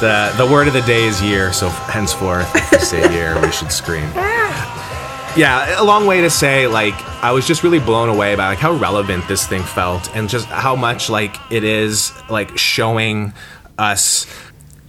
The 0.00 0.34
the 0.36 0.46
word 0.52 0.68
of 0.68 0.74
the 0.74 0.82
day 0.82 1.04
is 1.06 1.22
year, 1.22 1.54
so 1.54 1.70
henceforth, 1.70 2.54
if 2.54 2.70
we 2.70 2.78
say 2.80 3.14
year, 3.14 3.40
we 3.40 3.50
should 3.50 3.72
scream. 3.72 4.04
Ah. 4.14 5.34
Yeah, 5.34 5.80
a 5.80 5.84
long 5.84 6.04
way 6.04 6.20
to 6.20 6.28
say 6.28 6.66
like 6.66 6.92
I 7.24 7.32
was 7.32 7.46
just 7.46 7.62
really 7.62 7.80
blown 7.80 8.10
away 8.10 8.34
by 8.34 8.48
like 8.48 8.58
how 8.58 8.74
relevant 8.74 9.26
this 9.26 9.46
thing 9.46 9.62
felt 9.62 10.14
and 10.14 10.28
just 10.28 10.48
how 10.48 10.76
much 10.76 11.08
like 11.08 11.34
it 11.50 11.64
is 11.64 12.12
like 12.28 12.58
showing 12.58 13.32
us 13.78 14.26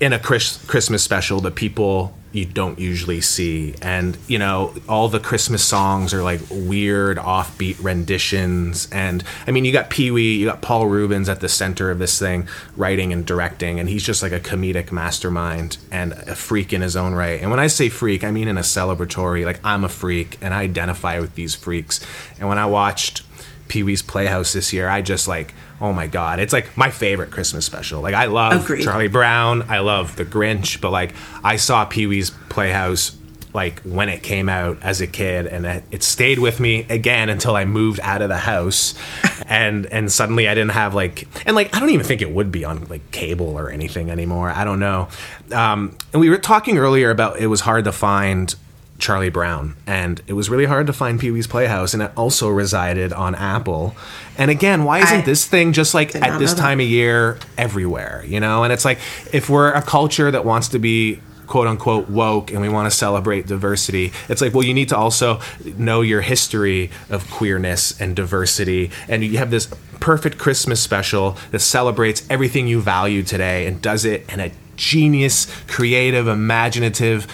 in 0.02 0.12
a 0.12 0.20
Chris- 0.20 0.62
Christmas 0.68 1.04
special 1.04 1.40
the 1.40 1.52
people 1.52 2.14
you 2.32 2.46
don't 2.46 2.78
usually 2.80 3.22
see. 3.22 3.76
And 3.82 4.18
you 4.28 4.38
know 4.38 4.74
all 4.88 5.08
the 5.08 5.20
Christmas 5.20 5.64
songs 5.64 6.14
are 6.14 6.24
like 6.24 6.42
weird 6.50 7.18
offbeat 7.18 7.82
renditions. 7.84 8.88
And 8.92 9.24
I 9.48 9.52
mean 9.52 9.66
you 9.66 9.72
got 9.72 9.90
Pee-wee 9.90 10.38
you 10.38 10.46
got 10.46 10.62
Paul 10.62 10.88
Reubens 10.88 11.30
at 11.30 11.40
the 11.40 11.50
center 11.50 11.92
of 11.92 12.00
this 12.00 12.20
thing 12.20 12.48
writing 12.76 13.12
and 13.14 13.26
directing 13.26 13.80
and 13.80 13.90
he's 13.90 14.04
just 14.04 14.22
like 14.22 14.32
a 14.32 14.40
comedic 14.40 14.92
mastermind 14.92 15.78
and 15.92 16.14
a 16.14 16.36
freak 16.36 16.74
in 16.74 16.82
his 16.82 16.96
own 16.96 17.14
right. 17.14 17.42
And 17.42 17.50
when 17.50 17.60
I 17.60 17.68
say 17.68 17.90
freak 17.90 18.24
I 18.24 18.32
mean 18.32 18.48
in 18.48 18.58
a 18.58 18.62
celebratory 18.62 19.46
like 19.46 19.60
I'm 19.64 19.84
a 19.84 19.90
freak 19.90 20.38
and 20.42 20.54
I 20.54 20.62
identify 20.62 21.20
with 21.20 21.36
these 21.36 21.56
freaks. 21.56 22.00
And 22.40 22.48
when 22.48 22.58
I 22.58 22.66
watched 22.66 23.24
Pee 23.70 23.84
Wee's 23.84 24.02
Playhouse 24.02 24.52
this 24.52 24.74
year, 24.74 24.90
I 24.90 25.02
just 25.02 25.28
like, 25.28 25.54
oh 25.80 25.94
my 25.94 26.08
god, 26.08 26.40
it's 26.40 26.52
like 26.52 26.76
my 26.76 26.92
favorite 26.92 27.32
Christmas 27.32 27.66
special. 27.66 28.02
Like 28.02 28.16
I 28.16 28.26
love 28.26 28.66
Agreed. 28.66 28.84
Charlie 28.84 29.08
Brown, 29.08 29.64
I 29.70 29.80
love 29.80 30.18
The 30.18 30.26
Grinch, 30.26 30.82
but 30.82 30.92
like 30.92 31.14
I 31.44 31.56
saw 31.56 31.86
Pee 31.86 32.08
Wee's 32.08 32.32
Playhouse 32.50 33.16
like 33.54 33.80
when 33.82 34.10
it 34.10 34.22
came 34.22 34.48
out 34.48 34.78
as 34.82 35.02
a 35.02 35.08
kid, 35.08 35.48
and 35.48 35.66
it, 35.66 35.84
it 35.92 36.04
stayed 36.04 36.40
with 36.40 36.60
me 36.60 36.86
again 36.90 37.30
until 37.30 37.56
I 37.56 37.66
moved 37.66 38.00
out 38.02 38.22
of 38.22 38.30
the 38.30 38.38
house, 38.38 38.94
and 39.48 39.86
and 39.88 40.12
suddenly 40.12 40.48
I 40.48 40.54
didn't 40.54 40.72
have 40.72 40.94
like, 40.94 41.28
and 41.48 41.56
like 41.56 41.76
I 41.76 41.80
don't 41.80 41.90
even 41.90 42.06
think 42.06 42.22
it 42.22 42.32
would 42.32 42.52
be 42.52 42.64
on 42.64 42.86
like 42.86 43.12
cable 43.12 43.58
or 43.58 43.70
anything 43.70 44.10
anymore. 44.12 44.50
I 44.50 44.64
don't 44.64 44.80
know. 44.80 45.08
Um, 45.52 45.98
and 46.14 46.20
we 46.20 46.30
were 46.30 46.38
talking 46.38 46.78
earlier 46.78 47.10
about 47.10 47.40
it 47.40 47.48
was 47.48 47.62
hard 47.62 47.86
to 47.86 47.92
find 47.92 48.54
Charlie 49.00 49.30
Brown, 49.30 49.76
and 49.88 50.22
it 50.28 50.34
was 50.34 50.50
really 50.50 50.66
hard 50.66 50.88
to 50.88 50.94
find 50.94 51.20
Pee 51.20 51.32
Wee's 51.32 51.48
Playhouse, 51.48 51.94
and 51.94 52.04
it 52.04 52.12
also 52.16 52.50
resided 52.50 53.14
on 53.14 53.34
Apple. 53.34 53.96
And 54.38 54.52
again, 54.52 54.84
why 54.84 55.00
isn't 55.00 55.20
I 55.20 55.22
this 55.22 55.46
thing 55.46 55.74
just 55.74 55.94
like 55.94 56.16
at 56.16 56.38
this 56.40 56.52
know 56.52 56.56
that. 56.56 56.62
time 56.62 56.80
of 56.80 56.86
year 56.86 57.40
everywhere? 57.58 58.24
You 58.28 58.40
know, 58.40 58.64
and 58.64 58.74
it's 58.74 58.86
like 58.86 59.00
if 59.32 59.50
we're 59.50 59.72
a 59.72 59.82
culture 59.82 60.30
that 60.30 60.46
wants 60.46 60.68
to 60.70 60.80
be 60.80 61.20
quote 61.48 61.68
unquote 61.68 62.08
woke 62.10 62.52
and 62.52 62.62
we 62.62 62.70
want 62.70 62.90
to 62.90 62.96
celebrate 62.96 63.48
diversity 63.48 64.14
it's 64.30 64.40
like 64.40 64.54
well 64.54 64.62
you 64.62 64.74
need 64.74 64.88
to 64.88 64.96
also 64.96 65.42
know 65.78 66.02
your 66.02 66.22
history 66.22 66.92
of 67.10 67.28
queerness 67.32 68.00
and 68.00 68.16
diversity 68.16 68.92
and 69.08 69.24
you 69.24 69.40
have 69.40 69.50
this 69.50 69.66
perfect 70.00 70.38
christmas 70.38 70.80
special 70.80 71.36
that 71.50 71.60
celebrates 71.60 72.24
everything 72.30 72.68
you 72.68 72.80
value 72.80 73.24
today 73.24 73.66
and 73.66 73.82
does 73.82 74.06
it 74.06 74.32
in 74.32 74.40
a 74.40 74.52
genius 74.76 75.48
creative 75.68 76.28
imaginative 76.28 77.26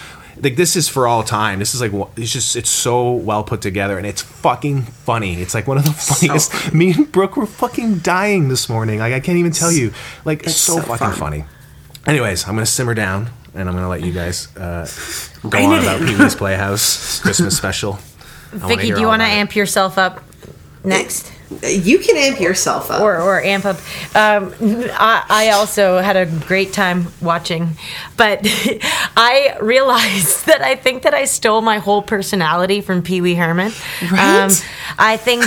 like 0.41 0.55
this 0.55 0.75
is 0.75 0.87
for 0.87 1.07
all 1.07 1.23
time. 1.23 1.59
This 1.59 1.73
is 1.75 1.81
like 1.81 1.91
it's 2.17 2.31
just 2.31 2.55
it's 2.55 2.69
so 2.69 3.11
well 3.13 3.43
put 3.43 3.61
together 3.61 3.97
and 3.97 4.05
it's 4.05 4.21
fucking 4.21 4.83
funny. 4.83 5.41
It's 5.41 5.53
like 5.53 5.67
one 5.67 5.77
of 5.77 5.85
the 5.85 5.91
funniest. 5.93 6.73
Me 6.73 6.91
and 6.93 7.11
Brooke 7.11 7.37
were 7.37 7.45
fucking 7.45 7.99
dying 7.99 8.49
this 8.49 8.67
morning. 8.69 8.99
Like 8.99 9.13
I 9.13 9.19
can't 9.19 9.37
even 9.37 9.51
tell 9.51 9.71
you. 9.71 9.93
Like 10.25 10.43
It's 10.43 10.55
so, 10.55 10.75
so 10.77 10.81
fucking 10.81 11.07
fun. 11.07 11.15
funny. 11.15 11.45
Anyways, 12.05 12.47
I'm 12.47 12.55
gonna 12.55 12.65
simmer 12.65 12.93
down 12.93 13.29
and 13.53 13.67
I'm 13.69 13.75
gonna 13.75 13.89
let 13.89 14.01
you 14.03 14.11
guys 14.11 14.55
uh, 14.57 14.87
go 15.43 15.49
Rein 15.49 15.69
on 15.71 15.79
about 15.79 16.01
in. 16.01 16.07
Pee 16.07 16.15
Wee's 16.17 16.35
Playhouse 16.35 17.19
Christmas 17.21 17.57
special. 17.57 17.97
I 18.53 18.57
wanna 18.57 18.75
Vicky, 18.75 18.91
do 18.93 18.99
you 19.01 19.07
want 19.07 19.21
to 19.21 19.27
amp 19.27 19.55
yourself 19.55 19.97
up 19.97 20.23
next? 20.83 21.31
You 21.63 21.99
can 21.99 22.17
amp 22.17 22.39
yourself 22.39 22.89
up. 22.91 23.01
or, 23.01 23.15
or 23.19 23.41
amp 23.41 23.65
up. 23.65 23.77
Um, 24.15 24.53
I, 24.61 25.23
I 25.29 25.49
also 25.51 25.99
had 25.99 26.15
a 26.15 26.25
great 26.25 26.73
time 26.73 27.07
watching, 27.21 27.77
but 28.17 28.39
I 29.17 29.57
realized 29.61 30.45
that 30.47 30.61
I 30.61 30.75
think 30.75 31.03
that 31.03 31.13
I 31.13 31.25
stole 31.25 31.61
my 31.61 31.77
whole 31.79 32.01
personality 32.01 32.81
from 32.81 33.01
Pee 33.03 33.21
Wee 33.21 33.35
Herman. 33.35 33.71
Um, 34.01 34.15
Right? 34.15 34.65
I 34.97 35.17
think 35.17 35.43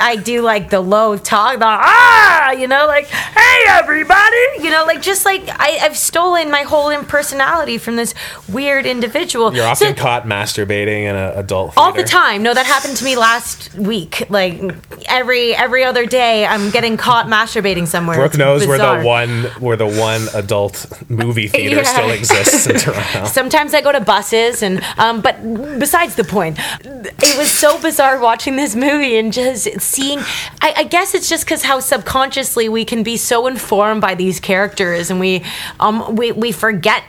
I 0.00 0.16
do 0.16 0.42
like 0.42 0.70
the 0.70 0.80
low 0.80 1.16
talk, 1.16 1.58
the 1.58 1.64
ah, 1.66 2.50
you 2.52 2.66
know, 2.68 2.86
like 2.86 3.06
hey 3.06 3.64
everybody, 3.68 4.36
you 4.60 4.70
know, 4.70 4.84
like 4.86 5.02
just 5.02 5.24
like 5.24 5.42
I, 5.48 5.78
I've 5.82 5.96
stolen 5.96 6.50
my 6.50 6.62
whole 6.62 6.90
personality 7.04 7.78
from 7.78 7.96
this 7.96 8.14
weird 8.48 8.86
individual. 8.86 9.54
You're 9.54 9.64
So- 9.74 9.86
often 9.86 9.94
caught 9.94 10.24
masturbating 10.24 11.02
in 11.04 11.16
an 11.16 11.38
adult 11.38 11.74
all 11.76 11.92
the 11.92 12.02
time. 12.04 12.42
No, 12.42 12.52
that 12.54 12.66
happened 12.66 12.96
to 12.98 13.04
me 13.04 13.16
last 13.16 13.74
week. 13.74 14.28
Like 14.30 14.60
every 15.08 15.29
every 15.34 15.84
other 15.84 16.06
day, 16.06 16.44
I'm 16.46 16.70
getting 16.70 16.96
caught 16.96 17.26
masturbating 17.26 17.86
somewhere. 17.86 18.16
Brooke 18.16 18.30
It's 18.32 18.38
knows 18.38 18.66
where 18.66 18.78
bizarre. 18.78 19.00
the 19.00 19.06
one 19.06 19.44
where 19.60 19.76
the 19.76 19.86
one 19.86 20.26
adult 20.34 20.86
movie 21.08 21.48
theater 21.54 21.76
Yeah. 21.76 21.82
still 21.84 22.10
exists 22.10 22.66
in 22.66 22.76
Toronto. 22.78 23.24
Sometimes 23.32 23.74
I 23.74 23.80
go 23.80 23.92
to 23.92 24.00
buses, 24.00 24.62
and 24.62 24.82
um, 24.98 25.20
but 25.20 25.36
besides 25.78 26.14
the 26.16 26.24
point, 26.24 26.58
it 26.84 27.38
was 27.38 27.50
so 27.50 27.80
bizarre 27.80 28.18
watching 28.20 28.56
this 28.56 28.74
movie 28.74 29.16
and 29.16 29.32
just 29.32 29.80
seeing. 29.80 30.18
I, 30.60 30.74
I 30.78 30.84
guess 30.84 31.14
it's 31.14 31.28
just 31.28 31.44
because 31.44 31.62
how 31.62 31.80
subconsciously 31.80 32.68
we 32.68 32.84
can 32.84 33.02
be 33.02 33.16
so 33.16 33.46
informed 33.46 34.00
by 34.00 34.14
these 34.14 34.40
characters, 34.40 35.10
and 35.10 35.20
we 35.20 35.44
um 35.78 36.16
we 36.16 36.32
we 36.32 36.52
forget 36.52 37.02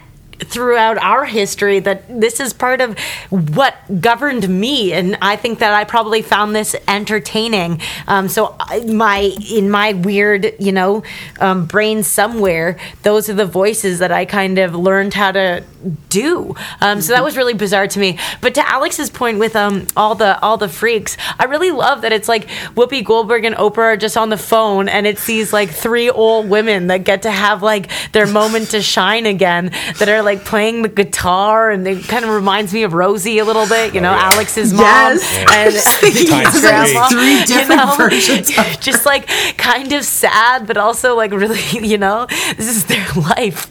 throughout 0.46 0.98
our 0.98 1.26
history 1.26 1.80
that 1.80 2.04
this 2.08 2.40
is 2.40 2.54
part 2.54 2.82
of 2.82 2.98
what 3.30 3.76
governed 4.02 4.48
me 4.50 4.94
and 4.94 5.18
i 5.22 5.36
think 5.36 5.60
that 5.60 5.74
i 5.74 5.84
probably 5.84 6.22
found 6.22 6.56
this 6.56 6.76
entertaining. 6.88 7.80
Um, 8.08 8.28
so 8.28 8.56
my 8.88 9.32
in 9.52 9.70
my 9.70 9.94
weird 9.94 10.54
you 10.60 10.72
know 10.72 11.04
um, 11.40 11.66
brain 11.66 12.04
somewhere 12.04 12.78
those 13.04 13.30
are 13.30 13.34
the 13.34 13.46
voices 13.46 14.00
that 14.00 14.12
i 14.12 14.26
kind 14.26 14.58
of 14.58 14.76
learned 14.76 15.14
how 15.14 15.32
to 15.32 15.64
do 16.10 16.56
um, 16.82 17.02
so 17.02 17.14
that 17.14 17.24
was 17.24 17.38
really 17.38 17.54
bizarre 17.54 17.88
to 17.88 18.00
me 18.00 18.18
but 18.42 18.54
to 18.56 18.68
alex's 18.70 19.10
point 19.10 19.40
with 19.40 19.56
um, 19.56 19.86
all 19.96 20.16
the 20.16 20.40
all 20.42 20.58
the 20.58 20.70
freaks 20.70 21.18
i 21.40 21.46
really 21.46 21.72
love 21.72 22.02
that 22.02 22.12
it's 22.12 22.28
like 22.28 22.48
whoopi 22.76 23.04
goldberg 23.04 23.46
and 23.46 23.56
oprah 23.56 23.78
are 23.94 23.98
just 23.98 24.18
on 24.18 24.30
the 24.30 24.38
phone 24.38 24.88
and 24.90 25.08
it's 25.08 25.26
these 25.26 25.52
like 25.54 25.70
three 25.70 26.10
old 26.10 26.50
women 26.50 26.88
that 26.88 27.04
get 27.04 27.24
to 27.24 27.32
have 27.32 27.64
like 27.64 27.90
their 28.12 28.28
moment 28.28 28.70
to 28.72 28.82
shine 28.82 29.26
again 29.26 29.72
that 29.98 30.08
are 30.10 30.22
like 30.22 30.44
playing 30.46 30.82
the 30.82 30.90
guitar 30.90 31.72
and 31.72 31.88
it 31.88 32.04
kind 32.08 32.24
of 32.26 32.32
reminds 32.32 32.74
me 32.74 32.84
of 32.84 32.94
rosie 32.94 33.40
a 33.40 33.46
little 33.46 33.68
bit 33.68 33.94
you 33.96 34.02
know 34.02 34.12
alex's 34.12 34.74
mom 34.74 34.82
Yes. 34.82 35.38
and 35.52 35.74
Times 36.28 36.56
It's 36.56 36.60
three. 36.60 36.70
like 36.96 37.10
three 37.12 37.40
you 37.40 37.46
different 37.46 37.82
know? 37.86 37.96
versions 37.98 38.50
of 38.58 38.80
just 38.82 39.06
like 39.06 39.28
kind 39.58 39.92
of 39.94 40.04
sad 40.06 40.68
but 40.68 40.78
also 40.78 41.16
like 41.16 41.32
really 41.32 41.60
you 41.88 41.98
know 41.98 42.26
this 42.58 42.68
is 42.68 42.86
their 42.86 43.06
life 43.16 43.68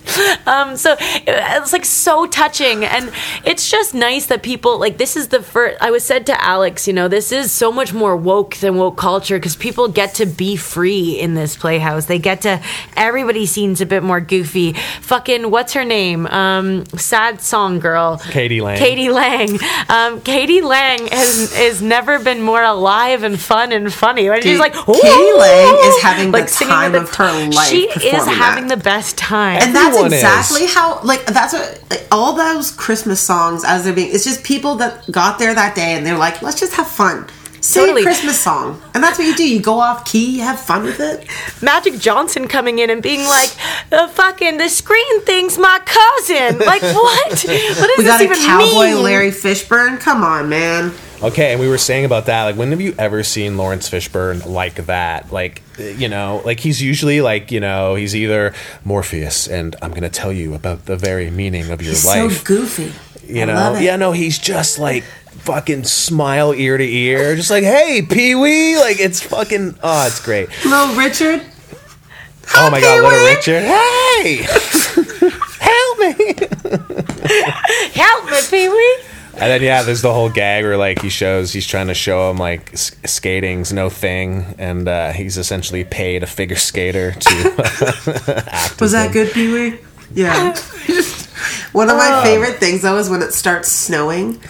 um 0.49 0.77
so 0.77 0.97
it's 1.01 1.73
like 1.73 1.85
so 1.85 2.00
touching. 2.05 2.85
And 2.85 3.13
it's 3.45 3.71
just 3.71 3.95
nice 3.95 4.27
that 4.27 4.43
people 4.43 4.79
like 4.79 4.99
this 4.99 5.17
is 5.17 5.29
the 5.29 5.43
first 5.43 5.77
i 5.81 5.91
was 5.91 6.05
said 6.05 6.27
to 6.27 6.45
alex 6.45 6.87
you 6.87 6.93
know 6.93 7.09
this 7.09 7.33
is 7.33 7.51
so 7.53 7.71
much 7.73 7.93
more 7.93 8.17
woke 8.17 8.57
than 8.57 8.77
woke 8.77 8.97
culture 8.97 9.37
because 9.39 9.57
people 9.57 9.89
get 9.89 10.15
to 10.15 10.27
be 10.27 10.57
free 10.57 11.19
in 11.19 11.35
this 11.35 11.57
playhouse. 11.57 12.07
They 12.07 12.19
get 12.19 12.43
to 12.43 12.61
everybody 12.97 13.47
seems 13.47 13.81
a 13.81 13.87
bit 13.87 14.03
more 14.03 14.21
goofy. 14.21 14.73
Fucking 15.01 15.51
what's 15.51 15.73
her 15.75 15.85
name? 15.85 16.27
Um 16.27 16.87
sad 16.87 17.41
song 17.41 17.79
girl. 17.81 18.19
k.d. 18.19 18.61
lang. 18.61 18.79
k.d. 18.79 19.11
lang. 19.11 19.59
Um 19.89 20.21
k.d. 20.21 20.63
lang 20.63 21.07
has 21.09 21.55
has 21.57 21.83
never 21.83 22.19
been 22.19 22.43
more 22.43 22.63
alive 22.63 23.23
and 23.23 23.39
fun 23.41 23.73
and 23.73 23.93
funny. 23.93 24.29
And 24.29 24.43
she's 24.43 24.53
Dude, 24.53 24.61
like 24.61 24.75
k.d. 24.75 25.33
lang 25.39 25.75
is 25.85 26.03
having 26.03 26.31
the 26.33 26.47
singing 26.47 26.71
time 26.73 26.93
with 26.93 27.03
of 27.03 27.15
her 27.17 27.49
life 27.51 27.69
she 27.69 27.89
is 27.89 28.27
having 28.27 28.69
that. 28.69 28.79
the 28.79 28.85
best 28.85 29.19
time. 29.19 29.59
And 29.63 29.75
that's 29.75 29.89
Everyone 29.97 30.13
is. 30.13 30.21
exactly 30.23 30.67
how 30.67 31.01
like 31.03 31.25
that's 31.27 31.53
what 31.53 31.79
all 32.11 32.35
those 32.35 32.71
christmas 32.71 33.21
songs 33.21 33.65
as 33.65 33.85
they're 33.85 33.93
being 33.93 34.13
it's 34.13 34.25
just 34.25 34.45
people 34.45 34.77
that 34.77 35.11
got 35.11 35.39
there 35.39 35.55
that 35.55 35.75
day 35.75 35.95
and 35.95 36.07
they're 36.07 36.19
like 36.19 36.41
let's 36.43 36.59
just 36.59 36.75
have 36.75 36.87
fun 36.87 37.27
Sing 37.63 37.83
Totally. 37.83 38.01
a 38.03 38.05
Christmas 38.05 38.39
song, 38.41 38.81
and 38.95 39.03
that's 39.05 39.19
what 39.19 39.27
you 39.27 39.35
do. 39.37 39.47
You 39.49 39.61
go 39.61 39.81
off 39.81 40.05
key, 40.11 40.37
you 40.37 40.43
have 40.43 40.59
fun 40.59 40.85
with 40.85 40.99
it. 41.01 41.27
Magic 41.63 41.99
Johnson 41.99 42.49
coming 42.49 42.79
in 42.79 42.89
and 42.91 43.03
being 43.03 43.23
like, 43.25 43.51
the 43.91 44.09
fucking 44.15 44.57
the 44.59 44.69
screen 44.69 45.21
thing's 45.23 45.59
my 45.59 45.79
cousin. 45.85 46.59
Like 46.59 46.81
what? 46.83 47.31
What 47.31 47.41
does 47.41 47.99
We 47.99 48.05
got 48.05 48.19
this 48.19 48.21
a 48.21 48.25
even 48.25 48.37
cowboy 48.39 48.85
mean? 48.95 49.03
Larry 49.03 49.31
Fishburne. 49.31 50.01
Come 50.01 50.23
on, 50.23 50.49
man. 50.49 50.93
Okay, 51.23 51.53
and 51.53 51.61
we 51.61 51.69
were 51.69 51.77
saying 51.77 52.07
about 52.07 52.27
that. 52.27 52.45
Like, 52.45 52.57
when 52.57 52.71
have 52.71 52.81
you 52.81 52.95
ever 52.99 53.23
seen 53.23 53.59
Laurence 53.59 53.91
Fishburne 53.91 54.47
like 54.47 54.77
that? 54.87 55.31
Like, 55.31 55.63
you 55.79 56.09
know, 56.09 56.41
like 56.47 56.61
he's 56.61 56.81
usually 56.81 57.21
like, 57.21 57.53
you 57.53 57.61
know, 57.61 57.95
he's 57.95 58.17
either 58.17 58.55
Morpheus, 58.85 59.47
and 59.47 59.77
I'm 59.83 59.91
going 59.91 60.03
to 60.03 60.09
tell 60.09 60.33
you 60.33 60.55
about 60.55 60.87
the 60.87 60.97
very 60.97 61.31
meaning 61.31 61.71
of 61.71 61.83
your 61.83 61.91
He's 61.91 62.07
life. 62.07 62.39
so 62.39 62.45
goofy. 62.45 62.93
you 63.27 63.43
I 63.43 63.45
know, 63.45 63.53
love 63.55 63.77
it. 63.77 63.83
yeah, 63.83 63.97
no, 63.97 64.13
he's 64.13 64.39
just 64.39 64.79
like 64.79 65.05
fucking 65.45 65.85
smile 65.85 66.53
ear 66.55 66.77
to 66.77 66.85
ear, 66.85 67.35
just 67.37 67.51
like, 67.51 67.65
hey, 67.65 68.03
Pee 68.09 68.35
Wee, 68.35 68.79
like 68.79 69.01
it's 69.01 69.21
fucking, 69.23 69.77
oh, 69.83 70.07
it's 70.07 70.25
great. 70.25 70.49
Little 70.65 70.95
Richard. 70.97 71.43
Oh 72.57 72.69
my 72.71 72.81
god, 72.81 73.03
little 73.03 73.11
Pee-wee. 73.11 73.35
Richard, 73.35 73.63
hey, 73.63 74.43
help 75.61 75.99
me. 75.99 76.35
Help 77.95 78.25
me, 78.31 78.39
Pee 78.51 78.69
Wee. 78.69 78.99
And 79.35 79.49
then 79.49 79.63
yeah, 79.63 79.83
there's 79.85 80.03
the 80.03 80.13
whole 80.13 80.29
gag 80.29 80.65
where 80.65 80.77
like 80.77 81.01
he 81.01 81.09
shows 81.09 81.53
he's 81.53 81.67
trying 81.67 81.87
to 81.87 81.95
show 81.95 82.31
him 82.31 82.37
like 82.37 82.73
s- 82.75 82.95
skating's 83.07 83.73
no 83.73 83.89
thing, 83.89 84.55
and 84.59 84.87
uh, 84.89 85.13
he's 85.13 85.39
essentially 85.39 85.85
paid 85.85 86.23
a 86.23 86.27
figure 86.27 86.57
skater 86.57 87.13
to 87.13 88.45
act. 88.53 88.81
Was 88.81 88.93
that 88.93 89.07
him. 89.07 89.13
good, 89.13 89.33
Pee 89.33 89.53
Wee? 89.53 89.79
Yeah. 90.13 90.55
One 91.73 91.89
of 91.89 91.95
Oh. 91.95 91.99
my 91.99 92.23
favorite 92.25 92.57
things 92.59 92.83
though 92.83 92.99
is 92.99 93.09
when 93.09 93.23
it 93.23 93.33
starts 93.33 93.71
snowing 93.71 94.41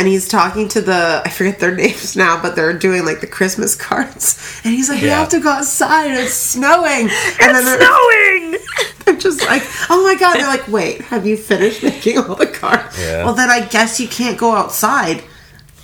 and 0.00 0.08
he's 0.08 0.26
talking 0.26 0.66
to 0.68 0.80
the 0.80 1.20
I 1.24 1.28
forget 1.28 1.58
their 1.60 1.74
names 1.84 2.16
now, 2.16 2.40
but 2.40 2.56
they're 2.56 2.72
doing 2.72 3.04
like 3.04 3.20
the 3.20 3.26
Christmas 3.26 3.74
cards. 3.76 4.60
And 4.64 4.72
he's 4.74 4.88
like, 4.88 5.02
You 5.02 5.08
Yeah. 5.08 5.18
have 5.20 5.28
to 5.28 5.40
go 5.40 5.50
outside, 5.50 6.10
it's 6.12 6.32
snowing. 6.32 7.10
And 7.40 7.54
then 7.54 7.64
they're, 7.66 7.80
snowing. 7.80 8.56
they're 9.04 9.16
just 9.16 9.44
like, 9.46 9.62
Oh 9.90 10.02
my 10.02 10.14
god, 10.18 10.36
they're 10.38 10.46
like, 10.48 10.66
Wait, 10.68 11.02
have 11.02 11.26
you 11.26 11.36
finished 11.36 11.82
making 11.82 12.16
all 12.18 12.34
the 12.34 12.46
cards? 12.46 12.98
Yeah. 12.98 13.24
Well 13.24 13.34
then 13.34 13.50
I 13.50 13.66
guess 13.66 14.00
you 14.00 14.08
can't 14.08 14.38
go 14.38 14.52
outside. 14.52 15.22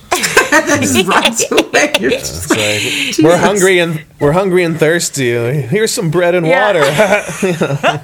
and 0.52 0.68
then 0.68 0.80
just 0.80 1.06
runs 1.06 1.44
away. 1.52 1.92
You're 2.00 2.10
like, 2.12 3.18
we're 3.22 3.36
hungry 3.36 3.80
and 3.80 4.02
we're 4.18 4.32
hungry 4.32 4.64
and 4.64 4.78
thirsty. 4.78 5.32
Here's 5.32 5.92
some 5.92 6.10
bread 6.10 6.34
and 6.34 6.46
Yeah. 6.46 6.66
water. 6.72 8.02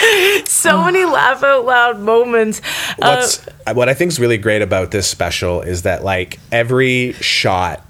So 0.46 0.82
many 0.84 1.04
laugh 1.04 1.42
out 1.42 1.64
loud 1.64 2.00
moments. 2.00 2.60
Uh, 3.00 3.16
What's 3.16 3.44
what 3.76 3.88
I 3.88 3.94
think 3.94 4.10
is 4.12 4.18
really 4.20 4.38
great 4.38 4.62
about 4.62 4.90
this 4.90 5.08
special 5.08 5.62
is 5.62 5.82
that 5.82 6.02
like 6.04 6.38
every 6.50 7.12
shot 7.14 7.82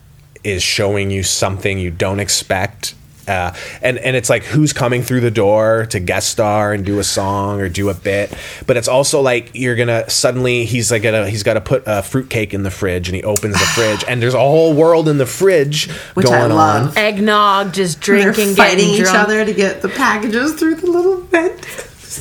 is 0.44 0.62
showing 0.62 1.10
you 1.10 1.22
something 1.22 1.78
you 1.78 1.90
don't 1.90 2.20
expect. 2.20 2.94
Uh, 3.28 3.52
and 3.82 3.98
and 3.98 4.14
it's 4.14 4.30
like 4.30 4.44
who's 4.44 4.72
coming 4.72 5.02
through 5.02 5.20
the 5.20 5.30
door 5.32 5.86
to 5.90 5.98
guest 5.98 6.28
star 6.30 6.72
and 6.72 6.84
do 6.86 7.00
a 7.00 7.04
song 7.04 7.60
or 7.60 7.68
do 7.68 7.88
a 7.88 7.94
bit, 7.94 8.32
but 8.68 8.76
it's 8.76 8.86
also 8.86 9.20
like 9.20 9.50
you're 9.52 9.74
gonna 9.74 10.08
suddenly 10.08 10.64
he's 10.64 10.92
like 10.92 11.02
gonna 11.02 11.28
he's 11.28 11.42
got 11.42 11.54
to 11.54 11.60
put 11.60 11.82
a 11.86 12.02
fruitcake 12.04 12.54
in 12.54 12.62
the 12.62 12.70
fridge 12.70 13.08
and 13.08 13.16
he 13.16 13.24
opens 13.24 13.54
the 13.54 13.66
fridge 13.66 14.04
and 14.06 14.22
there's 14.22 14.34
a 14.34 14.38
whole 14.38 14.74
world 14.74 15.08
in 15.08 15.18
the 15.18 15.26
fridge 15.26 15.90
Which 16.14 16.26
I 16.26 16.38
going 16.38 16.52
love. 16.52 16.90
on. 16.92 16.96
eggnog, 16.98 17.72
just 17.72 18.00
they're 18.02 18.32
drinking, 18.32 18.54
fighting 18.54 18.78
getting 18.78 18.94
each 18.94 19.00
drunk. 19.02 19.18
other 19.18 19.44
to 19.44 19.52
get 19.52 19.82
the 19.82 19.88
packages 19.88 20.52
through 20.54 20.76
the 20.76 20.86
little 20.88 21.20
vent. 21.22 21.66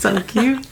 So 0.02 0.22
cute. 0.28 0.66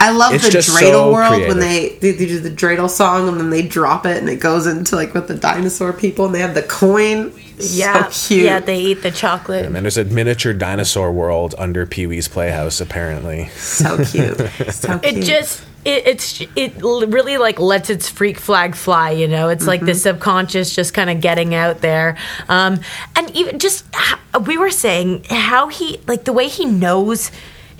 I 0.00 0.10
love 0.10 0.34
It's 0.34 0.44
the 0.44 0.50
just 0.50 0.70
dreidel 0.70 0.90
so 0.92 1.12
world 1.12 1.28
creative. 1.32 1.48
when 1.48 1.58
they, 1.60 1.90
they 2.00 2.12
they 2.12 2.26
do 2.26 2.40
the 2.40 2.50
dreidel 2.50 2.90
song 2.90 3.28
and 3.28 3.38
then 3.38 3.50
they 3.50 3.62
drop 3.62 4.04
it 4.06 4.16
and 4.18 4.28
it 4.28 4.40
goes 4.40 4.66
into 4.66 4.96
like 4.96 5.14
with 5.14 5.28
the 5.28 5.34
dinosaur 5.36 5.92
people 5.92 6.26
and 6.26 6.34
they 6.34 6.40
have 6.40 6.54
the 6.54 6.62
coin. 6.62 7.32
Yeah, 7.58 8.08
so 8.08 8.28
cute. 8.34 8.44
yeah, 8.44 8.60
they 8.60 8.80
eat 8.80 9.02
the 9.02 9.10
chocolate. 9.10 9.66
And 9.66 9.74
then 9.76 9.82
there's 9.82 9.98
a 9.98 10.04
miniature 10.04 10.54
dinosaur 10.54 11.12
world 11.12 11.54
under 11.58 11.84
Pee 11.86 12.06
Wee's 12.06 12.26
Playhouse, 12.26 12.80
apparently. 12.80 13.48
so 13.48 13.96
cute. 14.04 14.38
So 14.72 14.98
cute. 14.98 15.04
it 15.04 15.22
just 15.24 15.62
it, 15.84 16.06
it's 16.06 16.40
it 16.56 16.74
really 16.82 17.36
like 17.38 17.58
lets 17.60 17.88
its 17.90 18.08
freak 18.08 18.38
flag 18.38 18.74
fly 18.74 19.12
you 19.12 19.26
know 19.26 19.48
it's 19.48 19.66
like 19.66 19.80
the 19.80 19.94
subconscious 19.94 20.74
just 20.74 20.92
kind 20.92 21.08
of 21.08 21.22
getting 21.22 21.54
out 21.54 21.80
there 21.80 22.18
um 22.50 22.78
and 23.16 23.30
even 23.34 23.58
just 23.58 23.86
h- 23.96 24.42
we 24.46 24.58
were 24.58 24.68
saying 24.70 25.24
how 25.30 25.68
he 25.68 25.98
like 26.06 26.24
the 26.24 26.34
way 26.34 26.48
he 26.48 26.66
knows 26.66 27.30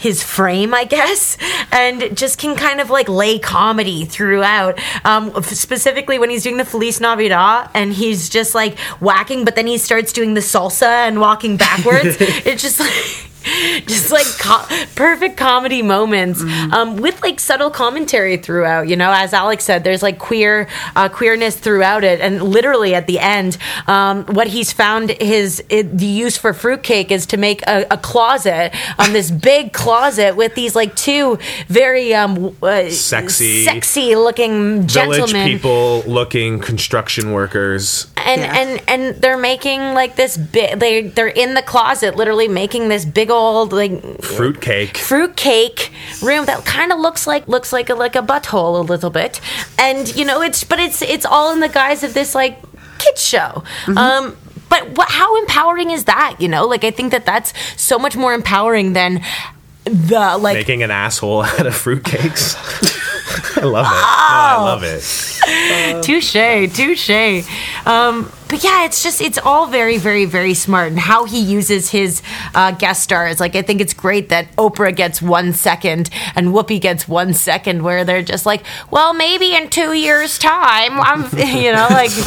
his 0.00 0.22
frame, 0.22 0.72
I 0.72 0.84
guess, 0.84 1.36
and 1.70 2.16
just 2.16 2.38
can 2.38 2.56
kind 2.56 2.80
of 2.80 2.88
like 2.88 3.06
lay 3.06 3.38
comedy 3.38 4.06
throughout. 4.06 4.80
Um, 5.04 5.42
specifically 5.42 6.18
when 6.18 6.30
he's 6.30 6.42
doing 6.42 6.56
the 6.56 6.64
Feliz 6.64 7.02
Navidad 7.02 7.68
and 7.74 7.92
he's 7.92 8.30
just 8.30 8.54
like 8.54 8.78
whacking, 8.98 9.44
but 9.44 9.56
then 9.56 9.66
he 9.66 9.76
starts 9.76 10.14
doing 10.14 10.32
the 10.32 10.40
salsa 10.40 11.06
and 11.06 11.20
walking 11.20 11.58
backwards. 11.58 12.16
it's 12.20 12.62
just 12.62 12.80
like. 12.80 13.29
Just 13.86 14.12
like 14.12 14.26
co- 14.38 14.66
perfect 14.94 15.36
comedy 15.36 15.82
moments, 15.82 16.42
um, 16.72 16.96
with 16.96 17.20
like 17.22 17.40
subtle 17.40 17.70
commentary 17.70 18.36
throughout. 18.36 18.88
You 18.88 18.96
know, 18.96 19.12
as 19.12 19.32
Alex 19.32 19.64
said, 19.64 19.84
there's 19.84 20.02
like 20.02 20.18
queer 20.18 20.68
uh, 20.94 21.08
queerness 21.08 21.56
throughout 21.56 22.04
it, 22.04 22.20
and 22.20 22.42
literally 22.42 22.94
at 22.94 23.06
the 23.06 23.18
end, 23.18 23.56
um, 23.86 24.24
what 24.26 24.46
he's 24.46 24.72
found 24.72 25.10
his 25.10 25.62
it, 25.68 25.96
the 25.96 26.06
use 26.06 26.36
for 26.36 26.52
fruitcake 26.52 27.10
is 27.10 27.26
to 27.26 27.36
make 27.36 27.62
a, 27.66 27.86
a 27.90 27.96
closet, 27.96 28.72
um, 28.98 29.12
this 29.12 29.30
big 29.50 29.72
closet 29.72 30.36
with 30.36 30.54
these 30.54 30.76
like 30.76 30.94
two 30.94 31.38
very 31.66 32.14
um, 32.14 32.56
uh, 32.62 32.88
Sexy. 32.90 33.64
sexy 33.64 34.16
looking 34.16 34.82
Village 34.82 34.92
gentlemen 34.92 35.46
people 35.46 36.02
looking 36.06 36.60
construction 36.60 37.32
workers. 37.32 38.06
And 38.26 38.40
Yeah. 38.40 38.58
and 38.58 38.82
and 38.88 39.22
they're 39.22 39.36
making 39.38 39.94
like 39.94 40.16
this 40.16 40.36
big 40.36 40.78
they 40.78 41.02
they're 41.02 41.28
in 41.28 41.54
the 41.54 41.62
closet 41.62 42.16
literally 42.16 42.48
making 42.48 42.88
this 42.88 43.04
big 43.04 43.30
old 43.30 43.72
like 43.72 44.22
fruit 44.22 44.60
cake, 44.60 44.96
fruit 44.96 45.36
cake 45.36 45.92
room 46.22 46.44
that 46.46 46.64
kind 46.64 46.92
of 46.92 46.98
looks 47.00 47.26
like 47.26 47.46
looks 47.48 47.72
like 47.72 47.90
a 47.90 47.94
like 47.94 48.16
a 48.16 48.22
butthole 48.22 48.78
a 48.78 48.82
little 48.82 49.10
bit. 49.10 49.40
And 49.78 50.14
you 50.16 50.24
know 50.24 50.42
it's 50.42 50.64
but 50.64 50.78
it's 50.78 51.02
it's 51.02 51.24
all 51.26 51.52
in 51.52 51.60
the 51.60 51.68
guise 51.68 52.02
of 52.02 52.14
this 52.14 52.34
like 52.34 52.58
kids 52.98 53.22
show. 53.26 53.62
Um 53.96 54.36
but 54.68 54.90
what 54.96 55.08
how 55.10 55.36
empowering 55.38 55.90
is 55.90 56.04
that 56.04 56.36
you 56.38 56.48
know? 56.48 56.66
Like 56.66 56.84
i 56.84 56.90
think 56.90 57.10
that 57.12 57.26
that's 57.26 57.52
so 57.80 57.98
much 57.98 58.16
more 58.16 58.32
empowering 58.34 58.92
than 58.92 59.20
the 59.84 60.36
like 60.38 60.54
Making 60.54 60.82
an 60.82 60.90
asshole 60.90 61.42
out 61.58 61.66
of 61.66 61.72
fruitcakes. 61.74 62.56
I 63.56 63.64
love 63.64 63.86
it. 63.86 63.92
I 63.92 64.56
love 64.58 64.82
it. 64.82 66.02
touche 66.02 66.68
touche 66.72 67.44
um 67.86 68.30
but 68.50 68.62
yeah 68.64 68.84
it's 68.84 69.02
just 69.02 69.20
it's 69.20 69.38
all 69.38 69.66
very 69.68 69.96
very 69.96 70.24
very 70.24 70.54
smart 70.54 70.88
and 70.88 70.98
how 70.98 71.24
he 71.24 71.40
uses 71.40 71.90
his 71.90 72.20
uh, 72.54 72.70
guest 72.72 73.02
stars 73.02 73.38
like 73.40 73.54
i 73.56 73.62
think 73.62 73.80
it's 73.80 73.94
great 73.94 74.28
that 74.28 74.50
oprah 74.56 74.94
gets 74.94 75.22
one 75.22 75.52
second 75.52 76.10
and 76.34 76.48
whoopi 76.48 76.80
gets 76.80 77.06
one 77.08 77.32
second 77.32 77.82
where 77.82 78.04
they're 78.04 78.22
just 78.22 78.44
like 78.46 78.62
well 78.90 79.14
maybe 79.14 79.54
in 79.54 79.68
two 79.70 79.92
years 79.92 80.38
time 80.38 81.00
i'm 81.00 81.22
you 81.56 81.72
know 81.72 81.86
like 81.90 82.10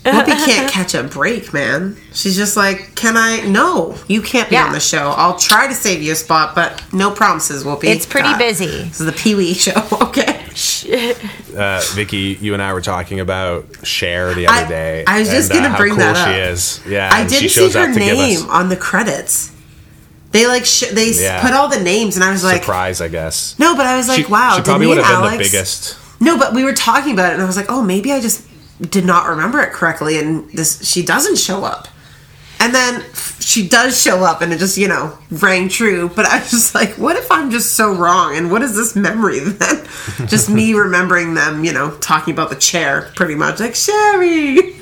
Whoopi 0.10 0.44
can't 0.46 0.70
catch 0.70 0.94
a 0.94 1.02
break, 1.02 1.52
man. 1.52 1.96
She's 2.12 2.36
just 2.36 2.56
like, 2.56 2.94
can 2.96 3.16
I? 3.16 3.40
No, 3.46 3.96
you 4.08 4.22
can't 4.22 4.48
be 4.48 4.54
Yeah. 4.56 4.66
on 4.66 4.72
the 4.72 4.80
show. 4.80 5.10
I'll 5.16 5.38
try 5.38 5.68
to 5.68 5.74
save 5.74 6.02
you 6.02 6.12
a 6.12 6.16
spot, 6.16 6.54
but 6.54 6.82
no 6.92 7.10
promises, 7.10 7.64
Whoopi. 7.64 7.84
It's 7.84 8.06
pretty 8.06 8.28
Uh, 8.30 8.38
busy. 8.38 8.66
This 8.66 9.00
is 9.00 9.06
the 9.06 9.12
Pee 9.12 9.34
Wee 9.34 9.54
show, 9.54 9.86
okay? 10.02 10.44
Uh, 11.56 11.82
Vicky, 11.94 12.38
you 12.40 12.54
and 12.54 12.62
I 12.62 12.72
were 12.72 12.80
talking 12.80 13.20
about 13.20 13.66
Cher 13.86 14.34
the 14.34 14.46
other 14.46 14.66
I- 14.66 14.68
day. 14.68 15.04
I 15.06 15.20
was 15.20 15.28
just 15.28 15.50
and, 15.50 15.58
uh, 15.58 15.62
gonna 15.62 15.72
how 15.72 15.78
bring 15.78 15.90
cool 15.94 15.98
that 16.00 16.16
she 16.16 16.40
up. 16.42 16.50
is. 16.52 16.80
Yeah, 16.86 17.10
I 17.12 17.26
she 17.26 17.28
didn't 17.40 17.50
see 17.50 17.70
her 17.72 17.88
up 17.88 17.94
to 17.94 17.98
give 18.00 18.16
name 18.16 18.50
on 18.50 18.68
the 18.68 18.76
credits. 18.76 19.50
They 20.32 20.46
like 20.46 20.64
sh- 20.64 20.84
they 20.92 21.10
Yeah. 21.12 21.42
put 21.42 21.52
all 21.54 21.68
the 21.68 21.80
names, 21.80 22.14
and 22.16 22.24
I 22.24 22.30
was 22.30 22.44
like, 22.44 22.62
surprise, 22.62 23.00
I 23.00 23.08
guess. 23.08 23.54
no, 23.58 23.74
but 23.76 23.84
I 23.86 23.96
was 23.96 24.06
like, 24.08 24.26
she, 24.26 24.30
wow, 24.32 24.52
she 24.52 24.56
did 24.58 24.64
probably 24.66 24.86
would 24.86 24.98
have 24.98 25.06
been 25.06 25.16
Alex? 25.16 25.36
the 25.38 25.42
biggest. 25.42 25.96
No, 26.20 26.38
but 26.38 26.54
we 26.54 26.62
were 26.64 26.72
talking 26.74 27.12
about 27.14 27.30
it, 27.30 27.34
and 27.34 27.42
I 27.42 27.46
was 27.46 27.56
like, 27.56 27.66
oh, 27.70 27.82
maybe 27.82 28.12
I 28.12 28.20
just 28.20 28.42
did 28.90 29.04
not 29.04 29.26
remember 29.28 29.60
it 29.60 29.72
correctly, 29.72 30.18
and 30.18 30.48
this 30.52 30.86
she 30.88 31.02
doesn't 31.02 31.36
show 31.36 31.64
up. 31.64 31.88
And 32.62 32.74
then 32.74 33.02
she 33.40 33.66
does 33.66 34.00
show 34.00 34.22
up, 34.22 34.42
and 34.42 34.52
it 34.52 34.58
just 34.58 34.76
you 34.76 34.86
know 34.86 35.16
rang 35.30 35.68
true. 35.70 36.10
But 36.14 36.26
I 36.26 36.40
was 36.40 36.50
just 36.56 36.74
like, 36.74 36.90
what 36.98 37.16
if 37.16 37.30
I'm 37.32 37.50
just 37.50 37.74
so 37.74 37.92
wrong? 37.94 38.36
And 38.36 38.50
what 38.50 38.62
is 38.62 38.76
this 38.76 38.94
memory 38.94 39.38
then? 39.40 39.86
just 40.28 40.50
me 40.50 40.74
remembering 40.86 41.34
them, 41.34 41.64
you 41.64 41.72
know, 41.72 41.90
talking 41.98 42.34
about 42.34 42.50
the 42.50 42.56
chair, 42.56 43.10
pretty 43.16 43.34
much 43.34 43.60
like 43.60 43.74
Sherry. 43.74 44.76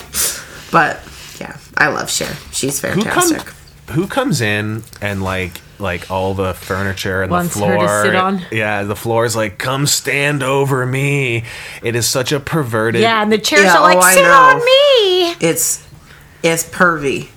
But 0.72 1.00
yeah, 1.40 1.56
I 1.76 1.88
love 1.88 2.10
Cher. 2.10 2.34
She's 2.52 2.80
Who, 2.82 2.88
come, 3.02 3.02
fantastic. 3.04 3.48
who 3.90 4.06
comes 4.06 4.40
in 4.40 4.82
and 5.00 5.22
like 5.22 5.52
like 5.78 6.10
all 6.10 6.34
the 6.34 6.54
furniture 6.54 7.22
and 7.22 7.30
Wants 7.30 7.54
the 7.54 7.64
her 7.64 7.74
to 7.74 7.78
floor? 7.78 8.02
sit 8.02 8.14
on? 8.16 8.42
Yeah, 8.50 8.82
the 8.82 8.96
floor 8.96 9.24
is 9.24 9.36
like, 9.36 9.58
come 9.58 9.86
stand 9.86 10.42
over 10.42 10.84
me. 10.84 11.44
It 11.84 11.94
is 11.94 12.08
such 12.08 12.32
a 12.32 12.40
perverted. 12.40 13.00
yeah 13.00 13.22
and 13.22 13.30
the 13.30 13.38
chairs 13.38 13.62
Yeah, 13.62 13.76
are 13.76 13.82
like 13.82 13.96
oh, 13.96 14.00
I 14.00 14.14
sit 14.14 14.26
on 14.26 14.56
me 14.64 15.48
It's 15.48 15.86
it's 16.42 16.64
pervy. 16.68 17.28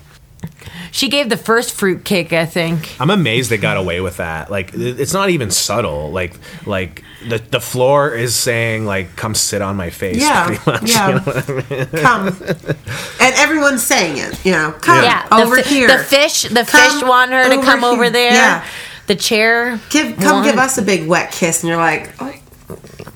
She 0.92 1.08
gave 1.10 1.30
the 1.30 1.38
first 1.38 1.74
fruit 1.74 2.04
cake 2.04 2.34
i 2.34 2.46
think 2.46 2.96
I'm 3.00 3.10
amazed 3.10 3.50
they 3.50 3.58
got 3.58 3.78
away 3.78 4.02
with 4.02 4.18
that. 4.18 4.52
Like 4.52 4.72
it's 4.74 5.14
not 5.14 5.30
even 5.30 5.50
subtle. 5.52 6.12
Like 6.12 6.36
like 6.66 7.04
the 7.28 7.38
the 7.38 7.60
floor 7.62 8.14
is 8.14 8.36
saying 8.36 8.86
like 8.86 9.16
come 9.16 9.34
sit 9.36 9.62
on 9.62 9.76
my 9.78 9.90
face. 9.90 10.22
Yeah, 10.22 10.46
pretty 10.46 10.62
much, 10.66 10.90
yeah. 10.92 11.08
you 11.08 11.14
know 11.16 11.22
what 11.22 11.50
I 11.50 11.54
mean? 11.54 11.86
Come, 12.04 12.28
and 13.20 13.36
everyone's 13.36 13.84
saying 13.84 14.18
it. 14.18 14.46
You 14.46 14.52
know, 14.54 14.72
come 14.82 15.04
yeah 15.04 15.28
the 15.30 15.36
over 15.36 15.56
fi- 15.58 15.70
here. 15.70 15.88
the 15.88 16.04
fish 16.04 16.44
the 16.44 16.66
Come 16.66 16.92
fish 17.00 17.04
want 17.08 17.32
her 17.32 17.44
to 17.50 17.56
over 17.56 17.64
come 17.64 17.84
over 17.84 18.10
there 18.10 18.32
Yeah. 18.34 18.66
the 19.08 19.16
chair 19.16 19.80
Give 19.90 20.16
come 20.18 20.38
want- 20.38 20.46
give 20.46 20.58
us 20.58 20.78
a 20.78 20.82
big 20.82 21.08
wet 21.08 21.32
kiss, 21.32 21.64
and 21.64 21.70
you're 21.70 21.78
like, 21.78 22.12
oh, 22.20 22.34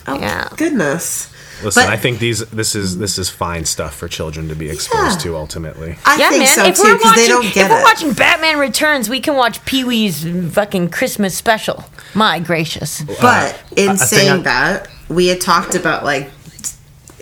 oh 0.08 0.20
Yeah. 0.20 0.48
goodness. 0.58 1.32
Listen, 1.64 1.84
But- 1.84 1.90
I 1.94 1.98
think 1.98 2.20
these 2.20 2.40
this 2.48 2.76
is 2.76 2.98
this 2.98 3.18
is 3.18 3.30
fine 3.30 3.66
stuff 3.66 3.96
for 3.96 4.08
children 4.08 4.50
to 4.50 4.56
be 4.56 4.70
exposed 4.70 5.20
Yeah. 5.20 5.32
to 5.32 5.36
ultimately. 5.38 5.98
I 6.06 6.18
Yeah, 6.18 6.30
think 6.30 6.44
man. 6.44 6.56
so 6.56 6.66
if 6.66 6.76
too 6.76 6.84
we're 6.84 6.94
because 6.98 7.04
watching, 7.12 7.22
they 7.24 7.28
don't 7.30 7.46
if 7.46 7.54
get 7.54 7.70
we're 7.72 7.80
it. 7.80 7.84
watching 7.84 8.14
Batman 8.14 8.58
Returns, 8.60 9.10
we 9.10 9.20
can 9.22 9.36
watch 9.36 9.64
Pee 9.66 9.84
Wee's 9.84 10.26
fucking 10.54 10.90
Christmas 10.90 11.36
special. 11.36 11.86
My 12.14 12.40
gracious. 12.40 13.04
But 13.22 13.58
in 13.76 13.92
a 13.92 13.98
saying 13.98 14.42
I- 14.42 14.44
that, 14.44 14.88
we 15.08 15.28
had 15.28 15.40
talked 15.42 15.76
about 15.76 16.04
like 16.04 16.30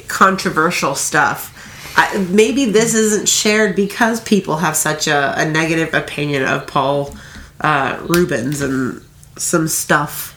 controversial 0.07 0.95
stuff. 0.95 1.49
I, 1.95 2.17
maybe 2.29 2.65
this 2.65 2.93
isn't 2.95 3.29
shared 3.29 3.75
because 3.75 4.19
people 4.21 4.57
have 4.57 4.75
such 4.75 5.07
a, 5.07 5.33
a 5.37 5.45
negative 5.45 5.93
opinion 5.93 6.43
of 6.43 6.65
Paul 6.65 7.15
uh, 7.61 7.97
Reubens 8.07 8.61
and 8.61 9.03
some 9.37 9.67
stuff. 9.67 10.31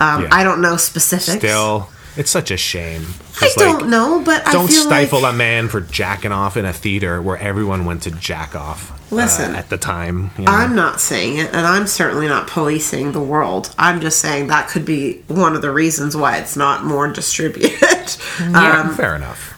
Um, 0.00 0.22
Yeah. 0.22 0.28
I 0.32 0.44
don't 0.44 0.60
know 0.60 0.76
specifics. 0.76 1.38
Still, 1.38 1.88
It's 2.16 2.30
such 2.30 2.50
a 2.50 2.56
shame. 2.58 3.06
I 3.36 3.40
'Cause, 3.40 3.54
don't 3.54 3.88
know, 3.88 4.20
but 4.24 4.46
I 4.46 4.52
Don't 4.52 4.68
stifle 4.70 5.22
like, 5.22 5.32
a 5.32 5.36
man 5.36 5.68
for 5.68 5.80
jacking 5.80 6.30
off 6.32 6.56
in 6.58 6.64
a 6.66 6.72
theater 6.72 7.22
where 7.22 7.38
everyone 7.38 7.84
went 7.86 8.02
to 8.02 8.10
jack 8.10 8.54
off. 8.54 8.90
uh, 9.10 9.14
Listen, 9.16 9.54
at 9.54 9.70
the 9.70 9.78
time, 9.78 10.30
you 10.38 10.44
know? 10.44 10.52
I'm 10.52 10.74
not 10.74 11.00
saying 11.00 11.38
it, 11.38 11.48
and 11.54 11.66
I'm 11.66 11.86
certainly 11.86 12.28
not 12.28 12.48
policing 12.48 13.12
the 13.12 13.20
world. 13.20 13.74
I'm 13.78 14.00
just 14.02 14.18
saying 14.18 14.48
that 14.48 14.68
could 14.68 14.84
be 14.84 15.22
one 15.28 15.54
of 15.56 15.62
the 15.62 15.70
reasons 15.70 16.14
why 16.16 16.36
it's 16.36 16.54
not 16.56 16.84
more 16.84 17.08
distributed. 17.08 17.78
yeah, 18.40 18.80
um, 18.82 18.94
fair 18.94 19.16
enough. 19.16 19.54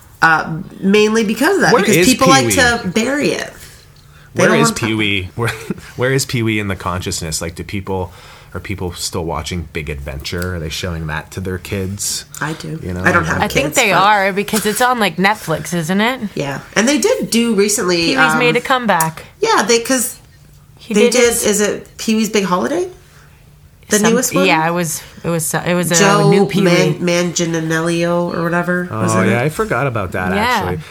mainly 0.80 1.24
because 1.24 1.56
of 1.56 1.62
that, 1.62 1.72
Where 1.72 1.82
because 1.82 2.06
people 2.06 2.28
like 2.28 2.48
Pee-wee? 2.50 2.52
to 2.82 2.92
bury 2.94 3.28
it. 3.30 3.52
They 4.34 4.48
Where 4.48 4.56
is 4.56 4.72
Pee 4.72 4.94
Wee? 4.94 5.24
Where, 5.36 5.48
where 5.96 6.12
is 6.12 6.24
Pee 6.26 6.42
Wee 6.42 6.58
in 6.58 6.66
the 6.68 6.74
consciousness? 6.76 7.40
Like, 7.40 7.54
do 7.54 7.62
people 7.64 8.12
are 8.54 8.60
people 8.60 8.92
still 8.92 9.24
watching 9.24 9.68
Big 9.72 9.90
Adventure? 9.90 10.54
Are 10.54 10.58
they 10.60 10.68
showing 10.68 11.08
that 11.08 11.32
to 11.32 11.40
their 11.40 11.58
kids? 11.58 12.24
I 12.40 12.52
do. 12.54 12.78
You 12.82 12.94
know, 12.94 13.02
I 13.02 13.10
don't 13.12 13.24
have. 13.24 13.42
I 13.42 13.48
think 13.48 13.74
they 13.74 13.90
but- 13.90 14.00
are 14.02 14.32
because 14.32 14.64
it's 14.64 14.80
on 14.80 15.00
like 15.00 15.16
Netflix, 15.16 15.74
isn't 15.74 16.00
it? 16.00 16.30
Yeah, 16.36 16.62
and 16.76 16.88
they 16.88 16.98
did 16.98 17.30
do 17.30 17.54
recently. 17.54 17.96
Pee 17.96 18.16
Wee's 18.16 18.32
um, 18.32 18.38
made 18.38 18.56
a 18.56 18.60
comeback. 18.60 19.24
Yeah, 19.40 19.64
they 19.64 19.78
because 19.80 20.20
they 20.88 21.10
did. 21.10 21.14
his- 21.14 21.44
is 21.44 21.60
it 21.60 21.96
Pee 21.98 22.14
Wee's 22.14 22.30
Big 22.30 22.44
Holiday? 22.44 22.90
The 23.88 23.98
some- 23.98 24.12
newest 24.12 24.34
one. 24.34 24.46
Yeah, 24.46 24.66
it 24.68 24.72
was. 24.72 25.02
It 25.24 25.28
was. 25.28 25.52
It 25.52 25.74
was 25.74 25.90
a 25.90 25.96
Joe 25.96 26.30
new 26.30 26.46
Pee 26.46 26.60
Wee. 26.60 26.98
Man, 26.98 27.32
Manganiello 27.32 28.32
or 28.34 28.42
whatever. 28.42 28.88
Oh 28.90 29.22
yeah, 29.24 29.42
it. 29.42 29.46
I 29.46 29.48
forgot 29.48 29.86
about 29.86 30.12
that 30.12 30.34
Yeah. 30.34 30.42
actually. 30.42 30.84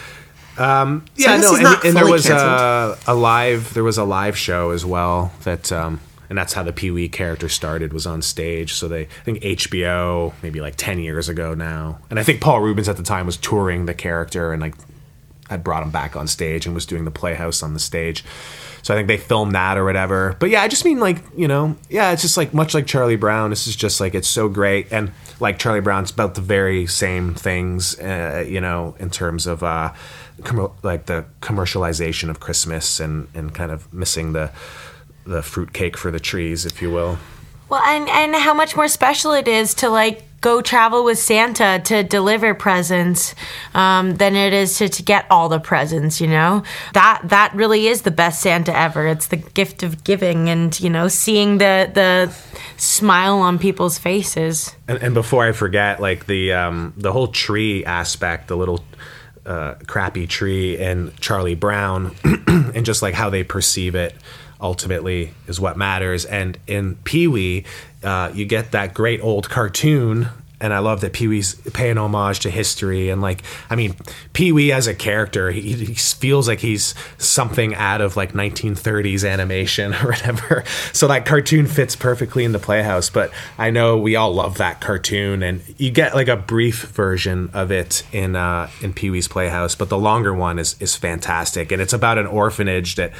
Um, 0.56 1.04
yeah, 1.16 1.38
guess 1.38 1.42
no, 1.50 1.56
and, 1.56 1.84
and 1.84 1.96
there 1.96 2.06
was 2.06 2.30
a, 2.30 2.96
a 3.08 3.14
live 3.14 3.74
there 3.74 3.82
was 3.82 3.98
a 3.98 4.04
live 4.04 4.38
show 4.38 4.70
as 4.70 4.84
well 4.86 5.32
that 5.42 5.72
um, 5.72 5.98
and 6.28 6.38
that's 6.38 6.52
how 6.52 6.62
the 6.62 6.72
Pee 6.72 6.90
Wee 6.90 7.08
character 7.08 7.48
started 7.48 7.92
was 7.92 8.06
on 8.06 8.22
stage. 8.22 8.74
So 8.74 8.88
they 8.88 9.02
I 9.02 9.24
think 9.24 9.40
HBO 9.42 10.32
maybe 10.42 10.60
like 10.60 10.76
ten 10.76 10.98
years 10.98 11.28
ago 11.28 11.54
now, 11.54 11.98
and 12.10 12.18
I 12.18 12.22
think 12.22 12.40
Paul 12.40 12.60
Reubens 12.60 12.88
at 12.88 12.96
the 12.96 13.02
time 13.02 13.26
was 13.26 13.36
touring 13.36 13.86
the 13.86 13.94
character 13.94 14.52
and 14.52 14.60
like 14.60 14.74
had 15.50 15.62
brought 15.62 15.82
him 15.82 15.90
back 15.90 16.16
on 16.16 16.26
stage 16.26 16.66
and 16.66 16.74
was 16.74 16.86
doing 16.86 17.04
the 17.04 17.10
Playhouse 17.10 17.62
on 17.62 17.74
the 17.74 17.80
stage. 17.80 18.24
So 18.82 18.92
I 18.92 18.98
think 18.98 19.08
they 19.08 19.16
filmed 19.16 19.54
that 19.54 19.78
or 19.78 19.84
whatever. 19.84 20.36
But 20.38 20.50
yeah, 20.50 20.62
I 20.62 20.68
just 20.68 20.84
mean 20.84 21.00
like 21.00 21.22
you 21.36 21.48
know, 21.48 21.76
yeah, 21.88 22.12
it's 22.12 22.22
just 22.22 22.36
like 22.36 22.52
much 22.52 22.74
like 22.74 22.86
Charlie 22.86 23.16
Brown. 23.16 23.50
This 23.50 23.66
is 23.66 23.76
just 23.76 24.00
like 24.00 24.14
it's 24.14 24.28
so 24.28 24.48
great, 24.48 24.92
and 24.92 25.12
like 25.40 25.58
Charlie 25.58 25.80
Brown's 25.80 26.10
about 26.10 26.34
the 26.34 26.42
very 26.42 26.86
same 26.86 27.34
things, 27.34 27.98
uh, 27.98 28.44
you 28.46 28.60
know, 28.60 28.94
in 28.98 29.08
terms 29.08 29.46
of 29.46 29.62
uh, 29.62 29.94
com- 30.42 30.72
like 30.82 31.06
the 31.06 31.24
commercialization 31.40 32.28
of 32.28 32.40
Christmas 32.40 33.00
and 33.00 33.28
and 33.34 33.54
kind 33.54 33.72
of 33.72 33.92
missing 33.92 34.34
the 34.34 34.50
the 35.24 35.42
fruit 35.42 35.72
cake 35.72 35.96
for 35.96 36.10
the 36.10 36.20
trees, 36.20 36.66
if 36.66 36.80
you 36.82 36.90
will. 36.90 37.18
Well, 37.68 37.82
and 37.82 38.08
and 38.08 38.34
how 38.34 38.54
much 38.54 38.76
more 38.76 38.88
special 38.88 39.32
it 39.32 39.48
is 39.48 39.74
to 39.74 39.88
like 39.88 40.22
go 40.40 40.60
travel 40.60 41.02
with 41.04 41.18
Santa 41.18 41.80
to 41.86 42.02
deliver 42.02 42.52
presents 42.52 43.34
um, 43.72 44.16
than 44.16 44.36
it 44.36 44.52
is 44.52 44.76
to, 44.76 44.90
to 44.90 45.02
get 45.02 45.24
all 45.30 45.48
the 45.48 45.58
presents. 45.58 46.20
You 46.20 46.26
know 46.26 46.62
that 46.92 47.22
that 47.24 47.54
really 47.54 47.86
is 47.86 48.02
the 48.02 48.10
best 48.10 48.42
Santa 48.42 48.76
ever. 48.76 49.06
It's 49.06 49.28
the 49.28 49.38
gift 49.38 49.82
of 49.82 50.04
giving, 50.04 50.50
and 50.50 50.78
you 50.78 50.90
know 50.90 51.08
seeing 51.08 51.58
the 51.58 51.90
the 51.92 52.34
smile 52.76 53.38
on 53.38 53.58
people's 53.58 53.98
faces. 53.98 54.76
And, 54.86 55.02
and 55.02 55.14
before 55.14 55.46
I 55.46 55.52
forget, 55.52 56.00
like 56.00 56.26
the 56.26 56.52
um, 56.52 56.92
the 56.98 57.12
whole 57.12 57.28
tree 57.28 57.82
aspect, 57.86 58.48
the 58.48 58.56
little 58.56 58.84
uh, 59.46 59.74
crappy 59.86 60.26
tree 60.26 60.78
and 60.78 61.18
Charlie 61.20 61.54
Brown, 61.54 62.14
and 62.46 62.84
just 62.84 63.00
like 63.00 63.14
how 63.14 63.30
they 63.30 63.44
perceive 63.44 63.94
it, 63.94 64.14
ultimately 64.60 65.34
is 65.46 65.60
what 65.60 65.76
matters. 65.76 66.24
And 66.24 66.58
in 66.66 66.96
Pee 67.04 67.26
Wee, 67.26 67.64
uh, 68.02 68.30
you 68.34 68.44
get 68.44 68.72
that 68.72 68.94
great 68.94 69.20
old 69.22 69.48
cartoon. 69.48 70.28
And 70.60 70.72
I 70.72 70.78
love 70.78 71.02
that 71.02 71.12
Pee 71.12 71.28
Wee's 71.28 71.56
paying 71.72 71.98
homage 71.98 72.40
to 72.40 72.50
history. 72.50 73.10
And, 73.10 73.20
like, 73.20 73.42
I 73.68 73.76
mean, 73.76 73.96
Pee 74.32 74.50
Wee 74.50 74.72
as 74.72 74.86
a 74.86 74.94
character, 74.94 75.50
he, 75.50 75.72
he 75.72 75.94
feels 75.94 76.48
like 76.48 76.60
he's 76.60 76.94
something 77.18 77.74
out 77.74 78.00
of 78.00 78.16
like 78.16 78.32
1930s 78.32 79.28
animation 79.28 79.92
or 80.02 80.06
whatever. 80.06 80.64
So 80.92 81.08
that 81.08 81.26
cartoon 81.26 81.66
fits 81.66 81.96
perfectly 81.96 82.44
in 82.44 82.52
the 82.52 82.58
Playhouse. 82.58 83.10
But 83.10 83.30
I 83.58 83.70
know 83.70 83.98
we 83.98 84.16
all 84.16 84.32
love 84.32 84.56
that 84.58 84.80
cartoon. 84.80 85.42
And 85.42 85.60
you 85.76 85.90
get 85.90 86.14
like 86.14 86.28
a 86.28 86.36
brief 86.36 86.84
version 86.84 87.50
of 87.52 87.70
it 87.70 88.04
in 88.12 88.34
uh, 88.34 88.70
in 88.80 88.94
Pee 88.94 89.10
Wee's 89.10 89.28
Playhouse. 89.28 89.74
But 89.74 89.90
the 89.90 89.98
longer 89.98 90.32
one 90.32 90.58
is, 90.58 90.80
is 90.80 90.96
fantastic. 90.96 91.72
And 91.72 91.82
it's 91.82 91.92
about 91.92 92.16
an 92.16 92.26
orphanage 92.26 92.94
that 92.94 93.12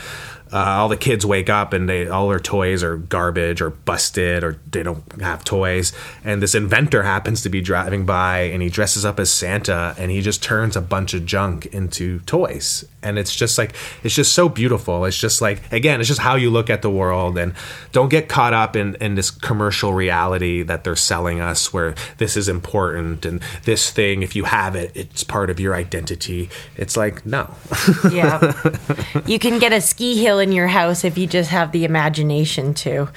uh, 0.55 0.77
all 0.79 0.89
the 0.89 0.97
kids 0.97 1.27
wake 1.27 1.51
up 1.51 1.73
and 1.73 1.89
they 1.89 2.07
all 2.07 2.29
their 2.29 2.39
toys 2.39 2.85
are 2.85 2.97
garbage 2.97 3.61
or 3.61 3.71
busted 3.71 4.45
or 4.45 4.57
they 4.71 4.85
don't 4.85 5.21
have 5.21 5.43
toys. 5.43 5.93
And 6.23 6.41
this 6.41 6.55
inventor 6.55 7.03
happens 7.03 7.43
to 7.43 7.49
be 7.49 7.61
driving 7.61 8.07
by 8.07 8.43
and 8.43 8.63
he 8.63 8.69
dresses 8.69 9.05
up 9.05 9.19
as 9.19 9.33
santa 9.33 9.97
and 9.99 10.13
he 10.13 10.21
just 10.21 10.45
turns 10.45 10.77
a 10.77 10.81
bunch 10.81 11.13
of 11.13 11.27
junk 11.27 11.67
into 11.67 12.21
toys. 12.21 12.85
And 13.03 13.19
it's 13.19 13.35
just 13.35 13.59
like 13.59 13.75
it's 14.05 14.15
just 14.15 14.33
so 14.33 14.49
beautiful. 14.49 15.05
It's 15.05 15.19
just 15.19 15.43
like 15.43 15.61
again 15.73 15.99
it's 15.99 16.09
just 16.09 16.21
how 16.21 16.37
you 16.37 16.51
look 16.51 16.71
at 16.71 16.83
the 16.83 16.91
world. 16.91 17.37
And 17.37 17.53
don't 17.91 18.09
get 18.09 18.29
caught 18.29 18.55
up 18.55 18.77
in 18.77 18.95
in 19.01 19.17
this 19.17 19.33
commercial 19.33 19.93
reality 19.93 20.63
that 20.63 20.85
they're 20.85 20.95
selling 20.95 21.41
us 21.41 21.73
where 21.73 21.97
this 22.19 22.37
is 22.37 22.49
important 22.49 23.27
and 23.27 23.43
this 23.65 23.91
thing 23.91 24.23
if 24.23 24.37
you 24.37 24.45
have 24.45 24.77
it 24.77 24.93
it's 24.95 25.25
part 25.25 25.51
of 25.51 25.59
your 25.59 25.75
identity. 25.75 26.49
It's 26.77 26.97
like 26.97 27.27
no. 27.27 27.53
Yeah. 28.13 28.53
you 29.27 29.39
can 29.41 29.59
get 29.59 29.73
a 29.73 29.81
ski 29.81 30.23
hill 30.23 30.44
in 30.45 30.53
your 30.53 30.69
house 30.69 31.03
if 31.05 31.19
you 31.19 31.27
just 31.27 31.51
have 31.51 31.73
the 31.73 31.85
imagination 31.85 32.75
to. 32.75 33.09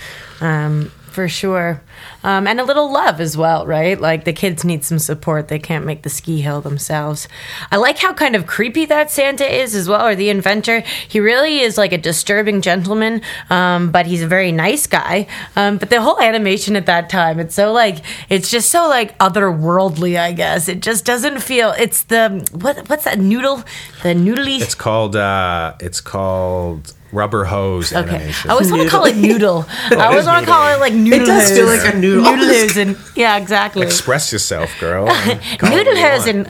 Um, 0.41 0.91
for 1.17 1.27
sure. 1.27 1.81
Um, 2.23 2.45
and 2.45 2.59
a 2.59 2.63
little 2.63 2.91
love 2.93 3.19
as 3.19 3.35
well, 3.35 3.65
right? 3.65 3.99
Like 3.99 4.23
the 4.23 4.33
kids 4.33 4.63
need 4.63 4.85
some 4.85 4.99
support. 4.99 5.47
They 5.47 5.57
can't 5.57 5.83
make 5.83 6.03
the 6.03 6.11
ski 6.11 6.41
hill 6.41 6.61
themselves. 6.61 7.27
I 7.71 7.77
like 7.77 7.97
how 7.97 8.13
kind 8.13 8.35
of 8.35 8.45
creepy 8.45 8.85
that 8.85 9.09
Santa 9.09 9.51
is 9.51 9.73
as 9.73 9.89
well, 9.89 10.05
or 10.05 10.13
the 10.13 10.29
inventor. 10.29 10.81
He 11.07 11.19
really 11.19 11.61
is 11.61 11.75
like 11.75 11.91
a 11.91 11.97
disturbing 11.97 12.61
gentleman, 12.61 13.23
um, 13.49 13.89
but 13.89 14.05
he's 14.05 14.21
a 14.21 14.27
very 14.27 14.51
nice 14.51 14.85
guy. 14.85 15.25
Um, 15.55 15.79
but 15.79 15.89
the 15.89 16.01
whole 16.01 16.21
animation 16.21 16.75
at 16.75 16.85
that 16.85 17.09
time, 17.09 17.39
it's 17.39 17.55
so 17.55 17.71
like, 17.73 18.05
it's 18.29 18.51
just 18.51 18.69
so 18.69 18.87
like 18.87 19.17
otherworldly, 19.17 20.19
I 20.19 20.33
guess. 20.33 20.67
It 20.67 20.83
just 20.83 21.03
doesn't 21.03 21.39
feel, 21.39 21.71
it's 21.79 22.03
the, 22.03 22.47
what, 22.51 22.87
what's 22.89 23.05
that 23.05 23.17
noodle? 23.17 23.63
The 24.03 24.09
noodly. 24.09 24.61
It's 24.61 24.75
called 24.75 25.15
uh 25.15 25.73
it's 25.79 25.99
called 25.99 26.93
rubber 27.11 27.45
hose 27.45 27.93
Okay. 27.93 28.09
animation. 28.15 28.49
I 28.49 28.53
always 28.53 28.69
want 28.71 28.83
to 28.83 28.89
call 28.89 29.05
it 29.05 29.15
noodle. 29.15 29.65
I 29.69 30.07
always 30.07 30.25
want 30.25 30.45
to 30.45 30.51
call 30.51 30.73
it 30.75 30.79
like 30.79 30.93
noodle. 30.93 31.21
It 31.23 31.25
does 31.25 31.51
feel 31.51 31.65
like 31.65 31.93
a 31.93 31.97
noodle. 31.97 32.23
Noodle 32.23 32.45
hose 32.47 32.77
and 32.77 32.97
yeah, 33.15 33.37
exactly. 33.37 33.83
Express 33.85 34.31
yourself, 34.31 34.69
girl. 34.79 35.05
Call 35.07 35.31
it 35.31 35.39
what 35.61 35.69
Noodle 35.69 35.95
you 35.95 36.05
hose 36.05 36.27
and 36.27 36.47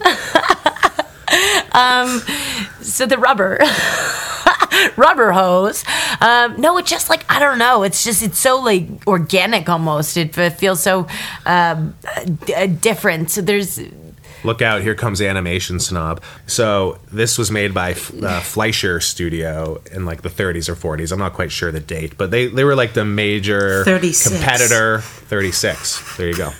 um, 1.74 2.20
so 2.82 3.06
the 3.06 3.18
rubber. 3.18 3.60
rubber 4.96 5.32
hose 5.32 5.84
um 6.22 6.60
no 6.60 6.78
it's 6.78 6.90
just 6.90 7.10
like 7.10 7.26
i 7.32 7.40
don't 7.40 7.58
know 7.58 7.84
it's 7.84 8.04
just 8.04 8.22
it's 8.22 8.38
so 8.38 8.60
like 8.60 8.86
organic 9.08 9.70
almost 9.70 10.18
it, 10.18 10.38
f- 10.38 10.60
feels 10.60 10.82
so 10.84 11.08
um 11.46 11.96
d- 12.46 12.54
uh, 12.54 12.68
different 12.68 13.32
so 13.32 13.42
there's 13.42 13.80
Look 14.44 14.62
out, 14.62 14.82
here 14.82 14.96
comes 14.96 15.22
animation 15.22 15.80
snob. 15.80 16.22
So, 16.46 17.00
this 17.12 17.38
was 17.38 17.52
made 17.52 17.74
by 17.74 17.92
uh, 17.92 18.40
Fleischer 18.42 19.00
Studio 19.00 19.82
in 19.92 20.06
like 20.06 20.22
the 20.22 20.30
30s 20.30 20.70
or 20.70 20.76
40s. 20.76 21.12
I'm 21.12 21.20
not 21.20 21.34
quite 21.34 21.52
sure 21.52 21.72
the 21.72 21.80
date, 21.80 22.18
but 22.18 22.32
they, 22.32 22.48
they 22.48 22.64
were 22.64 22.76
like 22.76 22.94
the 22.94 23.06
major 23.06 23.84
36. 23.84 24.36
competitor. 24.36 25.00
36. 25.00 26.18
There 26.18 26.28
you 26.28 26.36
go. 26.36 26.52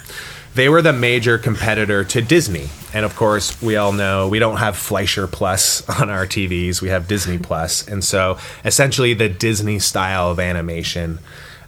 They 0.56 0.70
were 0.70 0.82
the 0.82 0.92
major 0.92 1.38
competitor 1.38 2.04
to 2.06 2.22
Disney. 2.22 2.70
And 2.92 3.06
of 3.06 3.16
course, 3.16 3.62
we 3.62 3.76
all 3.76 3.92
know 3.92 4.28
we 4.28 4.40
don't 4.40 4.58
have 4.58 4.76
Fleischer 4.76 5.28
Plus 5.28 5.88
on 6.02 6.10
our 6.10 6.26
TVs, 6.26 6.82
we 6.82 6.90
have 6.90 7.08
Disney 7.08 7.38
Plus. 7.38 7.88
And 7.88 8.04
so, 8.04 8.40
essentially, 8.66 9.14
the 9.14 9.30
Disney 9.30 9.78
style 9.78 10.32
of 10.32 10.40
animation 10.40 11.20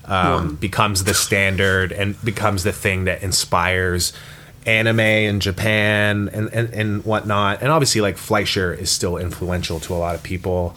um, 0.06 0.56
becomes 0.56 1.04
the 1.04 1.14
standard 1.14 1.92
and 1.92 2.20
becomes 2.26 2.64
the 2.64 2.72
thing 2.72 3.04
that 3.06 3.22
inspires 3.22 4.12
anime 4.70 5.00
in 5.00 5.40
Japan 5.40 6.30
and, 6.32 6.54
and, 6.54 6.74
and 6.74 7.06
whatnot. 7.06 7.62
And 7.62 7.72
obviously, 7.72 8.02
like 8.02 8.18
Fleischer 8.18 8.74
is 8.74 8.92
still 8.92 9.18
influential 9.18 9.80
to 9.82 9.94
a 9.94 9.98
lot 9.98 10.16
of 10.16 10.24
people, 10.24 10.76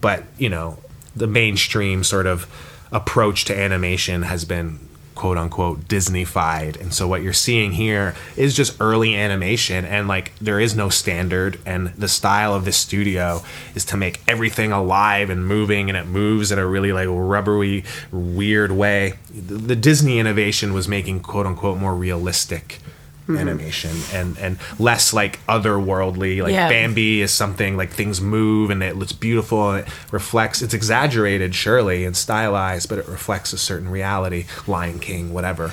but 0.00 0.22
you 0.38 0.48
know, 0.48 0.78
the 1.16 1.26
mainstream 1.26 2.04
sort 2.04 2.26
of 2.26 2.46
approach 2.92 3.44
to 3.46 3.58
animation 3.58 4.22
has 4.22 4.44
been 4.44 4.78
quote 5.14 5.38
unquote 5.38 5.88
Disneyfied. 5.88 6.80
And 6.80 6.92
so 6.92 7.06
what 7.06 7.22
you're 7.22 7.32
seeing 7.32 7.72
here 7.72 8.14
is 8.36 8.54
just 8.54 8.76
early 8.80 9.14
animation 9.14 9.84
and 9.84 10.08
like 10.08 10.36
there 10.38 10.60
is 10.60 10.74
no 10.74 10.88
standard 10.88 11.58
and 11.64 11.88
the 11.88 12.08
style 12.08 12.54
of 12.54 12.64
this 12.64 12.76
studio 12.76 13.42
is 13.74 13.84
to 13.86 13.96
make 13.96 14.20
everything 14.26 14.72
alive 14.72 15.30
and 15.30 15.46
moving 15.46 15.88
and 15.88 15.96
it 15.96 16.06
moves 16.06 16.50
in 16.50 16.58
a 16.58 16.66
really 16.66 16.92
like 16.92 17.08
rubbery 17.10 17.84
weird 18.10 18.72
way. 18.72 19.14
The, 19.32 19.54
the 19.54 19.76
Disney 19.76 20.18
innovation 20.18 20.72
was 20.72 20.88
making 20.88 21.20
quote 21.20 21.46
unquote 21.46 21.78
more 21.78 21.94
realistic 21.94 22.80
Mm-hmm. 23.26 23.38
animation 23.38 23.90
and 24.12 24.36
and 24.38 24.58
less 24.78 25.14
like 25.14 25.40
otherworldly 25.46 26.42
like 26.42 26.52
Yeah. 26.52 26.68
Bambi 26.68 27.22
is 27.22 27.30
something 27.30 27.74
like 27.74 27.88
things 27.90 28.20
move 28.20 28.68
and 28.68 28.82
it 28.82 28.96
looks 28.96 29.12
beautiful 29.12 29.70
and 29.70 29.86
it 29.86 29.92
reflects 30.12 30.60
it's 30.60 30.74
exaggerated 30.74 31.54
surely 31.54 32.04
and 32.04 32.14
stylized 32.14 32.90
but 32.90 32.98
it 32.98 33.08
reflects 33.08 33.54
a 33.54 33.58
certain 33.58 33.88
reality 33.88 34.44
Lion 34.66 34.98
King 34.98 35.32
whatever 35.32 35.72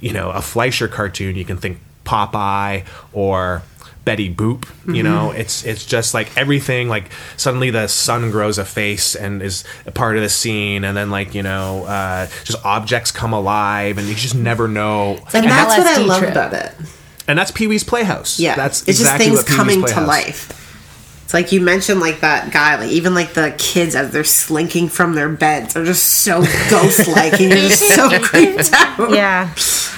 you 0.00 0.12
know 0.12 0.30
a 0.30 0.40
Fleischer 0.40 0.86
cartoon 0.86 1.34
you 1.34 1.44
can 1.44 1.56
think 1.56 1.80
Popeye 2.04 2.84
or 3.12 3.62
Betty 4.04 4.32
Boop. 4.32 4.68
You 4.92 5.02
know, 5.02 5.28
Mm-hmm. 5.30 5.40
it's 5.40 5.64
it's 5.64 5.84
just 5.86 6.12
like 6.14 6.36
everything. 6.36 6.88
Like 6.88 7.10
suddenly 7.36 7.70
the 7.70 7.86
sun 7.88 8.30
grows 8.30 8.58
a 8.58 8.64
face 8.64 9.14
and 9.16 9.42
is 9.42 9.64
a 9.86 9.90
part 9.92 10.16
of 10.16 10.22
the 10.22 10.28
scene, 10.28 10.84
and 10.84 10.96
then 10.96 11.10
like 11.10 11.34
you 11.34 11.42
know, 11.42 11.84
uh, 11.84 12.26
just 12.44 12.64
objects 12.64 13.10
come 13.10 13.32
alive, 13.32 13.98
and 13.98 14.06
you 14.06 14.14
just 14.14 14.34
never 14.34 14.68
know. 14.68 15.18
and 15.32 15.44
an 15.44 15.50
that's 15.50 15.78
what 15.78 15.86
I 15.86 15.98
love 16.02 16.18
trip. 16.18 16.30
about 16.32 16.52
it. 16.52 16.72
And 17.26 17.38
that's 17.38 17.50
Pee 17.50 17.66
Wee's 17.66 17.84
Playhouse. 17.84 18.38
Yeah, 18.38 18.54
that's 18.54 18.80
it's 18.82 19.00
exactly 19.00 19.26
just 19.30 19.46
things 19.48 19.56
Pee-wee's 19.56 19.56
coming 19.82 19.84
to 19.94 20.00
life. 20.06 20.60
It's 21.24 21.32
like 21.32 21.52
you 21.52 21.62
mentioned, 21.62 22.00
like 22.00 22.20
that 22.20 22.52
guy, 22.52 22.76
like 22.76 22.90
even 22.90 23.14
like 23.14 23.32
the 23.32 23.54
kids 23.56 23.94
as 23.94 24.10
they're 24.12 24.24
slinking 24.24 24.88
from 24.90 25.14
their 25.14 25.30
beds 25.30 25.74
are 25.74 25.84
just 25.86 26.04
so 26.04 26.42
ghost-like, 26.70 27.32
and 27.40 27.50
you're 27.50 27.68
just 27.70 27.94
so 27.94 28.10
creeped 28.22 28.70
out. 28.74 29.10
Yeah. 29.10 29.50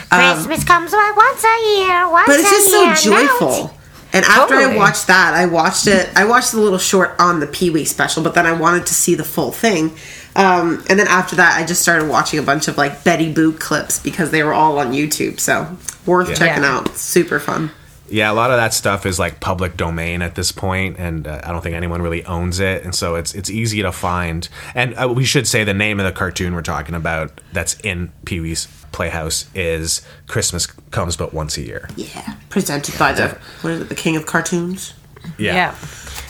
Christmas 0.08 0.62
comes 0.62 0.92
once 0.92 1.44
a 1.44 1.78
year. 1.80 2.08
Once 2.08 2.26
but 2.28 2.38
it's 2.38 2.48
a 2.48 2.52
just 2.52 2.70
year. 2.70 2.96
so 2.96 3.10
Now 3.10 3.26
joyful. 3.26 3.76
And 4.12 4.24
after 4.24 4.54
I 4.54 4.74
watched 4.76 5.08
that, 5.08 5.34
I 5.34 5.46
watched 5.46 5.86
it. 5.86 6.08
I 6.16 6.24
watched 6.24 6.52
the 6.52 6.60
little 6.60 6.78
short 6.78 7.14
on 7.18 7.40
the 7.40 7.46
Pee 7.46 7.70
Wee 7.70 7.84
special, 7.84 8.22
but 8.22 8.34
then 8.34 8.46
I 8.46 8.52
wanted 8.52 8.86
to 8.86 8.94
see 8.94 9.14
the 9.14 9.24
full 9.24 9.52
thing. 9.52 9.94
Um, 10.34 10.84
and 10.88 10.98
then 10.98 11.08
after 11.08 11.36
that, 11.36 11.58
I 11.60 11.66
just 11.66 11.82
started 11.82 12.08
watching 12.08 12.38
a 12.38 12.42
bunch 12.42 12.68
of 12.68 12.78
like 12.78 13.04
Betty 13.04 13.32
Boop 13.32 13.58
clips 13.58 13.98
because 13.98 14.30
they 14.30 14.42
were 14.42 14.52
all 14.54 14.78
on 14.78 14.92
YouTube. 14.92 15.38
So 15.40 15.76
worth 16.06 16.28
checking 16.38 16.62
Yeah. 16.62 16.76
out. 16.78 16.96
Super 16.96 17.38
fun. 17.38 17.70
Yeah, 18.08 18.30
a 18.30 18.34
lot 18.34 18.52
of 18.52 18.56
that 18.58 18.72
stuff 18.72 19.04
is 19.04 19.18
like 19.18 19.40
public 19.40 19.76
domain 19.76 20.22
at 20.22 20.36
this 20.36 20.52
point, 20.52 20.96
and 20.96 21.26
uh, 21.26 21.40
I 21.42 21.50
don't 21.50 21.60
think 21.60 21.74
anyone 21.74 22.00
really 22.02 22.24
owns 22.24 22.60
it, 22.60 22.84
and 22.84 22.94
so 22.94 23.16
it's 23.16 23.34
it's 23.34 23.50
easy 23.50 23.82
to 23.82 23.90
find. 23.90 24.48
And 24.76 24.94
uh, 24.94 25.08
we 25.12 25.24
should 25.24 25.48
say 25.48 25.64
the 25.64 25.74
name 25.74 25.98
of 25.98 26.06
the 26.06 26.12
cartoon 26.12 26.54
we're 26.54 26.62
talking 26.62 26.94
about 26.94 27.40
that's 27.52 27.74
in 27.80 28.12
Pee 28.24 28.38
Wee's 28.38 28.66
Playhouse 28.92 29.46
is 29.54 30.02
Christmas 30.26 30.66
Comes 30.66 31.16
But 31.16 31.34
Once 31.34 31.56
a 31.56 31.62
Year. 31.62 31.88
Yeah, 31.96 32.36
presented 32.48 32.98
by 32.98 33.12
the 33.12 33.38
what 33.62 33.72
is 33.72 33.80
it, 33.82 33.88
the 33.88 33.94
King 33.94 34.16
of 34.16 34.26
Cartoons. 34.26 34.94
Yeah. 35.38 35.74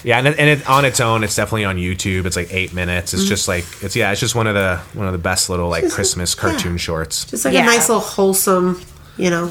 Yeah, 0.04 0.18
and, 0.18 0.28
it, 0.28 0.38
and 0.38 0.48
it, 0.48 0.68
on 0.70 0.84
its 0.84 1.00
own, 1.00 1.24
it's 1.24 1.34
definitely 1.34 1.64
on 1.64 1.76
YouTube. 1.76 2.26
It's 2.26 2.36
like 2.36 2.52
eight 2.52 2.72
minutes. 2.72 3.12
Mm-hmm. 3.12 3.20
It's 3.20 3.28
just 3.28 3.48
like 3.48 3.64
it's 3.82 3.96
yeah, 3.96 4.10
it's 4.12 4.20
just 4.20 4.34
one 4.34 4.46
of 4.46 4.54
the 4.54 4.78
one 4.94 5.06
of 5.06 5.12
the 5.12 5.18
best 5.18 5.50
little 5.50 5.68
like 5.68 5.88
Christmas 5.90 6.34
cartoon 6.34 6.76
shorts. 6.76 7.24
Just 7.24 7.44
like 7.44 7.54
Yeah. 7.54 7.62
a 7.62 7.66
nice 7.66 7.88
little 7.88 8.02
wholesome, 8.02 8.80
you 9.16 9.30
know, 9.30 9.50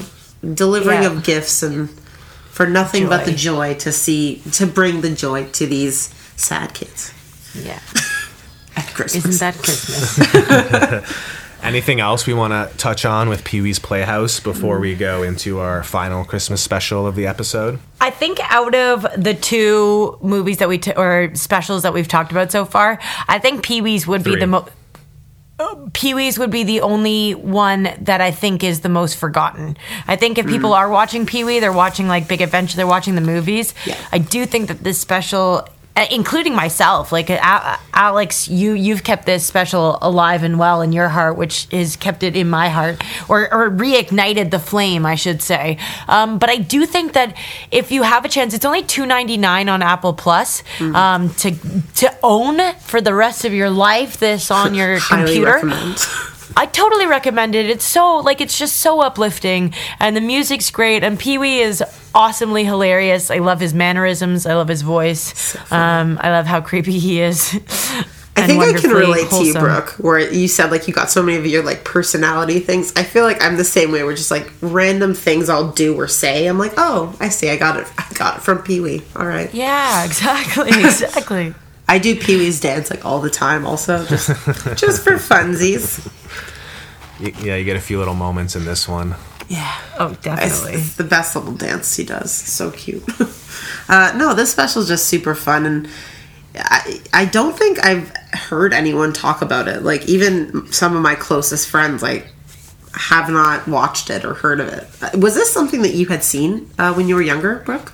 delivering 0.54 1.02
Yeah. 1.02 1.10
of 1.12 1.24
gifts 1.24 1.62
and 1.62 1.88
for 2.50 2.66
nothing 2.66 3.06
but 3.08 3.24
the 3.26 3.32
Joy. 3.32 3.72
joy 3.72 3.78
to 3.80 3.92
see 3.92 4.40
to 4.52 4.66
bring 4.66 5.02
the 5.02 5.10
joy 5.14 5.46
to 5.50 5.66
these 5.66 6.08
sad 6.36 6.72
kids 6.74 7.12
Yeah. 7.54 7.80
at 8.76 8.86
Christmas. 8.94 9.26
Isn't 9.26 9.40
that 9.40 9.62
Christmas? 9.62 11.12
Anything 11.66 11.98
else 11.98 12.26
we 12.28 12.32
want 12.32 12.52
to 12.52 12.76
touch 12.78 13.04
on 13.04 13.28
with 13.28 13.42
Pee 13.42 13.60
Wee's 13.60 13.80
Playhouse 13.80 14.38
before 14.38 14.78
we 14.78 14.94
go 14.94 15.24
into 15.24 15.58
our 15.58 15.82
final 15.82 16.24
Christmas 16.24 16.62
special 16.62 17.06
of 17.08 17.16
the 17.16 17.26
episode? 17.26 17.80
I 18.00 18.10
think 18.10 18.38
out 18.52 18.74
of 18.74 19.06
the 19.16 19.34
two 19.34 20.16
movies 20.22 20.58
that 20.58 20.68
we 20.68 20.78
t- 20.78 20.92
or 20.96 21.34
specials 21.34 21.82
that 21.82 21.92
we've 21.92 22.06
talked 22.06 22.30
about 22.30 22.52
so 22.52 22.64
far, 22.64 23.00
I 23.26 23.40
think 23.40 23.64
Pee 23.64 23.80
Wee's 23.80 24.06
would 24.06 24.22
be 24.22 24.36
the 24.36 24.46
most. 24.46 24.70
Oh, 25.58 25.90
Pee 25.92 26.12
Wee's 26.12 26.38
would 26.38 26.50
be 26.50 26.64
the 26.64 26.82
only 26.82 27.32
one 27.34 27.88
that 28.02 28.20
I 28.20 28.30
think 28.30 28.62
is 28.62 28.82
the 28.82 28.90
most 28.90 29.16
forgotten. 29.16 29.76
I 30.06 30.14
think 30.14 30.36
if 30.36 30.46
people 30.46 30.70
mm. 30.70 30.76
are 30.76 30.90
watching 30.90 31.24
Pee 31.24 31.44
Wee, 31.44 31.60
they're 31.60 31.72
watching 31.72 32.08
like 32.08 32.28
Big 32.28 32.42
Adventure, 32.42 32.76
they're 32.76 32.86
watching 32.86 33.14
the 33.14 33.22
movies. 33.22 33.72
Yeah. 33.86 33.98
I 34.12 34.18
do 34.18 34.44
think 34.44 34.68
that 34.68 34.84
this 34.84 34.98
special, 35.00 35.66
including 36.10 36.54
myself, 36.54 37.10
like 37.12 37.30
uh, 37.30 37.76
Alex, 37.94 38.48
you 38.48 38.72
you've 38.72 39.02
kept 39.02 39.26
this 39.26 39.44
special 39.46 39.98
alive 40.02 40.42
and 40.42 40.58
well 40.58 40.82
in 40.82 40.92
your 40.92 41.08
heart, 41.08 41.36
which 41.36 41.66
has 41.72 41.96
kept 41.96 42.22
it 42.22 42.36
in 42.36 42.48
my 42.50 42.68
heart, 42.68 43.02
or 43.28 43.52
or 43.52 43.70
reignited 43.70 44.50
the 44.50 44.58
flame, 44.58 45.06
I 45.06 45.14
should 45.14 45.40
say. 45.42 45.78
Um, 46.08 46.38
but 46.38 46.50
I 46.50 46.56
do 46.56 46.86
think 46.86 47.14
that 47.14 47.36
if 47.70 47.90
you 47.90 48.02
have 48.02 48.24
a 48.24 48.28
chance, 48.28 48.52
it's 48.54 48.64
only 48.64 48.82
two 48.82 49.06
ninety 49.06 49.36
nine 49.36 49.68
on 49.68 49.82
Apple 49.82 50.12
Plus 50.12 50.62
um, 50.80 51.30
to 51.36 51.56
to 51.96 52.14
own 52.22 52.74
for 52.80 53.00
the 53.00 53.14
rest 53.14 53.44
of 53.44 53.52
your 53.52 53.70
life. 53.70 54.18
This 54.18 54.50
on 54.50 54.74
your 54.80 55.00
computer. 55.00 55.60
I 56.56 56.66
totally 56.66 57.06
recommend 57.06 57.54
it. 57.54 57.68
It's 57.68 57.84
so 57.84 58.18
like 58.18 58.40
it's 58.40 58.58
just 58.58 58.76
so 58.76 59.00
uplifting, 59.00 59.74
and 59.98 60.16
the 60.16 60.20
music's 60.20 60.70
great. 60.70 61.02
And 61.02 61.18
Pee 61.18 61.38
Wee 61.38 61.60
is 61.60 61.82
awesomely 62.14 62.64
hilarious. 62.64 63.30
I 63.30 63.38
love 63.38 63.60
his 63.60 63.74
mannerisms. 63.74 64.46
I 64.46 64.54
love 64.54 64.68
his 64.68 64.82
voice. 64.82 65.56
Um, 65.72 66.18
I 66.22 66.30
love 66.30 66.46
how 66.46 66.60
creepy 66.60 66.98
he 66.98 67.20
is. 67.20 67.54
I 68.38 68.46
think 68.46 68.62
I 68.62 68.78
can 68.78 68.90
relate 68.90 69.30
to 69.30 69.44
you, 69.44 69.54
Brooke, 69.54 69.90
where 69.92 70.18
you 70.18 70.46
said 70.46 70.70
like 70.70 70.86
you 70.86 70.92
got 70.92 71.08
so 71.08 71.22
many 71.22 71.38
of 71.38 71.46
your 71.46 71.62
like 71.62 71.84
personality 71.84 72.60
things. 72.60 72.92
I 72.94 73.02
feel 73.02 73.24
like 73.24 73.42
I'm 73.42 73.56
the 73.56 73.64
same 73.64 73.92
way. 73.92 74.04
We're 74.04 74.14
just 74.14 74.30
like 74.30 74.52
random 74.60 75.14
things 75.14 75.48
I'll 75.48 75.72
do 75.72 75.94
or 75.98 76.06
say. 76.06 76.46
I'm 76.46 76.58
like, 76.58 76.74
oh, 76.76 77.16
I 77.18 77.30
see. 77.30 77.48
I 77.48 77.56
got 77.56 77.78
it. 77.78 77.86
I 77.96 78.06
got 78.14 78.36
it 78.36 78.40
from 78.42 78.58
Pee 78.58 78.80
Wee. 78.80 79.02
All 79.16 79.26
right. 79.26 79.52
Yeah, 79.54 80.04
exactly, 80.06 80.68
exactly. 80.68 81.54
I 81.88 81.98
do 81.98 82.16
Pee 82.16 82.36
Wee's 82.36 82.60
dance 82.60 82.90
like 82.90 83.04
all 83.04 83.20
the 83.20 83.30
time. 83.30 83.66
Also, 83.66 84.04
just 84.06 84.28
just 84.76 85.04
for 85.04 85.12
funsies. 85.12 86.06
Yeah, 87.20 87.56
you 87.56 87.64
get 87.64 87.76
a 87.76 87.80
few 87.80 87.98
little 87.98 88.14
moments 88.14 88.56
in 88.56 88.64
this 88.64 88.88
one. 88.88 89.14
Yeah. 89.48 89.80
Oh, 89.98 90.14
definitely. 90.22 90.74
it's 90.74 90.96
the 90.96 91.04
best 91.04 91.36
little 91.36 91.52
dance 91.52 91.96
he 91.96 92.04
does. 92.04 92.32
So 92.32 92.70
cute. 92.72 93.04
uh, 93.88 94.12
no, 94.16 94.34
this 94.34 94.50
special 94.50 94.82
is 94.82 94.88
just 94.88 95.06
super 95.06 95.34
fun, 95.34 95.64
and 95.64 95.88
I, 96.56 97.00
I 97.12 97.24
don't 97.24 97.56
think 97.56 97.84
I've 97.84 98.10
heard 98.32 98.72
anyone 98.74 99.12
talk 99.12 99.42
about 99.42 99.68
it. 99.68 99.82
Like 99.82 100.08
even 100.08 100.70
some 100.72 100.96
of 100.96 101.02
my 101.02 101.14
closest 101.14 101.68
friends, 101.68 102.02
like 102.02 102.26
have 102.94 103.28
not 103.28 103.68
watched 103.68 104.10
it 104.10 104.24
or 104.24 104.34
heard 104.34 104.58
of 104.58 104.68
it. 104.68 104.88
Uh, 105.02 105.18
Was 105.18 105.34
this 105.34 105.52
something 105.52 105.82
that 105.82 105.94
you 105.94 106.06
had 106.06 106.24
seen 106.24 106.70
uh, 106.78 106.92
when 106.94 107.08
you 107.08 107.14
were 107.14 107.22
younger, 107.22 107.62
Brooke? 107.66 107.92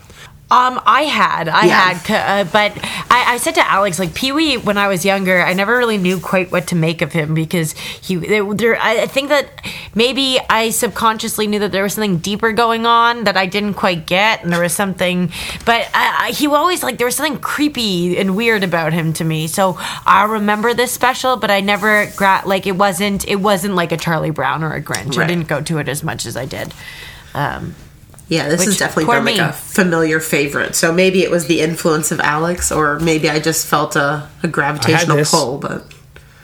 Um, 0.53 0.83
I 0.85 1.05
had, 1.05 1.49
I 1.49 1.65
Yeah. 1.65 1.93
had, 1.95 2.47
uh, 2.47 2.51
but 2.53 2.73
I, 3.11 3.35
I 3.35 3.37
said 3.39 3.55
to 3.55 3.67
Alex, 3.67 3.99
like 3.99 4.13
Pee 4.13 4.33
Wee, 4.33 4.59
when 4.59 4.77
I 4.77 4.87
was 4.89 5.03
younger, 5.03 5.41
I 5.43 5.55
never 5.55 5.79
really 5.79 5.97
knew 5.97 6.21
quite 6.21 6.53
what 6.53 6.67
to 6.67 6.77
make 6.77 7.01
of 7.01 7.11
him 7.11 7.33
because 7.33 7.73
he, 7.73 8.17
there, 8.17 8.77
I 8.79 9.07
think 9.07 9.31
that 9.31 9.49
maybe 9.95 10.39
I 10.51 10.69
subconsciously 10.69 11.47
knew 11.47 11.59
that 11.61 11.73
there 11.73 11.83
was 11.83 11.95
something 11.95 12.19
deeper 12.19 12.53
going 12.53 12.85
on 12.85 13.25
that 13.25 13.39
I 13.39 13.47
didn't 13.47 13.75
quite 13.75 14.05
get, 14.07 14.43
and 14.45 14.53
there 14.53 14.61
was 14.61 14.75
something, 14.75 15.33
but 15.65 15.89
I, 15.95 16.27
I, 16.27 16.31
he 16.33 16.47
always 16.49 16.83
like 16.83 16.99
there 16.99 17.07
was 17.07 17.17
something 17.17 17.39
creepy 17.41 18.19
and 18.19 18.37
weird 18.37 18.63
about 18.63 18.93
him 18.93 19.15
to 19.15 19.25
me. 19.25 19.47
So 19.47 19.79
I 20.05 20.25
remember 20.29 20.75
this 20.75 20.93
special, 20.93 21.39
but 21.39 21.51
I 21.51 21.61
never 21.63 22.09
gra- 22.15 22.43
like 22.45 22.67
it 22.67 22.77
wasn't, 22.77 23.27
it 23.27 23.37
wasn't 23.37 23.75
like 23.75 23.91
a 23.91 23.97
Charlie 23.97 24.31
Brown 24.31 24.63
or 24.63 24.75
a 24.75 24.83
Grinch. 24.83 25.17
I 25.17 25.27
didn't 25.27 25.49
go 25.49 25.63
to 25.63 25.79
it 25.79 25.89
as 25.89 26.03
much 26.03 26.27
as 26.27 26.37
I 26.37 26.45
did. 26.45 26.75
Um, 27.33 27.75
Yeah, 28.33 28.49
this 28.49 28.61
Which, 28.61 28.66
has 28.66 28.78
definitely 28.78 29.12
been 29.14 29.24
like 29.26 29.35
me. 29.35 29.41
a 29.41 29.53
familiar 29.53 30.18
favorite. 30.18 30.74
So 30.74 30.91
maybe 30.91 31.22
it 31.22 31.30
was 31.30 31.49
the 31.49 31.61
influence 31.61 32.11
of 32.11 32.18
Alex, 32.20 32.72
or 32.72 32.99
maybe 32.99 33.28
I 33.28 33.39
just 33.41 33.66
felt 33.66 33.95
a, 33.95 34.26
a 34.43 34.49
gravitational 34.49 35.18
this- 35.18 35.30
pull. 35.30 35.59
But 35.59 35.85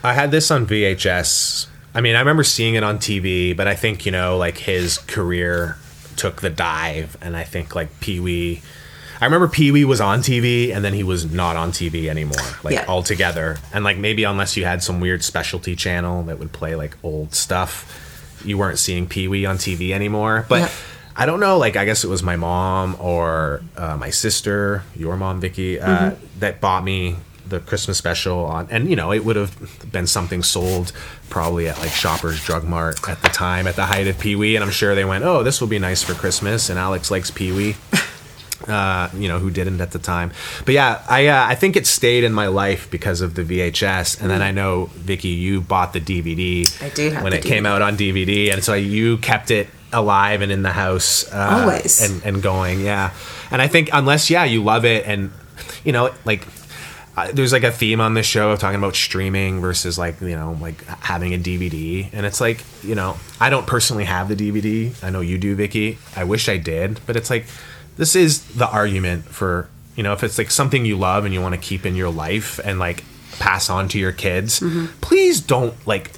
I 0.03 0.13
had 0.13 0.29
this 0.29 0.51
on 0.51 0.67
VHS. 0.67 1.65
I 1.95 2.01
mean, 2.01 2.15
I 2.15 2.19
remember 2.19 2.43
seeing 2.43 2.75
it 2.75 2.83
on 2.83 2.99
TV, 2.99 3.57
but 3.57 3.67
I 3.67 3.73
think, 3.73 4.05
you 4.05 4.11
know, 4.11 4.37
like 4.37 4.57
his 4.59 4.99
career 4.99 5.77
took 6.15 6.41
the 6.41 6.51
dive, 6.51 7.17
and 7.21 7.35
I 7.35 7.43
think 7.43 7.73
like 7.75 7.99
Pee 8.01 8.19
Wee. 8.19 8.61
I 9.19 9.25
remember 9.25 9.47
Pee 9.47 9.71
Wee 9.71 9.83
was 9.83 9.99
on 9.99 10.19
TV, 10.19 10.71
and 10.73 10.85
then 10.85 10.93
he 10.93 11.01
was 11.03 11.25
not 11.31 11.55
on 11.55 11.71
TV 11.71 12.07
anymore, 12.07 12.37
like 12.63 12.75
Yeah. 12.75 12.85
altogether. 12.87 13.57
And 13.73 13.83
like 13.83 13.97
maybe 13.97 14.23
unless 14.25 14.55
you 14.55 14.63
had 14.63 14.83
some 14.83 14.99
weird 14.99 15.23
specialty 15.23 15.75
channel 15.75 16.21
that 16.23 16.37
would 16.37 16.51
play 16.51 16.75
like 16.75 16.95
old 17.01 17.33
stuff, 17.33 18.39
you 18.45 18.59
weren't 18.59 18.77
seeing 18.77 19.07
Pee 19.07 19.27
Wee 19.27 19.47
on 19.47 19.57
TV 19.57 19.91
anymore. 19.91 20.45
But 20.47 20.59
Yeah. 20.61 20.69
I 21.19 21.25
don't 21.25 21.39
know. 21.39 21.57
Like 21.57 21.75
I 21.75 21.85
guess 21.85 22.03
it 22.03 22.07
was 22.09 22.23
my 22.23 22.35
mom 22.37 22.95
or 22.99 23.61
uh, 23.77 23.97
my 23.97 24.09
sister, 24.09 24.83
your 24.95 25.17
mom, 25.17 25.39
Vicky, 25.41 25.79
uh, 25.79 25.87
Mm-hmm. 26.11 26.39
that 26.39 26.61
bought 26.61 26.83
me 26.83 27.17
the 27.47 27.59
Christmas 27.59 27.97
special 27.97 28.45
on, 28.45 28.67
and 28.69 28.89
you 28.89 28.95
know 28.95 29.11
it 29.11 29.25
would 29.25 29.35
have 29.35 29.91
been 29.91 30.05
something 30.07 30.43
sold 30.43 30.91
probably 31.29 31.67
at 31.67 31.77
like 31.79 31.89
Shoppers 31.91 32.43
Drug 32.45 32.63
Mart 32.63 32.99
at 33.09 33.21
the 33.23 33.29
time 33.29 33.65
at 33.67 33.75
the 33.75 33.85
height 33.87 34.07
of 34.07 34.19
Pee 34.19 34.35
Wee, 34.35 34.55
and 34.55 34.63
I'm 34.63 34.71
sure 34.71 34.93
they 34.95 35.03
went, 35.05 35.23
"Oh, 35.25 35.41
this 35.43 35.59
will 35.59 35.67
be 35.67 35.79
nice 35.79 36.03
for 36.03 36.13
Christmas," 36.13 36.69
and 36.69 36.77
Alex 36.79 37.09
likes 37.11 37.31
Pee 37.31 37.51
Wee. 37.51 37.75
Uh, 38.67 39.09
you 39.15 39.27
know 39.29 39.39
who 39.39 39.49
didn't 39.49 39.79
at 39.81 39.91
the 39.91 39.97
time, 39.99 40.31
but 40.65 40.73
yeah, 40.75 41.01
I 41.09 41.27
uh, 41.27 41.45
I 41.47 41.55
think 41.55 41.75
it 41.77 41.87
stayed 41.87 42.25
in 42.25 42.33
my 42.33 42.47
life 42.47 42.91
because 42.91 43.21
of 43.21 43.33
the 43.33 43.41
VHS, 43.43 44.19
and 44.21 44.29
then 44.29 44.41
I 44.43 44.51
know 44.51 44.89
Vicky, 44.93 45.29
you 45.29 45.61
bought 45.61 45.93
the 45.93 46.01
DVD 46.01 46.63
Mm. 46.67 46.83
I 46.85 46.89
do 46.89 47.09
when 47.23 47.31
it 47.33 47.41
came 47.43 47.65
out 47.65 47.81
on 47.81 47.95
DVD, 47.97 48.51
and 48.53 48.61
so 48.63 48.73
you 48.75 49.17
kept 49.19 49.49
it 49.49 49.69
alive 49.91 50.41
and 50.41 50.51
in 50.51 50.61
the 50.63 50.71
house 50.71 51.31
uh, 51.31 51.61
Always. 51.61 52.01
and 52.01 52.23
and 52.23 52.43
going, 52.43 52.81
yeah. 52.81 53.11
And 53.51 53.61
I 53.61 53.67
think 53.67 53.89
unless 53.93 54.29
yeah, 54.29 54.43
you 54.43 54.63
love 54.63 54.85
it, 54.85 55.05
and 55.05 55.31
you 55.83 55.91
know 55.91 56.13
like. 56.25 56.45
Uh, 57.17 57.29
there's 57.33 57.51
like 57.51 57.63
a 57.63 57.71
theme 57.71 57.99
on 57.99 58.13
this 58.13 58.25
show 58.25 58.51
of 58.51 58.59
talking 58.59 58.77
about 58.77 58.95
streaming 58.95 59.59
versus 59.59 59.97
like 59.97 60.21
you 60.21 60.37
know 60.37 60.57
like 60.61 60.85
having 60.85 61.33
a 61.33 61.37
DVD, 61.37 62.07
and 62.13 62.25
it's 62.25 62.39
like 62.39 62.63
you 62.81 62.95
know 62.95 63.17
I 63.41 63.49
don't 63.49 63.67
personally 63.67 64.05
have 64.05 64.29
the 64.29 64.35
DVD. 64.37 64.93
I 65.03 65.09
know 65.09 65.19
you 65.19 65.37
do, 65.37 65.53
Vicky. 65.53 65.97
I 66.15 66.23
wish 66.23 66.47
I 66.47 66.55
did, 66.55 67.01
but 67.05 67.17
it's 67.17 67.29
like 67.29 67.45
this 67.97 68.15
is 68.15 68.45
the 68.55 68.69
argument 68.69 69.25
for 69.25 69.67
you 69.97 70.03
know 70.03 70.13
if 70.13 70.23
it's 70.23 70.37
like 70.37 70.49
something 70.49 70.85
you 70.85 70.95
love 70.97 71.25
and 71.25 71.33
you 71.33 71.41
want 71.41 71.55
to 71.55 71.59
keep 71.59 71.85
in 71.85 71.95
your 71.95 72.09
life 72.09 72.57
and 72.63 72.79
like 72.79 73.03
pass 73.37 73.69
on 73.69 73.89
to 73.89 73.99
your 73.99 74.13
kids, 74.13 74.63
please 75.01 75.41
don't 75.41 75.75
like 75.85 76.11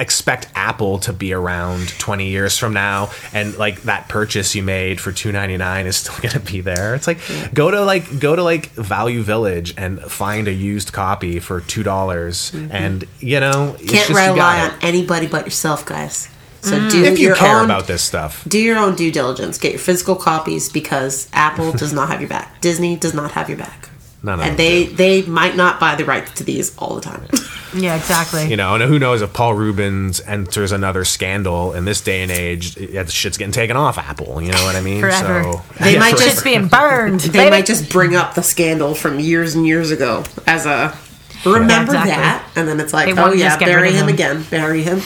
expect 0.00 0.48
Apple 0.54 0.98
to 1.00 1.12
be 1.12 1.32
around 1.32 1.88
20 1.98 2.28
years 2.28 2.56
from 2.56 2.72
now 2.72 3.10
and 3.32 3.56
like 3.58 3.82
that 3.82 4.08
purchase 4.08 4.54
you 4.54 4.62
made 4.62 5.00
for 5.00 5.10
2.99 5.12 5.84
is 5.86 5.96
still 5.96 6.14
going 6.22 6.32
to 6.32 6.40
be 6.40 6.60
there. 6.60 6.94
It's 6.94 7.06
like 7.06 7.18
go 7.52 7.70
to 7.70 7.84
like 7.84 8.18
go 8.18 8.36
to 8.36 8.42
like 8.42 8.70
Value 8.70 9.22
Village 9.22 9.74
and 9.76 10.00
find 10.00 10.48
a 10.48 10.52
used 10.52 10.92
copy 10.92 11.38
for 11.40 11.60
$2 11.60 12.70
and 12.72 13.04
you 13.20 13.40
know, 13.40 13.76
it's 13.80 13.82
Mm-hmm. 13.82 13.86
Can't 13.88 14.08
just, 14.08 14.10
you 14.10 14.16
rely 14.16 14.34
gotta- 14.58 14.74
on 14.74 14.78
anybody 14.82 15.26
but 15.26 15.44
yourself, 15.44 15.84
guys. 15.86 16.28
So 16.60 16.72
Mm. 16.78 16.90
do 16.90 17.04
if 17.04 17.18
you 17.18 17.26
your 17.28 17.36
care 17.36 17.58
own 17.58 17.64
about 17.66 17.86
this 17.86 18.02
stuff. 18.02 18.44
do 18.48 18.58
your 18.58 18.78
own 18.78 18.96
due 18.96 19.12
diligence. 19.12 19.58
Get 19.58 19.70
your 19.72 19.78
physical 19.78 20.16
copies 20.16 20.68
because 20.68 21.28
Apple 21.32 21.70
does 21.72 21.92
not 21.92 22.08
have 22.08 22.20
your 22.20 22.28
back. 22.28 22.60
Disney 22.60 22.96
does 22.96 23.14
not 23.14 23.30
have 23.32 23.48
your 23.48 23.58
back. 23.58 23.88
None 24.24 24.40
of 24.40 24.46
and 24.46 24.50
them 24.50 24.56
they 24.56 24.84
they 24.86 25.22
might 25.22 25.54
not 25.54 25.78
buy 25.78 25.94
the 25.94 26.04
rights 26.04 26.32
to 26.32 26.44
these 26.44 26.76
all 26.76 26.96
the 26.96 27.00
time. 27.00 27.22
Yeah, 27.74 27.96
exactly. 27.96 28.48
You 28.48 28.56
know, 28.56 28.74
and 28.74 28.82
who 28.84 28.98
knows 28.98 29.20
if 29.22 29.32
Paul 29.32 29.54
Reubens 29.54 30.20
enters 30.22 30.72
another 30.72 31.04
scandal 31.04 31.72
in 31.74 31.84
this 31.84 32.00
day 32.00 32.22
and 32.22 32.30
age, 32.30 32.76
yeah, 32.78 33.02
the 33.02 33.10
shit's 33.12 33.36
getting 33.36 33.52
taken 33.52 33.76
off 33.76 33.98
Apple. 33.98 34.40
You 34.40 34.52
know 34.52 34.64
what 34.64 34.74
I 34.74 34.80
mean? 34.80 35.00
Forever. 35.00 35.42
So 35.52 35.62
They 35.84 35.92
Yeah, 35.94 35.98
might 36.00 36.10
forever. 36.12 36.24
just 36.24 36.36
It's 36.36 36.42
being 36.44 36.68
burned. 36.68 37.20
they 37.20 37.38
baby. 37.40 37.50
might 37.50 37.66
just 37.66 37.90
bring 37.90 38.14
up 38.16 38.34
the 38.34 38.42
scandal 38.42 38.94
from 38.94 39.20
years 39.20 39.54
and 39.54 39.66
years 39.66 39.90
ago 39.90 40.24
as 40.46 40.64
a 40.64 40.96
remember 41.44 41.92
Yeah, 41.92 42.02
exactly. 42.02 42.10
that, 42.10 42.44
and 42.56 42.68
then 42.68 42.80
it's 42.80 42.92
like, 42.92 43.14
They 43.14 43.20
oh 43.20 43.32
yeah, 43.32 43.48
just 43.48 43.60
get 43.60 43.66
rid 43.66 43.74
bury 43.74 43.90
him 43.92 44.08
him. 44.08 44.14
again, 44.14 44.46
bury 44.50 44.82
him. 44.82 45.02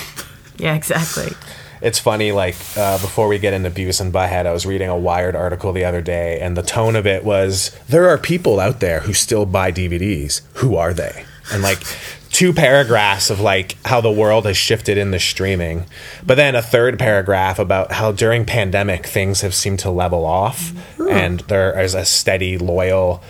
Yeah, 0.58 0.74
exactly. 0.74 1.32
It's 1.80 1.98
funny, 1.98 2.30
like 2.30 2.54
uh, 2.76 2.98
before 2.98 3.26
we 3.26 3.40
get 3.40 3.52
into 3.54 3.68
Beavis 3.68 4.00
and 4.00 4.12
Butthead, 4.12 4.46
I 4.46 4.52
was 4.52 4.64
reading 4.64 4.88
a 4.88 4.96
Wired 4.96 5.34
article 5.34 5.72
the 5.72 5.84
other 5.84 6.00
day, 6.00 6.38
and 6.40 6.56
the 6.56 6.62
tone 6.62 6.94
of 6.94 7.08
it 7.08 7.24
was 7.24 7.76
there 7.88 8.08
are 8.08 8.16
people 8.18 8.60
out 8.60 8.78
there 8.78 9.00
who 9.00 9.12
still 9.12 9.46
buy 9.46 9.72
DVDs. 9.72 10.42
Who 10.54 10.76
are 10.76 10.94
they? 10.94 11.24
And 11.52 11.60
like 11.60 11.82
two 12.32 12.52
paragraphs 12.52 13.28
of 13.30 13.40
like 13.40 13.76
how 13.84 14.00
the 14.00 14.10
world 14.10 14.46
has 14.46 14.56
shifted 14.56 14.98
in 14.98 15.10
the 15.10 15.20
streaming, 15.20 15.84
but 16.26 16.34
then 16.34 16.54
a 16.54 16.62
third 16.62 16.98
paragraph 16.98 17.58
about 17.58 17.92
how 17.92 18.10
during 18.10 18.44
pandemic 18.44 19.06
things 19.06 19.42
have 19.42 19.54
seemed 19.54 19.78
to 19.78 19.90
level 19.90 20.24
off, 20.24 20.72
and 20.98 21.40
there 21.40 21.78
is 21.78 21.94
a 21.94 22.04
steady, 22.04 22.58
loyal 22.58 23.22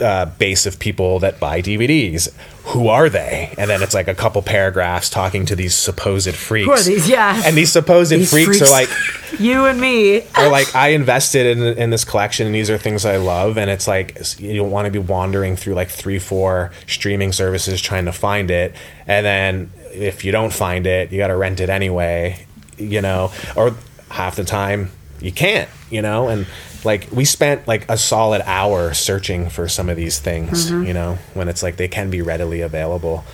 uh, 0.00 0.26
base 0.26 0.66
of 0.66 0.78
people 0.78 1.18
that 1.20 1.38
buy 1.40 1.60
DVDs. 1.62 2.32
Who 2.68 2.88
are 2.88 3.08
they? 3.10 3.52
And 3.58 3.68
then 3.68 3.82
it's 3.82 3.92
like 3.92 4.08
a 4.08 4.14
couple 4.14 4.40
paragraphs 4.40 5.10
talking 5.10 5.44
to 5.46 5.54
these 5.56 5.74
supposed 5.74 6.34
freaks. 6.34 6.64
Who 6.66 6.72
are 6.72 6.82
these? 6.82 7.08
Yeah. 7.08 7.42
And 7.44 7.56
these 7.56 7.70
supposed 7.70 8.10
These 8.10 8.30
freaks, 8.30 8.58
freaks. 8.58 8.62
are 8.62 8.70
like, 8.70 8.88
You 9.38 9.66
and 9.66 9.78
me. 9.80 10.22
are 10.34 10.48
like, 10.48 10.74
I 10.74 10.88
invested 10.88 11.58
in 11.58 11.62
in 11.78 11.90
this 11.90 12.04
collection, 12.04 12.46
and 12.46 12.54
these 12.54 12.70
are 12.70 12.78
things 12.78 13.04
I 13.04 13.16
love. 13.16 13.58
And 13.58 13.68
it's 13.70 13.86
like 13.86 14.16
you 14.38 14.56
don't 14.56 14.70
want 14.70 14.86
to 14.86 14.90
be 14.90 14.98
wandering 14.98 15.56
through 15.56 15.74
like 15.74 15.88
three, 15.90 16.18
four 16.18 16.70
streaming 16.86 17.32
services 17.32 17.80
trying 17.82 18.04
to 18.06 18.12
find 18.12 18.50
it, 18.50 18.74
and 19.06 19.26
then 19.26 19.70
if 19.92 20.24
you 20.24 20.32
don't 20.32 20.52
find 20.52 20.86
it, 20.86 21.12
you 21.12 21.18
got 21.18 21.28
to 21.28 21.36
rent 21.36 21.60
it 21.60 21.68
anyway. 21.68 22.46
You 22.78 23.02
know, 23.02 23.30
or 23.56 23.74
half 24.10 24.36
the 24.36 24.44
time 24.44 24.90
you 25.20 25.32
can't. 25.32 25.68
You 25.90 26.00
know, 26.02 26.28
and 26.28 26.46
like 26.84 27.08
we 27.12 27.24
spent 27.24 27.66
like 27.66 27.88
a 27.90 27.96
solid 27.96 28.42
hour 28.44 28.94
searching 28.94 29.48
for 29.48 29.68
some 29.68 29.88
of 29.88 29.96
these 29.96 30.18
things. 30.18 30.70
You 30.70 30.94
know, 30.94 31.18
when 31.34 31.48
it's 31.48 31.62
like 31.62 31.76
they 31.76 31.88
can 31.88 32.10
be 32.10 32.22
readily 32.22 32.60
available 32.60 33.24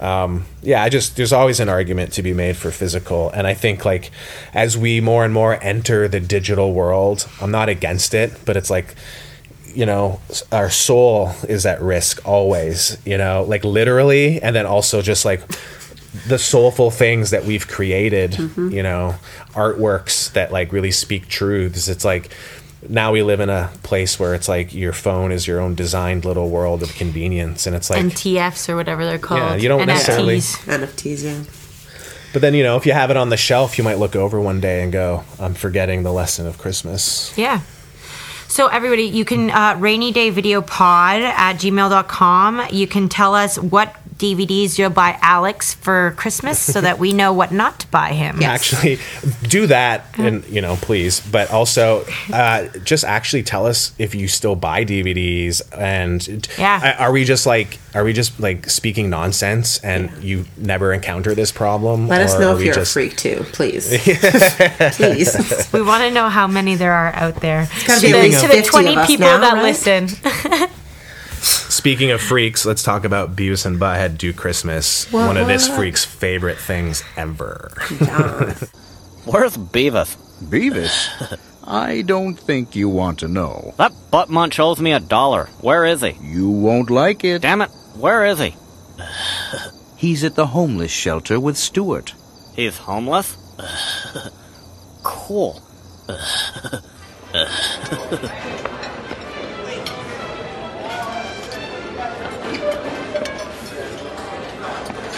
um, 0.00 0.44
yeah, 0.62 0.82
I 0.82 0.88
just 0.88 1.16
there's 1.16 1.32
always 1.32 1.60
an 1.60 1.68
argument 1.68 2.12
to 2.14 2.22
be 2.22 2.34
made 2.34 2.56
for 2.56 2.70
physical, 2.70 3.30
and 3.30 3.46
I 3.46 3.54
think 3.54 3.84
like 3.84 4.10
as 4.52 4.76
we 4.76 5.00
more 5.00 5.24
and 5.24 5.32
more 5.32 5.58
enter 5.62 6.08
the 6.08 6.20
digital 6.20 6.72
world, 6.74 7.28
I'm 7.40 7.50
not 7.50 7.68
against 7.68 8.12
it, 8.12 8.32
but 8.44 8.56
it's 8.56 8.70
like 8.70 8.94
you 9.66 9.86
know 9.86 10.20
our 10.52 10.70
soul 10.70 11.32
is 11.48 11.64
at 11.64 11.80
risk 11.80 12.26
always, 12.26 12.98
you 13.06 13.16
know, 13.16 13.44
like 13.44 13.64
literally, 13.64 14.42
and 14.42 14.54
then 14.54 14.66
also 14.66 15.00
just 15.00 15.24
like 15.24 15.42
the 16.28 16.38
soulful 16.38 16.90
things 16.90 17.30
that 17.30 17.44
we've 17.44 17.66
created, 17.66 18.36
you 18.56 18.82
know, 18.82 19.14
artworks 19.52 20.32
that 20.32 20.52
like 20.52 20.72
really 20.72 20.92
speak 20.92 21.28
truths. 21.28 21.88
It's 21.88 22.04
like 22.04 22.30
now 22.88 23.12
we 23.12 23.22
live 23.22 23.40
in 23.40 23.50
a 23.50 23.70
place 23.82 24.18
where 24.18 24.34
it's 24.34 24.48
like 24.48 24.74
your 24.74 24.92
phone 24.92 25.32
is 25.32 25.46
your 25.46 25.60
own 25.60 25.74
designed 25.74 26.24
little 26.24 26.50
world 26.50 26.82
of 26.82 26.94
convenience, 26.94 27.66
and 27.66 27.74
it's 27.76 27.90
like 27.90 28.04
NTFs 28.04 28.68
or 28.68 28.76
whatever 28.76 29.04
they're 29.04 29.18
called. 29.18 29.40
Yeah, 29.40 29.54
you 29.56 29.68
don't 29.68 29.86
necessarily- 29.86 30.38
NFTs. 30.38 30.78
NFTs, 30.78 31.24
yeah. 31.24 31.42
But 32.32 32.42
then, 32.42 32.54
you 32.54 32.64
know, 32.64 32.76
if 32.76 32.84
you 32.84 32.92
have 32.92 33.10
it 33.10 33.16
on 33.16 33.28
the 33.28 33.36
shelf, 33.36 33.78
you 33.78 33.84
might 33.84 33.98
look 33.98 34.16
over 34.16 34.40
one 34.40 34.60
day 34.60 34.82
and 34.82 34.92
go, 34.92 35.22
I'm 35.38 35.54
forgetting 35.54 36.02
the 36.02 36.12
lesson 36.12 36.48
of 36.48 36.58
Christmas. 36.58 37.32
Yeah. 37.38 37.60
So 38.48 38.66
everybody, 38.66 39.04
you 39.04 39.24
can 39.24 39.50
uh, 39.50 39.76
rainy 39.78 40.10
day 40.12 40.30
video 40.30 40.60
pod 40.60 41.22
at 41.22 41.54
gmail.com. 41.54 42.66
You 42.72 42.86
can 42.88 43.08
tell 43.08 43.34
us 43.34 43.56
what 43.58 43.94
DVDs 44.18 44.78
you'll 44.78 44.90
buy 44.90 45.18
Alex 45.22 45.74
for 45.74 46.14
Christmas 46.16 46.58
so 46.58 46.80
that 46.80 46.98
we 46.98 47.12
know 47.12 47.32
what 47.32 47.52
not 47.52 47.80
to 47.80 47.86
buy 47.88 48.12
him. 48.12 48.42
Actually, 48.42 48.98
do 49.42 49.66
that, 49.66 50.06
and, 50.16 50.44
you 50.46 50.60
know, 50.60 50.76
please. 50.76 51.20
But 51.20 51.50
also, 51.50 52.04
uh, 52.32 52.68
just 52.84 53.04
actually 53.04 53.42
tell 53.42 53.66
us 53.66 53.92
if 53.98 54.14
you 54.14 54.28
still 54.28 54.54
buy 54.54 54.84
DVDs. 54.84 55.62
And 55.76 56.46
Yeah. 56.58 56.96
are 56.98 57.10
we 57.12 57.24
just 57.24 57.44
like, 57.44 57.78
are 57.94 58.04
we 58.04 58.12
just 58.12 58.38
like 58.40 58.70
speaking 58.70 59.10
nonsense 59.10 59.78
and 59.78 60.10
you 60.22 60.44
never 60.56 60.92
encounter 60.92 61.34
this 61.34 61.50
problem? 61.52 62.06
Let 62.08 62.22
us 62.22 62.38
know 62.38 62.56
if 62.56 62.62
you're 62.62 62.74
just- 62.74 62.90
a 62.90 62.92
freak 62.92 63.16
too, 63.16 63.44
please. 63.52 63.88
please. 64.92 65.68
We 65.72 65.82
want 65.82 66.02
to 66.04 66.10
know 66.10 66.28
how 66.28 66.46
many 66.46 66.76
there 66.76 66.92
are 66.92 67.12
out 67.14 67.36
there. 67.40 67.68
gotta 67.86 68.00
be 68.00 68.12
the, 68.12 68.30
to 68.40 68.48
the 68.48 68.62
20 68.62 68.96
people 69.06 69.26
now, 69.26 69.38
that 69.40 69.54
right? 69.54 69.62
listen. 69.62 70.08
Speaking 71.44 72.10
of 72.10 72.22
freaks, 72.22 72.64
let's 72.64 72.82
talk 72.82 73.04
about 73.04 73.36
Beavis 73.36 73.66
and 73.66 73.78
Butthead 73.78 74.16
Do 74.16 74.32
Christmas. 74.32 75.10
What, 75.12 75.26
one 75.26 75.36
of 75.36 75.46
this 75.46 75.68
freak's 75.68 76.04
favorite 76.04 76.56
things 76.56 77.04
ever. 77.16 77.70
Where's 79.26 79.56
Beavis? 79.56 80.16
Beavis? 80.42 81.38
I 81.66 82.02
don't 82.02 82.34
think 82.34 82.74
you 82.74 82.88
want 82.88 83.18
to 83.20 83.28
know. 83.28 83.74
That 83.76 83.92
butt 84.10 84.30
munch 84.30 84.58
owes 84.58 84.80
me 84.80 84.92
a 84.92 85.00
dollar. 85.00 85.46
Where 85.60 85.84
is 85.84 86.00
he? 86.00 86.12
You 86.22 86.48
won't 86.48 86.90
like 86.90 87.24
it. 87.24 87.42
Damn 87.42 87.62
it, 87.62 87.70
where 87.96 88.24
is 88.24 88.38
he? 88.38 88.56
He's 89.96 90.24
at 90.24 90.36
the 90.36 90.46
homeless 90.46 90.90
shelter 90.90 91.38
with 91.38 91.58
Stuart. 91.58 92.14
He's 92.56 92.78
homeless? 92.78 93.36
cool. 95.02 95.62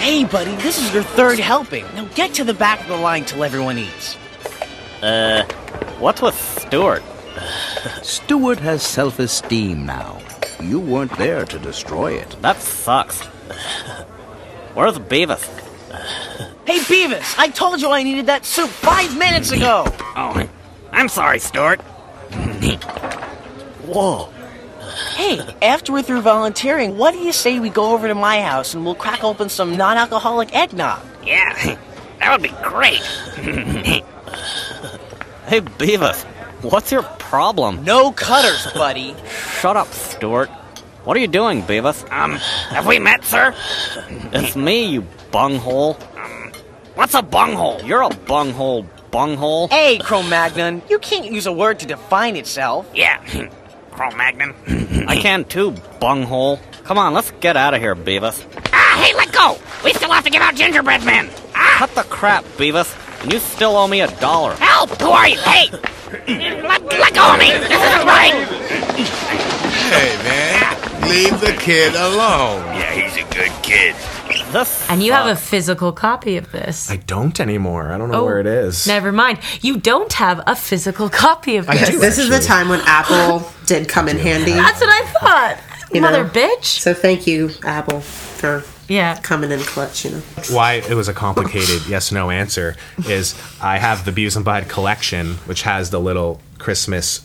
Hey, 0.06 0.22
buddy, 0.22 0.54
this 0.62 0.78
is 0.80 0.94
your 0.94 1.02
third 1.02 1.40
helping. 1.40 1.84
Now 1.96 2.04
get 2.14 2.32
to 2.34 2.44
the 2.44 2.54
back 2.54 2.80
of 2.80 2.86
the 2.86 2.96
line 2.96 3.24
till 3.24 3.42
everyone 3.42 3.76
eats. 3.76 4.16
Uh, 5.02 5.42
what's 5.98 6.22
with 6.22 6.36
Stuart? 6.60 7.02
Stuart 8.04 8.60
has 8.60 8.84
self 8.84 9.18
esteem 9.18 9.84
now. 9.84 10.22
You 10.62 10.78
weren't 10.78 11.10
there 11.18 11.44
to 11.46 11.58
destroy 11.58 12.12
it. 12.12 12.36
That 12.40 12.62
sucks. 12.62 13.20
Where's 14.74 14.96
Beavis? 14.96 15.44
Hey, 16.64 16.78
Beavis, 16.78 17.36
I 17.36 17.48
told 17.48 17.80
you 17.80 17.90
I 17.90 18.04
needed 18.04 18.26
that 18.26 18.44
soup 18.44 18.70
five 18.70 19.18
minutes 19.18 19.50
ago. 19.50 19.86
Oh, 20.14 20.48
I'm 20.92 21.08
sorry, 21.08 21.40
Stuart. 21.40 21.80
Whoa. 23.82 24.32
Hey, 25.14 25.40
after 25.60 25.92
we're 25.92 26.02
through 26.02 26.22
volunteering, 26.22 26.96
what 26.96 27.12
do 27.12 27.18
you 27.18 27.32
say 27.32 27.60
we 27.60 27.68
go 27.68 27.92
over 27.92 28.08
to 28.08 28.14
my 28.14 28.40
house 28.40 28.72
and 28.72 28.84
we'll 28.84 28.94
crack 28.94 29.22
open 29.22 29.50
some 29.50 29.76
non 29.76 29.98
alcoholic 29.98 30.54
eggnog? 30.54 31.02
Yeah, 31.22 31.52
that 32.18 32.32
would 32.32 32.42
be 32.42 32.54
great. 32.62 33.00
hey, 35.46 35.60
Beavis, 35.60 36.24
what's 36.62 36.90
your 36.90 37.02
problem? 37.02 37.84
No 37.84 38.10
cutters, 38.10 38.66
buddy. 38.72 39.14
Shut 39.60 39.76
up, 39.76 39.88
Stuart. 39.92 40.48
What 41.04 41.16
are 41.16 41.20
you 41.20 41.28
doing, 41.28 41.62
Beavis? 41.62 42.10
Um, 42.10 42.32
have 42.70 42.86
we 42.86 42.98
met, 42.98 43.24
sir? 43.24 43.54
It's 44.32 44.56
me, 44.56 44.86
you 44.86 45.02
bunghole. 45.30 45.98
Um, 46.16 46.52
what's 46.94 47.14
a 47.14 47.22
bunghole? 47.22 47.82
You're 47.84 48.02
a 48.02 48.08
bunghole, 48.08 48.86
bunghole. 49.10 49.68
Hey, 49.68 49.98
Cro-Magnon, 49.98 50.82
you 50.88 50.98
can't 50.98 51.30
use 51.30 51.46
a 51.46 51.52
word 51.52 51.80
to 51.80 51.86
define 51.86 52.36
itself. 52.36 52.90
Yeah, 52.94 53.22
Cro-Magnon. 53.96 54.54
I 55.08 55.16
can 55.16 55.44
too, 55.44 55.72
bunghole. 56.00 56.60
Come 56.84 56.98
on, 56.98 57.14
let's 57.14 57.30
get 57.40 57.56
out 57.56 57.72
of 57.72 57.80
here, 57.80 57.96
Beavis. 57.96 58.44
Ah, 58.72 59.02
hey, 59.02 59.14
let 59.16 59.32
go! 59.32 59.58
We 59.84 59.94
still 59.94 60.10
have 60.12 60.22
to 60.24 60.30
give 60.30 60.42
out 60.42 60.54
gingerbread 60.54 61.02
men. 61.04 61.30
Ah. 61.54 61.76
Cut 61.78 61.94
the 61.94 62.02
crap, 62.02 62.44
Beavis. 62.58 62.94
And 63.22 63.32
you 63.32 63.38
still 63.38 63.74
owe 63.76 63.88
me 63.88 64.02
a 64.02 64.10
dollar. 64.20 64.54
Help! 64.56 64.90
Who 65.00 65.08
are 65.08 65.26
you? 65.28 65.38
Hey! 65.38 65.70
let, 65.70 66.84
let 66.84 67.14
go 67.14 67.32
of 67.32 67.38
me! 67.38 67.50
This 67.52 67.70
isn't 67.72 68.06
right! 68.06 68.34
Hey, 69.88 70.16
man, 70.24 71.08
leave 71.08 71.40
the 71.40 71.56
kid 71.58 71.94
alone. 71.94 72.64
Yeah, 72.76 72.92
he's 72.92 73.16
a 73.24 73.28
good 73.32 73.52
kid. 73.62 73.94
This 74.52 74.88
And 74.90 75.02
you 75.02 75.12
have 75.12 75.26
a 75.26 75.36
physical 75.36 75.92
copy 75.92 76.36
of 76.36 76.52
this. 76.52 76.90
I 76.90 76.96
don't 76.96 77.40
anymore. 77.40 77.92
I 77.92 77.98
don't 77.98 78.10
know 78.10 78.20
Oh, 78.20 78.24
where 78.24 78.40
it 78.40 78.46
is. 78.46 78.86
Never 78.86 79.10
mind. 79.10 79.38
You 79.62 79.78
don't 79.78 80.12
have 80.14 80.42
a 80.46 80.54
physical 80.54 81.08
copy 81.08 81.56
of 81.56 81.68
I 81.70 81.76
this. 81.78 81.90
do, 81.90 81.98
this 81.98 82.18
is 82.18 82.28
the 82.28 82.38
time 82.40 82.68
when 82.68 82.80
Apple 82.84 83.40
did 83.66 83.88
come 83.88 84.08
in 84.08 84.18
handy. 84.18 84.52
That's 84.52 84.80
what 84.80 84.88
I 84.90 85.06
thought. 85.12 85.60
You 85.92 86.00
Mother 86.00 86.24
know. 86.24 86.30
bitch. 86.30 86.64
So 86.64 86.94
thank 86.94 87.26
you, 87.26 87.50
Apple, 87.64 88.00
for 88.00 88.64
Yeah. 88.88 89.18
coming 89.20 89.50
in 89.52 89.60
clutch, 89.60 90.04
you 90.04 90.10
know. 90.12 90.22
why 90.50 90.74
it 90.74 90.94
was 90.94 91.08
a 91.08 91.14
complicated 91.14 91.82
yes 91.88 92.10
no 92.12 92.30
answer 92.30 92.76
is 93.08 93.34
I 93.60 93.78
have 93.78 94.04
the 94.04 94.10
Beavis 94.12 94.36
and 94.36 94.44
Bud 94.44 94.68
collection, 94.68 95.34
which 95.46 95.62
has 95.62 95.90
the 95.90 96.00
little 96.00 96.40
Christmas 96.58 97.20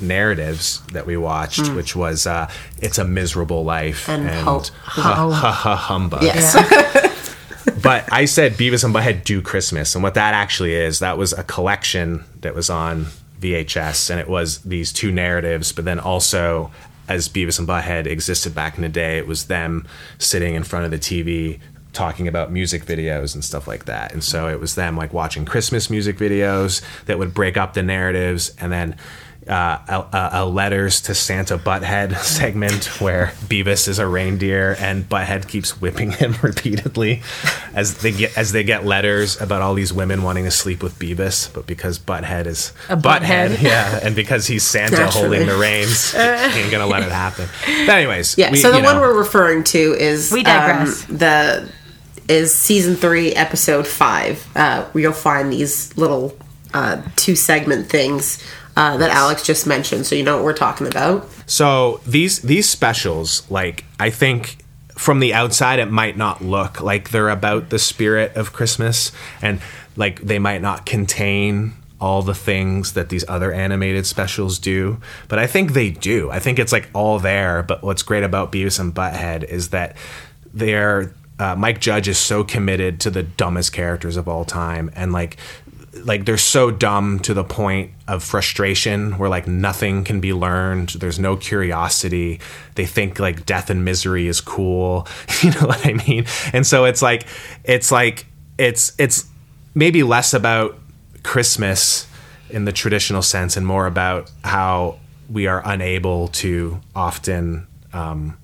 narratives 0.00 0.80
that 0.92 1.06
we 1.06 1.16
watched, 1.16 1.60
Mm. 1.60 1.76
which 1.76 1.94
was 1.96 2.26
uh, 2.26 2.48
"It's 2.80 2.98
a 2.98 3.04
Miserable 3.04 3.64
Life" 3.64 4.08
And 4.08 4.28
and 4.28 4.40
Ho- 4.46 4.62
ha, 4.82 5.30
ha, 5.30 5.52
ha, 5.52 5.76
Humbug. 5.76 6.22
Yes. 6.22 6.54
but 7.82 8.04
I 8.12 8.24
said 8.24 8.54
Beavis 8.54 8.84
and 8.84 8.94
Butthead 8.94 9.24
do 9.24 9.40
Christmas, 9.42 9.94
and 9.94 10.02
what 10.02 10.14
that 10.14 10.34
actually 10.34 10.74
is, 10.74 10.98
that 11.00 11.16
was 11.18 11.32
a 11.32 11.42
collection 11.44 12.24
that 12.40 12.54
was 12.54 12.70
on 12.70 13.06
VHS, 13.44 14.10
and 14.10 14.18
it 14.18 14.28
was 14.28 14.58
these 14.60 14.92
two 14.92 15.12
narratives, 15.12 15.72
but 15.72 15.84
then 15.84 16.00
also 16.00 16.70
as 17.06 17.28
Beavis 17.28 17.58
and 17.58 17.68
Butthead 17.68 18.06
existed 18.06 18.54
back 18.54 18.76
in 18.76 18.82
the 18.82 18.88
day, 18.88 19.18
it 19.18 19.26
was 19.26 19.46
them 19.46 19.86
sitting 20.18 20.54
in 20.54 20.64
front 20.64 20.86
of 20.86 20.90
the 20.90 20.98
TV 20.98 21.60
talking 21.92 22.26
about 22.26 22.50
music 22.50 22.84
videos 22.84 23.34
and 23.34 23.44
stuff 23.44 23.68
like 23.68 23.84
that. 23.84 24.12
And 24.12 24.24
so 24.24 24.48
it 24.48 24.58
was 24.58 24.74
them 24.74 24.96
like 24.96 25.12
watching 25.12 25.44
Christmas 25.44 25.90
music 25.90 26.16
videos 26.16 26.82
that 27.04 27.18
would 27.18 27.34
break 27.34 27.56
up 27.56 27.74
the 27.74 27.82
narratives, 27.82 28.54
and 28.58 28.72
then 28.72 28.96
uh, 29.48 29.78
a, 29.88 30.16
a, 30.16 30.30
a 30.42 30.44
letters 30.46 31.00
to 31.02 31.14
Santa 31.14 31.58
Butthead 31.58 32.16
segment 32.22 32.86
where 33.00 33.32
Beavis 33.46 33.88
is 33.88 33.98
a 33.98 34.06
reindeer 34.06 34.74
and 34.78 35.06
Butthead 35.08 35.48
keeps 35.48 35.80
whipping 35.80 36.12
him 36.12 36.34
repeatedly 36.42 37.22
as 37.74 37.98
they 37.98 38.12
get 38.12 38.36
as 38.38 38.52
they 38.52 38.64
get 38.64 38.84
letters 38.86 39.40
about 39.40 39.60
all 39.62 39.74
these 39.74 39.92
women 39.92 40.22
wanting 40.22 40.44
to 40.44 40.50
sleep 40.50 40.82
with 40.82 40.98
Beavis, 40.98 41.52
but 41.52 41.66
because 41.66 41.98
Butthead 41.98 42.46
is 42.46 42.72
A 42.88 42.96
butthead. 42.96 43.60
yeah, 43.62 44.00
and 44.02 44.16
because 44.16 44.46
he's 44.46 44.62
Santa 44.62 44.96
Naturally. 44.96 45.38
holding 45.38 45.46
the 45.46 45.56
reins, 45.58 46.12
he 46.12 46.18
ain't 46.18 46.70
gonna 46.72 46.86
let 46.86 47.02
it 47.02 47.12
happen. 47.12 47.46
But 47.86 47.96
anyways, 47.96 48.38
Yeah. 48.38 48.50
we- 48.50 48.56
so 48.56 48.70
the 48.70 48.78
you 48.78 48.84
one 48.84 48.96
know. 48.96 49.02
we're 49.02 49.18
referring 49.18 49.64
to 49.64 49.78
is 49.94 50.32
We 50.32 50.42
digress. 50.42 51.08
um, 51.10 51.16
the 51.18 51.68
is 52.28 52.54
season 52.54 52.96
three, 52.96 53.32
episode 53.34 53.86
five. 53.86 54.46
Uh, 54.56 54.84
where 54.92 55.02
you'll 55.02 55.12
find 55.12 55.52
these 55.52 55.94
little 55.98 56.34
uh, 56.72 57.02
two 57.16 57.36
segment 57.36 57.90
things 57.90 58.42
uh, 58.76 58.96
that 58.96 59.10
Alex 59.10 59.44
just 59.44 59.66
mentioned, 59.66 60.06
so 60.06 60.14
you 60.14 60.22
know 60.22 60.36
what 60.36 60.44
we're 60.44 60.52
talking 60.52 60.86
about. 60.86 61.28
So 61.46 62.00
these 62.06 62.40
these 62.40 62.68
specials, 62.68 63.48
like 63.50 63.84
I 64.00 64.10
think 64.10 64.58
from 64.96 65.20
the 65.20 65.34
outside 65.34 65.78
it 65.78 65.90
might 65.90 66.16
not 66.16 66.42
look 66.42 66.80
like 66.80 67.10
they're 67.10 67.28
about 67.28 67.70
the 67.70 67.78
spirit 67.78 68.34
of 68.36 68.52
Christmas 68.52 69.10
and 69.42 69.60
like 69.96 70.20
they 70.20 70.38
might 70.38 70.62
not 70.62 70.86
contain 70.86 71.72
all 72.00 72.22
the 72.22 72.34
things 72.34 72.92
that 72.92 73.08
these 73.08 73.24
other 73.28 73.52
animated 73.52 74.06
specials 74.06 74.58
do, 74.58 75.00
but 75.28 75.38
I 75.38 75.46
think 75.46 75.72
they 75.72 75.90
do. 75.90 76.30
I 76.30 76.38
think 76.38 76.58
it's 76.58 76.72
like 76.72 76.90
all 76.92 77.18
there, 77.18 77.62
but 77.62 77.82
what's 77.82 78.02
great 78.02 78.24
about 78.24 78.52
Beavis 78.52 78.78
and 78.78 78.94
Butthead 78.94 79.44
is 79.44 79.70
that 79.70 79.96
they're 80.52 81.14
uh, 81.38 81.56
Mike 81.56 81.80
Judge 81.80 82.06
is 82.06 82.18
so 82.18 82.44
committed 82.44 83.00
to 83.00 83.10
the 83.10 83.22
dumbest 83.22 83.72
characters 83.72 84.16
of 84.16 84.28
all 84.28 84.44
time 84.44 84.90
and 84.94 85.12
like 85.12 85.36
like 86.02 86.24
they're 86.24 86.36
so 86.36 86.70
dumb 86.70 87.18
to 87.20 87.34
the 87.34 87.44
point 87.44 87.92
of 88.08 88.22
frustration 88.22 89.18
where 89.18 89.28
like 89.28 89.46
nothing 89.46 90.04
can 90.04 90.20
be 90.20 90.32
learned. 90.32 90.90
There's 90.90 91.18
no 91.18 91.36
curiosity. 91.36 92.40
They 92.74 92.86
think 92.86 93.18
like 93.18 93.46
death 93.46 93.70
and 93.70 93.84
misery 93.84 94.26
is 94.26 94.40
cool. 94.40 95.06
You 95.42 95.50
know 95.50 95.66
what 95.66 95.84
i 95.84 95.92
mean? 95.92 96.24
And 96.54 96.66
so 96.66 96.86
it's 96.86 97.02
like 97.02 97.26
it's 97.64 97.90
like 97.90 98.26
it's 98.56 98.92
it's 98.98 99.26
maybe 99.74 100.02
less 100.02 100.32
about 100.32 100.78
christmas 101.22 102.06
in 102.50 102.64
the 102.64 102.72
traditional 102.72 103.20
sense 103.20 103.56
and 103.56 103.66
more 103.66 103.86
about 103.86 104.30
how 104.44 104.98
we 105.28 105.46
are 105.46 105.60
unable 105.64 106.28
to 106.28 106.80
often 106.94 107.66
um, 107.92 108.36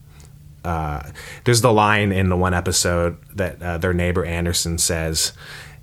uh, 0.64 1.03
there's 1.44 1.61
the 1.61 1.72
line 1.72 2.12
in 2.12 2.28
the 2.28 2.36
one 2.36 2.55
episode 2.55 3.16
that 3.34 3.62
uh, 3.62 3.78
their 3.78 3.94
neighbor 3.94 4.24
Anderson 4.24 4.78
says, 4.78 5.32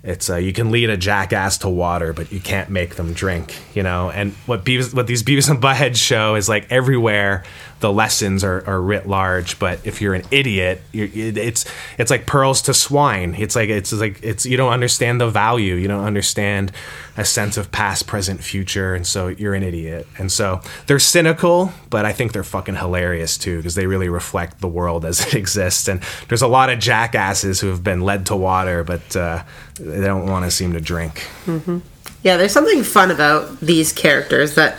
"It's 0.02 0.30
uh, 0.30 0.36
you 0.36 0.52
can 0.52 0.70
lead 0.70 0.90
a 0.90 0.96
jackass 0.96 1.58
to 1.58 1.68
water, 1.68 2.12
but 2.12 2.30
you 2.32 2.40
can't 2.40 2.70
make 2.70 2.96
them 2.96 3.12
drink." 3.12 3.54
You 3.74 3.82
know, 3.82 4.10
and 4.10 4.32
what 4.46 4.64
Beavis, 4.64 4.94
what 4.94 5.06
these 5.06 5.22
Beavis 5.22 5.50
and 5.50 5.60
Butthead 5.60 5.96
show 5.96 6.34
is 6.34 6.48
like 6.48 6.70
everywhere 6.70 7.44
the 7.80 7.92
lessons 7.92 8.42
are, 8.42 8.64
are 8.66 8.80
writ 8.80 9.08
large, 9.08 9.58
but 9.58 9.78
if 9.86 10.00
you're 10.02 10.14
an 10.14 10.24
idiot, 10.30 10.82
you're, 10.92 11.06
it, 11.06 11.36
it's 11.36 11.64
it's 11.96 12.10
like 12.10 12.26
pearls 12.26 12.62
to 12.62 12.74
swine. 12.74 13.34
It's 13.38 13.54
like 13.54 13.68
it's 13.68 13.92
like 13.92 14.20
it's 14.22 14.44
you 14.44 14.56
don't 14.56 14.72
understand 14.72 15.20
the 15.20 15.28
value, 15.28 15.74
you 15.74 15.86
don't 15.88 16.04
understand 16.04 16.72
a 17.16 17.24
sense 17.24 17.56
of 17.56 17.70
past, 17.72 18.06
present, 18.06 18.42
future, 18.42 18.94
and 18.94 19.06
so 19.06 19.28
you're 19.28 19.54
an 19.54 19.62
idiot. 19.62 20.06
And 20.18 20.30
so 20.30 20.60
they're 20.86 20.98
cynical, 20.98 21.72
but 21.90 22.04
I 22.04 22.12
think 22.12 22.32
they're 22.32 22.44
fucking 22.44 22.76
hilarious 22.76 23.36
too 23.36 23.56
because 23.58 23.74
they 23.74 23.86
really 23.86 24.08
reflect 24.08 24.60
the 24.60 24.68
world 24.68 25.04
as 25.04 25.20
it 25.26 25.34
exists. 25.34 25.88
And 25.88 26.00
there's 26.28 26.42
a 26.42 26.48
lot 26.48 26.70
of 26.70 26.78
jackasses 26.78 27.60
who 27.60 27.68
have 27.68 27.82
been 27.84 28.00
led 28.00 28.26
to 28.26 28.36
water, 28.36 28.84
but 28.84 29.16
uh, 29.16 29.42
they 29.78 30.06
don't 30.06 30.26
want 30.26 30.44
to 30.44 30.50
seem 30.50 30.72
to 30.72 30.80
drink. 30.80 31.20
hmm 31.44 31.78
Yeah, 32.22 32.36
there's 32.36 32.52
something 32.52 32.82
fun 32.82 33.10
about 33.10 33.60
these 33.60 33.92
characters 33.92 34.54
that, 34.54 34.78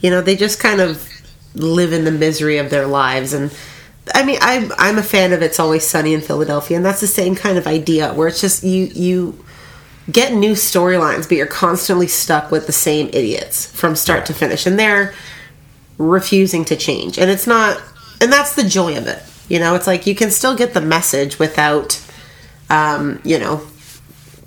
you 0.00 0.10
know, 0.10 0.20
they 0.20 0.36
just 0.36 0.60
kind 0.60 0.80
of 0.80 1.08
live 1.54 1.92
in 1.92 2.04
the 2.04 2.10
misery 2.10 2.58
of 2.58 2.70
their 2.70 2.86
lives. 2.86 3.32
And 3.32 3.54
I 4.14 4.24
mean, 4.24 4.38
I'm 4.40 4.72
I'm 4.78 4.98
a 4.98 5.02
fan 5.02 5.32
of 5.32 5.42
It's 5.42 5.58
Always 5.60 5.86
Sunny 5.86 6.14
in 6.14 6.20
Philadelphia, 6.20 6.76
and 6.76 6.84
that's 6.84 7.00
the 7.00 7.06
same 7.06 7.34
kind 7.34 7.58
of 7.58 7.66
idea 7.66 8.12
where 8.12 8.28
it's 8.28 8.40
just 8.40 8.62
you 8.62 8.86
you 8.86 9.44
get 10.10 10.34
new 10.34 10.52
storylines, 10.52 11.28
but 11.28 11.32
you're 11.32 11.46
constantly 11.46 12.06
stuck 12.06 12.50
with 12.50 12.66
the 12.66 12.72
same 12.72 13.08
idiots 13.08 13.66
from 13.66 13.96
start 13.96 14.26
to 14.26 14.34
finish, 14.34 14.66
and 14.66 14.78
they're 14.78 15.14
refusing 15.98 16.64
to 16.66 16.76
change. 16.76 17.18
And 17.18 17.30
it's 17.30 17.46
not, 17.46 17.80
and 18.20 18.32
that's 18.32 18.54
the 18.54 18.64
joy 18.64 18.96
of 18.98 19.06
it. 19.06 19.22
You 19.48 19.58
know, 19.58 19.74
it's 19.74 19.86
like 19.86 20.06
you 20.06 20.14
can 20.14 20.30
still 20.30 20.56
get 20.56 20.74
the 20.74 20.80
message 20.80 21.38
without, 21.38 22.00
um, 22.70 23.20
you 23.24 23.38
know, 23.38 23.66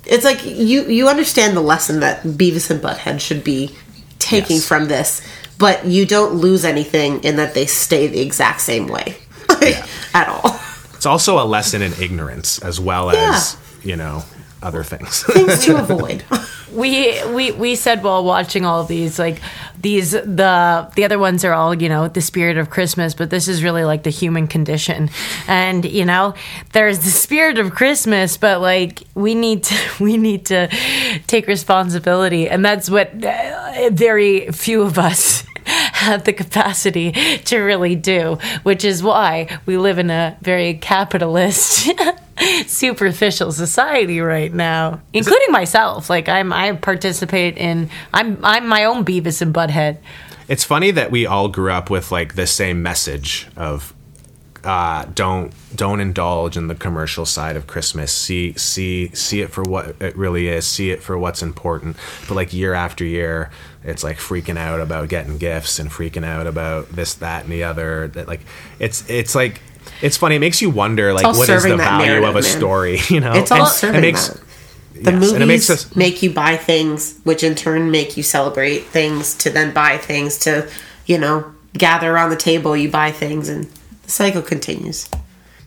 it's 0.04 0.24
like 0.24 0.44
you 0.44 0.84
you 0.86 1.08
understand 1.08 1.56
the 1.56 1.60
lesson 1.60 2.00
that 2.00 2.22
Beavis 2.22 2.70
and 2.70 2.80
Butthead 2.80 3.20
should 3.20 3.44
be 3.44 3.74
taking 4.18 4.60
from 4.60 4.88
this, 4.88 5.26
but 5.58 5.84
you 5.84 6.06
don't 6.06 6.34
lose 6.34 6.64
anything 6.64 7.22
in 7.24 7.36
that 7.36 7.54
they 7.54 7.66
stay 7.66 8.06
the 8.06 8.20
exact 8.20 8.60
same 8.60 8.86
way 8.86 9.16
at 10.14 10.28
all. 10.28 10.58
It's 10.94 11.06
also 11.06 11.42
a 11.42 11.46
lesson 11.46 11.82
in 11.82 11.92
ignorance 12.00 12.58
as 12.60 12.80
well 12.80 13.10
as 13.10 13.56
you 13.82 13.96
know 13.96 14.24
other 14.62 14.82
things. 14.82 15.22
Things 15.32 15.64
to 15.66 15.78
avoid. 15.78 16.24
we 16.72 17.22
we 17.32 17.52
we 17.52 17.74
said 17.74 18.02
while 18.02 18.24
watching 18.24 18.64
all 18.64 18.80
of 18.80 18.88
these 18.88 19.18
like 19.18 19.40
these 19.80 20.12
the 20.12 20.90
the 20.96 21.04
other 21.04 21.18
ones 21.18 21.44
are 21.44 21.52
all 21.52 21.74
you 21.74 21.88
know 21.88 22.08
the 22.08 22.20
spirit 22.20 22.58
of 22.58 22.68
christmas 22.68 23.14
but 23.14 23.30
this 23.30 23.48
is 23.48 23.62
really 23.62 23.84
like 23.84 24.02
the 24.02 24.10
human 24.10 24.46
condition 24.46 25.08
and 25.46 25.84
you 25.84 26.04
know 26.04 26.34
there's 26.72 26.98
the 27.00 27.10
spirit 27.10 27.58
of 27.58 27.70
christmas 27.70 28.36
but 28.36 28.60
like 28.60 29.02
we 29.14 29.34
need 29.34 29.62
to 29.64 29.76
we 30.00 30.16
need 30.16 30.44
to 30.44 30.68
take 31.26 31.46
responsibility 31.46 32.48
and 32.48 32.64
that's 32.64 32.90
what 32.90 33.24
uh, 33.24 33.88
very 33.90 34.48
few 34.48 34.82
of 34.82 34.98
us 34.98 35.44
have 35.92 36.24
the 36.24 36.32
capacity 36.32 37.12
to 37.44 37.58
really 37.58 37.94
do 37.94 38.38
which 38.62 38.84
is 38.84 39.02
why 39.02 39.58
we 39.66 39.76
live 39.76 39.98
in 39.98 40.10
a 40.10 40.36
very 40.40 40.74
capitalist 40.74 41.90
superficial 42.66 43.52
society 43.52 44.20
right 44.20 44.52
now 44.52 45.00
including 45.12 45.50
myself 45.50 46.08
like 46.08 46.28
i'm 46.28 46.52
i 46.52 46.72
participate 46.72 47.56
in 47.56 47.90
i'm 48.14 48.42
i'm 48.44 48.66
my 48.66 48.84
own 48.84 49.04
beavis 49.04 49.42
and 49.42 49.54
butthead 49.54 49.98
It's 50.48 50.64
funny 50.64 50.90
that 50.92 51.10
we 51.10 51.26
all 51.26 51.48
grew 51.48 51.70
up 51.72 51.90
with 51.90 52.10
like 52.10 52.34
the 52.34 52.46
same 52.46 52.82
message 52.82 53.48
of 53.56 53.92
uh, 54.64 55.06
don't 55.14 55.52
don't 55.74 56.00
indulge 56.00 56.56
in 56.56 56.66
the 56.66 56.74
commercial 56.74 57.24
side 57.24 57.56
of 57.56 57.66
Christmas. 57.66 58.12
See 58.12 58.52
see 58.54 59.08
see 59.14 59.40
it 59.40 59.50
for 59.50 59.62
what 59.62 60.00
it 60.00 60.16
really 60.16 60.48
is. 60.48 60.66
See 60.66 60.90
it 60.90 61.02
for 61.02 61.16
what's 61.16 61.42
important. 61.42 61.96
But 62.26 62.34
like 62.34 62.52
year 62.52 62.74
after 62.74 63.04
year, 63.04 63.50
it's 63.88 64.04
like 64.04 64.18
freaking 64.18 64.56
out 64.58 64.80
about 64.80 65.08
getting 65.08 65.38
gifts 65.38 65.78
and 65.78 65.90
freaking 65.90 66.24
out 66.24 66.46
about 66.46 66.90
this, 66.90 67.14
that, 67.14 67.44
and 67.44 67.52
the 67.52 67.64
other. 67.64 68.08
That 68.08 68.28
like 68.28 68.40
it's 68.78 69.08
it's 69.08 69.34
like 69.34 69.60
it's 70.02 70.16
funny. 70.16 70.36
It 70.36 70.40
makes 70.40 70.60
you 70.62 70.70
wonder 70.70 71.12
like 71.12 71.24
what 71.24 71.48
is 71.48 71.62
the 71.64 71.76
value 71.76 72.24
of 72.24 72.30
a 72.30 72.32
man. 72.34 72.42
story. 72.42 72.98
You 73.10 73.20
know, 73.20 73.32
It's 73.34 73.50
all 73.50 73.62
And 73.62 73.68
serving 73.68 73.98
it 73.98 74.02
makes 74.02 74.28
that. 74.28 74.40
The 74.94 75.12
yes, 75.12 75.14
movies 75.14 75.32
and 75.32 75.42
it 75.42 75.46
makes 75.46 75.70
us 75.70 75.94
make 75.96 76.22
you 76.22 76.32
buy 76.32 76.56
things, 76.56 77.18
which 77.22 77.44
in 77.44 77.54
turn 77.54 77.90
make 77.90 78.16
you 78.16 78.22
celebrate 78.22 78.80
things, 78.80 79.34
to 79.38 79.50
then 79.50 79.72
buy 79.72 79.96
things, 79.96 80.38
to, 80.40 80.68
you 81.06 81.18
know, 81.18 81.52
gather 81.74 82.12
around 82.12 82.30
the 82.30 82.36
table, 82.36 82.76
you 82.76 82.90
buy 82.90 83.12
things, 83.12 83.48
and 83.48 83.68
the 84.02 84.10
cycle 84.10 84.42
continues. 84.42 85.08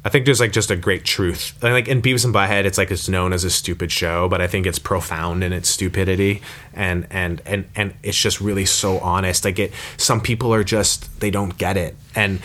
I 0.03 0.09
think 0.09 0.25
there's 0.25 0.39
like 0.39 0.51
just 0.51 0.71
a 0.71 0.75
great 0.75 1.03
truth. 1.03 1.55
Like 1.61 1.87
in 1.87 2.01
Beavis 2.01 2.25
and 2.25 2.33
Butthead, 2.33 2.65
it's 2.65 2.77
like 2.77 2.89
it's 2.89 3.07
known 3.07 3.33
as 3.33 3.43
a 3.43 3.51
stupid 3.51 3.91
show, 3.91 4.27
but 4.27 4.41
I 4.41 4.47
think 4.47 4.65
it's 4.65 4.79
profound 4.79 5.43
in 5.43 5.53
its 5.53 5.69
stupidity, 5.69 6.41
and 6.73 7.05
and 7.11 7.41
and 7.45 7.69
and 7.75 7.93
it's 8.01 8.19
just 8.19 8.41
really 8.41 8.65
so 8.65 8.97
honest. 8.99 9.45
Like 9.45 9.59
it, 9.59 9.73
some 9.97 10.19
people 10.19 10.53
are 10.53 10.63
just 10.63 11.19
they 11.19 11.29
don't 11.29 11.55
get 11.57 11.77
it, 11.77 11.95
and 12.15 12.39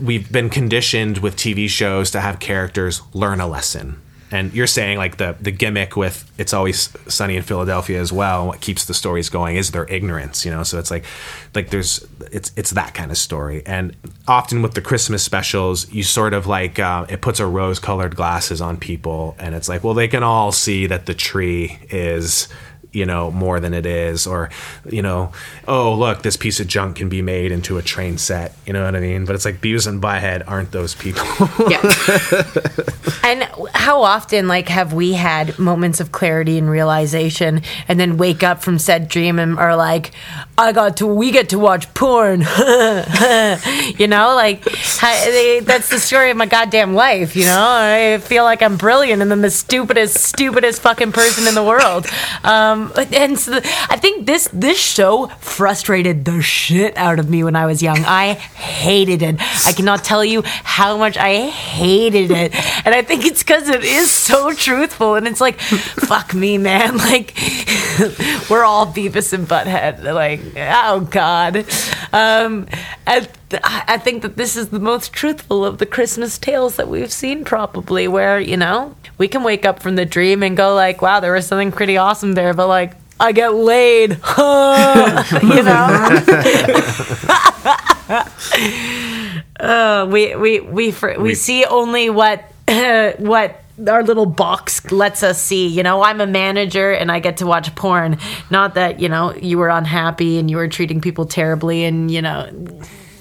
we've 0.00 0.30
been 0.32 0.48
conditioned 0.48 1.18
with 1.18 1.36
TV 1.36 1.68
shows 1.68 2.10
to 2.12 2.20
have 2.20 2.40
characters 2.40 3.02
learn 3.12 3.40
a 3.40 3.46
lesson, 3.46 4.00
and 4.30 4.52
you're 4.52 4.66
saying 4.66 4.98
like 4.98 5.16
the 5.16 5.36
the 5.40 5.50
gimmick 5.50 5.96
with 5.96 6.30
it's 6.38 6.52
always 6.52 6.90
sunny 7.12 7.36
in 7.36 7.42
Philadelphia 7.42 8.00
as 8.00 8.12
well. 8.12 8.46
What 8.46 8.60
keeps 8.60 8.84
the 8.84 8.94
stories 8.94 9.28
going 9.28 9.56
is 9.56 9.70
their 9.70 9.86
ignorance, 9.90 10.44
you 10.44 10.50
know. 10.50 10.62
So 10.62 10.78
it's 10.78 10.90
like 10.90 11.04
like 11.54 11.70
there's 11.70 12.06
it's 12.30 12.52
it's 12.56 12.70
that 12.70 12.94
kind 12.94 13.10
of 13.10 13.18
story, 13.18 13.62
and 13.66 13.96
often 14.26 14.62
with 14.62 14.74
the 14.74 14.82
Christmas 14.82 15.22
specials, 15.22 15.90
you 15.92 16.02
sort 16.02 16.34
of 16.34 16.46
like 16.46 16.78
uh, 16.78 17.06
it 17.08 17.20
puts 17.20 17.40
a 17.40 17.46
rose 17.46 17.78
colored 17.78 18.16
glasses 18.16 18.60
on 18.60 18.76
people, 18.76 19.34
and 19.38 19.54
it's 19.54 19.68
like 19.68 19.82
well 19.82 19.94
they 19.94 20.08
can 20.08 20.22
all 20.22 20.52
see 20.52 20.86
that 20.86 21.06
the 21.06 21.14
tree 21.14 21.78
is 21.90 22.48
you 22.92 23.04
know 23.04 23.30
more 23.30 23.60
than 23.60 23.74
it 23.74 23.84
is 23.84 24.26
or 24.26 24.48
you 24.88 25.02
know 25.02 25.30
oh 25.66 25.94
look 25.94 26.22
this 26.22 26.36
piece 26.38 26.58
of 26.58 26.66
junk 26.66 26.96
can 26.96 27.08
be 27.08 27.20
made 27.22 27.52
into 27.52 27.76
a 27.78 27.82
train 27.82 28.16
set. 28.18 28.54
You 28.66 28.72
know 28.72 28.84
what 28.84 28.96
i 28.96 29.00
mean? 29.00 29.24
But 29.26 29.34
it's 29.34 29.44
like 29.44 29.60
beavis 29.60 29.86
and 29.86 30.00
butthead 30.02 30.42
aren't 30.46 30.72
those 30.72 30.94
people. 30.94 31.24
Yeah. 31.68 31.82
And 33.24 33.42
how 33.74 34.02
often, 34.02 34.48
like, 34.48 34.68
have 34.68 34.94
we 34.94 35.12
had 35.12 35.58
moments 35.58 36.00
of 36.00 36.12
clarity 36.12 36.56
and 36.56 36.70
realization, 36.70 37.60
and 37.86 38.00
then 38.00 38.16
wake 38.16 38.42
up 38.42 38.62
from 38.62 38.78
said 38.78 39.08
dream 39.08 39.38
and 39.38 39.58
are 39.58 39.76
like, 39.76 40.12
"I 40.56 40.72
got 40.72 40.96
to, 40.98 41.06
we 41.06 41.30
get 41.30 41.50
to 41.50 41.58
watch 41.58 41.92
porn," 41.92 42.40
you 43.98 44.06
know, 44.08 44.34
like 44.34 44.66
I- 45.02 45.60
that's 45.62 45.90
the 45.90 45.98
story 45.98 46.30
of 46.30 46.36
my 46.38 46.46
goddamn 46.46 46.94
life. 46.94 47.36
You 47.36 47.44
know, 47.44 47.66
I 47.68 48.18
feel 48.22 48.44
like 48.44 48.62
I'm 48.62 48.76
brilliant, 48.78 49.20
and 49.20 49.30
then 49.30 49.42
the 49.42 49.50
stupidest, 49.50 50.16
stupidest 50.16 50.80
fucking 50.80 51.12
person 51.12 51.46
in 51.46 51.54
the 51.54 51.64
world. 51.64 52.06
Um, 52.44 52.77
and 53.12 53.38
so 53.38 53.60
I 53.90 53.96
think 53.96 54.26
this 54.26 54.48
this 54.52 54.78
show 54.78 55.26
frustrated 55.40 56.24
the 56.24 56.42
shit 56.42 56.96
out 56.96 57.18
of 57.18 57.28
me 57.28 57.44
when 57.44 57.56
I 57.56 57.66
was 57.66 57.82
young. 57.82 57.98
I 58.04 58.34
hated 58.34 59.22
it. 59.22 59.36
I 59.66 59.72
cannot 59.72 60.04
tell 60.04 60.24
you 60.24 60.42
how 60.44 60.96
much 60.96 61.16
I 61.16 61.48
hated 61.48 62.30
it, 62.30 62.54
and 62.86 62.94
I 62.94 63.02
think 63.02 63.24
it's 63.24 63.42
because 63.42 63.68
it 63.68 63.84
is 63.84 64.10
so 64.10 64.52
truthful. 64.52 65.14
And 65.14 65.26
it's 65.26 65.40
like, 65.40 65.58
fuck 65.60 66.34
me, 66.34 66.58
man. 66.58 66.98
Like 67.08 67.32
we're 68.50 68.64
all 68.64 68.86
Beavis 68.86 69.32
and 69.32 69.46
Butthead. 69.48 70.02
Like, 70.02 70.40
oh 70.56 71.00
god. 71.10 71.64
Um, 72.12 72.66
and 73.06 73.28
I 73.64 73.98
think 73.98 74.22
that 74.22 74.36
this 74.36 74.56
is 74.56 74.68
the 74.68 74.78
most 74.78 75.12
truthful 75.12 75.64
of 75.64 75.78
the 75.78 75.86
Christmas 75.86 76.38
tales 76.38 76.76
that 76.76 76.88
we've 76.88 77.12
seen, 77.12 77.44
probably. 77.44 78.06
Where 78.08 78.38
you 78.38 78.56
know 78.56 78.94
we 79.18 79.28
can 79.28 79.42
wake 79.42 79.66
up 79.66 79.82
from 79.82 79.96
the 79.96 80.06
dream 80.06 80.42
and 80.42 80.56
go 80.56 80.74
like, 80.74 81.02
wow, 81.02 81.20
there 81.20 81.32
was 81.32 81.46
something 81.46 81.72
pretty 81.72 81.96
awesome 81.96 82.32
there, 82.32 82.54
but 82.54 82.68
like. 82.68 82.94
I 83.20 83.32
get 83.32 83.52
laid, 83.52 84.10
you 85.50 85.62
know. 85.64 86.22
uh, 89.60 90.06
we 90.10 90.34
we 90.36 90.60
we 90.60 90.92
we, 90.92 91.16
We- 91.18 91.34
see 91.34 91.64
only 91.64 92.10
what 92.10 92.44
what 93.18 93.60
our 93.88 94.02
little 94.02 94.26
box 94.26 94.90
lets 94.92 95.22
us 95.22 95.40
see. 95.42 95.66
You 95.68 95.82
know, 95.82 96.02
I'm 96.02 96.20
a 96.20 96.26
manager 96.26 96.92
and 96.92 97.10
I 97.10 97.18
get 97.20 97.38
to 97.38 97.46
watch 97.46 97.74
porn. 97.74 98.18
Not 98.50 98.74
that 98.74 99.00
you 99.00 99.08
know 99.08 99.34
you 99.34 99.58
were 99.58 99.68
unhappy 99.68 100.38
and 100.38 100.50
you 100.50 100.56
were 100.56 100.68
treating 100.68 101.00
people 101.00 101.26
terribly, 101.26 101.84
and 101.84 102.10
you 102.10 102.22
know 102.22 102.48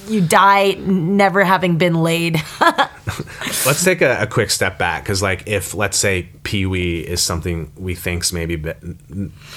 you 0.08 0.22
die 0.22 0.74
never 0.74 1.44
having 1.44 1.78
been 1.78 1.96
laid. 1.96 2.42
let's 3.66 3.84
take 3.84 4.02
a, 4.02 4.22
a 4.24 4.28
quick 4.28 4.50
step 4.52 4.78
back 4.78 5.04
because 5.04 5.22
like 5.22 5.48
if 5.48 5.74
let's 5.74 5.98
say 5.98 6.28
pee-wee 6.44 7.00
is 7.00 7.22
something 7.22 7.72
we 7.78 7.96
think's 7.96 8.34
maybe 8.34 8.62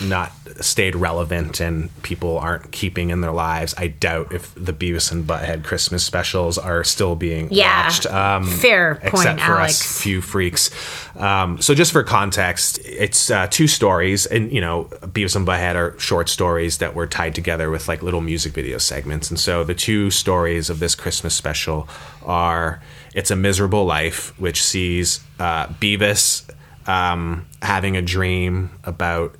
not 0.00 0.32
stayed 0.60 0.94
relevant 0.94 1.60
and 1.60 1.90
people 2.02 2.38
aren't 2.38 2.70
keeping 2.72 3.10
in 3.10 3.20
their 3.20 3.32
lives 3.32 3.74
i 3.78 3.86
doubt 3.86 4.32
if 4.32 4.54
the 4.54 4.72
beavis 4.72 5.10
and 5.12 5.24
butthead 5.26 5.64
christmas 5.64 6.04
specials 6.04 6.58
are 6.58 6.84
still 6.84 7.16
being 7.16 7.48
Yeah. 7.50 7.84
watched 7.84 8.06
um, 8.06 8.46
Fair 8.46 8.96
point, 8.96 9.14
except 9.14 9.40
for 9.40 9.52
Alex. 9.58 9.80
us 9.80 10.02
few 10.02 10.20
freaks 10.20 10.70
um, 11.16 11.60
so 11.60 11.74
just 11.74 11.92
for 11.92 12.02
context 12.02 12.78
it's 12.84 13.30
uh, 13.30 13.46
two 13.50 13.66
stories 13.66 14.26
and 14.26 14.52
you 14.52 14.60
know 14.60 14.84
beavis 15.06 15.34
and 15.36 15.46
butthead 15.46 15.74
are 15.74 15.98
short 15.98 16.28
stories 16.28 16.78
that 16.78 16.94
were 16.94 17.06
tied 17.06 17.34
together 17.34 17.70
with 17.70 17.88
like 17.88 18.02
little 18.02 18.20
music 18.20 18.52
video 18.52 18.78
segments 18.78 19.30
and 19.30 19.38
so 19.38 19.64
the 19.64 19.74
two 19.74 20.10
stories 20.10 20.70
of 20.70 20.78
this 20.78 20.94
christmas 20.94 21.34
special 21.34 21.88
are 22.24 22.82
it's 23.14 23.30
a 23.30 23.36
miserable 23.36 23.84
life 23.84 24.38
which 24.38 24.62
sees 24.62 25.20
uh, 25.38 25.66
beavis 25.66 26.48
um, 26.86 27.46
having 27.62 27.96
a 27.96 28.02
dream 28.02 28.70
about 28.84 29.34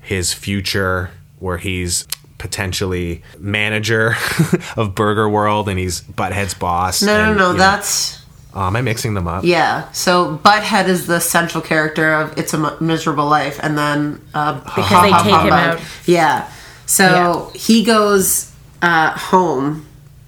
his 0.00 0.32
future 0.32 1.10
where 1.38 1.58
he's 1.58 2.06
potentially 2.38 3.22
manager 3.38 4.14
of 4.76 4.94
burger 4.94 5.28
world 5.28 5.68
and 5.68 5.78
he's 5.78 6.00
butthead's 6.02 6.54
boss 6.54 7.02
No, 7.02 7.16
no, 7.16 7.28
and, 7.30 7.38
no. 7.38 7.46
you 7.48 7.52
know- 7.54 7.58
That's 7.58 8.22
Oh, 8.54 8.62
am 8.68 8.74
i 8.76 8.80
mixing 8.80 9.12
them 9.12 9.28
up 9.28 9.44
yeah. 9.44 9.90
So 9.92 10.38
Butthead 10.38 10.88
is 10.88 11.06
the 11.06 11.20
central 11.20 11.62
character 11.62 12.14
of 12.14 12.38
It's 12.38 12.54
a 12.54 12.56
M- 12.56 12.76
Miserable 12.86 13.26
Life, 13.26 13.60
and 13.62 13.76
then 13.76 14.18
uh, 14.32 14.54
Because 14.60 14.84
Ha 14.86 15.02
they 15.02 15.10
Ha 15.10 15.22
take 15.22 15.26
him 15.34 15.40
Humbug. 15.40 15.78
out. 15.78 15.80
Yeah. 16.06 16.50
So 16.86 17.52
he 17.54 17.84
goes 17.84 18.50
uh, 18.80 19.10
home, 19.10 19.84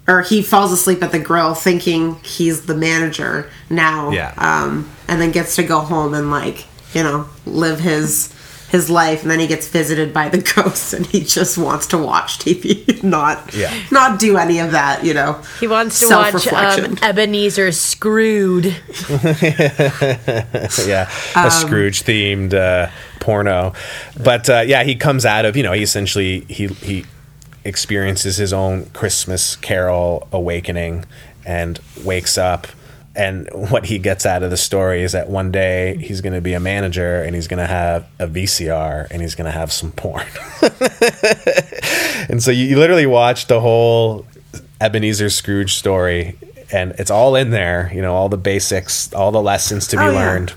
or 0.08 0.22
he 0.22 0.42
falls 0.42 0.72
asleep 0.72 1.02
at 1.02 1.12
the 1.12 1.18
grill, 1.20 1.54
thinking 1.54 2.16
he's 2.24 2.62
the 2.66 2.74
manager 2.74 3.48
now. 3.70 4.10
Yeah. 4.10 4.32
Um, 4.38 4.90
and 5.06 5.20
then 5.20 5.30
gets 5.30 5.54
to 5.56 5.62
go 5.62 5.80
home 5.80 6.14
and 6.14 6.30
like 6.30 6.66
you 6.94 7.02
know 7.04 7.28
live 7.46 7.78
his 7.80 8.34
his 8.70 8.90
life, 8.90 9.22
and 9.22 9.30
then 9.30 9.38
he 9.40 9.46
gets 9.46 9.66
visited 9.68 10.12
by 10.12 10.28
the 10.28 10.38
ghosts, 10.54 10.92
and 10.92 11.06
he 11.06 11.20
just 11.24 11.56
wants 11.56 11.86
to 11.86 11.96
watch 11.96 12.38
TV, 12.38 13.02
not 13.16 13.54
Yeah. 13.54 13.72
not 13.90 14.18
do 14.18 14.36
any 14.36 14.58
of 14.58 14.72
that. 14.72 15.04
You 15.04 15.14
know. 15.14 15.40
he 15.60 15.66
wants 15.66 16.00
to 16.00 16.08
watch 16.10 16.46
um, 16.48 16.98
Ebenezer 17.02 17.72
Screwed. 17.72 18.66
yeah, 20.86 21.08
a 21.34 21.44
Um, 21.44 21.50
Scrooge 21.50 22.02
themed 22.02 22.54
uh, 22.54 22.90
porno. 23.20 23.72
But 24.22 24.48
uh, 24.50 24.64
yeah, 24.66 24.84
he 24.84 24.96
comes 24.96 25.24
out 25.24 25.44
of 25.44 25.56
you 25.56 25.62
know 25.62 25.72
he 25.72 25.82
essentially 25.82 26.40
he 26.48 26.66
he 26.66 27.04
experiences 27.68 28.36
his 28.38 28.52
own 28.52 28.86
Christmas 28.86 29.54
Carol 29.56 30.26
awakening 30.32 31.04
and 31.46 31.78
wakes 32.04 32.36
up. 32.38 32.66
And 33.14 33.48
what 33.70 33.86
he 33.86 33.98
gets 33.98 34.24
out 34.26 34.42
of 34.42 34.50
the 34.50 34.56
story 34.56 35.02
is 35.02 35.12
that 35.12 35.28
one 35.28 35.50
day 35.52 35.96
he's 35.98 36.20
going 36.20 36.32
to 36.34 36.40
be 36.40 36.54
a 36.54 36.60
manager 36.60 37.22
and 37.22 37.34
he's 37.34 37.48
going 37.48 37.58
to 37.58 37.66
have 37.66 38.06
a 38.18 38.26
VCR 38.26 39.08
and 39.10 39.22
he's 39.22 39.34
going 39.34 39.46
to 39.46 39.50
have 39.58 39.70
some 39.72 39.92
porn. 39.92 40.26
and 42.28 42.42
so 42.42 42.50
you, 42.50 42.64
you 42.66 42.78
literally 42.78 43.06
watch 43.06 43.46
the 43.46 43.60
whole 43.60 44.26
Ebenezer 44.80 45.30
Scrooge 45.30 45.74
story, 45.74 46.36
and 46.72 46.92
it's 46.98 47.10
all 47.10 47.34
in 47.34 47.50
there. 47.50 47.90
You 47.94 48.02
know, 48.02 48.14
all 48.14 48.28
the 48.28 48.36
basics, 48.36 49.12
all 49.12 49.32
the 49.32 49.42
lessons 49.42 49.86
to 49.88 49.96
be 49.96 50.02
Oh, 50.02 50.10
yeah. 50.12 50.18
learned. 50.18 50.52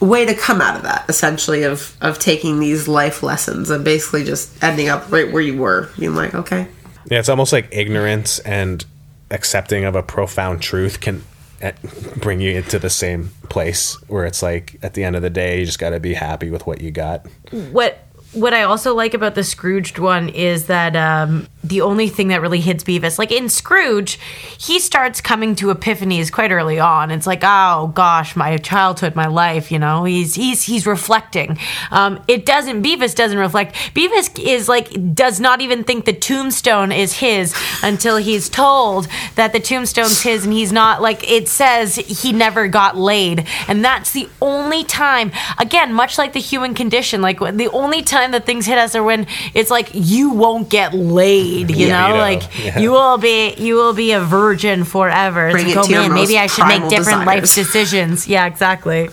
Way 0.00 0.24
to 0.24 0.34
come 0.34 0.60
out 0.60 0.76
of 0.76 0.82
that 0.82 1.04
essentially 1.08 1.62
of 1.62 1.96
of 2.00 2.18
taking 2.18 2.58
these 2.58 2.88
life 2.88 3.22
lessons 3.22 3.68
and 3.70 3.84
basically 3.84 4.24
just 4.24 4.62
ending 4.64 4.88
up 4.88 5.10
right 5.12 5.30
where 5.30 5.42
you 5.42 5.58
were 5.58 5.90
being 5.98 6.14
like 6.14 6.34
okay 6.34 6.66
Yeah, 7.10 7.18
it's 7.18 7.28
almost 7.28 7.52
like 7.52 7.68
ignorance 7.70 8.38
and 8.40 8.84
accepting 9.30 9.84
of 9.84 9.94
a 9.94 10.02
profound 10.02 10.62
truth 10.62 11.00
can 11.00 11.22
eh, 11.60 11.72
bring 12.16 12.40
you 12.40 12.50
into 12.52 12.78
the 12.78 12.90
same 12.90 13.30
place 13.48 13.94
where 14.08 14.24
it's 14.24 14.42
like 14.42 14.78
at 14.82 14.94
the 14.94 15.04
end 15.04 15.16
of 15.16 15.22
the 15.22 15.30
day 15.30 15.60
you 15.60 15.66
just 15.66 15.78
got 15.78 15.90
to 15.90 16.00
be 16.00 16.14
happy 16.14 16.50
with 16.50 16.66
what 16.66 16.80
you 16.80 16.90
got. 16.90 17.26
what 17.70 18.06
what 18.32 18.54
I 18.54 18.62
also 18.62 18.94
like 18.94 19.14
about 19.14 19.34
the 19.34 19.42
Scrooged 19.42 19.98
one 19.98 20.28
is 20.28 20.66
that 20.66 20.94
um, 20.94 21.48
the 21.64 21.80
only 21.80 22.08
thing 22.08 22.28
that 22.28 22.40
really 22.40 22.60
hits 22.60 22.84
Beavis, 22.84 23.18
like 23.18 23.32
in 23.32 23.48
Scrooge, 23.48 24.20
he 24.56 24.78
starts 24.78 25.20
coming 25.20 25.56
to 25.56 25.66
epiphanies 25.66 26.30
quite 26.30 26.52
early 26.52 26.78
on. 26.78 27.10
It's 27.10 27.26
like, 27.26 27.40
oh 27.42 27.90
gosh, 27.94 28.36
my 28.36 28.56
childhood, 28.58 29.16
my 29.16 29.26
life. 29.26 29.72
You 29.72 29.80
know, 29.80 30.04
he's 30.04 30.36
he's 30.36 30.62
he's 30.62 30.86
reflecting. 30.86 31.58
Um, 31.90 32.22
it 32.28 32.46
doesn't. 32.46 32.84
Beavis 32.84 33.16
doesn't 33.16 33.38
reflect. 33.38 33.74
Beavis 33.94 34.38
is 34.38 34.68
like 34.68 35.14
does 35.14 35.40
not 35.40 35.60
even 35.60 35.82
think 35.82 36.04
the 36.04 36.12
tombstone 36.12 36.92
is 36.92 37.14
his 37.14 37.54
until 37.82 38.16
he's 38.16 38.48
told 38.48 39.08
that 39.34 39.52
the 39.52 39.60
tombstone's 39.60 40.22
his, 40.22 40.44
and 40.44 40.52
he's 40.52 40.72
not 40.72 41.02
like 41.02 41.28
it 41.28 41.48
says 41.48 41.96
he 41.96 42.32
never 42.32 42.68
got 42.68 42.96
laid, 42.96 43.46
and 43.66 43.84
that's 43.84 44.12
the 44.12 44.28
only 44.40 44.84
time. 44.84 45.32
Again, 45.58 45.92
much 45.92 46.16
like 46.16 46.32
the 46.32 46.40
human 46.40 46.74
condition, 46.74 47.22
like 47.22 47.40
the 47.40 47.68
only 47.72 48.02
time 48.02 48.19
that 48.30 48.46
things 48.46 48.66
hit 48.66 48.78
us 48.78 48.94
are 48.94 49.02
when 49.02 49.26
it's 49.54 49.70
like 49.70 49.90
you 49.94 50.30
won't 50.30 50.68
get 50.68 50.94
laid. 50.94 51.70
You 51.70 51.86
Yeah, 51.88 52.00
know, 52.00 52.06
you 52.08 52.14
know, 52.14 52.20
like 52.20 52.42
yeah. 52.64 52.78
you 52.78 52.90
will 52.92 53.18
be 53.18 53.54
you 53.54 53.74
will 53.76 53.94
be 53.94 54.12
a 54.12 54.20
virgin 54.20 54.84
forever. 54.84 55.48
It's 55.48 55.58
like, 55.64 55.66
it 55.68 55.76
oh 55.76 55.82
to 55.84 55.90
your 55.90 56.00
man, 56.02 56.14
maybe 56.14 56.34
most 56.34 56.42
I 56.42 56.46
should 56.46 56.66
make 56.66 56.80
primal 56.80 56.90
different 56.90 57.24
life 57.26 57.54
decisions. 57.54 58.28
Yeah, 58.28 58.46
exactly, 58.46 59.08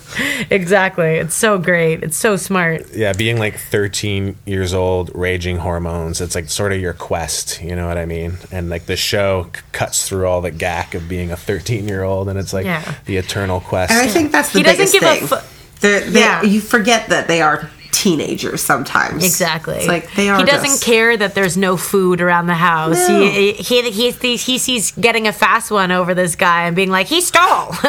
exactly. 0.50 1.16
It's 1.16 1.34
so 1.34 1.58
great. 1.58 2.02
It's 2.02 2.16
so 2.16 2.36
smart. 2.36 2.86
Yeah, 2.94 3.12
being 3.12 3.38
like 3.38 3.58
13 3.58 4.36
years 4.46 4.74
old, 4.74 5.10
raging 5.14 5.58
hormones, 5.58 6.20
it's 6.20 6.34
like 6.34 6.48
sort 6.48 6.72
of 6.72 6.80
your 6.80 6.92
quest, 6.94 7.62
you 7.62 7.74
know 7.74 7.86
what 7.88 7.98
I 7.98 8.04
mean? 8.06 8.38
And 8.52 8.68
like 8.70 8.86
the 8.86 8.96
show 8.96 9.44
c- 9.54 9.62
cuts 9.72 10.08
through 10.08 10.26
all 10.26 10.40
the 10.40 10.50
gack 10.50 10.94
of 10.94 11.08
being 11.08 11.30
a 11.30 11.36
13 11.36 11.88
year 11.88 12.02
old 12.02 12.28
and 12.28 12.38
it's 12.38 12.52
like 12.52 12.64
Yeah. 12.66 12.82
the 13.06 13.16
eternal 13.16 13.60
quest. 13.60 13.92
and 13.92 14.00
i 14.00 14.06
think 14.06 14.32
that's 14.32 14.52
the 14.52 14.58
He 14.58 14.62
doesn't 14.64 14.78
biggest 14.78 14.92
give 14.92 15.02
thing 15.02 15.26
fu- 15.26 15.46
They're- 15.80 16.00
they- 16.10 16.20
Yeah. 16.20 16.42
you 16.42 16.60
forget 16.60 17.08
that 17.10 17.28
they 17.28 17.40
are 17.40 17.68
teenagers 17.92 18.62
sometimes. 18.62 19.24
Exactly. 19.24 19.76
It's 19.78 19.88
like 19.88 20.12
they 20.14 20.28
are. 20.28 20.38
He 20.38 20.44
doesn't 20.44 20.70
just- 20.70 20.84
care 20.84 21.16
that 21.16 21.34
there's 21.34 21.56
no 21.56 21.76
food 21.76 22.20
around 22.20 22.46
the 22.46 22.54
house. 22.54 23.08
No. 23.08 23.20
He, 23.20 23.52
he, 23.52 23.90
he, 23.90 24.10
he, 24.10 24.36
he 24.36 24.58
sees 24.58 24.92
getting 24.92 25.26
a 25.26 25.32
fast 25.32 25.70
one 25.70 25.90
over 25.90 26.14
this 26.14 26.36
guy 26.36 26.66
and 26.66 26.76
being 26.76 26.90
like, 26.90 27.06
he 27.06 27.20
stole. 27.20 27.44
you 27.84 27.88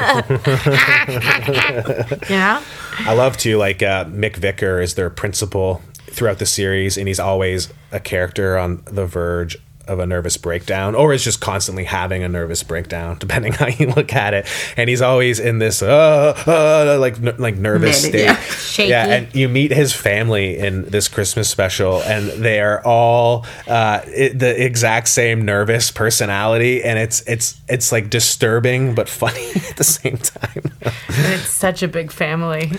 know? 2.36 2.62
I 3.02 3.14
love 3.16 3.38
to 3.38 3.58
like 3.58 3.82
uh, 3.84 4.06
McVicker 4.06 4.82
is 4.84 4.96
their 4.96 5.10
principal 5.10 5.82
throughout 5.94 6.40
the 6.40 6.46
series, 6.46 6.98
and 6.98 7.08
he's 7.08 7.20
always 7.20 7.72
a 7.92 8.00
character 8.00 8.58
on 8.58 8.84
the 8.86 9.06
verge 9.06 9.58
of 9.90 10.00
a 10.00 10.06
nervous 10.06 10.38
breakdown, 10.38 10.96
or 10.96 11.14
is 11.14 11.24
just 11.24 11.42
constantly 11.42 11.84
having 11.84 12.24
a 12.24 12.30
nervous 12.30 12.64
breakdown, 12.64 13.18
depending 13.20 13.54
how 13.54 13.68
you 13.68 13.88
look 13.88 14.14
at 14.14 14.34
it. 14.34 14.48
And 14.78 14.90
he's 14.90 15.02
always 15.02 15.40
in 15.40 15.60
this 15.60 15.82
uh, 15.82 16.34
uh 16.48 16.98
like 17.00 17.22
n- 17.22 17.36
like 17.38 17.58
nervous 17.58 18.04
Manic, 18.04 18.38
state. 18.40 18.90
yeah. 18.90 19.00
Yeah, 19.00 19.06
and 19.06 19.36
you 19.36 19.50
meet 19.50 19.72
his 19.72 19.94
family 19.94 20.58
in 20.58 20.86
this 20.86 21.08
Christmas 21.10 21.50
special, 21.50 22.02
and 22.04 22.30
they 22.30 22.60
are 22.62 22.82
all 22.86 23.46
uh, 23.68 24.02
it, 24.06 24.40
the 24.40 24.64
exact 24.64 25.10
same 25.10 25.44
nervous 25.44 25.92
personality, 25.92 26.84
and 26.84 26.98
it's 26.98 27.22
it's 27.28 27.60
it's 27.68 27.92
like 27.92 28.10
disturbing 28.10 28.96
but 28.96 29.10
funny 29.10 29.50
at 29.70 29.76
the 29.76 29.84
same 29.84 30.18
time. 30.18 30.64
And 30.82 31.34
it's 31.34 31.50
such 31.50 31.84
a 31.84 31.88
big 31.88 32.12
family. 32.12 32.72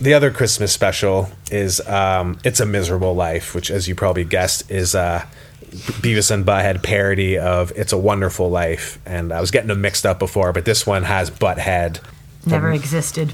The 0.00 0.14
other 0.14 0.30
Christmas 0.30 0.72
special 0.72 1.30
is 1.50 1.80
um, 1.86 2.38
"It's 2.44 2.60
a 2.60 2.66
Miserable 2.66 3.14
Life," 3.14 3.54
which, 3.54 3.70
as 3.70 3.86
you 3.88 3.94
probably 3.94 4.24
guessed, 4.24 4.70
is 4.70 4.94
uh, 4.94 5.24
Beavis 5.74 6.30
and 6.30 6.44
Butthead 6.44 6.82
parody 6.82 7.38
of 7.38 7.72
"It's 7.76 7.92
a 7.92 7.98
Wonderful 7.98 8.50
Life." 8.50 8.98
And 9.06 9.32
I 9.32 9.40
was 9.40 9.50
getting 9.50 9.68
them 9.68 9.80
mixed 9.80 10.06
up 10.06 10.18
before, 10.18 10.52
but 10.52 10.64
this 10.64 10.86
one 10.86 11.02
has 11.04 11.30
Butthead. 11.30 12.00
Never 12.46 12.72
existed. 12.72 13.32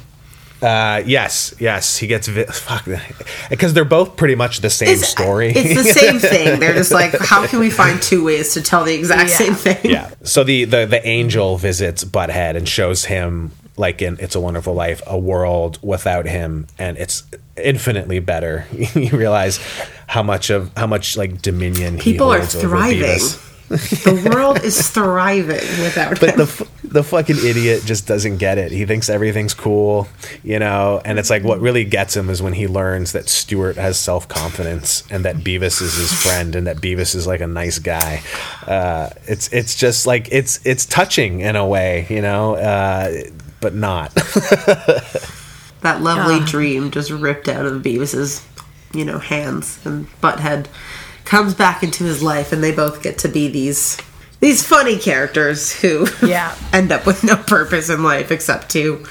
Uh, 0.63 1.03
yes, 1.07 1.55
yes, 1.59 1.97
he 1.97 2.07
gets 2.07 2.29
vi- 2.29 2.45
fuck 2.45 2.87
because 3.51 3.73
they're 3.73 3.83
both 3.85 4.17
pretty 4.17 4.35
much 4.35 4.61
the 4.61 4.69
same 4.69 4.89
It's- 4.91 5.09
story. 5.09 5.53
It's 5.57 5.75
the 5.83 5.93
same 6.01 6.19
thing. 6.19 6.61
They're 6.61 6.75
just 6.75 6.93
like, 6.93 7.19
how 7.19 7.47
can 7.47 7.61
we 7.61 7.71
find 7.71 8.01
two 8.03 8.23
ways 8.23 8.53
to 8.55 8.63
tell 8.63 8.85
the 8.85 8.93
exact 8.95 9.31
Yeah. 9.31 9.37
same 9.37 9.55
thing? 9.55 9.79
yeah. 9.91 10.11
So 10.23 10.45
the, 10.45 10.65
the 10.67 10.85
the 10.85 11.07
angel 11.07 11.57
visits 11.57 12.05
Butthead 12.05 12.57
and 12.57 12.69
shows 12.69 13.07
him 13.07 13.53
like 13.81 14.01
in 14.03 14.17
It's 14.21 14.35
a 14.37 14.41
Wonderful 14.41 14.75
Life 14.75 15.03
a 15.07 15.19
world 15.19 15.79
without 15.83 16.27
him 16.27 16.67
and 16.79 16.97
it's 16.99 17.25
infinitely 17.57 18.21
better. 18.21 18.67
you 18.95 19.11
realize 19.11 19.59
how 20.07 20.23
much 20.23 20.51
of 20.51 20.71
how 20.77 20.87
much 20.87 21.17
like 21.17 21.43
dominion 21.43 21.99
People 21.99 22.33
he 22.33 22.39
are 22.39 22.45
thriving. 22.47 23.19
The 23.71 24.29
world 24.35 24.65
is 24.65 24.91
thriving 24.91 25.61
without 25.85 26.19
But 26.19 26.31
him. 26.31 26.39
the 26.39 26.69
the 26.83 27.05
fucking 27.05 27.37
idiot 27.39 27.85
just 27.85 28.05
doesn't 28.05 28.39
get 28.39 28.59
it. 28.59 28.73
He 28.73 28.85
thinks 28.85 29.09
everything's 29.09 29.55
cool, 29.55 30.09
you 30.43 30.59
know. 30.59 31.01
And 31.05 31.21
it's 31.21 31.31
like 31.31 31.45
what 31.45 31.61
really 31.61 31.85
gets 31.85 32.17
him 32.17 32.31
is 32.31 32.43
when 32.43 32.53
he 32.53 32.67
learns 32.67 33.13
that 33.13 33.29
Stuart 33.29 33.77
has 33.77 33.97
self 33.97 34.27
confidence 34.27 35.05
and 35.09 35.25
that 35.25 35.37
Beavis 35.37 35.81
is 35.81 35.95
his 35.97 36.13
friend 36.13 36.57
and 36.57 36.67
that 36.67 36.79
Beavis 36.79 37.15
is 37.15 37.29
like 37.29 37.41
a 37.41 37.47
nice 37.47 37.79
guy. 37.79 38.23
Uh, 38.67 39.11
it's 39.29 39.53
it's 39.53 39.77
just 39.77 40.05
like 40.05 40.27
it's 40.33 40.59
it's 40.67 40.85
touching 40.85 41.39
in 41.39 41.55
a 41.55 41.65
way, 41.65 42.07
you 42.11 42.23
know, 42.23 42.57
uh, 42.57 43.13
but 43.61 43.75
not. 43.75 44.15
that 45.83 46.01
lovely 46.01 46.41
dream 46.45 46.91
just 46.91 47.11
ripped 47.11 47.49
out 47.49 47.67
of 47.67 47.83
Beavis's, 47.83 48.47
you 48.93 49.05
know, 49.05 49.19
hands, 49.19 49.79
and 49.85 50.07
Butthead 50.21 50.67
comes 51.25 51.55
back 51.55 51.83
into 51.83 52.05
his 52.05 52.23
life, 52.23 52.53
and 52.53 52.63
they 52.63 52.73
both 52.73 53.03
get 53.03 53.19
to 53.19 53.29
be 53.29 53.49
these 53.49 53.97
these 54.41 54.67
funny 54.67 54.99
characters 54.99 55.73
who 55.81 56.07
Yeah. 56.27 56.55
end 56.73 56.91
up 56.93 57.07
with 57.07 57.23
no 57.23 57.37
purpose 57.37 57.91
in 57.91 58.03
life 58.03 58.31
except 58.31 58.71
to, 58.71 59.05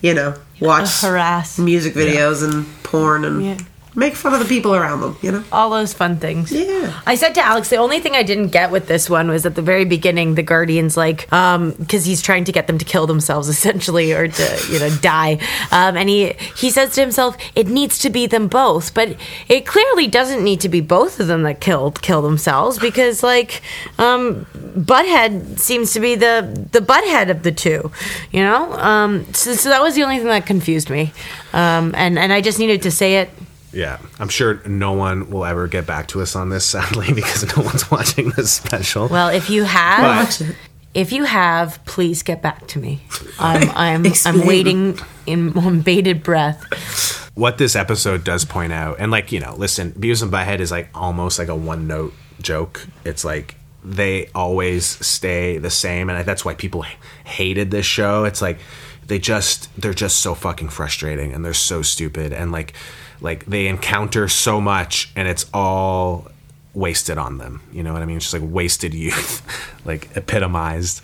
you 0.00 0.14
know, 0.14 0.34
watch 0.58 1.02
Harass. 1.02 1.58
music 1.58 1.92
videos 1.94 2.42
and 2.42 2.66
porn 2.82 3.24
and 3.26 3.44
Yeah. 3.44 3.58
Make 4.00 4.16
fun 4.16 4.32
of 4.32 4.40
the 4.40 4.46
people 4.46 4.74
around 4.74 5.02
them. 5.02 5.16
You 5.20 5.30
know. 5.32 5.44
All 5.52 5.70
those 5.70 5.92
fun 5.92 6.16
things. 6.16 6.50
Yeah. 6.50 7.00
I 7.06 7.14
said 7.14 7.34
to 7.34 7.42
Alex, 7.42 7.68
the 7.68 7.76
only 7.76 8.00
thing 8.00 8.16
I 8.16 8.22
didn't 8.22 8.48
get 8.48 8.70
with 8.70 8.88
this 8.88 9.10
one 9.10 9.28
was 9.28 9.44
at 9.44 9.54
the 9.54 9.62
very 9.62 9.84
beginning, 9.84 10.34
the 10.34 10.42
Guardians, 10.42 10.96
like, 10.96 11.30
um, 11.32 11.72
because 11.72 12.06
he's 12.06 12.22
trying 12.22 12.44
to 12.44 12.52
get 12.52 12.66
them 12.66 12.78
to 12.78 12.84
kill 12.84 13.06
themselves, 13.06 13.48
essentially, 13.56 14.12
or 14.12 14.26
to, 14.26 14.66
you 14.70 14.78
know, 14.80 14.90
die. 14.96 15.38
Um, 15.70 15.96
and 15.96 16.08
he 16.08 16.32
he 16.56 16.70
says 16.70 16.94
to 16.94 17.00
himself, 17.02 17.36
it 17.54 17.68
needs 17.68 17.98
to 18.00 18.10
be 18.10 18.26
them 18.26 18.48
both, 18.48 18.94
but 18.94 19.16
it 19.48 19.66
clearly 19.66 20.06
doesn't 20.06 20.42
need 20.42 20.60
to 20.62 20.68
be 20.68 20.80
both 20.80 21.20
of 21.20 21.26
them 21.26 21.42
that 21.42 21.60
killed 21.60 22.00
kill 22.00 22.22
themselves 22.22 22.78
because, 22.78 23.22
like, 23.22 23.60
um, 23.98 24.46
Butthead 24.76 25.58
seems 25.58 25.92
to 25.92 26.00
be 26.00 26.14
the 26.14 26.66
the 26.72 26.80
butthead 26.80 27.30
of 27.30 27.42
the 27.42 27.52
two, 27.52 27.90
you 28.32 28.40
know. 28.40 28.72
Um, 28.72 29.32
so, 29.34 29.52
so 29.54 29.68
that 29.68 29.82
was 29.82 29.94
the 29.94 30.02
only 30.04 30.18
thing 30.18 30.28
that 30.28 30.46
confused 30.46 30.88
me, 30.88 31.12
um, 31.52 31.94
and 31.96 32.18
and 32.18 32.32
I 32.32 32.40
just 32.40 32.58
needed 32.58 32.82
to 32.82 32.90
say 32.90 33.16
it. 33.16 33.30
Yeah, 33.72 33.98
I'm 34.18 34.28
sure 34.28 34.60
no 34.66 34.92
one 34.92 35.30
will 35.30 35.44
ever 35.44 35.68
get 35.68 35.86
back 35.86 36.08
to 36.08 36.20
us 36.22 36.34
on 36.36 36.48
this, 36.50 36.64
sadly, 36.64 37.12
because 37.14 37.56
no 37.56 37.62
one's 37.62 37.90
watching 37.90 38.30
this 38.30 38.52
special. 38.52 39.08
Well, 39.08 39.28
if 39.28 39.48
you 39.50 39.64
have, 39.64 40.38
But- 40.38 40.56
if 40.92 41.12
you 41.12 41.22
have, 41.24 41.78
please 41.84 42.22
get 42.24 42.42
back 42.42 42.66
to 42.68 42.78
me. 42.80 43.00
I'm 43.38 43.70
I'm 44.06 44.12
I'm 44.26 44.46
waiting 44.46 44.98
in 45.26 45.56
on 45.56 45.82
bated 45.82 46.22
breath. 46.24 47.30
what 47.34 47.58
this 47.58 47.76
episode 47.76 48.24
does 48.24 48.44
point 48.44 48.72
out, 48.72 48.96
and 48.98 49.10
like 49.12 49.30
you 49.30 49.38
know, 49.40 49.54
listen, 49.56 49.92
Beavis 49.92 50.22
and 50.22 50.32
Butthead 50.32 50.58
is 50.58 50.70
like 50.72 50.88
almost 50.94 51.38
like 51.38 51.48
a 51.48 51.54
one 51.54 51.86
note 51.86 52.12
joke. 52.42 52.84
It's 53.04 53.24
like 53.24 53.54
they 53.84 54.28
always 54.34 54.84
stay 54.84 55.58
the 55.58 55.70
same, 55.70 56.10
and 56.10 56.26
that's 56.26 56.44
why 56.44 56.54
people 56.54 56.84
hated 57.24 57.70
this 57.70 57.86
show. 57.86 58.24
It's 58.24 58.42
like 58.42 58.58
they 59.06 59.20
just 59.20 59.68
they're 59.80 59.94
just 59.94 60.18
so 60.20 60.34
fucking 60.34 60.70
frustrating, 60.70 61.32
and 61.32 61.44
they're 61.44 61.54
so 61.54 61.82
stupid, 61.82 62.32
and 62.32 62.50
like 62.50 62.74
like 63.20 63.46
they 63.46 63.66
encounter 63.66 64.28
so 64.28 64.60
much, 64.60 65.10
and 65.16 65.28
it's 65.28 65.46
all 65.52 66.28
wasted 66.74 67.18
on 67.18 67.38
them. 67.38 67.62
You 67.72 67.82
know 67.82 67.92
what 67.92 68.02
I 68.02 68.06
mean? 68.06 68.16
It's 68.16 68.30
just 68.30 68.42
like 68.42 68.52
wasted 68.52 68.94
youth, 69.04 69.42
like 69.84 70.16
epitomized. 70.16 71.02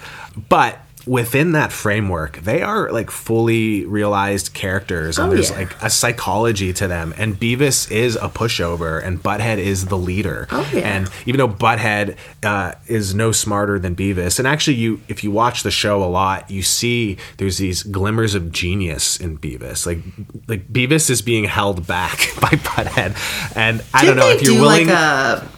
But 0.48 0.78
within 1.06 1.52
that 1.52 1.72
framework, 1.72 2.38
they 2.38 2.62
are 2.62 2.90
like 2.90 3.10
fully 3.10 3.84
realized 3.86 4.52
characters, 4.54 5.18
and 5.18 5.30
Oh, 5.30 5.34
there's 5.34 5.50
yeah. 5.50 5.58
like 5.58 5.82
a 5.82 5.88
psychology 5.88 6.72
to 6.74 6.88
them. 6.88 7.14
And 7.16 7.38
Beavis 7.38 7.90
is 7.90 8.16
a 8.16 8.28
pushover, 8.28 9.02
and 9.02 9.22
Butthead 9.22 9.58
is 9.58 9.86
the 9.86 9.96
leader. 9.96 10.48
Oh, 10.50 10.68
yeah. 10.74 10.80
And 10.96 11.10
even 11.26 11.38
though 11.38 11.48
Butthead 11.48 12.16
uh, 12.42 12.72
is 12.88 13.14
no 13.14 13.30
smarter 13.32 13.78
than 13.78 13.94
Beavis, 13.94 14.38
and 14.38 14.48
actually, 14.48 14.76
you 14.76 15.00
if 15.08 15.22
you 15.22 15.30
watch 15.30 15.62
the 15.62 15.70
show 15.70 16.02
a 16.02 16.06
lot, 16.10 16.50
you 16.50 16.62
see 16.62 17.16
there's 17.38 17.58
these 17.58 17.82
glimmers 17.84 18.34
of 18.34 18.50
genius 18.52 19.18
in 19.20 19.38
Beavis. 19.38 19.86
Like 19.86 19.98
like 20.48 20.66
Beavis 20.72 21.08
is 21.10 21.22
being 21.22 21.44
held 21.44 21.86
back 21.86 22.18
by 22.40 22.48
Butthead, 22.50 23.56
and 23.56 23.82
I 23.94 24.00
Didn't 24.04 24.16
don't 24.16 24.26
know 24.28 24.34
if 24.34 24.42
you're 24.42 24.60
willing. 24.60 24.88
like 24.88 24.96
a 24.96 25.48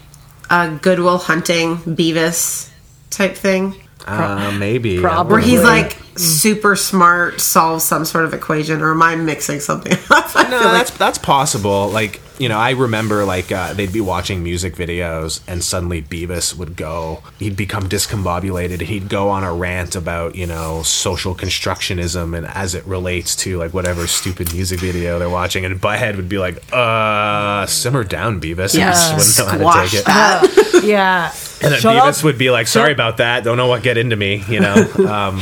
a 0.50 0.78
Good 0.82 0.98
Will 1.00 1.18
Hunting 1.18 1.76
Beavis 1.78 2.70
type 3.10 3.34
thing? 3.36 3.74
Uh, 4.08 4.52
maybe 4.58 5.00
Probably. 5.00 5.32
Where 5.32 5.40
he's 5.40 5.62
like 5.62 5.96
super 6.16 6.74
smart, 6.76 7.40
solves 7.40 7.84
some 7.84 8.04
sort 8.04 8.24
of 8.24 8.34
equation, 8.34 8.80
or 8.82 8.90
am 8.92 9.02
I 9.02 9.14
mixing 9.16 9.60
something 9.60 9.92
up? 10.10 10.36
I 10.36 10.42
No, 10.44 10.58
feel 10.58 10.68
like 10.68 10.72
that's 10.86 10.90
that's 10.98 11.18
possible. 11.18 11.88
Like 11.88 12.20
you 12.38 12.48
know, 12.48 12.56
I 12.58 12.70
remember 12.70 13.24
like 13.24 13.50
uh, 13.50 13.72
they'd 13.72 13.92
be 13.92 14.00
watching 14.00 14.42
music 14.44 14.76
videos, 14.76 15.40
and 15.48 15.62
suddenly 15.62 16.00
Beavis 16.02 16.56
would 16.56 16.76
go. 16.76 17.22
He'd 17.40 17.56
become 17.56 17.88
discombobulated, 17.88 18.80
he'd 18.82 19.08
go 19.08 19.28
on 19.30 19.42
a 19.44 19.52
rant 19.52 19.96
about 19.96 20.34
you 20.36 20.46
know 20.46 20.82
social 20.84 21.34
constructionism 21.34 22.36
and 22.36 22.46
as 22.46 22.74
it 22.74 22.84
relates 22.86 23.34
to 23.36 23.58
like 23.58 23.74
whatever 23.74 24.06
stupid 24.06 24.52
music 24.52 24.78
video 24.80 25.18
they're 25.18 25.28
watching, 25.30 25.64
and 25.64 25.80
Butthead 25.80 26.16
would 26.16 26.28
be 26.28 26.38
like, 26.38 26.62
"Uh, 26.72 27.66
simmer 27.66 28.04
down, 28.04 28.40
Beavis." 28.40 28.72
He 28.72 28.78
Yeah. 28.78 28.90
just 28.92 29.36
wouldn't 29.38 29.60
know 29.60 29.66
how 29.66 29.80
to 29.80 29.88
squash 29.88 29.90
take 29.92 30.58
it. 30.58 30.64
that. 30.80 30.86
Yeah. 30.86 31.32
And 31.62 31.72
then 31.72 31.80
Shut 31.80 31.96
Beavis 31.96 32.18
up. 32.18 32.24
would 32.24 32.38
be 32.38 32.50
like, 32.50 32.66
"Sorry 32.66 32.92
about 32.92 33.16
that. 33.18 33.44
Don't 33.44 33.56
know 33.56 33.66
what 33.66 33.82
get 33.82 33.98
into 33.98 34.16
me." 34.16 34.42
You 34.48 34.60
know. 34.60 34.74
Um, 35.08 35.40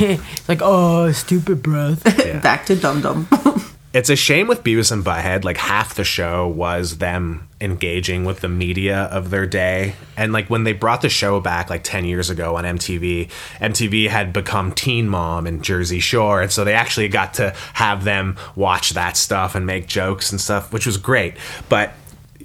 like 0.48 0.60
oh, 0.62 1.10
stupid 1.12 1.62
breath. 1.62 2.02
Back 2.42 2.66
to 2.66 2.76
Dum 2.76 3.00
Dum. 3.00 3.26
it's 3.92 4.10
a 4.10 4.16
shame 4.16 4.46
with 4.46 4.62
Beavis 4.62 4.92
and 4.92 5.04
Butthead. 5.04 5.44
Like 5.44 5.56
half 5.56 5.94
the 5.94 6.04
show 6.04 6.46
was 6.46 6.98
them 6.98 7.48
engaging 7.60 8.24
with 8.24 8.40
the 8.40 8.48
media 8.48 9.04
of 9.04 9.30
their 9.30 9.46
day, 9.46 9.94
and 10.16 10.32
like 10.32 10.48
when 10.48 10.64
they 10.64 10.72
brought 10.72 11.00
the 11.00 11.08
show 11.08 11.40
back 11.40 11.68
like 11.68 11.82
ten 11.82 12.04
years 12.04 12.30
ago 12.30 12.56
on 12.56 12.64
MTV, 12.64 13.28
MTV 13.60 14.08
had 14.08 14.32
become 14.32 14.72
Teen 14.72 15.08
Mom 15.08 15.46
and 15.46 15.64
Jersey 15.64 16.00
Shore, 16.00 16.42
and 16.42 16.52
so 16.52 16.64
they 16.64 16.74
actually 16.74 17.08
got 17.08 17.34
to 17.34 17.54
have 17.72 18.04
them 18.04 18.36
watch 18.54 18.90
that 18.90 19.16
stuff 19.16 19.54
and 19.54 19.66
make 19.66 19.86
jokes 19.88 20.30
and 20.30 20.40
stuff, 20.40 20.72
which 20.72 20.86
was 20.86 20.96
great. 20.96 21.34
But 21.68 21.92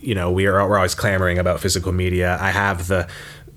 you 0.01 0.15
know, 0.15 0.31
we 0.31 0.45
are 0.47 0.67
we're 0.67 0.77
always 0.77 0.95
clamoring 0.95 1.37
about 1.37 1.59
physical 1.59 1.91
media. 1.91 2.37
I 2.39 2.51
have 2.51 2.87
the 2.87 3.07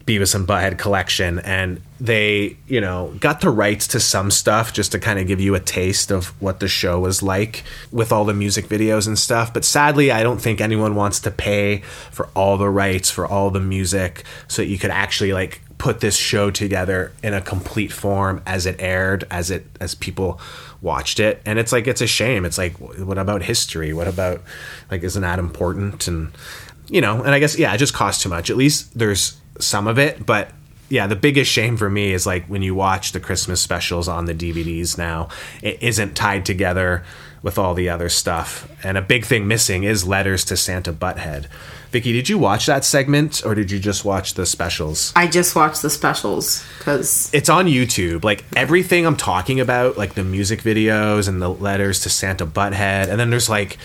Beavis 0.07 0.35
and 0.35 0.47
Butthead 0.47 0.77
collection, 0.77 1.39
and 1.41 1.81
they, 1.99 2.59
you 2.67 2.81
know, 2.81 3.15
got 3.21 3.41
the 3.41 3.49
rights 3.49 3.87
to 3.89 4.01
some 4.01 4.31
stuff 4.31 4.73
just 4.73 4.93
to 4.93 4.99
kind 4.99 5.19
of 5.19 5.27
give 5.27 5.41
you 5.41 5.55
a 5.55 5.61
taste 5.61 6.11
of 6.11 6.27
what 6.43 6.61
the 6.61 6.69
show 6.69 7.01
was 7.01 7.23
like 7.23 7.65
with 7.91 8.13
all 8.13 8.27
the 8.27 8.35
music 8.35 8.67
videos 8.67 9.07
and 9.07 9.19
stuff. 9.19 9.55
But 9.55 9.65
sadly, 9.65 10.11
I 10.11 10.23
don't 10.23 10.41
think 10.41 10.61
anyone 10.61 10.95
wants 10.95 11.21
to 11.21 11.31
pay 11.31 11.79
for 12.11 12.29
all 12.35 12.59
the 12.59 12.69
rights 12.69 13.11
for 13.11 13.27
all 13.27 13.51
the 13.51 13.61
music 13.61 14.25
so 14.47 14.61
that 14.61 14.69
you 14.69 14.79
could 14.79 14.91
actually 14.91 15.33
like 15.33 15.63
put 15.79 16.01
this 16.01 16.17
show 16.17 16.51
together 16.51 17.13
in 17.23 17.33
a 17.33 17.41
complete 17.41 17.93
form 17.93 18.43
as 18.47 18.67
it 18.67 18.77
aired, 18.79 19.27
as 19.31 19.51
it 19.51 19.67
as 19.81 19.95
people 19.95 20.39
watched 20.85 21.19
it. 21.19 21.43
And 21.45 21.59
it's 21.59 21.73
like 21.73 21.89
it's 21.89 22.01
a 22.01 22.07
shame. 22.07 22.45
It's 22.45 22.59
like 22.59 22.75
what 22.79 23.19
about 23.19 23.43
history? 23.43 23.93
What 23.93 24.07
about 24.07 24.43
like 24.91 25.03
isn't 25.03 25.23
that 25.23 25.39
important? 25.41 26.07
And 26.07 26.31
you 26.89 27.01
know, 27.01 27.23
and 27.23 27.31
I 27.31 27.41
guess 27.41 27.59
yeah, 27.59 27.75
it 27.75 27.79
just 27.79 27.95
costs 27.95 28.23
too 28.23 28.29
much. 28.29 28.51
At 28.51 28.57
least 28.57 28.97
there's 28.97 29.41
some 29.59 29.87
of 29.89 29.99
it, 29.99 30.25
but 30.25 30.51
yeah, 30.91 31.07
the 31.07 31.17
biggest 31.17 31.51
shame 31.51 31.77
for 31.77 31.89
me 31.89 32.13
is 32.13 32.27
like 32.27 32.47
when 32.47 32.63
you 32.63 32.75
watch 32.75 33.13
the 33.13 33.21
Christmas 33.21 33.61
specials 33.61 34.07
on 34.07 34.27
the 34.27 34.35
DVDs 34.35 34.99
now, 34.99 35.29
it 35.63 35.83
isn't 35.83 36.15
tied 36.15 36.45
together 36.45 37.03
with 37.43 37.59
all 37.59 37.75
the 37.75 37.89
other 37.89 38.09
stuff. 38.09 38.71
And 38.85 38.97
a 38.97 39.03
big 39.03 39.25
thing 39.25 39.49
missing 39.49 39.85
is 39.85 40.07
letters 40.07 40.45
to 40.47 40.57
Santa 40.57 40.93
Butthead. 40.93 41.47
Vicky, 41.95 42.13
did 42.13 42.29
you 42.29 42.39
watch 42.39 42.67
that 42.67 42.85
segment 42.85 43.47
or 43.47 43.55
did 43.55 43.71
you 43.71 43.79
just 43.79 44.05
watch 44.05 44.35
the 44.35 44.45
specials? 44.47 45.13
I 45.15 45.29
just 45.29 45.55
watched 45.55 45.81
the 45.81 45.89
specials 45.89 46.65
because 46.79 47.31
It's 47.33 47.49
on 47.49 47.67
YouTube. 47.67 48.25
Like 48.25 48.45
everything 48.57 49.07
I'm 49.07 49.17
talking 49.17 49.61
about, 49.61 49.97
like 49.97 50.15
the 50.15 50.25
music 50.25 50.63
videos 50.63 51.29
and 51.29 51.41
the 51.41 51.49
letters 51.49 52.01
to 52.01 52.11
Santa 52.11 52.47
Butthead, 52.47 53.07
and 53.07 53.21
then 53.21 53.31
there's 53.31 53.49
like 53.49 53.79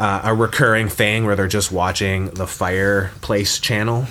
uh, 0.00 0.22
a 0.24 0.34
recurring 0.34 0.88
thing 0.88 1.26
where 1.26 1.36
they're 1.36 1.46
just 1.46 1.70
watching 1.70 2.30
the 2.30 2.48
fireplace 2.48 3.60
channel. 3.60 4.06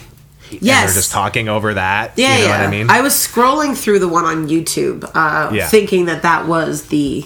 And 0.49 0.61
Yes. 0.61 0.85
they're 0.93 1.01
just 1.01 1.11
talking 1.11 1.49
over 1.49 1.73
that. 1.73 2.13
yeah, 2.15 2.37
you 2.37 2.43
know 2.43 2.47
yeah. 2.49 2.57
what 2.59 2.67
I 2.67 2.71
mean? 2.71 2.89
I 2.89 3.01
was 3.01 3.11
scrolling 3.13 3.75
through 3.75 3.99
the 3.99 4.07
one 4.07 4.23
on 4.23 4.47
YouTube, 4.47 5.03
uh, 5.13 5.51
Yeah. 5.53 5.67
thinking 5.67 6.05
that 6.05 6.21
that 6.21 6.47
was 6.47 6.83
the 6.87 7.25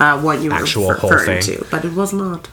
uh, 0.00 0.18
one 0.18 0.42
you 0.42 0.48
were 0.48 0.56
Actual 0.56 0.94
whole 0.94 1.10
referring 1.10 1.42
to, 1.42 1.66
but 1.70 1.84
it 1.84 1.92
was 1.92 2.14
not. 2.14 2.48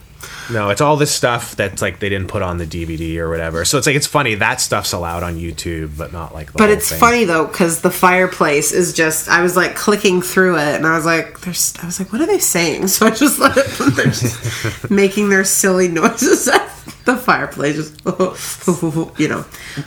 No, 0.51 0.69
it's 0.69 0.81
all 0.81 0.95
this 0.97 1.11
stuff 1.13 1.55
that's 1.55 1.81
like 1.81 1.99
they 1.99 2.09
didn't 2.09 2.27
put 2.27 2.41
on 2.41 2.57
the 2.57 2.65
DVD 2.65 3.17
or 3.17 3.29
whatever. 3.29 3.65
So 3.65 3.77
it's 3.77 3.87
like 3.87 3.95
it's 3.95 4.07
funny 4.07 4.35
that 4.35 4.61
stuff's 4.61 4.93
allowed 4.93 5.23
on 5.23 5.35
YouTube, 5.37 5.97
but 5.97 6.13
not 6.13 6.33
like. 6.33 6.51
The 6.51 6.57
But 6.57 6.69
whole 6.69 6.77
it's 6.77 6.89
thing. 6.89 6.99
funny 6.99 7.23
though 7.25 7.45
because 7.47 7.81
the 7.81 7.91
fireplace 7.91 8.71
is 8.71 8.93
just. 8.93 9.27
I 9.29 9.41
was 9.41 9.55
like 9.55 9.75
clicking 9.75 10.21
through 10.21 10.57
it, 10.57 10.75
and 10.75 10.85
I 10.85 10.95
was 10.95 11.05
like, 11.05 11.39
"There's." 11.41 11.73
I 11.81 11.85
was 11.85 11.99
like, 11.99 12.11
"What 12.11 12.21
are 12.21 12.27
they 12.27 12.39
saying?" 12.39 12.87
So 12.95 13.07
I 13.07 13.11
just 13.11 13.39
let 13.39 13.57
it. 13.57 13.67
They're 13.95 14.05
just 14.05 14.89
making 14.91 15.29
their 15.29 15.43
silly 15.43 15.87
noises 15.87 16.47
at 16.47 16.69
the 17.05 17.15
fireplace, 17.17 17.75
just 17.75 19.19
you 19.19 19.27
know. 19.27 19.45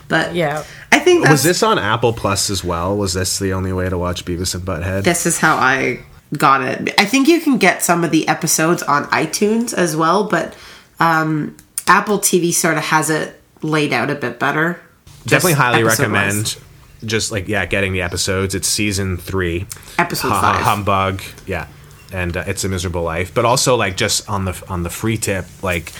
But 0.09 0.35
yeah, 0.35 0.65
I 0.93 0.99
think 0.99 1.29
Was 1.29 1.43
this 1.43 1.63
on 1.63 1.79
Apple 1.79 2.13
Plus 2.13 2.51
as 2.51 2.63
well? 2.65 2.97
Was 2.97 3.15
this 3.15 3.39
the 3.39 3.53
only 3.53 3.73
way 3.73 3.89
to 3.89 3.99
watch 3.99 4.25
Beavis 4.25 4.55
and 4.55 4.65
Butthead? 4.65 5.05
this 5.05 5.27
is 5.27 5.39
how 5.39 5.57
I 5.57 6.01
got 6.37 6.63
it. 6.63 6.95
I 7.01 7.05
think 7.05 7.29
you 7.29 7.41
can 7.41 7.59
get 7.59 7.83
some 7.83 8.05
of 8.05 8.11
the 8.11 8.27
episodes 8.29 8.83
on 8.83 9.05
iTunes 9.05 9.73
as 9.75 9.97
well, 9.97 10.25
but 10.25 10.55
um, 11.01 11.57
Apple 11.87 12.19
TV 12.19 12.53
sort 12.53 12.77
of 12.77 12.85
has 12.85 13.11
it 13.11 13.41
laid 13.63 13.93
out 13.93 14.11
a 14.11 14.15
bit 14.15 14.39
better. 14.39 14.81
Definitely 15.27 15.55
highly 15.55 15.83
recommend. 15.85 16.59
Just 17.05 17.31
like 17.31 17.47
yeah, 17.49 17.65
getting 17.67 17.93
the 17.93 18.03
episodes. 18.03 18.55
It's 18.55 18.67
season 18.67 19.17
three, 19.19 19.67
Episode 19.99 20.29
Ha- 20.31 20.41
five. 20.41 20.63
humbug. 20.63 21.23
Yeah, 21.47 21.69
and 22.13 22.37
uh, 22.37 22.45
it's 22.47 22.65
a 22.65 22.69
miserable 22.69 23.03
life. 23.03 23.33
But 23.33 23.45
also 23.45 23.77
like 23.77 23.97
just 23.97 24.29
on 24.29 24.45
the 24.47 24.63
on 24.69 24.83
the 24.83 24.91
free 24.91 25.17
tip, 25.17 25.47
like 25.63 25.93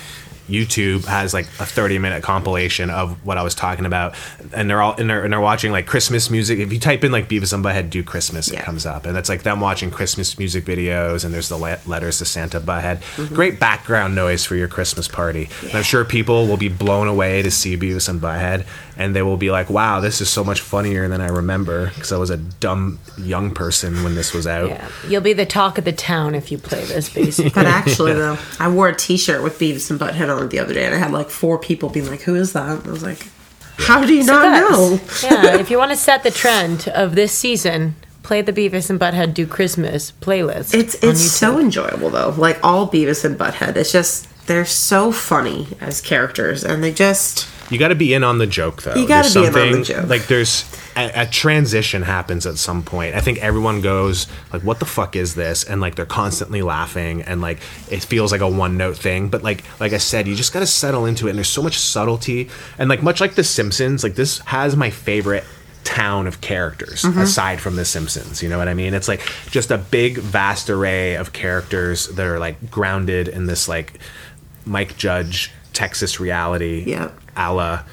YouTube 0.49 1.05
has 1.05 1.35
like 1.35 1.47
a 1.61 1.67
30 1.67 1.99
minute 1.99 2.23
compilation 2.23 2.91
of 2.91 3.25
what 3.25 3.39
I 3.39 3.43
was 3.43 3.55
talking 3.55 3.85
about, 3.85 4.15
and 4.53 4.69
they're 4.69 4.81
all 4.81 4.95
and 4.95 5.09
they're, 5.09 5.23
and 5.23 5.33
they're 5.33 5.41
watching 5.41 5.73
like 5.73 5.87
Christmas 5.87 6.31
music. 6.31 6.59
If 6.59 6.73
you 6.73 6.81
type 6.81 7.05
in 7.05 7.13
like 7.13 7.29
Beavis 7.29 7.53
and 7.53 7.65
Butthead 7.65 7.91
do 7.91 8.03
Christmas, 8.03 8.49
it 8.51 8.61
comes 8.61 8.87
up, 8.87 9.07
and 9.07 9.17
it's 9.17 9.29
like 9.29 9.43
them 9.43 9.61
watching 9.61 9.91
Christmas 9.91 10.39
music 10.39 10.65
videos, 10.65 11.25
and 11.25 11.33
there's 11.33 11.49
the 11.49 11.57
le- 11.59 11.79
letters 11.87 12.19
to 12.19 12.25
Santa 12.25 12.61
Butthead. 12.61 12.99
Mm-hmm. 13.17 13.35
Great 13.35 13.61
background 13.61 14.15
noise 14.15 14.45
for 14.45 14.57
your 14.57 14.69
Christmas 14.69 15.07
party. 15.07 15.49
And 15.63 15.75
I'm 15.75 15.83
sure 15.83 16.05
people 16.05 16.47
will 16.47 16.57
be 16.57 16.69
blown 16.69 17.09
away 17.09 17.43
to 17.43 17.51
see 17.51 17.77
Beavis 17.77 18.09
and 18.09 18.21
Butthead, 18.21 18.67
and 18.97 19.15
they 19.15 19.23
will 19.23 19.37
be 19.37 19.51
like, 19.51 19.69
"Wow, 19.69 20.01
this 20.01 20.21
is 20.21 20.31
so 20.31 20.43
much 20.43 20.61
funnier 20.61 21.09
than 21.09 21.21
I 21.21 21.29
remember," 21.29 21.89
because 21.95 22.13
I 22.13 22.17
was 22.17 22.31
a 22.31 22.37
dumb 22.39 22.99
young 23.19 23.53
person 23.53 24.03
when 24.03 24.15
this 24.15 24.33
was 24.33 24.47
out. 24.47 24.71
Yeah, 24.71 24.89
you'll 25.07 25.21
be 25.21 25.35
the 25.35 25.47
talk 25.47 25.79
of 25.79 25.85
the 25.85 25.93
town 25.93 26.35
if 26.35 26.51
you 26.51 26.59
play 26.59 26.85
this, 26.85 27.09
basically. 27.15 27.51
But 27.51 27.67
actually, 27.67 28.15
though, 28.15 28.39
I 28.59 28.69
wore 28.69 28.89
a 28.89 28.97
T-shirt 28.97 29.43
with 29.43 29.59
Beavis 29.59 29.91
and 29.91 30.01
Butthead 30.01 30.35
on 30.35 30.38
it 30.45 30.51
the 30.51 30.59
other 30.59 30.75
day, 30.75 30.85
and 30.85 30.95
I 30.95 30.99
had 30.99 31.13
like 31.13 31.31
four 31.31 31.59
people 31.59 31.89
being 31.89 32.07
like, 32.07 32.23
"Who 32.23 32.35
is 32.35 32.53
that?" 32.53 32.79
And 32.79 32.87
I 32.87 32.91
was 32.91 33.03
like, 33.03 33.29
"How 33.77 34.05
do 34.05 34.15
you 34.15 34.23
So 34.23 34.33
not 34.33 34.71
know?" 34.71 35.01
yeah, 35.23 35.57
if 35.59 35.71
you 35.71 35.79
want 35.79 35.91
to 35.91 35.97
set 35.97 36.23
the 36.23 36.31
trend 36.31 36.89
of 36.89 37.15
this 37.15 37.33
season, 37.33 37.97
play 38.23 38.43
the 38.43 38.53
Beavis 38.53 38.91
and 38.91 39.01
Butthead 39.01 39.35
Do 39.35 39.47
Christmas 39.47 40.13
playlist. 40.21 40.75
It's 40.75 40.95
it's 41.03 41.21
so 41.21 41.59
enjoyable 41.59 42.11
though. 42.11 42.35
Like 42.37 42.59
all 42.63 42.89
Beavis 42.89 43.25
and 43.25 43.39
Butthead, 43.39 43.77
it's 43.77 43.93
just 43.93 44.29
they're 44.47 44.65
so 44.65 45.13
funny 45.13 45.69
as 45.81 46.01
characters, 46.01 46.65
and 46.65 46.83
they 46.83 46.93
just 46.93 47.47
You 47.71 47.79
got 47.79 47.89
to 47.89 47.95
be 47.95 48.15
in 48.15 48.25
on 48.25 48.39
the 48.39 48.47
joke, 48.47 48.83
though. 48.83 48.95
You 48.95 49.07
gotta 49.07 49.29
be 49.33 49.41
in 49.41 49.47
on 49.47 49.53
the 49.53 49.85
something- 49.85 49.85
joke. 49.85 50.09
Like 50.09 50.27
there's 50.27 50.65
a, 50.97 51.23
a 51.23 51.27
transition 51.27 52.03
happens 52.03 52.47
at 52.47 52.57
some 52.59 52.83
point. 52.83 53.15
I 53.15 53.21
think 53.21 53.39
everyone 53.39 53.81
goes 53.83 54.27
like, 54.53 54.63
"What 54.63 54.79
the 54.79 54.87
fuck 54.87 55.17
is 55.17 55.35
this?" 55.35 55.65
And 55.65 55.81
like 55.81 55.95
they're 55.95 56.07
constantly 56.07 56.63
laughing, 56.63 57.23
and 57.23 57.41
like 57.41 57.59
it 57.91 58.03
feels 58.05 58.33
like 58.33 58.41
a 58.41 58.49
one 58.49 58.77
note 58.77 58.97
thing. 58.97 59.29
But 59.29 59.43
like 59.43 59.65
like 59.81 59.93
I 59.93 59.99
said, 59.99 60.27
you 60.27 60.35
just 60.35 60.53
got 60.53 60.61
to 60.61 60.67
settle 60.67 61.05
into 61.07 61.27
it. 61.27 61.31
And 61.31 61.39
there's 61.39 61.49
so 61.49 61.63
much 61.63 61.79
subtlety, 61.79 62.49
and 62.79 62.89
like 62.89 63.03
much 63.03 63.21
like 63.21 63.35
The 63.35 63.45
Simpsons, 63.45 64.03
like 64.03 64.15
this 64.15 64.39
has 64.47 64.75
my 64.77 64.91
favorite 64.91 65.45
town 65.85 66.27
of 66.27 66.41
characters 66.43 67.03
Mhm. 67.03 67.23
aside 67.23 67.61
from 67.63 67.77
the 67.77 67.85
simpsons 67.85 68.43
you 68.43 68.49
know 68.51 68.59
what 68.59 68.69
i 68.69 68.75
mean 68.75 68.93
it's 68.93 69.09
like 69.09 69.23
just 69.51 69.71
a 69.71 69.79
big 69.79 70.19
vast 70.19 70.69
array 70.69 71.15
of 71.15 71.33
characters 71.33 72.09
that 72.09 72.27
are 72.27 72.39
like 72.39 72.71
grounded 72.71 73.27
in 73.27 73.47
this 73.47 73.69
like 73.69 73.99
mike 74.67 74.99
judge 74.99 75.51
texas 75.73 76.21
reality 76.21 76.85
Yeah. 76.87 77.09
A 77.39 77.53
la 77.55 77.85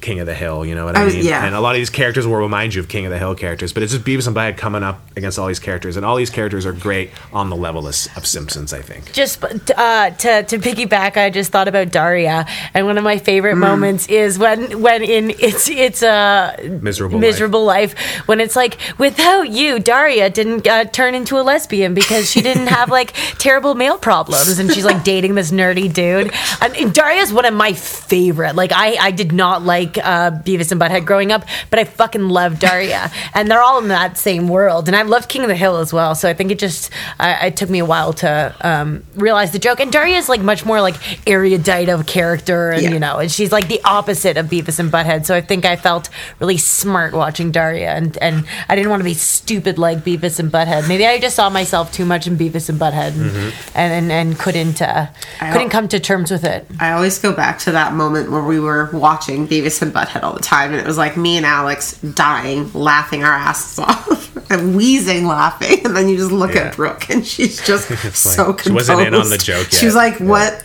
King 0.00 0.20
of 0.20 0.26
the 0.26 0.34
Hill, 0.34 0.64
you 0.64 0.74
know 0.74 0.84
what 0.84 0.96
I, 0.96 1.02
I 1.02 1.04
was- 1.04 1.14
mean? 1.14 1.24
yeah. 1.24 1.44
And 1.44 1.54
a 1.54 1.60
lot 1.60 1.74
of 1.74 1.80
these 1.80 1.90
characters 1.90 2.26
will 2.26 2.36
remind 2.36 2.74
you 2.74 2.80
of 2.80 2.88
King 2.88 3.04
of 3.06 3.12
the 3.12 3.18
Hill 3.18 3.34
characters, 3.34 3.72
but 3.72 3.82
it's 3.82 3.92
just 3.92 4.04
Beavis 4.04 4.26
and 4.26 4.34
Butthead 4.36 4.56
coming 4.56 4.82
up 4.82 5.00
against 5.16 5.38
all 5.38 5.46
these 5.46 5.58
characters, 5.58 5.96
and 5.96 6.06
all 6.06 6.16
these 6.16 6.30
characters 6.30 6.64
are 6.66 6.72
great 6.72 7.10
on 7.32 7.50
the 7.50 7.56
level 7.56 7.86
of, 7.86 7.94
of 8.16 8.26
Simpsons, 8.26 8.72
I 8.72 8.80
think. 8.82 9.12
Just 9.12 9.42
uh, 9.44 10.10
to 10.10 10.42
to 10.44 10.58
piggyback, 10.58 11.16
I 11.16 11.30
just 11.30 11.52
thought 11.52 11.68
about 11.68 11.90
Daria, 11.90 12.46
and 12.74 12.86
one 12.86 12.98
of 12.98 13.04
my 13.04 13.18
favorite 13.18 13.54
Mm. 13.56 13.58
moments 13.58 14.06
is 14.08 14.38
when 14.38 14.80
when 14.82 15.02
in 15.02 15.30
it's 15.30 15.68
it's 15.68 16.02
a 16.02 16.56
Miserable. 16.80 17.18
miserable 17.18 17.64
life. 17.64 17.94
when 18.26 18.40
it's 18.40 18.56
like 18.56 18.78
without 18.98 19.48
you, 19.50 19.78
Daria 19.78 20.30
didn't 20.30 20.66
uh, 20.66 20.84
turn 20.84 21.14
into 21.14 21.38
a 21.38 21.42
lesbian 21.42 21.94
because 21.94 22.30
she 22.30 22.40
didn't 22.40 22.66
have 22.78 22.88
like 22.90 23.12
terrible 23.38 23.74
male 23.74 23.98
problems, 23.98 24.58
and 24.58 24.72
she's 24.72 24.84
like 24.84 25.04
dating 25.04 25.34
this 25.34 25.50
nerdy 25.50 25.92
dude. 25.92 26.32
And, 26.60 26.76
and 26.76 26.94
Daria's 26.94 27.32
one 27.32 27.44
of 27.44 27.54
my 27.54 27.72
favorite. 27.72 28.54
Like 28.56 28.72
I 28.72 28.96
I 29.00 29.10
did 29.10 29.32
not 29.32 29.62
like 29.62 29.89
uh, 29.98 30.30
Beavis 30.30 30.70
and 30.72 30.80
Butthead 30.80 31.04
growing 31.04 31.32
up, 31.32 31.44
but 31.70 31.78
I 31.78 31.84
fucking 31.84 32.28
love 32.28 32.58
Daria, 32.58 33.10
and 33.34 33.50
they're 33.50 33.62
all 33.62 33.78
in 33.80 33.88
that 33.88 34.16
same 34.18 34.48
world. 34.48 34.88
And 34.88 34.96
I 34.96 35.02
love 35.02 35.28
King 35.28 35.42
of 35.42 35.48
the 35.48 35.56
Hill 35.56 35.76
as 35.78 35.92
well. 35.92 36.14
So 36.14 36.28
I 36.28 36.34
think 36.34 36.50
it 36.50 36.58
just 36.58 36.90
uh, 37.18 37.38
it 37.42 37.56
took 37.56 37.70
me 37.70 37.78
a 37.78 37.84
while 37.84 38.12
to 38.14 38.54
um, 38.60 39.04
realize 39.14 39.52
the 39.52 39.58
joke. 39.58 39.80
And 39.80 39.92
Daria 39.92 40.16
is 40.18 40.28
like 40.28 40.40
much 40.40 40.64
more 40.64 40.80
like 40.80 40.96
erudite 41.28 41.88
of 41.88 42.06
character, 42.06 42.70
and 42.70 42.82
Yeah. 42.82 42.90
you 42.90 42.98
know, 43.00 43.18
and 43.18 43.30
she's 43.30 43.52
like 43.52 43.68
the 43.68 43.80
opposite 43.84 44.36
of 44.36 44.46
Beavis 44.46 44.78
and 44.78 44.90
Butthead. 44.90 45.26
So 45.26 45.34
I 45.34 45.40
think 45.40 45.64
I 45.64 45.76
felt 45.76 46.08
really 46.38 46.56
smart 46.58 47.12
watching 47.14 47.50
Daria, 47.52 47.90
and 47.94 48.16
and 48.18 48.44
I 48.68 48.74
didn't 48.76 48.90
want 48.90 49.00
to 49.00 49.04
be 49.04 49.14
stupid 49.14 49.78
like 49.78 49.98
Beavis 50.04 50.38
and 50.38 50.50
Butthead. 50.50 50.88
Maybe 50.88 51.06
I 51.06 51.18
just 51.18 51.36
saw 51.36 51.50
myself 51.50 51.92
too 51.92 52.04
much 52.04 52.26
in 52.26 52.36
Beavis 52.36 52.68
and 52.68 52.78
Butthead, 52.80 53.12
and 53.14 53.30
Mhm. 53.30 53.52
and, 53.74 53.92
and, 53.92 54.12
and 54.12 54.38
couldn't 54.38 54.82
uh, 54.82 55.06
couldn't 55.52 55.70
come 55.70 55.88
to 55.88 56.00
terms 56.00 56.30
with 56.30 56.44
it. 56.44 56.66
I 56.78 56.92
always 56.92 57.18
go 57.18 57.32
back 57.32 57.58
to 57.60 57.72
that 57.72 57.92
moment 57.94 58.30
where 58.30 58.42
we 58.42 58.58
were 58.60 58.90
watching 58.92 59.46
Beavis 59.48 59.79
and 59.82 59.92
Butthead 59.92 60.22
all 60.22 60.32
the 60.34 60.40
time, 60.40 60.70
and 60.72 60.80
it 60.80 60.86
was 60.86 60.98
like 60.98 61.16
me 61.16 61.36
and 61.36 61.46
Alex 61.46 61.98
dying, 62.00 62.70
laughing 62.72 63.24
our 63.24 63.32
asses 63.32 63.78
off, 63.78 64.36
and 64.50 64.76
wheezing 64.76 65.26
laughing, 65.26 65.84
and 65.84 65.96
then 65.96 66.08
you 66.08 66.16
just 66.16 66.32
look 66.32 66.54
Yeah. 66.54 66.62
at 66.68 66.76
Brooke, 66.76 67.08
and 67.10 67.26
she's 67.26 67.64
just 67.66 67.90
It's 67.90 68.18
so 68.18 68.46
composed. 68.52 68.64
she 68.66 68.72
wasn't 68.72 69.00
in 69.02 69.14
on 69.14 69.28
the 69.30 69.38
joke 69.38 69.68
She 69.70 69.86
was 69.86 69.94
yet. 69.94 70.00
like, 70.00 70.20
"What 70.20 70.62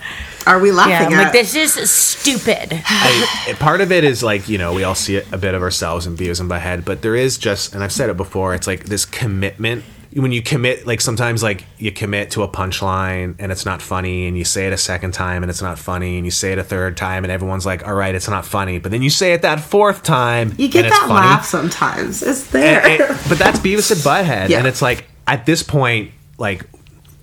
are 0.47 0.59
we 0.59 0.69
Yeah, 0.69 0.75
laughing 0.75 1.07
I'm 1.07 1.13
at?" 1.13 1.23
like 1.25 1.31
this 1.33 1.55
is 1.77 1.89
stupid. 1.91 2.81
I, 2.85 3.55
part 3.59 3.81
of 3.81 3.91
it 3.91 4.03
is 4.03 4.21
like 4.23 4.47
you 4.49 4.57
know 4.57 4.73
we 4.73 4.83
all 4.83 4.95
see 4.95 5.17
a 5.17 5.37
bit 5.37 5.53
of 5.55 5.61
ourselves 5.61 6.05
in 6.07 6.15
Beavis 6.17 6.39
and 6.39 6.49
Butthead, 6.49 6.85
but 6.85 7.01
there 7.01 7.15
is 7.15 7.37
just, 7.37 7.73
and 7.73 7.83
I've 7.83 7.91
said 7.91 8.09
it 8.09 8.17
before, 8.17 8.53
it's 8.53 8.67
like 8.67 8.85
this 8.85 9.05
commitment. 9.05 9.83
When 10.15 10.31
you 10.31 10.41
commit, 10.41 10.87
like 10.87 11.01
sometimes 11.01 11.43
like 11.43 11.65
you 11.77 11.91
commit 11.91 12.31
to 12.31 12.43
a 12.43 12.47
punchline 12.47 13.35
and 13.37 13.51
it's 13.51 13.65
not 13.65 13.81
funny, 13.81 14.27
and 14.27 14.37
you 14.37 14.45
say 14.45 14.65
it 14.67 14.71
a 14.71 14.77
second 14.77 15.11
time 15.13 15.43
and 15.43 15.49
it's 15.49 15.61
not 15.61 15.77
funny, 15.77 16.15
and 16.15 16.25
you 16.25 16.31
say 16.31 16.53
it 16.53 16.57
a 16.57 16.63
third 16.63 16.95
time 16.95 17.25
and 17.25 17.31
everyone's 17.31 17.65
like, 17.65 17.85
"All 17.85 17.93
right, 17.93 18.15
it's 18.15 18.29
not 18.29 18.45
funny," 18.45 18.79
but 18.79 18.91
then 18.91 19.01
you 19.01 19.09
say 19.09 19.33
it 19.33 19.41
that 19.41 19.59
fourth 19.59 20.03
time, 20.03 20.53
you 20.57 20.69
get 20.69 20.83
that 20.83 20.99
funny. 21.01 21.13
laugh 21.13 21.45
sometimes. 21.45 22.23
It's 22.23 22.47
there. 22.47 22.81
And- 22.85 23.01
and- 23.01 23.19
but 23.27 23.37
that's 23.37 23.59
Beavis 23.59 23.91
and 23.91 23.99
Butthead, 24.01 24.47
Yeah. 24.49 24.59
and 24.59 24.67
it's 24.67 24.81
like 24.81 25.05
at 25.27 25.45
this 25.45 25.61
point, 25.63 26.11
like 26.37 26.63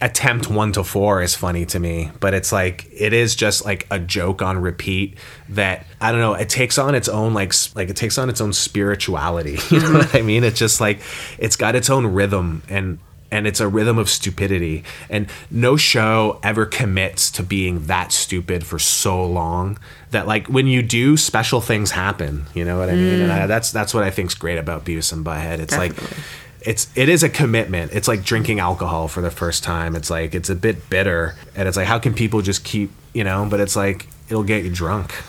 attempt 0.03 0.51
one 0.51 0.73
to 0.73 0.83
four 0.85 1.23
is 1.23 1.35
funny 1.35 1.65
to 1.67 1.79
me, 1.79 2.11
but 2.21 2.35
it's 2.35 2.53
like 2.53 2.87
it 2.93 3.13
is 3.13 3.35
just 3.37 3.65
like 3.65 3.87
a 3.91 3.99
joke 3.99 4.43
on 4.43 4.59
repeat 4.59 5.17
that 5.51 5.87
I 6.01 6.11
don't 6.11 6.21
know. 6.21 6.35
It 6.35 6.49
takes 6.49 6.77
on 6.77 6.95
its 6.95 7.09
own 7.09 7.33
like 7.33 7.55
like 7.75 7.89
it 7.89 7.97
takes 7.97 8.19
on 8.19 8.29
its 8.29 8.41
own 8.41 8.53
spirituality. 8.53 9.59
You 9.71 9.81
know 9.81 9.93
what 9.93 10.15
I 10.15 10.21
mean? 10.23 10.45
It's 10.45 10.59
just 10.59 10.81
like 10.81 11.01
it's 11.39 11.57
got 11.57 11.75
its 11.75 11.89
own 11.89 12.07
rhythm 12.09 12.63
and. 12.69 12.99
and 13.31 13.47
it's 13.47 13.61
a 13.61 13.67
rhythm 13.67 13.97
of 13.97 14.11
stupidity. 14.11 14.85
And 15.09 15.31
no 15.51 15.79
show 15.79 16.39
ever 16.43 16.67
commits 16.67 17.31
to 17.31 17.43
being 17.43 17.87
that 17.87 18.13
stupid 18.13 18.63
for 18.63 18.79
so 18.79 19.25
long 19.25 19.79
that 20.11 20.27
like 20.27 20.49
when 20.49 20.67
you 20.67 20.83
do, 20.83 21.17
special 21.17 21.63
things 21.63 21.93
happen. 21.93 22.45
You 22.53 22.67
know 22.67 22.79
what 22.79 22.91
I 22.91 22.95
mean? 22.95 23.21
Mm. 23.21 23.23
And 23.23 23.33
I, 23.33 23.47
that's 23.47 23.73
that's 23.73 23.95
what 23.95 24.05
I 24.05 24.11
think's 24.11 24.35
great 24.35 24.59
about 24.59 24.85
Beavis 24.85 25.15
and 25.15 25.25
Butthead. 25.25 25.61
It's 25.61 25.75
like 25.79 25.95
Definitely. 25.95 26.25
It's 26.65 26.89
it 26.97 27.09
is 27.09 27.23
a 27.23 27.29
commitment. 27.29 27.93
It's 27.93 28.09
like 28.09 28.25
drinking 28.25 28.61
alcohol 28.61 29.09
for 29.09 29.21
the 29.21 29.31
first 29.31 29.65
time. 29.65 29.97
It's 29.97 30.11
like 30.11 30.35
it's 30.35 30.51
a 30.51 30.55
bit 30.55 30.89
bitter, 30.91 31.35
and 31.55 31.69
it's 31.69 31.77
like 31.77 31.87
how 31.87 31.99
can 31.99 32.15
people 32.15 32.43
just 32.43 32.65
keep 32.65 32.91
you 33.13 33.25
know? 33.25 33.47
But 33.49 33.61
it's 33.61 33.77
like 33.77 34.09
it'll 34.29 34.45
get 34.45 34.65
you 34.65 34.71
drunk. 34.71 35.13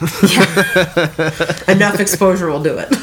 Enough 1.68 2.00
exposure 2.00 2.50
will 2.50 2.62
do 2.62 2.78
it. 2.78 2.94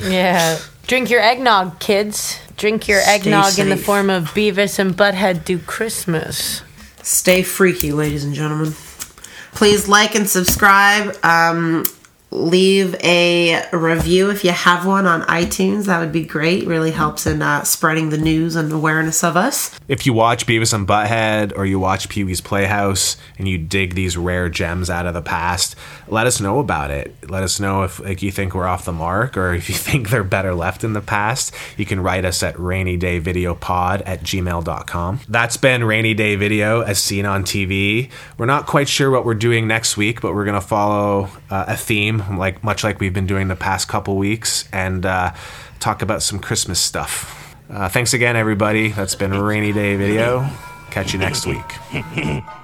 Yeah. 0.00 0.58
Drink 0.86 1.10
your 1.10 1.20
eggnog, 1.20 1.80
kids. 1.80 2.38
Drink 2.56 2.88
your 2.88 3.00
Stay 3.00 3.14
eggnog 3.14 3.58
in 3.58 3.68
the 3.68 3.76
form 3.76 4.10
of 4.10 4.24
Beavis 4.30 4.78
and 4.78 4.94
Butthead 4.94 5.44
do 5.44 5.58
Christmas. 5.58 6.62
Stay 7.02 7.42
freaky, 7.42 7.92
ladies 7.92 8.24
and 8.24 8.34
gentlemen. 8.34 8.72
Please 9.52 9.88
like 9.88 10.14
and 10.14 10.28
subscribe. 10.28 11.16
Um, 11.24 11.84
leave 12.34 12.96
a 12.96 13.64
review 13.72 14.30
if 14.30 14.44
you 14.44 14.50
have 14.50 14.84
one 14.84 15.06
on 15.06 15.22
iTunes. 15.22 15.86
That 15.86 16.00
would 16.00 16.12
be 16.12 16.24
great. 16.24 16.66
Really 16.66 16.90
helps 16.90 17.26
in 17.26 17.40
uh, 17.42 17.62
spreading 17.62 18.10
the 18.10 18.18
news 18.18 18.56
and 18.56 18.70
awareness 18.72 19.22
of 19.22 19.36
us. 19.36 19.78
if 19.88 20.04
you 20.04 20.12
watch 20.12 20.46
Beavis 20.46 20.74
and 20.74 20.86
Butthead 20.86 21.52
or 21.56 21.64
you 21.64 21.78
watch 21.78 22.08
Pee 22.08 22.24
Wee's 22.24 22.40
Playhouse 22.40 23.16
and 23.38 23.46
you 23.46 23.56
dig 23.58 23.94
these 23.94 24.16
rare 24.16 24.48
gems 24.48 24.90
out 24.90 25.06
of 25.06 25.14
the 25.14 25.22
past, 25.22 25.76
let 26.08 26.26
us 26.26 26.40
know 26.40 26.58
about 26.58 26.90
it. 26.90 27.14
Let 27.28 27.42
us 27.42 27.58
know 27.60 27.82
if 27.82 28.00
like 28.00 28.22
you 28.22 28.30
think 28.30 28.54
we're 28.54 28.66
off 28.66 28.84
the 28.84 28.92
mark 28.92 29.36
or 29.36 29.54
if 29.54 29.68
you 29.68 29.74
think 29.86 30.10
they're 30.10 30.24
better 30.24 30.54
left 30.54 30.84
in 30.84 30.92
the 30.92 31.00
past. 31.00 31.54
You 31.76 31.86
can 31.86 32.00
write 32.00 32.24
us 32.24 32.42
at 32.42 32.54
rainydayvideopod 32.56 34.02
at 34.06 34.22
gmail.com. 34.22 35.20
That's 35.28 35.56
been 35.56 35.84
Rainy 35.84 36.14
Day 36.14 36.36
Video 36.36 36.80
as 36.82 36.98
seen 36.98 37.26
on 37.26 37.44
TV. 37.44 38.10
We're 38.38 38.46
not 38.46 38.66
quite 38.66 38.88
sure 38.88 39.10
what 39.10 39.24
we're 39.24 39.34
doing 39.34 39.66
next 39.66 39.96
week, 39.96 40.20
but 40.20 40.34
we're 40.34 40.44
going 40.44 40.60
to 40.60 40.66
follow 40.66 41.28
uh, 41.50 41.66
a 41.68 41.76
theme, 41.76 42.36
like 42.36 42.62
much 42.62 42.84
like 42.84 43.00
we've 43.00 43.14
been 43.14 43.26
doing 43.26 43.48
the 43.48 43.56
past 43.56 43.88
couple 43.88 44.16
weeks, 44.16 44.68
and 44.72 45.06
uh, 45.06 45.32
talk 45.80 46.02
about 46.02 46.22
some 46.22 46.38
Christmas 46.38 46.80
stuff. 46.80 47.56
Uh, 47.70 47.88
thanks 47.88 48.12
again, 48.12 48.36
everybody. 48.36 48.88
That's 48.88 49.14
been 49.14 49.32
Rainy 49.32 49.72
Day 49.72 49.96
Video. 49.96 50.48
Catch 50.90 51.12
you 51.12 51.18
next 51.18 51.46
week. 51.46 51.64